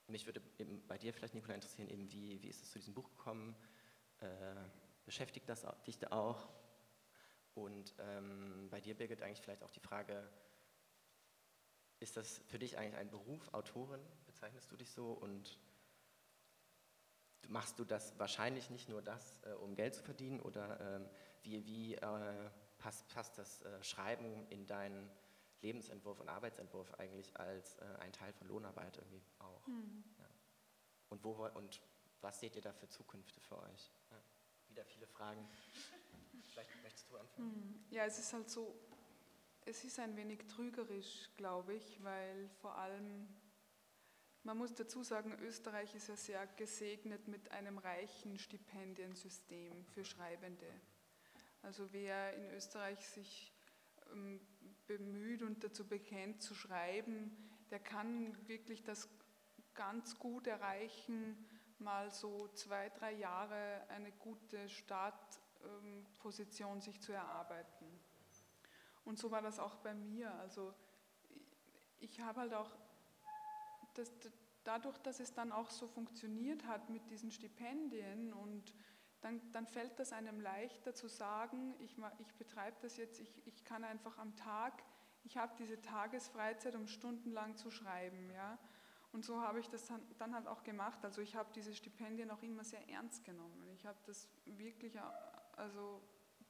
mich 0.06 0.28
würde 0.28 0.40
bei 0.88 1.00
dir 1.00 1.14
vielleicht, 1.14 1.34
Nicola, 1.34 1.56
interessieren, 1.56 1.90
eben 1.90 2.12
wie, 2.12 2.40
wie 2.44 2.50
ist 2.50 2.62
es 2.62 2.70
zu 2.70 2.78
diesem 2.78 2.94
Buch 2.94 3.10
gekommen? 3.10 3.56
Äh, 4.20 4.28
beschäftigt 5.06 5.50
das 5.50 5.66
dich 5.88 5.98
da 5.98 6.12
auch? 6.12 6.48
Und 7.56 7.96
ähm, 7.98 8.68
bei 8.70 8.82
dir, 8.82 8.96
Birgit, 8.96 9.24
eigentlich 9.24 9.42
vielleicht 9.42 9.64
auch 9.64 9.72
die 9.72 9.80
Frage, 9.80 10.30
ist 12.00 12.18
das 12.18 12.38
für 12.46 12.60
dich 12.60 12.78
eigentlich 12.78 12.98
ein 12.98 13.10
Beruf, 13.10 13.52
Autorin? 13.52 14.06
Bezeichnest 14.28 14.72
du 14.72 14.78
dich 14.78 14.92
so? 14.92 15.14
Und 15.14 15.58
machst 17.48 17.80
du 17.80 17.86
das 17.86 18.18
wahrscheinlich 18.20 18.70
nicht 18.70 18.90
nur 18.90 19.02
das, 19.02 19.40
äh, 19.44 19.54
um 19.54 19.76
Geld 19.76 19.96
zu 19.96 20.04
verdienen? 20.04 20.40
Oder 20.40 20.80
äh, 20.80 21.10
wie, 21.44 21.66
wie 21.66 21.96
äh, 21.96 22.50
passt, 22.78 23.08
passt, 23.10 23.38
das 23.38 23.62
äh, 23.62 23.84
Schreiben 23.84 24.48
in 24.50 24.66
dein 24.68 25.10
Lebensentwurf 25.62 26.20
und 26.20 26.30
Arbeitsentwurf 26.30 26.94
eigentlich 26.96 27.38
als 27.38 27.76
äh, 27.78 27.86
ein 28.00 28.12
Teil 28.12 28.34
von 28.34 28.48
Lohnarbeit 28.48 28.98
irgendwie 28.98 29.22
auch. 29.40 29.68
Mhm. 29.68 30.04
Ja. 30.18 30.26
Und, 31.10 31.24
wo, 31.24 31.48
und 31.56 31.82
was 32.22 32.40
seht 32.40 32.56
ihr 32.56 32.62
da 32.62 32.74
für 32.74 32.90
Zukünfte 32.90 33.40
für 33.42 33.60
euch? 33.60 33.92
Ja. 34.10 34.18
Wieder 34.70 34.86
viele 34.86 35.08
Fragen. 35.08 35.48
Vielleicht 36.52 36.82
möchtest 36.82 37.10
du 37.10 37.18
anfangen. 37.18 37.50
Mhm. 37.50 37.86
Ja, 37.90 38.06
es 38.06 38.18
ist 38.18 38.34
halt 38.34 38.50
so, 38.50 38.76
es 39.66 39.84
ist 39.84 40.00
ein 40.00 40.16
wenig 40.16 40.48
trügerisch, 40.48 41.30
glaube 41.38 41.76
ich, 41.76 42.04
weil 42.04 42.50
vor 42.62 42.78
allem, 42.78 43.28
man 44.44 44.58
muss 44.58 44.74
dazu 44.74 45.04
sagen, 45.04 45.38
Österreich 45.42 45.94
ist 45.96 46.08
ja 46.08 46.16
sehr 46.16 46.48
gesegnet 46.48 47.28
mit 47.28 47.52
einem 47.52 47.78
reichen 47.78 48.40
Stipendiensystem 48.40 49.86
für 49.86 50.04
Schreibende. 50.04 50.66
Also 51.62 51.94
wer 51.94 52.34
in 52.34 52.50
Österreich 52.52 53.08
sich 53.08 53.54
ähm, 54.12 54.42
bemüht 54.88 55.44
und 55.44 55.64
dazu 55.64 55.88
bekennt 55.88 56.42
zu 56.42 56.56
schreiben, 56.56 57.38
der 57.70 57.80
kann 57.80 58.36
wirklich 58.48 58.84
das 58.84 59.08
ganz 59.74 60.18
gut 60.18 60.48
erreichen, 60.48 61.38
mal 61.78 62.10
so 62.12 62.48
zwei, 62.50 62.90
drei 62.90 63.14
Jahre 63.14 63.88
eine 63.90 64.12
gute 64.12 64.68
Startposition 64.70 66.82
sich 66.82 67.00
zu 67.02 67.14
erarbeiten. 67.14 68.02
Und 69.04 69.18
so 69.18 69.32
war 69.32 69.42
das 69.42 69.58
auch 69.60 69.78
bei 69.78 69.94
mir. 69.94 70.34
Also 70.36 70.74
ich 72.00 72.20
habe 72.22 72.42
halt 72.42 72.54
auch, 72.54 72.70
das, 73.94 74.12
dadurch, 74.64 74.98
dass 75.00 75.20
es 75.20 75.34
dann 75.34 75.52
auch 75.52 75.70
so 75.70 75.88
funktioniert 75.88 76.66
hat 76.66 76.90
mit 76.90 77.10
diesen 77.10 77.32
Stipendien 77.32 78.34
und 78.34 78.74
dann, 79.22 79.40
dann 79.52 79.68
fällt 79.68 80.00
das 80.00 80.14
einem 80.14 80.40
leichter 80.42 80.94
zu 80.96 81.08
sagen, 81.08 81.76
ich, 81.80 81.96
ich 82.20 82.34
betreibe 82.36 82.78
das 82.82 82.98
jetzt, 82.98 83.20
ich, 83.20 83.46
ich 83.46 83.64
kann 83.64 83.84
einfach 83.84 84.18
am 84.18 84.36
Tag, 84.36 84.84
ich 85.24 85.38
habe 85.38 85.54
diese 85.60 85.80
Tagesfreizeit, 85.82 86.76
um 86.76 86.88
stundenlang 86.88 87.56
zu 87.56 87.70
schreiben. 87.70 88.32
Ja? 88.32 88.58
Und 89.12 89.24
so 89.24 89.42
habe 89.42 89.60
ich 89.60 89.70
das 89.70 89.86
dann, 89.86 90.02
dann 90.18 90.34
halt 90.34 90.48
auch 90.48 90.64
gemacht. 90.64 91.00
Also 91.04 91.22
ich 91.22 91.36
habe 91.36 91.52
diese 91.54 91.76
Stipendien 91.76 92.32
auch 92.32 92.42
immer 92.42 92.64
sehr 92.64 92.88
ernst 92.90 93.24
genommen. 93.24 93.70
Ich 93.76 93.86
habe 93.86 94.00
das 94.06 94.28
wirklich, 94.46 94.98
also 95.56 96.02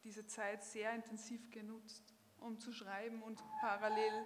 diese 0.03 0.25
Zeit 0.25 0.63
sehr 0.63 0.93
intensiv 0.93 1.51
genutzt, 1.51 2.13
um 2.39 2.59
zu 2.59 2.71
schreiben 2.71 3.21
und 3.21 3.43
parallel 3.59 4.25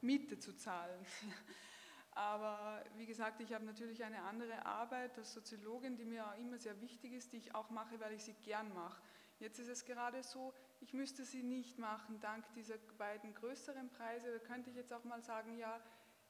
Miete 0.00 0.38
zu 0.38 0.54
zahlen. 0.56 1.04
Aber 2.16 2.82
wie 2.96 3.04
gesagt, 3.04 3.42
ich 3.42 3.52
habe 3.52 3.66
natürlich 3.66 4.02
eine 4.02 4.22
andere 4.22 4.64
Arbeit 4.64 5.18
als 5.18 5.34
Soziologin, 5.34 5.98
die 5.98 6.06
mir 6.06 6.26
auch 6.26 6.38
immer 6.38 6.56
sehr 6.56 6.80
wichtig 6.80 7.12
ist, 7.12 7.30
die 7.34 7.36
ich 7.36 7.54
auch 7.54 7.68
mache, 7.68 8.00
weil 8.00 8.14
ich 8.14 8.24
sie 8.24 8.32
gern 8.42 8.72
mache. 8.72 9.02
Jetzt 9.38 9.58
ist 9.58 9.68
es 9.68 9.84
gerade 9.84 10.22
so, 10.22 10.54
ich 10.80 10.94
müsste 10.94 11.26
sie 11.26 11.42
nicht 11.42 11.78
machen 11.78 12.18
dank 12.20 12.50
dieser 12.54 12.78
beiden 12.96 13.34
größeren 13.34 13.90
Preise. 13.90 14.32
Da 14.32 14.38
könnte 14.38 14.70
ich 14.70 14.76
jetzt 14.76 14.94
auch 14.94 15.04
mal 15.04 15.20
sagen, 15.20 15.58
ja, 15.58 15.78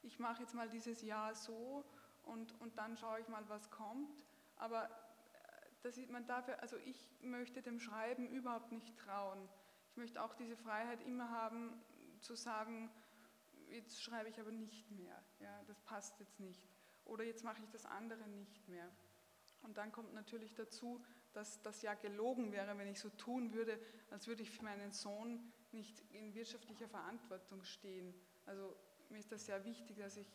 ich 0.02 0.18
mache 0.18 0.42
jetzt 0.42 0.54
mal 0.54 0.68
dieses 0.68 1.02
Jahr 1.02 1.36
so 1.36 1.84
und, 2.24 2.60
und 2.60 2.76
dann 2.78 2.96
schaue 2.96 3.20
ich 3.20 3.28
mal, 3.28 3.48
was 3.48 3.70
kommt. 3.70 4.10
Aber 4.56 4.86
äh, 4.86 4.88
das 5.84 5.94
sieht 5.94 6.10
man 6.10 6.26
dafür, 6.26 6.60
also 6.62 6.78
ich 6.78 7.08
möchte 7.20 7.62
dem 7.62 7.78
Schreiben 7.78 8.26
überhaupt 8.26 8.72
nicht 8.72 8.98
trauen. 8.98 9.48
Ich 9.90 9.96
möchte 9.96 10.20
auch 10.20 10.34
diese 10.34 10.56
Freiheit 10.56 11.00
immer 11.02 11.30
haben, 11.30 11.80
zu 12.18 12.34
sagen, 12.34 12.90
jetzt 13.70 14.02
schreibe 14.02 14.28
ich 14.28 14.40
aber 14.40 14.52
nicht 14.52 14.90
mehr, 14.90 15.22
ja, 15.40 15.62
das 15.64 15.80
passt 15.80 16.18
jetzt 16.20 16.40
nicht. 16.40 16.68
Oder 17.04 17.24
jetzt 17.24 17.44
mache 17.44 17.62
ich 17.62 17.70
das 17.70 17.86
andere 17.86 18.26
nicht 18.28 18.68
mehr. 18.68 18.90
Und 19.62 19.76
dann 19.76 19.92
kommt 19.92 20.12
natürlich 20.14 20.54
dazu, 20.54 21.04
dass 21.32 21.60
das 21.62 21.82
ja 21.82 21.94
gelogen 21.94 22.52
wäre, 22.52 22.76
wenn 22.78 22.88
ich 22.88 22.98
so 22.98 23.10
tun 23.10 23.52
würde, 23.52 23.78
als 24.10 24.26
würde 24.26 24.42
ich 24.42 24.50
für 24.50 24.64
meinen 24.64 24.92
Sohn 24.92 25.52
nicht 25.72 26.00
in 26.12 26.34
wirtschaftlicher 26.34 26.88
Verantwortung 26.88 27.62
stehen. 27.62 28.14
Also 28.46 28.76
mir 29.10 29.18
ist 29.18 29.30
das 29.32 29.46
sehr 29.46 29.64
wichtig, 29.64 29.98
dass 29.98 30.16
ich 30.16 30.32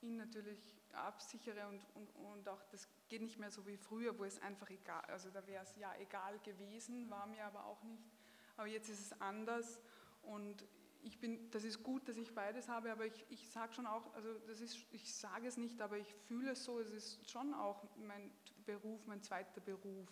ihn 0.00 0.16
natürlich 0.16 0.72
absichere 0.92 1.68
und, 1.68 1.84
und, 1.94 2.10
und 2.10 2.48
auch 2.48 2.62
das 2.70 2.88
geht 3.08 3.22
nicht 3.22 3.38
mehr 3.38 3.50
so 3.50 3.66
wie 3.66 3.76
früher, 3.76 4.18
wo 4.18 4.24
es 4.24 4.40
einfach 4.40 4.68
egal, 4.70 5.02
also 5.06 5.30
da 5.30 5.46
wäre 5.46 5.62
es 5.62 5.76
ja 5.76 5.94
egal 5.98 6.38
gewesen, 6.40 7.08
war 7.08 7.26
mir 7.26 7.44
aber 7.44 7.64
auch 7.66 7.82
nicht. 7.82 8.10
Aber 8.56 8.66
jetzt 8.66 8.88
ist 8.88 9.00
es 9.00 9.20
anders 9.20 9.80
und 10.22 10.66
ich 11.02 11.18
bin, 11.18 11.50
das 11.50 11.64
ist 11.64 11.82
gut, 11.82 12.08
dass 12.08 12.16
ich 12.16 12.34
beides 12.34 12.68
habe, 12.68 12.92
aber 12.92 13.06
ich, 13.06 13.26
ich 13.28 13.48
sage 13.50 13.72
schon 13.72 13.86
auch, 13.86 14.14
also 14.14 14.32
das 14.46 14.60
ist, 14.60 14.86
ich 14.92 15.12
sage 15.14 15.48
es 15.48 15.56
nicht, 15.56 15.80
aber 15.80 15.98
ich 15.98 16.14
fühle 16.28 16.52
es 16.52 16.64
so, 16.64 16.78
es 16.78 16.92
ist 16.92 17.28
schon 17.28 17.54
auch 17.54 17.84
mein 17.96 18.30
Beruf, 18.64 19.04
mein 19.06 19.22
zweiter 19.22 19.60
Beruf. 19.60 20.08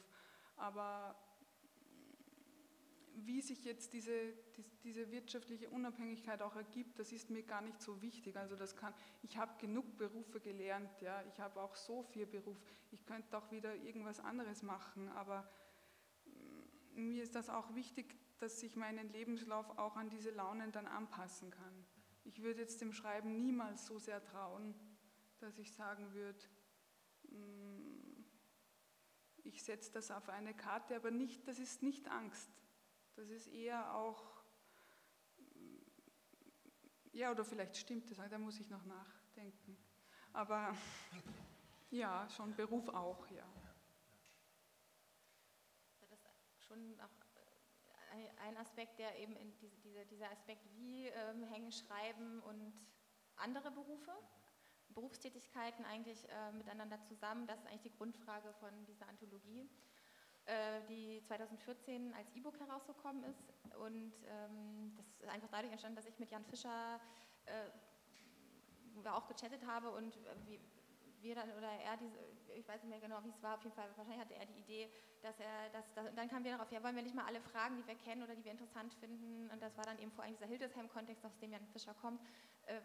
Aber 0.56 1.16
wie 3.14 3.40
sich 3.40 3.64
jetzt 3.64 3.92
diese, 3.92 4.32
diese 4.82 5.10
wirtschaftliche 5.10 5.70
Unabhängigkeit 5.70 6.42
auch 6.42 6.56
ergibt, 6.56 6.98
das 6.98 7.12
ist 7.12 7.30
mir 7.30 7.42
gar 7.42 7.60
nicht 7.60 7.80
so 7.80 8.00
wichtig. 8.02 8.36
Also 8.36 8.56
das 8.56 8.76
kann, 8.76 8.94
ich 9.22 9.36
habe 9.36 9.52
genug 9.58 9.96
Berufe 9.96 10.40
gelernt, 10.40 11.00
ja, 11.00 11.22
ich 11.28 11.38
habe 11.40 11.60
auch 11.60 11.76
so 11.76 12.02
viel 12.02 12.26
Beruf, 12.26 12.56
ich 12.90 13.04
könnte 13.06 13.36
auch 13.36 13.50
wieder 13.50 13.74
irgendwas 13.76 14.20
anderes 14.20 14.62
machen, 14.62 15.08
aber 15.10 15.48
mm, 16.24 17.10
mir 17.10 17.22
ist 17.22 17.34
das 17.34 17.48
auch 17.48 17.74
wichtig, 17.74 18.16
dass 18.40 18.62
ich 18.62 18.74
meinen 18.74 19.10
Lebenslauf 19.10 19.78
auch 19.78 19.96
an 19.96 20.08
diese 20.08 20.30
Launen 20.30 20.72
dann 20.72 20.86
anpassen 20.86 21.50
kann. 21.50 21.86
Ich 22.24 22.42
würde 22.42 22.60
jetzt 22.60 22.80
dem 22.80 22.92
Schreiben 22.92 23.38
niemals 23.38 23.86
so 23.86 23.98
sehr 23.98 24.22
trauen, 24.24 24.74
dass 25.38 25.58
ich 25.58 25.72
sagen 25.72 26.12
würde, 26.14 26.38
mm, 27.28 28.24
ich 29.44 29.62
setze 29.62 29.92
das 29.92 30.10
auf 30.10 30.28
eine 30.28 30.54
Karte, 30.54 30.96
aber 30.96 31.10
nicht, 31.10 31.46
das 31.46 31.58
ist 31.58 31.82
nicht 31.82 32.08
Angst. 32.08 32.50
Das 33.16 33.28
ist 33.28 33.48
eher 33.48 33.94
auch, 33.94 34.42
ja, 37.12 37.30
oder 37.30 37.44
vielleicht 37.44 37.76
stimmt 37.76 38.10
das, 38.10 38.18
da 38.30 38.38
muss 38.38 38.58
ich 38.58 38.70
noch 38.70 38.84
nachdenken. 38.84 39.76
Aber 40.32 40.74
ja, 41.90 42.28
schon 42.30 42.54
Beruf 42.54 42.88
auch, 42.88 43.28
ja. 43.30 43.46
Das 46.00 46.64
schon 46.66 47.00
auch 47.00 47.19
ein 48.44 48.56
Aspekt, 48.56 48.98
der 48.98 49.18
eben 49.18 49.36
in 49.36 49.52
diese, 49.60 49.76
diese, 49.80 50.04
dieser 50.06 50.30
Aspekt, 50.30 50.64
wie 50.74 51.06
ähm, 51.06 51.44
hängen 51.44 51.72
Schreiben 51.72 52.40
und 52.40 52.72
andere 53.36 53.70
Berufe, 53.70 54.12
Berufstätigkeiten 54.94 55.84
eigentlich 55.84 56.28
äh, 56.28 56.52
miteinander 56.52 57.00
zusammen. 57.02 57.46
Das 57.46 57.60
ist 57.60 57.66
eigentlich 57.66 57.92
die 57.92 57.96
Grundfrage 57.96 58.52
von 58.54 58.70
dieser 58.86 59.08
Anthologie, 59.08 59.68
äh, 60.46 60.80
die 60.88 61.22
2014 61.26 62.12
als 62.14 62.30
E-Book 62.34 62.58
herausgekommen 62.58 63.24
ist. 63.24 63.52
Und 63.78 64.12
ähm, 64.26 64.94
das 64.96 65.06
ist 65.06 65.28
einfach 65.28 65.48
dadurch 65.50 65.72
entstanden, 65.72 65.96
dass 65.96 66.06
ich 66.06 66.18
mit 66.18 66.30
Jan 66.30 66.44
Fischer 66.44 67.00
äh, 67.46 69.08
auch 69.08 69.26
gechattet 69.28 69.64
habe 69.66 69.90
und 69.90 70.16
äh, 70.16 70.36
wie, 70.46 70.60
wir 71.22 71.34
dann 71.34 71.50
oder 71.52 71.68
er 71.68 71.96
diese, 71.96 72.18
ich 72.54 72.66
weiß 72.66 72.82
nicht 72.82 72.90
mehr 72.90 73.00
genau, 73.00 73.22
wie 73.24 73.30
es 73.30 73.42
war, 73.42 73.54
auf 73.54 73.62
jeden 73.62 73.74
Fall, 73.74 73.88
wahrscheinlich 73.88 74.20
hatte 74.20 74.34
er 74.34 74.46
die 74.46 74.58
Idee, 74.58 74.90
dass 75.22 75.38
er, 75.40 75.68
dass, 75.70 75.92
dass 75.94 76.14
dann 76.14 76.28
kamen 76.28 76.44
wir 76.44 76.52
darauf, 76.52 76.70
ja, 76.72 76.82
wollen 76.82 76.96
wir 76.96 77.02
nicht 77.02 77.14
mal 77.14 77.26
alle 77.26 77.40
Fragen, 77.40 77.76
die 77.76 77.86
wir 77.86 77.94
kennen 77.96 78.22
oder 78.22 78.34
die 78.34 78.44
wir 78.44 78.52
interessant 78.52 78.94
finden, 78.94 79.50
und 79.50 79.62
das 79.62 79.76
war 79.76 79.84
dann 79.84 79.98
eben 79.98 80.10
vor 80.12 80.24
allem 80.24 80.34
dieser 80.34 80.46
Hildesheim-Kontext, 80.46 81.24
aus 81.24 81.36
dem 81.38 81.52
Jan 81.52 81.66
Fischer 81.66 81.94
kommt, 81.94 82.20
äh, 82.66 82.80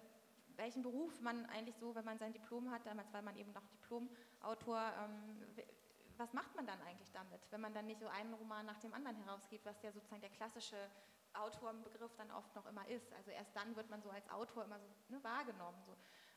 welchen 0.58 0.84
Beruf 0.84 1.20
man 1.22 1.46
eigentlich 1.48 1.76
so, 1.78 1.96
wenn 1.96 2.06
man 2.06 2.18
sein 2.18 2.34
Diplom 2.34 2.72
hat, 2.72 2.86
damals 2.86 3.12
war 3.14 3.22
man 3.22 3.36
eben 3.36 3.52
noch 3.52 3.66
Diplomautor, 3.68 4.94
ähm, 5.04 5.66
was 6.18 6.32
macht 6.34 6.56
man 6.56 6.66
dann 6.66 6.82
eigentlich 6.84 7.12
damit, 7.12 7.42
wenn 7.52 7.62
man 7.62 7.74
dann 7.74 7.88
nicht 7.88 8.00
so 8.00 8.08
einen 8.08 8.34
Roman 8.36 8.66
nach 8.66 8.80
dem 8.80 8.94
anderen 8.94 9.18
herausgibt, 9.18 9.66
was 9.66 9.82
ja 9.82 9.92
sozusagen 9.92 10.22
der 10.22 10.30
klassische 10.30 10.78
Autorenbegriff 11.34 12.16
dann 12.16 12.32
oft 12.32 12.56
noch 12.56 12.66
immer 12.66 12.88
ist. 12.88 13.12
Also 13.14 13.32
erst 13.32 13.56
dann 13.56 13.76
wird 13.76 13.90
man 13.90 14.02
so 14.02 14.10
als 14.10 14.30
Autor 14.30 14.64
immer 14.64 14.80
so 14.80 14.88
ne, 15.10 15.24
wahrgenommen. 15.24 15.78
So 15.86 15.96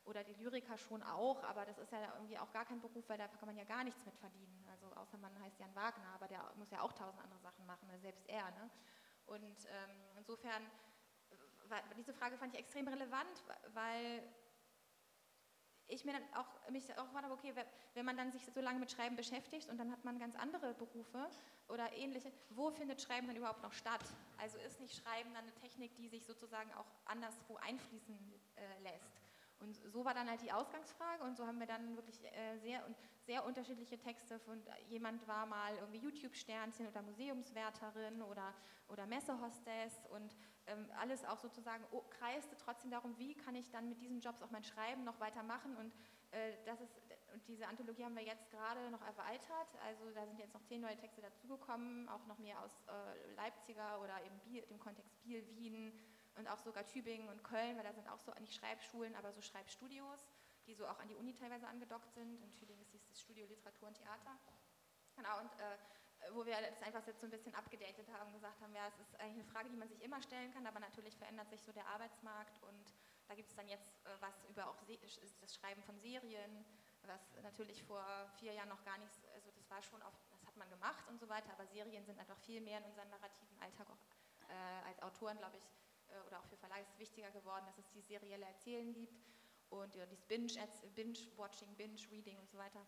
oder 0.09 0.25
die 0.25 0.33
Lyriker 0.35 0.79
schon 0.79 1.03
auch, 1.03 1.43
aber 1.45 1.67
das 1.67 1.79
ist 1.79 1.93
ja 1.93 1.99
irgendwie 2.15 2.39
auch 2.39 2.51
gar 2.51 2.65
kein 2.65 2.81
Beruf, 2.81 3.09
weil 3.09 3.19
da 3.19 3.29
kann 3.29 3.47
man 3.47 3.57
ja 3.57 3.65
gar 3.65 3.85
nichts 3.85 4.05
mit 4.07 4.17
verdienen. 4.17 4.67
Also 4.71 4.87
außer 4.97 5.19
man 5.19 5.39
heißt 5.41 5.61
Jan 5.61 5.75
Wagner, 5.75 6.09
aber 6.15 6.27
der 6.27 6.51
muss 6.57 6.71
ja 6.71 6.81
auch 6.81 6.93
tausend 6.93 7.23
andere 7.23 7.41
Sachen 7.41 7.67
machen, 7.67 7.87
ne, 7.89 7.99
selbst 8.01 8.27
er. 8.27 8.51
Ne? 8.53 8.71
Und 9.27 9.45
ähm, 9.45 9.91
insofern, 10.17 10.63
diese 11.97 12.15
Frage 12.15 12.39
fand 12.39 12.55
ich 12.55 12.61
extrem 12.61 12.89
relevant, 12.89 13.45
weil 13.75 14.23
ich 15.89 16.05
mir 16.05 16.13
dann 16.13 16.23
auch, 16.35 16.71
mich 16.71 16.91
auch 16.99 17.05
gefragt 17.05 17.25
habe, 17.25 17.35
okay, 17.35 17.55
wenn 17.95 18.05
man 18.05 18.17
dann 18.17 18.33
sich 18.33 18.45
so 18.45 18.61
lange 18.61 18.79
mit 18.79 18.91
Schreiben 18.91 19.17
beschäftigt 19.17 19.69
und 19.69 19.79
dann 19.79 19.91
hat 19.93 20.05
man 20.05 20.19
ganz 20.19 20.37
andere 20.37 20.75
Berufe 20.75 21.29
oder 21.69 21.93
ähnliche, 21.95 22.33
wo 22.51 22.71
findet 22.71 23.01
Schreiben 23.01 23.27
dann 23.27 23.37
überhaupt 23.37 23.63
noch 23.63 23.73
statt? 23.73 24.05
Also 24.39 24.59
ist 24.59 24.81
nicht 24.81 25.03
Schreiben 25.03 25.33
dann 25.35 25.45
eine 25.45 25.55
Technik, 25.55 25.95
die 25.97 26.09
sich 26.09 26.25
sozusagen 26.25 26.73
auch 26.75 26.87
anderswo 27.05 27.57
einfließen 27.57 28.17
äh, 28.57 28.83
lässt? 28.83 29.28
Und 29.61 29.75
so 29.75 30.05
war 30.05 30.15
dann 30.15 30.29
halt 30.29 30.41
die 30.43 30.53
Ausgangsfrage 30.53 31.25
und 31.25 31.37
so 31.37 31.47
haben 31.47 31.59
wir 31.59 31.67
dann 31.67 31.97
wirklich 31.97 32.23
äh, 32.25 32.59
sehr, 32.59 32.83
sehr 33.27 33.45
unterschiedliche 33.45 33.99
Texte 33.99 34.39
von, 34.39 34.63
jemand 34.89 35.27
war 35.27 35.47
mal 35.47 35.75
irgendwie 35.77 35.99
YouTube-Sternchen 35.99 36.87
oder 36.87 37.03
Museumswärterin 37.03 38.23
oder, 38.23 38.55
oder 38.89 39.07
Messehostess 39.07 40.07
und 40.11 40.37
ähm, 40.67 40.87
alles 41.01 41.25
auch 41.25 41.39
sozusagen 41.39 41.85
oh, 41.91 42.03
kreiste 42.09 42.57
trotzdem 42.57 42.91
darum, 42.91 43.19
wie 43.19 43.35
kann 43.35 43.57
ich 43.57 43.71
dann 43.71 43.89
mit 43.89 44.01
diesen 44.01 44.21
Jobs 44.21 44.43
auch 44.43 44.51
mein 44.51 44.65
Schreiben 44.65 45.03
noch 45.05 45.19
weitermachen 45.19 45.77
und 45.77 45.93
äh, 46.31 46.53
das 46.65 46.81
ist, 46.81 47.01
und 47.35 47.47
diese 47.49 47.67
Anthologie 47.67 48.05
haben 48.05 48.17
wir 48.17 48.25
jetzt 48.25 48.51
gerade 48.51 48.91
noch 48.91 49.03
erweitert, 49.03 49.69
also 49.85 50.11
da 50.15 50.27
sind 50.27 50.39
jetzt 50.39 50.55
noch 50.55 50.63
zehn 50.65 50.81
neue 50.81 50.97
Texte 50.97 51.21
dazugekommen, 51.21 52.09
auch 52.09 52.25
noch 52.27 52.39
mehr 52.39 52.63
aus 52.63 52.73
äh, 52.87 53.35
Leipziger 53.35 54.01
oder 54.01 54.23
eben 54.25 54.39
Biel, 54.41 54.63
dem 54.63 54.79
Kontext 54.79 55.21
Biel, 55.23 55.45
Wien, 55.57 55.93
und 56.39 56.49
auch 56.49 56.59
sogar 56.59 56.86
Tübingen 56.86 57.28
und 57.28 57.43
Köln, 57.43 57.76
weil 57.76 57.84
da 57.84 57.93
sind 57.93 58.09
auch 58.09 58.20
so 58.20 58.32
nicht 58.41 58.55
Schreibschulen, 58.55 59.14
aber 59.16 59.32
so 59.32 59.43
Schreibstudios, 59.43 60.26
die 60.66 60.74
so 60.74 60.86
auch 60.86 60.99
an 61.01 61.09
die 61.09 61.16
Uni 61.16 61.34
teilweise 61.34 61.66
angedockt 61.66 62.12
sind. 62.12 62.41
In 62.43 62.55
Tübingen 62.55 62.86
ist 62.93 63.11
das 63.11 63.20
Studio 63.20 63.47
Literatur 63.47 63.89
und 63.89 63.95
Theater. 63.95 64.39
Genau, 65.16 65.41
und 65.41 65.53
äh, 65.61 65.76
wo 66.32 66.45
wir 66.45 66.57
das 66.61 66.82
einfach 66.82 67.07
jetzt 67.07 67.20
so 67.20 67.26
ein 67.26 67.30
bisschen 67.30 67.55
abgedatet 67.55 68.09
haben, 68.12 68.32
gesagt 68.32 68.61
haben, 68.61 68.74
ja, 68.74 68.86
es 68.86 68.99
ist 68.99 69.18
eigentlich 69.20 69.43
eine 69.43 69.53
Frage, 69.53 69.68
die 69.68 69.76
man 69.76 69.89
sich 69.89 70.01
immer 70.03 70.20
stellen 70.22 70.53
kann, 70.53 70.66
aber 70.66 70.80
natürlich 70.80 71.16
verändert 71.16 71.49
sich 71.51 71.62
so 71.62 71.72
der 71.72 71.86
Arbeitsmarkt 71.86 72.62
und 72.62 72.95
da 73.28 73.34
gibt 73.34 73.49
es 73.49 73.57
dann 73.57 73.68
jetzt 73.68 73.95
äh, 74.05 74.11
was 74.20 74.45
über 74.49 74.68
auch 74.68 74.76
das 75.41 75.55
Schreiben 75.55 75.82
von 75.82 75.99
Serien, 75.99 76.64
was 77.03 77.20
natürlich 77.43 77.82
vor 77.84 78.05
vier 78.39 78.53
Jahren 78.53 78.68
noch 78.68 78.84
gar 78.84 78.99
nicht, 78.99 79.14
also 79.34 79.51
das 79.53 79.70
war 79.70 79.82
schon 79.82 80.03
auf, 80.03 80.14
das 80.30 80.45
hat 80.47 80.57
man 80.57 80.68
gemacht 80.70 81.05
und 81.09 81.18
so 81.18 81.28
weiter, 81.28 81.53
aber 81.53 81.66
Serien 81.66 82.05
sind 82.05 82.18
einfach 82.18 82.39
viel 82.39 82.61
mehr 82.61 82.78
in 82.78 82.84
unserem 82.84 83.09
narrativen 83.11 83.59
Alltag 83.61 83.89
auch 83.91 84.49
äh, 84.49 84.89
als 84.89 85.03
Autoren, 85.03 85.39
glaube 85.39 85.57
ich, 85.57 85.64
oder 86.27 86.39
auch 86.39 86.47
für 86.47 86.57
Verlage 86.57 86.83
ist 86.83 86.93
es 86.93 86.99
wichtiger 86.99 87.31
geworden, 87.31 87.65
dass 87.67 87.79
es 87.79 87.89
die 87.91 88.01
serielle 88.01 88.47
Erzählen 88.47 88.93
gibt 88.93 89.21
und 89.71 89.95
ja, 89.95 90.07
dieses 90.07 90.25
Binge-Watching, 90.25 91.75
Binge-Reading 91.77 92.39
und 92.39 92.51
so 92.51 92.59
weiter. 92.59 92.81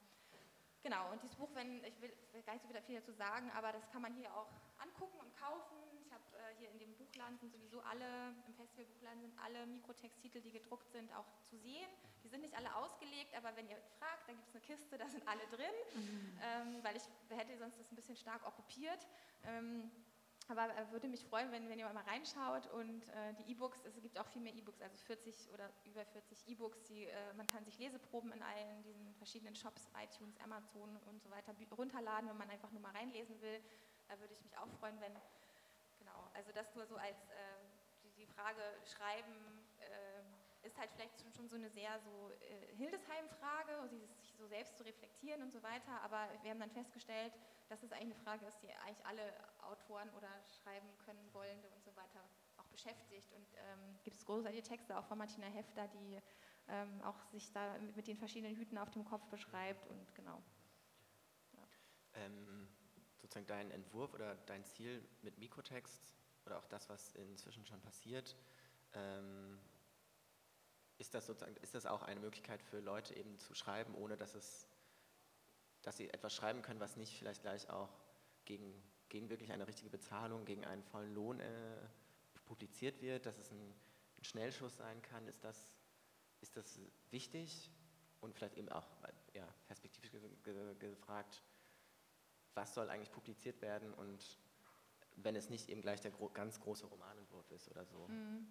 Genau, 0.83 1.11
und 1.13 1.23
dieses 1.23 1.37
Buch, 1.37 1.51
wenn, 1.53 1.85
ich 1.85 2.01
will 2.01 2.11
gar 2.47 2.55
nicht 2.55 2.63
so 2.63 2.69
viel 2.87 2.95
dazu 2.95 3.13
sagen, 3.13 3.51
aber 3.51 3.71
das 3.73 3.87
kann 3.91 4.01
man 4.01 4.15
hier 4.15 4.35
auch 4.35 4.49
angucken 4.79 5.19
und 5.21 5.37
kaufen. 5.37 5.77
Ich 6.01 6.11
habe 6.11 6.25
äh, 6.39 6.55
hier 6.59 6.71
in 6.71 6.79
dem 6.79 6.95
Buchladen 6.97 7.37
sind 7.39 7.53
sowieso 7.53 7.81
alle, 7.81 8.35
im 8.47 8.55
Festivalbuchladen 8.55 9.21
sind 9.21 9.39
alle 9.39 9.67
Mikrotexttitel, 9.67 10.41
die 10.41 10.51
gedruckt 10.51 10.91
sind, 10.91 11.13
auch 11.13 11.27
zu 11.43 11.59
sehen. 11.59 11.89
Die 12.25 12.29
sind 12.29 12.41
nicht 12.41 12.57
alle 12.57 12.75
ausgelegt, 12.77 13.35
aber 13.37 13.55
wenn 13.57 13.69
ihr 13.69 13.77
fragt, 13.99 14.27
dann 14.27 14.37
gibt 14.37 14.49
es 14.49 14.55
eine 14.55 14.65
Kiste, 14.65 14.97
da 14.97 15.07
sind 15.07 15.27
alle 15.29 15.47
drin, 15.49 15.77
mhm. 15.95 16.39
ähm, 16.43 16.83
weil 16.83 16.97
ich 16.97 17.03
hätte 17.29 17.59
sonst 17.59 17.79
das 17.79 17.93
ein 17.93 17.97
bisschen 17.97 18.17
stark 18.17 18.47
okkupiert. 18.47 19.07
Ähm, 19.45 19.91
aber 20.51 20.69
äh, 20.77 20.91
würde 20.91 21.09
mich 21.09 21.25
freuen, 21.25 21.51
wenn, 21.53 21.69
wenn 21.69 21.79
ihr 21.79 21.89
mal 21.93 22.05
reinschaut 22.05 22.67
und 22.73 23.09
äh, 23.09 23.35
die 23.39 23.53
E-Books, 23.53 23.85
es 23.85 23.95
gibt 24.03 24.19
auch 24.19 24.27
viel 24.27 24.43
mehr 24.43 24.55
E-Books, 24.55 24.83
also 24.83 24.97
40 24.97 25.51
oder 25.53 25.71
über 25.85 26.05
40 26.05 26.49
E-Books, 26.49 26.91
äh, 26.91 27.07
man 27.37 27.47
kann 27.47 27.65
sich 27.65 27.79
Leseproben 27.79 28.33
in 28.33 28.43
allen 28.43 28.83
diesen 28.83 29.15
verschiedenen 29.15 29.55
Shops, 29.55 29.89
iTunes, 30.03 30.39
Amazon 30.41 30.97
und 31.07 31.23
so 31.23 31.31
weiter 31.31 31.55
runterladen, 31.77 32.29
wenn 32.29 32.37
man 32.37 32.51
einfach 32.51 32.71
nur 32.73 32.81
mal 32.81 32.93
reinlesen 32.93 33.41
will. 33.41 33.63
Da 34.09 34.19
würde 34.19 34.35
ich 34.35 34.43
mich 34.43 34.57
auch 34.59 34.69
freuen, 34.81 35.01
wenn, 35.01 35.15
genau, 35.99 36.29
also 36.35 36.51
das 36.53 36.75
nur 36.75 36.87
so 36.87 36.97
als 36.97 37.29
äh, 37.29 37.35
die, 38.03 38.11
die, 38.13 38.27
Frage 38.27 38.61
Schreiben 38.85 39.35
äh, 39.79 40.67
ist 40.67 40.77
halt 40.79 40.91
vielleicht 40.91 41.15
schon 41.35 41.49
so 41.49 41.57
eine 41.57 41.71
sehr 41.71 41.99
so 42.01 42.33
äh, 42.41 42.77
Hildesheim-Frage, 42.77 43.89
sich 43.89 44.35
so 44.37 44.47
selbst 44.47 44.77
zu 44.77 44.85
reflektieren 44.85 45.43
und 45.43 45.53
so 45.53 45.63
weiter, 45.63 46.01
aber 46.03 46.29
wir 46.43 46.51
haben 46.51 46.61
dann 46.61 46.71
festgestellt, 46.71 47.33
dass 47.71 47.85
es 47.85 47.93
eigentlich 47.93 48.17
eine 48.17 48.25
Frage 48.25 48.47
ist, 48.47 48.61
die 48.63 48.73
eigentlich 48.73 49.07
alle 49.07 49.23
Autoren 49.63 50.11
oder 50.11 50.29
schreiben 50.63 50.89
können 51.05 51.33
Wollende 51.33 51.71
und 51.71 51.85
so 51.85 51.95
weiter 51.95 52.21
auch 52.57 52.67
beschäftigt. 52.67 53.33
Und 53.33 53.47
ähm, 53.55 53.99
gibt 54.03 54.17
es 54.17 54.27
großartige 54.27 54.63
Texte 54.63 54.99
auch 54.99 55.05
von 55.05 55.19
Martina 55.19 55.47
Hefter, 55.47 55.87
die 55.89 56.21
ähm, 56.69 57.01
auch 57.03 57.25
sich 57.31 57.53
da 57.53 57.79
mit 57.95 58.09
den 58.09 58.17
verschiedenen 58.17 58.57
Hüten 58.57 58.77
auf 58.77 58.91
dem 58.91 59.05
Kopf 59.05 59.25
beschreibt 59.29 59.87
und 59.87 60.15
genau. 60.17 60.43
Ja. 61.53 61.63
Ähm, 62.15 62.69
sozusagen 63.23 63.47
dein 63.47 63.71
Entwurf 63.71 64.15
oder 64.15 64.35
dein 64.47 64.65
Ziel 64.65 65.07
mit 65.23 65.39
Mikrotext 65.39 66.13
oder 66.47 66.59
auch 66.59 66.67
das, 66.67 66.89
was 66.89 67.13
inzwischen 67.13 67.65
schon 67.67 67.81
passiert, 67.81 68.37
ähm, 68.95 69.61
ist 70.99 71.15
das 71.15 71.27
sozusagen, 71.27 71.57
ist 71.59 71.75
das 71.75 71.87
auch 71.87 72.03
eine 72.03 72.19
Möglichkeit 72.19 72.63
für 72.63 72.81
Leute 72.81 73.15
eben 73.15 73.39
zu 73.39 73.55
schreiben, 73.55 73.95
ohne 73.95 74.17
dass 74.17 74.35
es 74.35 74.70
dass 75.83 75.97
sie 75.97 76.11
etwas 76.11 76.35
schreiben 76.35 76.63
können, 76.63 76.81
was 76.81 76.97
nicht 76.97 77.17
vielleicht 77.19 77.43
gleich 77.43 77.69
auch 77.71 77.89
gegen, 78.45 78.75
gegen 79.09 79.29
wirklich 79.29 79.53
eine 79.53 79.67
richtige 79.67 79.91
Bezahlung, 79.91 80.45
gegen 80.45 80.65
einen 80.65 80.83
vollen 80.83 81.15
Lohn 81.15 81.41
äh, 81.41 81.77
publiziert 82.45 83.01
wird, 83.01 83.27
dass 83.27 83.39
es 83.39 83.51
ein, 83.51 83.75
ein, 84.19 84.25
Schnellschuss 84.25 84.77
sein 84.77 85.01
kann. 85.03 85.27
Ist 85.29 85.45
das, 85.45 85.79
ist 86.41 86.57
das 86.57 86.79
wichtig? 87.11 87.71
Und 88.21 88.35
vielleicht 88.35 88.57
eben 88.57 88.69
auch 88.69 88.87
ja, 89.33 89.47
perspektivisch 89.67 90.11
ge 90.11 90.21
ge 90.43 90.91
gefragt, 90.91 91.43
was 92.55 92.75
soll 92.75 92.91
eigentlich 92.91 93.13
publiziert 93.13 93.63
werden 93.63 93.95
und 93.95 94.39
wenn 95.17 95.37
es 95.37 95.49
nicht 95.49 95.69
eben 95.69 95.81
gleich 95.81 96.01
der 96.01 96.11
gro 96.11 96.29
ganz 96.29 96.61
große 96.61 96.87
Romanentwurf 96.87 97.51
ist 97.51 97.69
oder 97.71 97.85
so. 97.85 98.09
Mhm. 98.09 98.47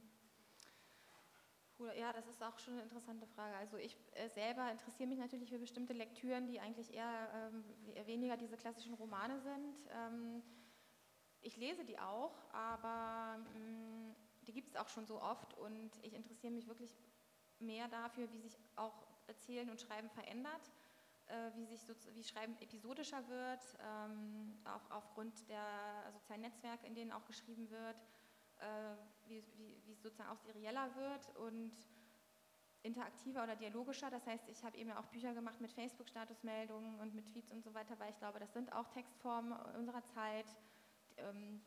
Ja, 1.97 2.11
das 2.11 2.27
ist 2.27 2.43
auch 2.43 2.59
schon 2.59 2.73
eine 2.73 2.83
interessante 2.83 3.25
Frage. 3.25 3.55
Also 3.55 3.77
ich 3.77 3.95
äh, 4.13 4.27
selber 4.29 4.69
interessiere 4.69 5.07
mich 5.07 5.17
natürlich 5.17 5.49
für 5.49 5.59
bestimmte 5.59 5.93
Lektüren, 5.93 6.45
die 6.45 6.59
eigentlich 6.59 6.93
eher 6.93 7.29
ähm, 7.33 7.63
weniger 8.05 8.35
diese 8.35 8.57
klassischen 8.57 8.93
Romane 8.95 9.39
sind. 9.39 9.75
Ähm, 9.89 10.43
ich 11.39 11.55
lese 11.55 11.85
die 11.85 11.97
auch, 11.97 12.35
aber 12.51 13.37
mh, 13.37 13.59
mm, 13.59 14.15
die 14.45 14.51
gibt 14.51 14.69
es 14.69 14.75
auch 14.75 14.89
schon 14.89 15.05
so 15.05 15.21
oft 15.21 15.53
und 15.57 15.91
ich 16.01 16.13
interessiere 16.13 16.51
mich 16.51 16.67
wirklich 16.67 16.97
mehr 17.59 17.87
dafür, 17.87 18.29
wie 18.33 18.39
sich 18.39 18.57
auch 18.75 19.07
Erzählen 19.27 19.69
und 19.69 19.79
Schreiben 19.79 20.09
verändert, 20.09 20.71
äh, 21.27 21.51
wie 21.55 21.65
sich 21.65 21.81
so, 21.81 21.93
wie 22.13 22.23
Schreiben 22.25 22.57
episodischer 22.59 23.25
wird, 23.29 23.61
ähm, 23.81 24.59
auch 24.65 24.91
aufgrund 24.91 25.47
der 25.47 26.11
sozialen 26.11 26.41
Netzwerke, 26.41 26.85
in 26.87 26.95
denen 26.95 27.13
auch 27.13 27.25
geschrieben 27.25 27.69
wird 27.69 27.95
äh, 28.59 28.95
wie, 29.29 29.43
wie, 29.57 29.81
wie 29.85 29.93
es 29.93 30.01
sozusagen 30.01 30.29
auch 30.29 30.39
serieller 30.39 30.95
wird 30.95 31.35
und 31.37 31.71
interaktiver 32.81 33.43
oder 33.43 33.55
dialogischer. 33.55 34.09
Das 34.09 34.25
heißt, 34.25 34.47
ich 34.49 34.63
habe 34.63 34.77
eben 34.77 34.91
auch 34.91 35.05
Bücher 35.07 35.33
gemacht 35.33 35.59
mit 35.61 35.71
Facebook-Statusmeldungen 35.71 36.99
und 36.99 37.13
mit 37.13 37.27
Tweets 37.27 37.51
und 37.51 37.63
so 37.63 37.73
weiter, 37.73 37.99
weil 37.99 38.09
ich 38.11 38.19
glaube, 38.19 38.39
das 38.39 38.53
sind 38.53 38.71
auch 38.73 38.87
Textformen 38.87 39.53
unserer 39.77 40.03
Zeit. 40.03 40.45
Ähm, 41.17 41.61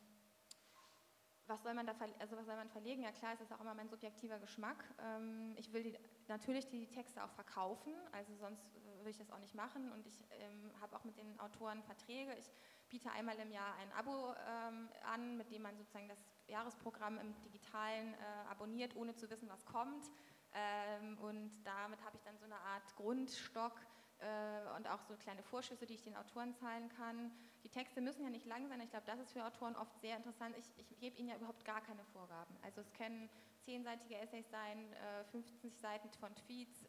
was 1.45 1.61
soll 1.61 1.73
man 1.73 1.85
da 1.85 1.93
also 2.19 2.37
was 2.37 2.45
soll 2.45 2.55
man 2.55 2.69
verlegen? 2.69 3.03
Ja 3.03 3.11
klar, 3.11 3.33
es 3.33 3.41
ist 3.41 3.51
auch 3.51 3.59
immer 3.59 3.75
mein 3.75 3.89
subjektiver 3.89 4.39
Geschmack. 4.39 4.83
Ähm, 4.99 5.53
ich 5.57 5.71
will 5.73 5.83
die, 5.83 5.97
natürlich 6.27 6.67
die 6.69 6.87
Texte 6.87 7.23
auch 7.23 7.31
verkaufen, 7.31 7.93
also 8.11 8.33
sonst 8.35 8.63
würde 8.97 9.09
ich 9.09 9.17
das 9.17 9.29
auch 9.29 9.39
nicht 9.39 9.53
machen. 9.53 9.91
Und 9.91 10.07
ich 10.07 10.23
ähm, 10.39 10.71
habe 10.79 10.95
auch 10.95 11.03
mit 11.03 11.17
den 11.17 11.39
Autoren 11.39 11.83
Verträge. 11.83 12.33
Ich 12.39 12.49
biete 12.89 13.11
einmal 13.11 13.37
im 13.39 13.51
Jahr 13.51 13.75
ein 13.75 13.91
Abo 13.91 14.33
ähm, 14.47 14.89
an, 15.05 15.37
mit 15.37 15.51
dem 15.51 15.63
man 15.63 15.77
sozusagen 15.77 16.07
das 16.07 16.19
Jahresprogramm 16.53 17.17
im 17.17 17.33
Digitalen 17.41 18.13
äh, 18.13 18.17
abonniert, 18.49 18.95
ohne 18.95 19.15
zu 19.15 19.29
wissen, 19.29 19.49
was 19.49 19.65
kommt. 19.65 20.05
Ähm, 20.53 21.17
und 21.17 21.51
damit 21.63 21.99
habe 22.05 22.15
ich 22.15 22.23
dann 22.23 22.37
so 22.37 22.45
eine 22.45 22.59
Art 22.59 22.95
Grundstock 22.95 23.73
äh, 24.19 24.77
und 24.77 24.87
auch 24.87 25.01
so 25.01 25.15
kleine 25.17 25.41
Vorschüsse, 25.41 25.87
die 25.87 25.95
ich 25.95 26.03
den 26.03 26.15
Autoren 26.15 26.53
zahlen 26.53 26.89
kann. 26.89 27.31
Die 27.63 27.69
Texte 27.69 28.01
müssen 28.01 28.23
ja 28.23 28.29
nicht 28.29 28.45
lang 28.45 28.67
sein. 28.67 28.79
Ich 28.81 28.91
glaube, 28.91 29.05
das 29.07 29.19
ist 29.19 29.31
für 29.31 29.43
Autoren 29.43 29.75
oft 29.75 29.99
sehr 29.99 30.15
interessant. 30.15 30.55
Ich, 30.57 30.69
ich 30.77 30.99
gebe 30.99 31.17
ihnen 31.17 31.29
ja 31.29 31.35
überhaupt 31.35 31.65
gar 31.65 31.81
keine 31.81 32.03
Vorgaben. 32.05 32.55
Also 32.61 32.81
es 32.81 32.93
können 32.93 33.29
zehnseitige 33.61 34.15
Essays 34.17 34.49
sein, 34.51 34.93
äh, 34.93 35.23
50 35.31 35.75
Seiten 35.79 36.09
von 36.19 36.35
Tweets. 36.35 36.85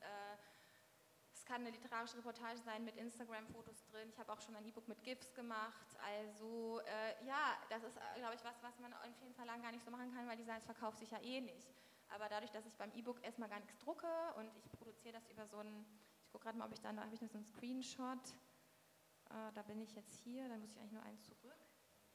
Es 1.45 1.49
kann 1.49 1.61
eine 1.61 1.73
literarische 1.73 2.17
Reportage 2.17 2.59
sein 2.63 2.87
mit 2.87 2.97
Instagram-Fotos 2.97 3.85
drin. 3.93 4.09
Ich 4.09 4.19
habe 4.19 4.33
auch 4.33 4.41
schon 4.41 4.57
ein 4.57 4.65
E-Book 4.65 4.89
mit 4.89 5.05
GIFs 5.05 5.35
gemacht. 5.35 5.87
Also 6.03 6.81
äh, 6.87 7.27
ja, 7.27 7.59
das 7.69 7.83
ist, 7.83 7.99
äh, 7.99 8.19
glaube 8.19 8.35
ich, 8.35 8.43
was, 8.43 8.55
was 8.63 8.79
man 8.79 8.95
in 9.05 9.15
vielen 9.17 9.35
Verlagen 9.35 9.61
gar 9.61 9.71
nicht 9.71 9.85
so 9.85 9.91
machen 9.91 10.11
kann, 10.15 10.27
weil 10.27 10.41
es 10.41 10.65
verkauft 10.65 11.01
sich 11.01 11.11
ja 11.11 11.21
eh 11.21 11.43
nicht. 11.43 11.69
Aber 12.09 12.31
dadurch, 12.31 12.51
dass 12.51 12.65
ich 12.65 12.75
beim 12.79 12.91
E-Book 12.93 13.23
erstmal 13.23 13.51
gar 13.51 13.61
nichts 13.61 13.77
drucke 13.77 14.09
und 14.37 14.57
ich 14.57 14.73
produziere 14.73 15.13
das 15.13 15.29
über 15.29 15.47
so 15.47 15.59
ein, 15.59 15.85
ich 16.25 16.33
gucke 16.33 16.45
gerade 16.45 16.57
mal, 16.57 16.65
ob 16.65 16.73
ich 16.73 16.81
da, 16.81 16.91
da 16.95 17.03
habe 17.03 17.15
ich 17.15 17.21
noch 17.21 17.29
so 17.29 17.37
einen 17.37 17.45
Screenshot. 17.45 18.27
Äh, 19.29 19.53
da 19.53 19.61
bin 19.67 19.83
ich 19.83 19.95
jetzt 19.95 20.15
hier, 20.23 20.49
dann 20.49 20.63
muss 20.63 20.71
ich 20.71 20.79
eigentlich 20.79 20.93
nur 20.93 21.03
eins 21.03 21.25
zurück. 21.25 21.61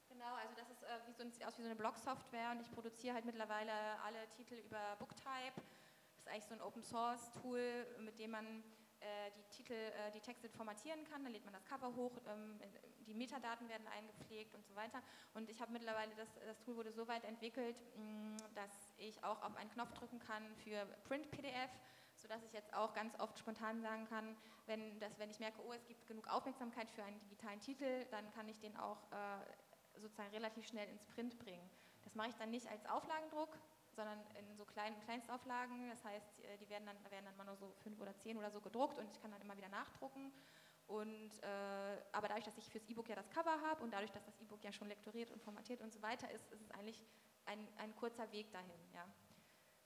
Genau, 0.08 0.34
also 0.42 0.56
das 0.56 0.72
ist 0.72 0.82
äh, 0.82 1.06
wie 1.06 1.14
so, 1.14 1.30
sieht 1.30 1.46
aus 1.46 1.56
wie 1.60 1.62
so 1.62 1.68
eine 1.68 1.76
Blog-Software 1.76 2.50
und 2.50 2.62
ich 2.62 2.72
produziere 2.72 3.14
halt 3.14 3.26
mittlerweile 3.26 3.72
alle 4.02 4.28
Titel 4.30 4.56
über 4.56 4.96
Booktype. 4.98 5.54
Das 6.16 6.26
ist 6.26 6.28
eigentlich 6.28 6.46
so 6.46 6.56
ein 6.56 6.62
Open-Source-Tool, 6.62 7.86
mit 8.00 8.18
dem 8.18 8.32
man 8.32 8.64
die 9.36 9.44
Titel, 9.56 9.74
äh, 9.74 10.12
die 10.14 10.20
Texte 10.20 10.50
formatieren 10.50 11.04
kann. 11.06 11.24
Dann 11.24 11.34
lädt 11.34 11.46
man 11.46 11.54
das 11.54 11.66
Cover 11.66 11.96
hoch, 11.96 12.12
ähm, 12.28 12.60
die 13.08 13.14
Metadaten 13.14 13.68
werden 13.70 13.88
eingepflegt 13.88 14.54
und 14.56 14.66
so 14.66 14.76
weiter. 14.76 15.02
Und 15.34 15.50
ich 15.50 15.62
habe 15.62 15.72
mittlerweile, 15.72 16.14
das, 16.16 16.28
das 16.46 16.60
Tool 16.60 16.76
wurde 16.76 16.92
so 16.92 17.08
weit 17.08 17.24
entwickelt, 17.24 17.76
mm, 17.96 18.38
dass 18.56 18.94
ich 18.98 19.24
auch 19.24 19.42
auf 19.42 19.56
einen 19.56 19.70
Knopf 19.72 19.94
drücken 19.94 20.20
kann 20.20 20.56
für 20.58 20.86
Print-PDF, 21.06 21.72
sodass 22.16 22.44
ich 22.44 22.54
jetzt 22.54 22.74
auch 22.74 22.94
ganz 22.94 23.18
oft 23.20 23.40
spontan 23.40 23.82
sagen 23.82 24.06
kann, 24.08 24.36
wenn, 24.66 25.00
das, 25.00 25.18
wenn 25.18 25.30
ich 25.30 25.40
merke, 25.40 25.62
oh, 25.66 25.74
es 25.74 25.86
gibt 25.88 26.06
genug 26.08 26.28
Aufmerksamkeit 26.28 26.90
für 26.92 27.04
einen 27.04 27.20
digitalen 27.20 27.60
Titel, 27.62 28.06
dann 28.12 28.30
kann 28.32 28.48
ich 28.50 28.60
den 28.60 28.76
auch 28.78 29.12
äh, 29.12 30.00
sozusagen 30.00 30.30
relativ 30.32 30.68
schnell 30.68 30.88
ins 30.90 31.04
Print 31.06 31.38
bringen. 31.40 31.70
Das 32.04 32.16
mache 32.16 32.30
ich 32.30 32.36
dann 32.36 32.52
nicht 32.52 32.68
als 32.68 32.86
Auflagendruck, 32.86 33.58
sondern 34.00 34.20
in 34.40 34.56
so 34.56 34.64
kleinen 34.64 34.98
Kleinstauflagen. 35.02 35.90
Das 35.90 36.06
heißt, 36.06 36.40
äh, 36.40 36.58
die 36.58 36.70
werden 36.70 36.86
dann, 36.86 36.96
da 37.04 37.12
werden 37.12 37.26
dann 37.26 37.36
mal 37.36 37.44
nur 37.44 37.58
so 37.58 37.74
fünf 37.84 38.00
oder 38.00 38.16
zehn 38.16 38.38
oder 38.38 38.50
so 38.50 38.62
gedruckt 38.62 38.98
und 38.98 39.10
ich 39.10 39.20
kann 39.22 39.30
dann 39.30 39.42
immer 39.42 39.58
wieder 39.58 39.68
nachdrucken. 39.68 40.32
Und, 40.88 41.32
äh, 41.44 42.02
aber 42.14 42.30
dadurch, 42.30 42.46
dass 42.46 42.58
ich 42.58 42.70
fürs 42.70 42.86
E-Book 42.86 43.10
ja 43.10 43.16
das 43.16 43.30
Cover 43.30 43.62
habe 43.62 43.84
und 43.84 43.92
dadurch, 43.92 44.12
dass 44.12 44.24
das 44.24 44.40
E-Book 44.40 44.64
ja 44.64 44.72
schon 44.72 44.88
lektoriert 44.88 45.32
und 45.32 45.42
formatiert 45.42 45.82
und 45.82 45.92
so 45.92 46.02
weiter 46.02 46.32
ist, 46.32 46.50
ist 46.50 46.62
es 46.62 46.72
eigentlich 46.72 47.04
ein, 47.46 47.68
ein 47.78 47.94
kurzer 47.98 48.32
Weg 48.32 48.50
dahin. 48.54 48.80
Ja. 48.94 49.06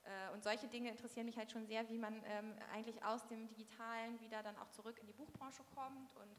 Äh, 0.04 0.34
und 0.34 0.44
solche 0.44 0.68
Dinge 0.68 0.92
interessieren 0.92 1.26
mich 1.26 1.38
halt 1.38 1.52
schon 1.52 1.66
sehr, 1.66 1.90
wie 1.90 1.98
man 1.98 2.22
ähm, 2.26 2.54
eigentlich 2.72 3.04
aus 3.04 3.26
dem 3.28 3.48
Digitalen 3.48 4.20
wieder 4.20 4.44
dann 4.44 4.58
auch 4.58 4.70
zurück 4.70 5.00
in 5.00 5.08
die 5.08 5.14
Buchbranche 5.14 5.64
kommt. 5.74 6.16
Und 6.18 6.38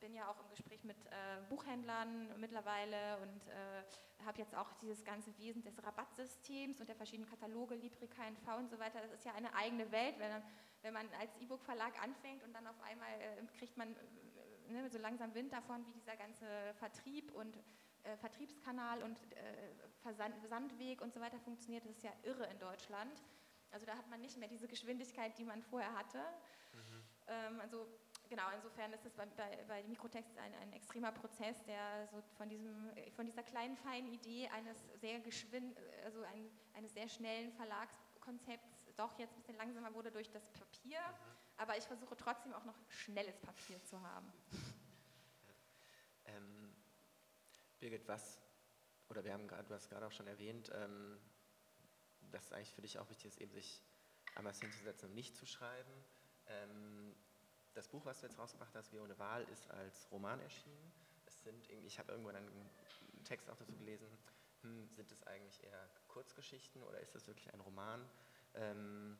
bin 0.00 0.14
ja 0.14 0.28
auch 0.28 0.38
im 0.40 0.48
Gespräch 0.50 0.84
mit 0.84 0.96
äh, 1.06 1.10
Buchhändlern 1.48 2.38
mittlerweile 2.38 3.18
und 3.18 3.46
äh, 3.48 4.24
habe 4.24 4.38
jetzt 4.38 4.54
auch 4.54 4.72
dieses 4.74 5.04
ganze 5.04 5.36
Wesen 5.38 5.62
des 5.62 5.82
Rabattsystems 5.82 6.80
und 6.80 6.88
der 6.88 6.96
verschiedenen 6.96 7.28
Kataloge, 7.28 7.74
Libri, 7.74 8.06
KNV 8.06 8.58
und 8.58 8.70
so 8.70 8.78
weiter. 8.78 9.00
Das 9.00 9.12
ist 9.12 9.24
ja 9.24 9.34
eine 9.34 9.54
eigene 9.54 9.90
Welt, 9.92 10.18
wenn, 10.18 10.30
wenn 10.82 10.94
man 10.94 11.08
als 11.20 11.36
E-Book-Verlag 11.40 12.02
anfängt 12.02 12.42
und 12.44 12.52
dann 12.52 12.66
auf 12.66 12.80
einmal 12.82 13.12
äh, 13.20 13.46
kriegt 13.58 13.76
man 13.76 13.94
äh, 13.96 14.72
ne, 14.72 14.88
so 14.90 14.98
langsam 14.98 15.34
Wind 15.34 15.52
davon, 15.52 15.86
wie 15.86 15.92
dieser 15.92 16.16
ganze 16.16 16.46
Vertrieb 16.78 17.32
und 17.34 17.56
äh, 18.04 18.16
Vertriebskanal 18.16 19.02
und 19.02 19.18
äh, 19.32 19.74
Versand, 20.02 20.36
Versandweg 20.38 21.00
und 21.00 21.12
so 21.12 21.20
weiter 21.20 21.38
funktioniert. 21.40 21.84
Das 21.84 21.92
ist 21.92 22.02
ja 22.02 22.12
irre 22.22 22.46
in 22.46 22.58
Deutschland. 22.58 23.22
Also 23.70 23.86
da 23.86 23.96
hat 23.96 24.08
man 24.08 24.20
nicht 24.20 24.36
mehr 24.38 24.48
diese 24.48 24.66
Geschwindigkeit, 24.66 25.36
die 25.38 25.44
man 25.44 25.62
vorher 25.62 25.92
hatte. 25.94 26.18
Mhm. 26.72 27.02
Ähm, 27.28 27.60
also 27.60 27.86
genau, 28.28 28.44
insofern 28.54 28.92
ist 28.92 29.04
es 29.04 29.12
bei, 29.14 29.26
bei, 29.26 29.64
bei 29.66 29.82
Mikrotext 29.84 30.36
ein, 30.38 30.54
ein, 30.54 30.72
extremer 30.72 31.12
Prozess, 31.12 31.62
der 31.64 32.08
so 32.08 32.22
von, 32.36 32.48
diesem, 32.48 32.90
von 33.16 33.26
dieser 33.26 33.42
kleinen, 33.42 33.76
feinen 33.76 34.12
Idee 34.12 34.48
eines 34.48 34.76
sehr 35.00 35.20
geschwind, 35.20 35.78
also 36.04 36.22
ein, 36.22 36.50
eines 36.74 36.92
sehr 36.94 37.08
schnellen 37.08 37.52
Verlagskonzepts 37.52 38.78
doch 38.98 39.16
jetzt 39.18 39.32
ein 39.32 39.36
bisschen 39.36 39.56
langsamer 39.56 39.94
wurde 39.94 40.10
durch 40.10 40.30
das 40.30 40.50
Papier. 40.50 40.98
Mhm. 40.98 41.38
Aber 41.56 41.76
ich 41.76 41.84
versuche 41.84 42.16
trotzdem 42.16 42.52
auch 42.52 42.64
noch 42.64 42.76
schnelles 42.88 43.38
Papier 43.38 43.82
zu 43.84 44.00
haben. 44.00 44.32
Ähm, 46.30 46.76
Birgit, 47.80 48.06
was, 48.06 48.38
oder 49.08 49.24
wir 49.24 49.32
haben 49.32 49.48
gerade, 49.48 49.66
du 49.66 49.74
hast 49.74 49.88
gerade 49.88 50.06
auch 50.06 50.12
schon 50.12 50.26
erwähnt, 50.26 50.70
ähm, 50.74 51.18
dass 52.30 52.44
es 52.44 52.52
eigentlich 52.52 52.74
für 52.74 52.82
dich 52.82 52.98
auch 52.98 53.08
wichtig 53.08 53.28
ist, 53.28 53.40
eben 53.40 53.50
sich 53.50 53.82
einmal 54.34 54.52
hinzusetzen 54.52 55.08
und 55.08 55.14
nicht 55.14 55.34
zu 55.34 55.46
schreiben. 55.46 55.90
Ähm, 56.48 57.16
das 57.78 57.88
Buch, 57.88 58.04
was 58.04 58.18
du 58.18 58.26
jetzt 58.26 58.38
rausgebracht 58.38 58.74
hast, 58.74 58.92
Wie 58.92 58.98
ohne 58.98 59.16
Wahl, 59.20 59.44
ist 59.52 59.70
als 59.70 60.10
Roman 60.10 60.40
erschienen. 60.40 60.92
Es 61.26 61.42
sind, 61.44 61.70
ich 61.70 61.98
habe 62.00 62.10
irgendwo 62.10 62.30
einen 62.30 62.70
Text 63.24 63.48
auch 63.48 63.56
dazu 63.56 63.76
gelesen, 63.76 64.08
hm, 64.62 64.88
sind 64.90 65.12
es 65.12 65.22
eigentlich 65.28 65.62
eher 65.62 65.88
Kurzgeschichten 66.08 66.82
oder 66.82 66.98
ist 66.98 67.14
es 67.14 67.28
wirklich 67.28 67.52
ein 67.54 67.60
Roman? 67.60 68.04
Ähm, 68.54 69.16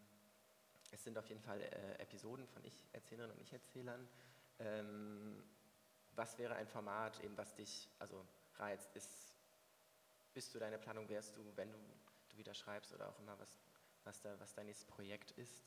es 0.90 1.04
sind 1.04 1.16
auf 1.18 1.28
jeden 1.28 1.40
Fall 1.40 1.62
äh, 1.62 2.02
Episoden 2.02 2.48
von 2.48 2.64
Ich-Erzählerinnen 2.64 3.36
und 3.36 3.40
Ich-Erzählern. 3.40 4.08
Ähm, 4.58 5.44
was 6.16 6.36
wäre 6.38 6.56
ein 6.56 6.66
Format, 6.66 7.22
eben 7.22 7.36
was 7.38 7.54
dich 7.54 7.88
also 8.00 8.26
reizt? 8.56 8.96
Ist, 8.96 9.36
bist 10.34 10.52
du 10.52 10.58
deine 10.58 10.78
Planung, 10.78 11.08
wärst 11.08 11.36
du, 11.36 11.44
wenn 11.54 11.70
du, 11.70 11.78
du 12.30 12.36
wieder 12.36 12.54
schreibst 12.54 12.92
oder 12.92 13.08
auch 13.08 13.20
immer, 13.20 13.38
was, 13.38 13.60
was, 14.02 14.20
da, 14.20 14.40
was 14.40 14.52
dein 14.54 14.66
nächstes 14.66 14.88
Projekt 14.88 15.30
ist? 15.32 15.64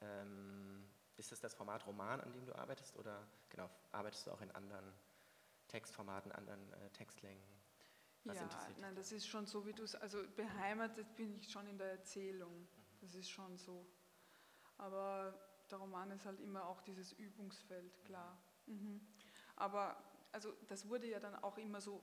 Ähm, 0.00 0.88
ist 1.16 1.32
es 1.32 1.40
das 1.40 1.54
Format 1.54 1.86
Roman, 1.86 2.20
an 2.20 2.32
dem 2.32 2.46
du 2.46 2.54
arbeitest 2.54 2.96
oder 2.96 3.26
genau, 3.48 3.68
arbeitest 3.90 4.26
du 4.26 4.30
auch 4.32 4.40
in 4.40 4.50
anderen 4.52 4.92
Textformaten, 5.68 6.32
anderen 6.32 6.72
äh, 6.74 6.90
Textlängen? 6.90 7.42
Was 8.24 8.36
ja, 8.36 8.48
nein, 8.78 8.94
das 8.94 9.10
ist 9.10 9.26
schon 9.26 9.46
so, 9.46 9.66
wie 9.66 9.72
du 9.72 9.82
es, 9.82 9.96
also 9.96 10.22
beheimatet 10.36 11.16
bin 11.16 11.34
ich 11.34 11.50
schon 11.50 11.66
in 11.66 11.76
der 11.76 11.90
Erzählung, 11.90 12.60
mhm. 12.60 12.68
das 13.00 13.14
ist 13.14 13.30
schon 13.30 13.58
so. 13.58 13.86
Aber 14.78 15.34
der 15.70 15.78
Roman 15.78 16.10
ist 16.12 16.24
halt 16.24 16.40
immer 16.40 16.66
auch 16.66 16.80
dieses 16.82 17.12
Übungsfeld, 17.12 17.98
mhm. 17.98 18.04
klar. 18.04 18.38
Mhm. 18.66 19.00
Aber 19.56 19.96
also 20.30 20.52
das 20.68 20.88
wurde 20.88 21.08
ja 21.08 21.20
dann 21.20 21.34
auch 21.36 21.58
immer 21.58 21.80
so 21.80 22.02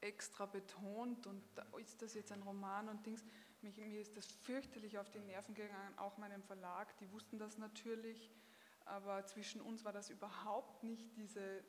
extra 0.00 0.46
betont 0.46 1.26
und 1.26 1.42
da 1.54 1.66
ist 1.78 2.00
das 2.00 2.14
jetzt 2.14 2.32
ein 2.32 2.42
Roman 2.42 2.88
und 2.88 3.04
Dings. 3.04 3.24
Mich, 3.62 3.76
mir 3.76 4.00
ist 4.00 4.16
das 4.16 4.26
fürchterlich 4.26 4.98
auf 4.98 5.10
die 5.10 5.20
Nerven 5.20 5.54
gegangen, 5.54 5.98
auch 5.98 6.16
meinem 6.18 6.42
Verlag, 6.42 6.96
die 6.98 7.10
wussten 7.12 7.38
das 7.38 7.58
natürlich, 7.58 8.30
aber 8.86 9.26
zwischen 9.26 9.60
uns 9.60 9.84
war 9.84 9.92
das 9.92 10.08
überhaupt 10.08 10.82
nicht 10.82 11.14
diese 11.16 11.58
äh, 11.58 11.62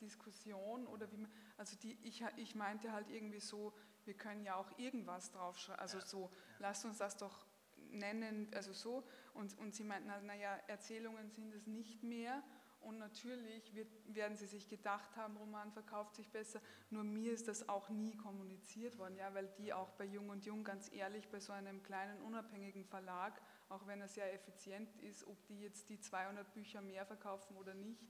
Diskussion 0.00 0.86
oder 0.88 1.10
wie 1.12 1.18
man, 1.18 1.30
also 1.56 1.76
die, 1.76 1.96
ich, 2.02 2.24
ich 2.36 2.54
meinte 2.54 2.92
halt 2.92 3.10
irgendwie 3.10 3.40
so, 3.40 3.72
wir 4.04 4.14
können 4.14 4.44
ja 4.44 4.56
auch 4.56 4.76
irgendwas 4.78 5.30
draufschreiben, 5.30 5.80
also 5.80 6.00
so, 6.00 6.30
lasst 6.58 6.84
uns 6.84 6.98
das 6.98 7.16
doch 7.16 7.46
nennen, 7.76 8.50
also 8.54 8.72
so, 8.72 9.04
und, 9.34 9.56
und 9.58 9.74
sie 9.74 9.84
meinten, 9.84 10.08
naja, 10.26 10.56
Erzählungen 10.66 11.30
sind 11.30 11.54
es 11.54 11.66
nicht 11.66 12.02
mehr 12.02 12.42
und 12.84 12.98
natürlich 12.98 13.74
wird, 13.74 13.88
werden 14.06 14.36
sie 14.36 14.46
sich 14.46 14.68
gedacht 14.68 15.16
haben, 15.16 15.36
Roman 15.36 15.72
verkauft 15.72 16.14
sich 16.14 16.30
besser. 16.30 16.60
Nur 16.90 17.04
mir 17.04 17.32
ist 17.32 17.48
das 17.48 17.68
auch 17.68 17.88
nie 17.88 18.16
kommuniziert 18.16 18.98
worden, 18.98 19.16
ja, 19.16 19.32
weil 19.34 19.48
die 19.58 19.72
auch 19.72 19.90
bei 19.92 20.04
Jung 20.04 20.28
und 20.28 20.44
Jung 20.44 20.64
ganz 20.64 20.92
ehrlich 20.92 21.28
bei 21.30 21.40
so 21.40 21.52
einem 21.52 21.82
kleinen 21.82 22.20
unabhängigen 22.22 22.84
Verlag, 22.84 23.40
auch 23.68 23.86
wenn 23.86 24.00
er 24.00 24.08
sehr 24.08 24.32
effizient 24.34 24.94
ist, 25.02 25.26
ob 25.26 25.44
die 25.46 25.60
jetzt 25.60 25.88
die 25.88 25.98
200 25.98 26.52
Bücher 26.52 26.80
mehr 26.80 27.06
verkaufen 27.06 27.56
oder 27.56 27.74
nicht. 27.74 28.06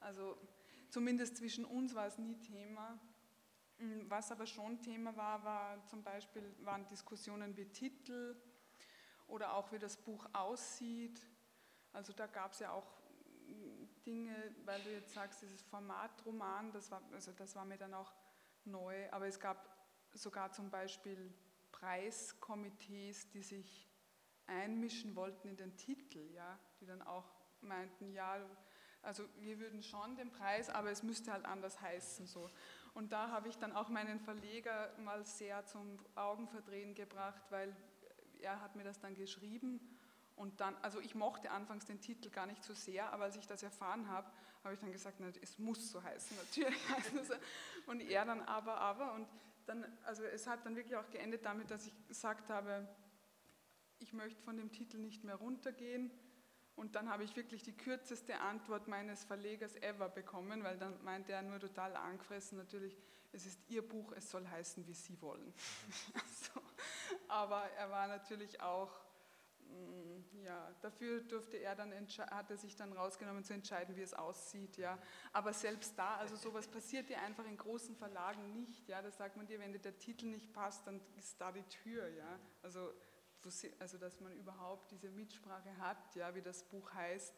Also 0.00 0.36
zumindest 0.90 1.36
zwischen 1.36 1.64
uns 1.64 1.94
war 1.94 2.06
es 2.06 2.18
nie 2.18 2.38
Thema. 2.40 3.00
Mm, 3.78 4.08
was 4.08 4.32
aber 4.32 4.46
schon 4.46 4.80
Thema 4.80 5.16
war, 5.16 5.44
war 5.44 5.86
zum 5.86 6.02
Beispiel 6.02 6.54
waren 6.60 6.86
Diskussionen 6.86 7.56
wie 7.56 7.66
Titel 7.66 8.36
oder 9.26 9.54
auch 9.54 9.72
wie 9.72 9.78
das 9.78 9.96
Buch 9.96 10.26
aussieht. 10.32 11.20
Also 11.92 12.12
da 12.12 12.26
gab 12.26 12.52
es 12.52 12.58
ja 12.58 12.72
auch 12.72 12.95
Dinge, 14.06 14.54
weil 14.64 14.80
du 14.82 14.90
jetzt 14.92 15.12
sagst, 15.12 15.42
dieses 15.42 15.62
Formatroman, 15.62 16.72
das 16.72 16.90
war, 16.90 17.02
also 17.12 17.32
das 17.32 17.54
war 17.56 17.64
mir 17.64 17.76
dann 17.76 17.92
auch 17.94 18.12
neu, 18.64 19.10
aber 19.10 19.26
es 19.26 19.40
gab 19.40 19.68
sogar 20.12 20.52
zum 20.52 20.70
Beispiel 20.70 21.34
Preiskomitees, 21.72 23.28
die 23.30 23.42
sich 23.42 23.88
einmischen 24.46 25.16
wollten 25.16 25.48
in 25.48 25.56
den 25.56 25.76
Titel, 25.76 26.30
ja, 26.32 26.58
die 26.80 26.86
dann 26.86 27.02
auch 27.02 27.28
meinten, 27.60 28.12
ja, 28.12 28.38
also 29.02 29.24
wir 29.38 29.58
würden 29.58 29.82
schon 29.82 30.16
den 30.16 30.30
Preis, 30.30 30.70
aber 30.70 30.90
es 30.90 31.02
müsste 31.02 31.32
halt 31.32 31.44
anders 31.44 31.80
heißen 31.80 32.26
so. 32.26 32.50
Und 32.94 33.12
da 33.12 33.30
habe 33.30 33.48
ich 33.48 33.58
dann 33.58 33.72
auch 33.72 33.88
meinen 33.88 34.20
Verleger 34.20 34.96
mal 34.98 35.24
sehr 35.24 35.64
zum 35.66 35.98
Augenverdrehen 36.14 36.94
gebracht, 36.94 37.42
weil 37.50 37.76
er 38.40 38.60
hat 38.60 38.74
mir 38.76 38.84
das 38.84 38.98
dann 39.00 39.14
geschrieben 39.14 39.95
und 40.36 40.60
dann, 40.60 40.76
also 40.82 41.00
ich 41.00 41.14
mochte 41.14 41.50
anfangs 41.50 41.86
den 41.86 42.00
Titel 42.00 42.28
gar 42.28 42.46
nicht 42.46 42.62
so 42.62 42.74
sehr, 42.74 43.10
aber 43.12 43.24
als 43.24 43.36
ich 43.36 43.46
das 43.46 43.62
erfahren 43.62 44.08
habe, 44.08 44.30
habe 44.62 44.74
ich 44.74 44.80
dann 44.80 44.92
gesagt, 44.92 45.16
na, 45.18 45.28
es 45.40 45.58
muss 45.58 45.90
so 45.90 46.02
heißen, 46.02 46.36
natürlich 46.44 46.88
heißt 46.90 47.14
es. 47.14 47.30
Und 47.86 48.00
er 48.00 48.24
dann 48.26 48.42
aber, 48.42 48.78
aber. 48.78 49.14
Und 49.14 49.26
dann, 49.64 49.84
also 50.04 50.24
es 50.24 50.46
hat 50.46 50.64
dann 50.66 50.76
wirklich 50.76 50.96
auch 50.96 51.08
geendet 51.10 51.44
damit, 51.46 51.70
dass 51.70 51.86
ich 51.86 52.06
gesagt 52.06 52.50
habe, 52.50 52.86
ich 53.98 54.12
möchte 54.12 54.42
von 54.42 54.58
dem 54.58 54.70
Titel 54.70 54.98
nicht 54.98 55.24
mehr 55.24 55.36
runtergehen. 55.36 56.10
Und 56.74 56.94
dann 56.94 57.08
habe 57.08 57.24
ich 57.24 57.34
wirklich 57.34 57.62
die 57.62 57.74
kürzeste 57.74 58.38
Antwort 58.38 58.86
meines 58.88 59.24
Verlegers 59.24 59.76
ever 59.76 60.10
bekommen, 60.10 60.62
weil 60.62 60.76
dann 60.76 61.02
meinte 61.02 61.32
er 61.32 61.40
nur 61.40 61.58
total 61.58 61.96
angefressen, 61.96 62.58
natürlich, 62.58 62.98
es 63.32 63.46
ist 63.46 63.58
Ihr 63.68 63.86
Buch, 63.86 64.12
es 64.12 64.30
soll 64.30 64.46
heißen, 64.46 64.86
wie 64.86 64.92
Sie 64.92 65.18
wollen. 65.22 65.54
so. 66.54 66.60
Aber 67.28 67.62
er 67.78 67.90
war 67.90 68.06
natürlich 68.08 68.60
auch 68.60 69.05
ja, 70.46 70.72
dafür 70.80 71.20
durfte 71.22 71.56
er 71.56 71.74
dann 71.74 71.92
hat 71.92 72.50
er 72.50 72.56
sich 72.56 72.76
dann 72.76 72.92
rausgenommen 72.92 73.44
zu 73.44 73.52
entscheiden, 73.52 73.96
wie 73.96 74.02
es 74.02 74.14
aussieht, 74.14 74.76
ja. 74.76 74.98
Aber 75.32 75.52
selbst 75.52 75.98
da, 75.98 76.16
also 76.16 76.36
sowas 76.36 76.68
passiert 76.68 77.08
dir 77.08 77.20
einfach 77.20 77.44
in 77.44 77.56
großen 77.56 77.96
Verlagen 77.96 78.52
nicht, 78.52 78.88
ja. 78.88 79.02
Da 79.02 79.10
sagt 79.10 79.36
man 79.36 79.46
dir, 79.46 79.58
wenn 79.58 79.72
dir 79.72 79.80
der 79.80 79.98
Titel 79.98 80.26
nicht 80.26 80.52
passt, 80.52 80.86
dann 80.86 81.00
ist 81.16 81.40
da 81.40 81.52
die 81.52 81.64
Tür, 81.64 82.08
ja. 82.08 82.38
Also, 82.62 82.92
also 83.78 83.98
dass 83.98 84.20
man 84.20 84.32
überhaupt 84.32 84.90
diese 84.90 85.10
Mitsprache 85.10 85.76
hat, 85.78 86.14
ja, 86.14 86.34
wie 86.34 86.42
das 86.42 86.62
Buch 86.64 86.92
heißt, 86.92 87.34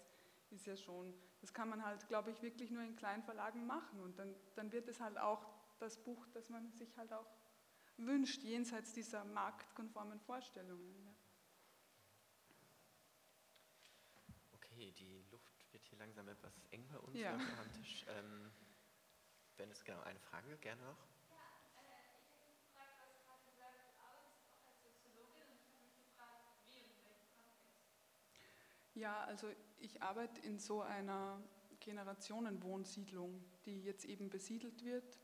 ist 0.51 0.67
ja 0.67 0.77
schon, 0.77 1.15
das 1.41 1.53
kann 1.53 1.69
man 1.69 1.85
halt, 1.85 2.09
glaube 2.09 2.31
ich, 2.31 2.43
wirklich 2.43 2.71
nur 2.71 2.83
in 2.83 2.97
kleinen 2.97 3.23
Verlagen 3.23 3.67
machen 3.67 4.01
und 4.01 4.19
dann, 4.19 4.35
dann 4.55 4.73
wird 4.73 4.89
es 4.89 5.01
halt 5.01 5.19
auch 5.19 5.47
das 5.79 5.97
Buch, 6.03 6.27
das 6.33 6.49
man 6.49 6.73
sich 6.73 6.97
halt 6.97 7.13
auch 7.13 7.27
wünscht, 7.97 8.43
jenseits 8.43 8.93
dieser 8.93 9.25
marktkonformen 9.25 10.21
Vorstellungen. 10.21 10.95
Ja. 11.05 11.18
Okay, 14.79 14.93
die 14.93 15.25
Luft 15.33 15.73
wird 15.73 15.85
hier 15.87 15.99
langsam 15.99 16.29
etwas 16.29 16.53
eng 16.71 16.87
bei 16.87 16.99
uns 17.01 17.19
ja. 17.19 17.35
am 17.35 17.73
Tisch. 17.73 18.05
Ähm, 18.11 18.53
wenn 19.57 19.69
es 19.73 19.83
genau 19.83 20.01
eine 20.03 20.21
Frage, 20.21 20.57
gerne 20.59 20.81
noch. 20.83 20.97
Ja, 28.95 29.25
also 29.25 29.49
ich 29.79 30.01
arbeite 30.01 30.41
in 30.43 30.61
so 30.61 30.83
einer 30.83 31.43
Generationenwohnsiedlung, 31.81 33.45
die 33.65 33.83
jetzt 33.83 34.05
eben 34.05 34.31
besiedelt 34.31 34.85
wird 34.85 35.19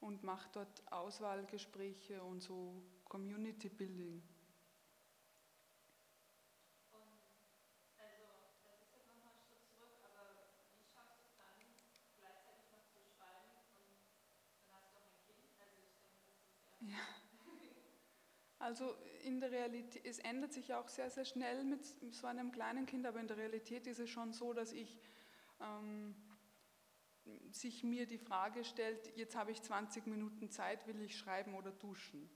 und 0.00 0.22
mache 0.22 0.48
dort 0.54 0.90
Auswahlgespräche 0.90 2.22
und 2.22 2.40
so 2.40 2.82
Community 3.04 3.68
Building. 3.68 4.22
Also 18.66 18.96
in 19.22 19.38
der 19.38 19.52
Realität, 19.52 20.04
es 20.04 20.18
ändert 20.18 20.52
sich 20.52 20.74
auch 20.74 20.88
sehr, 20.88 21.08
sehr 21.08 21.24
schnell 21.24 21.62
mit 21.62 21.84
so 22.12 22.26
einem 22.26 22.50
kleinen 22.50 22.84
Kind, 22.84 23.06
aber 23.06 23.20
in 23.20 23.28
der 23.28 23.36
Realität 23.36 23.86
ist 23.86 24.00
es 24.00 24.10
schon 24.10 24.32
so, 24.32 24.52
dass 24.52 24.72
ich 24.72 24.98
ähm, 25.60 26.16
sich 27.52 27.84
mir 27.84 28.08
die 28.08 28.18
Frage 28.18 28.64
stellt, 28.64 29.16
jetzt 29.16 29.36
habe 29.36 29.52
ich 29.52 29.62
20 29.62 30.08
Minuten 30.08 30.50
Zeit, 30.50 30.84
will 30.88 31.00
ich 31.00 31.16
schreiben 31.16 31.54
oder 31.54 31.70
duschen? 31.70 32.28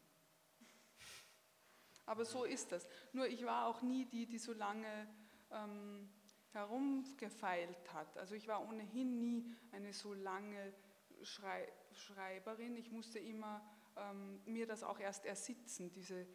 Aber 2.07 2.25
so 2.25 2.45
ist 2.45 2.71
das. 2.71 2.87
Nur 3.13 3.27
ich 3.27 3.45
war 3.45 3.67
auch 3.67 3.83
nie 3.83 4.05
die, 4.05 4.27
die 4.27 4.39
so 4.39 4.53
lange 4.53 5.09
ähm, 5.51 6.09
herumgefeilt 6.53 7.93
hat. 7.93 8.17
Also 8.17 8.37
ich 8.37 8.47
war 8.47 8.65
ohnehin 8.69 9.19
nie 9.19 9.53
eine 9.73 9.93
so 9.93 10.15
lange 10.15 10.75
Schrei 11.23 11.67
Schreiberin. 11.93 12.77
Ich 12.77 12.93
musste 12.93 13.19
immer 13.19 13.69
ähm, 14.01 14.41
mir 14.45 14.67
das 14.67 14.83
auch 14.83 14.99
erst 14.99 15.27
ersitzen, 15.27 15.93
diese, 15.93 16.27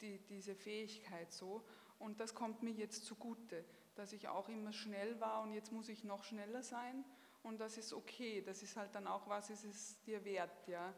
die, 0.00 0.18
diese 0.26 0.54
Fähigkeit 0.54 1.32
so. 1.32 1.64
Und 1.98 2.20
das 2.20 2.34
kommt 2.34 2.62
mir 2.62 2.72
jetzt 2.72 3.04
zugute, 3.04 3.64
dass 3.94 4.12
ich 4.12 4.28
auch 4.28 4.48
immer 4.48 4.72
schnell 4.72 5.20
war 5.20 5.42
und 5.42 5.52
jetzt 5.52 5.72
muss 5.72 5.88
ich 5.88 6.04
noch 6.04 6.24
schneller 6.24 6.62
sein. 6.62 7.04
Und 7.42 7.58
das 7.58 7.76
ist 7.76 7.92
okay, 7.92 8.42
das 8.42 8.62
ist 8.62 8.76
halt 8.76 8.94
dann 8.94 9.06
auch, 9.06 9.28
was 9.28 9.50
ist 9.50 9.64
es 9.64 10.00
dir 10.02 10.24
wert, 10.24 10.68
ja. 10.68 10.94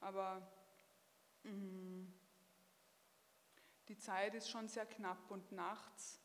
Aber 0.00 0.46
mh, 1.42 1.52
mm, 1.52 2.12
die 3.88 3.98
Zeit 3.98 4.34
ist 4.34 4.48
schon 4.50 4.68
sehr 4.68 4.86
knapp 4.86 5.30
und 5.30 5.52
nachts 5.52 6.20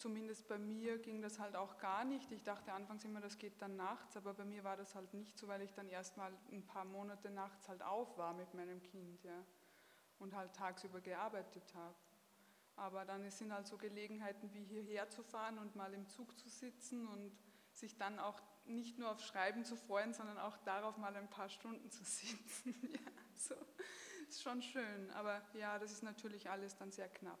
zumindest 0.00 0.48
bei 0.48 0.58
mir 0.58 0.98
ging 0.98 1.22
das 1.22 1.38
halt 1.38 1.54
auch 1.54 1.78
gar 1.78 2.04
nicht. 2.04 2.32
Ich 2.32 2.42
dachte 2.42 2.72
anfangs 2.72 3.04
immer, 3.04 3.20
das 3.20 3.38
geht 3.38 3.60
dann 3.62 3.76
nachts, 3.76 4.16
aber 4.16 4.34
bei 4.34 4.44
mir 4.44 4.64
war 4.64 4.76
das 4.76 4.94
halt 4.94 5.12
nicht 5.14 5.38
so, 5.38 5.46
weil 5.46 5.62
ich 5.62 5.72
dann 5.74 5.88
erst 5.88 6.16
mal 6.16 6.32
ein 6.50 6.66
paar 6.66 6.84
Monate 6.84 7.30
nachts 7.30 7.68
halt 7.68 7.82
auf 7.82 8.16
war 8.18 8.34
mit 8.34 8.52
meinem 8.54 8.82
Kind, 8.82 9.22
ja, 9.22 9.44
und 10.18 10.34
halt 10.34 10.54
tagsüber 10.54 11.00
gearbeitet 11.00 11.74
habe. 11.74 11.94
Aber 12.76 13.04
dann 13.04 13.30
sind 13.30 13.52
halt 13.52 13.66
so 13.66 13.76
Gelegenheiten 13.76 14.52
wie 14.54 14.64
hierher 14.64 15.10
zu 15.10 15.22
fahren 15.22 15.58
und 15.58 15.76
mal 15.76 15.92
im 15.92 16.08
Zug 16.08 16.38
zu 16.38 16.48
sitzen 16.48 17.06
und 17.06 17.32
sich 17.72 17.96
dann 17.98 18.18
auch 18.18 18.40
nicht 18.64 18.98
nur 18.98 19.10
auf 19.10 19.20
Schreiben 19.20 19.64
zu 19.64 19.76
freuen, 19.76 20.14
sondern 20.14 20.38
auch 20.38 20.56
darauf 20.58 20.96
mal 20.96 21.14
ein 21.14 21.28
paar 21.28 21.48
Stunden 21.48 21.90
zu 21.90 22.04
sitzen. 22.04 22.74
ja, 22.92 23.12
so 23.34 23.54
ist 24.28 24.42
schon 24.42 24.62
schön, 24.62 25.10
aber 25.10 25.42
ja, 25.54 25.78
das 25.78 25.90
ist 25.92 26.02
natürlich 26.02 26.48
alles 26.48 26.76
dann 26.76 26.92
sehr 26.92 27.08
knapp. 27.08 27.38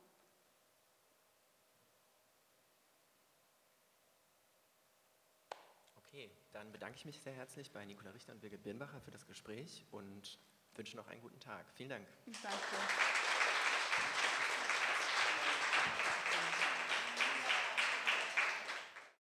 Okay, 5.96 6.30
dann 6.52 6.72
bedanke 6.72 6.96
ich 6.96 7.04
mich 7.04 7.20
sehr 7.20 7.32
herzlich 7.32 7.70
bei 7.70 7.84
Nicola 7.84 8.10
Richter 8.10 8.32
und 8.32 8.40
Birgit 8.40 8.62
Birnbacher 8.62 9.00
für 9.00 9.10
das 9.10 9.26
Gespräch 9.26 9.84
und 9.90 10.38
wünsche 10.74 10.96
noch 10.96 11.08
einen 11.08 11.20
guten 11.20 11.40
Tag. 11.40 11.66
Vielen 11.74 11.90
Dank. 11.90 12.06
Danke. 12.42 13.29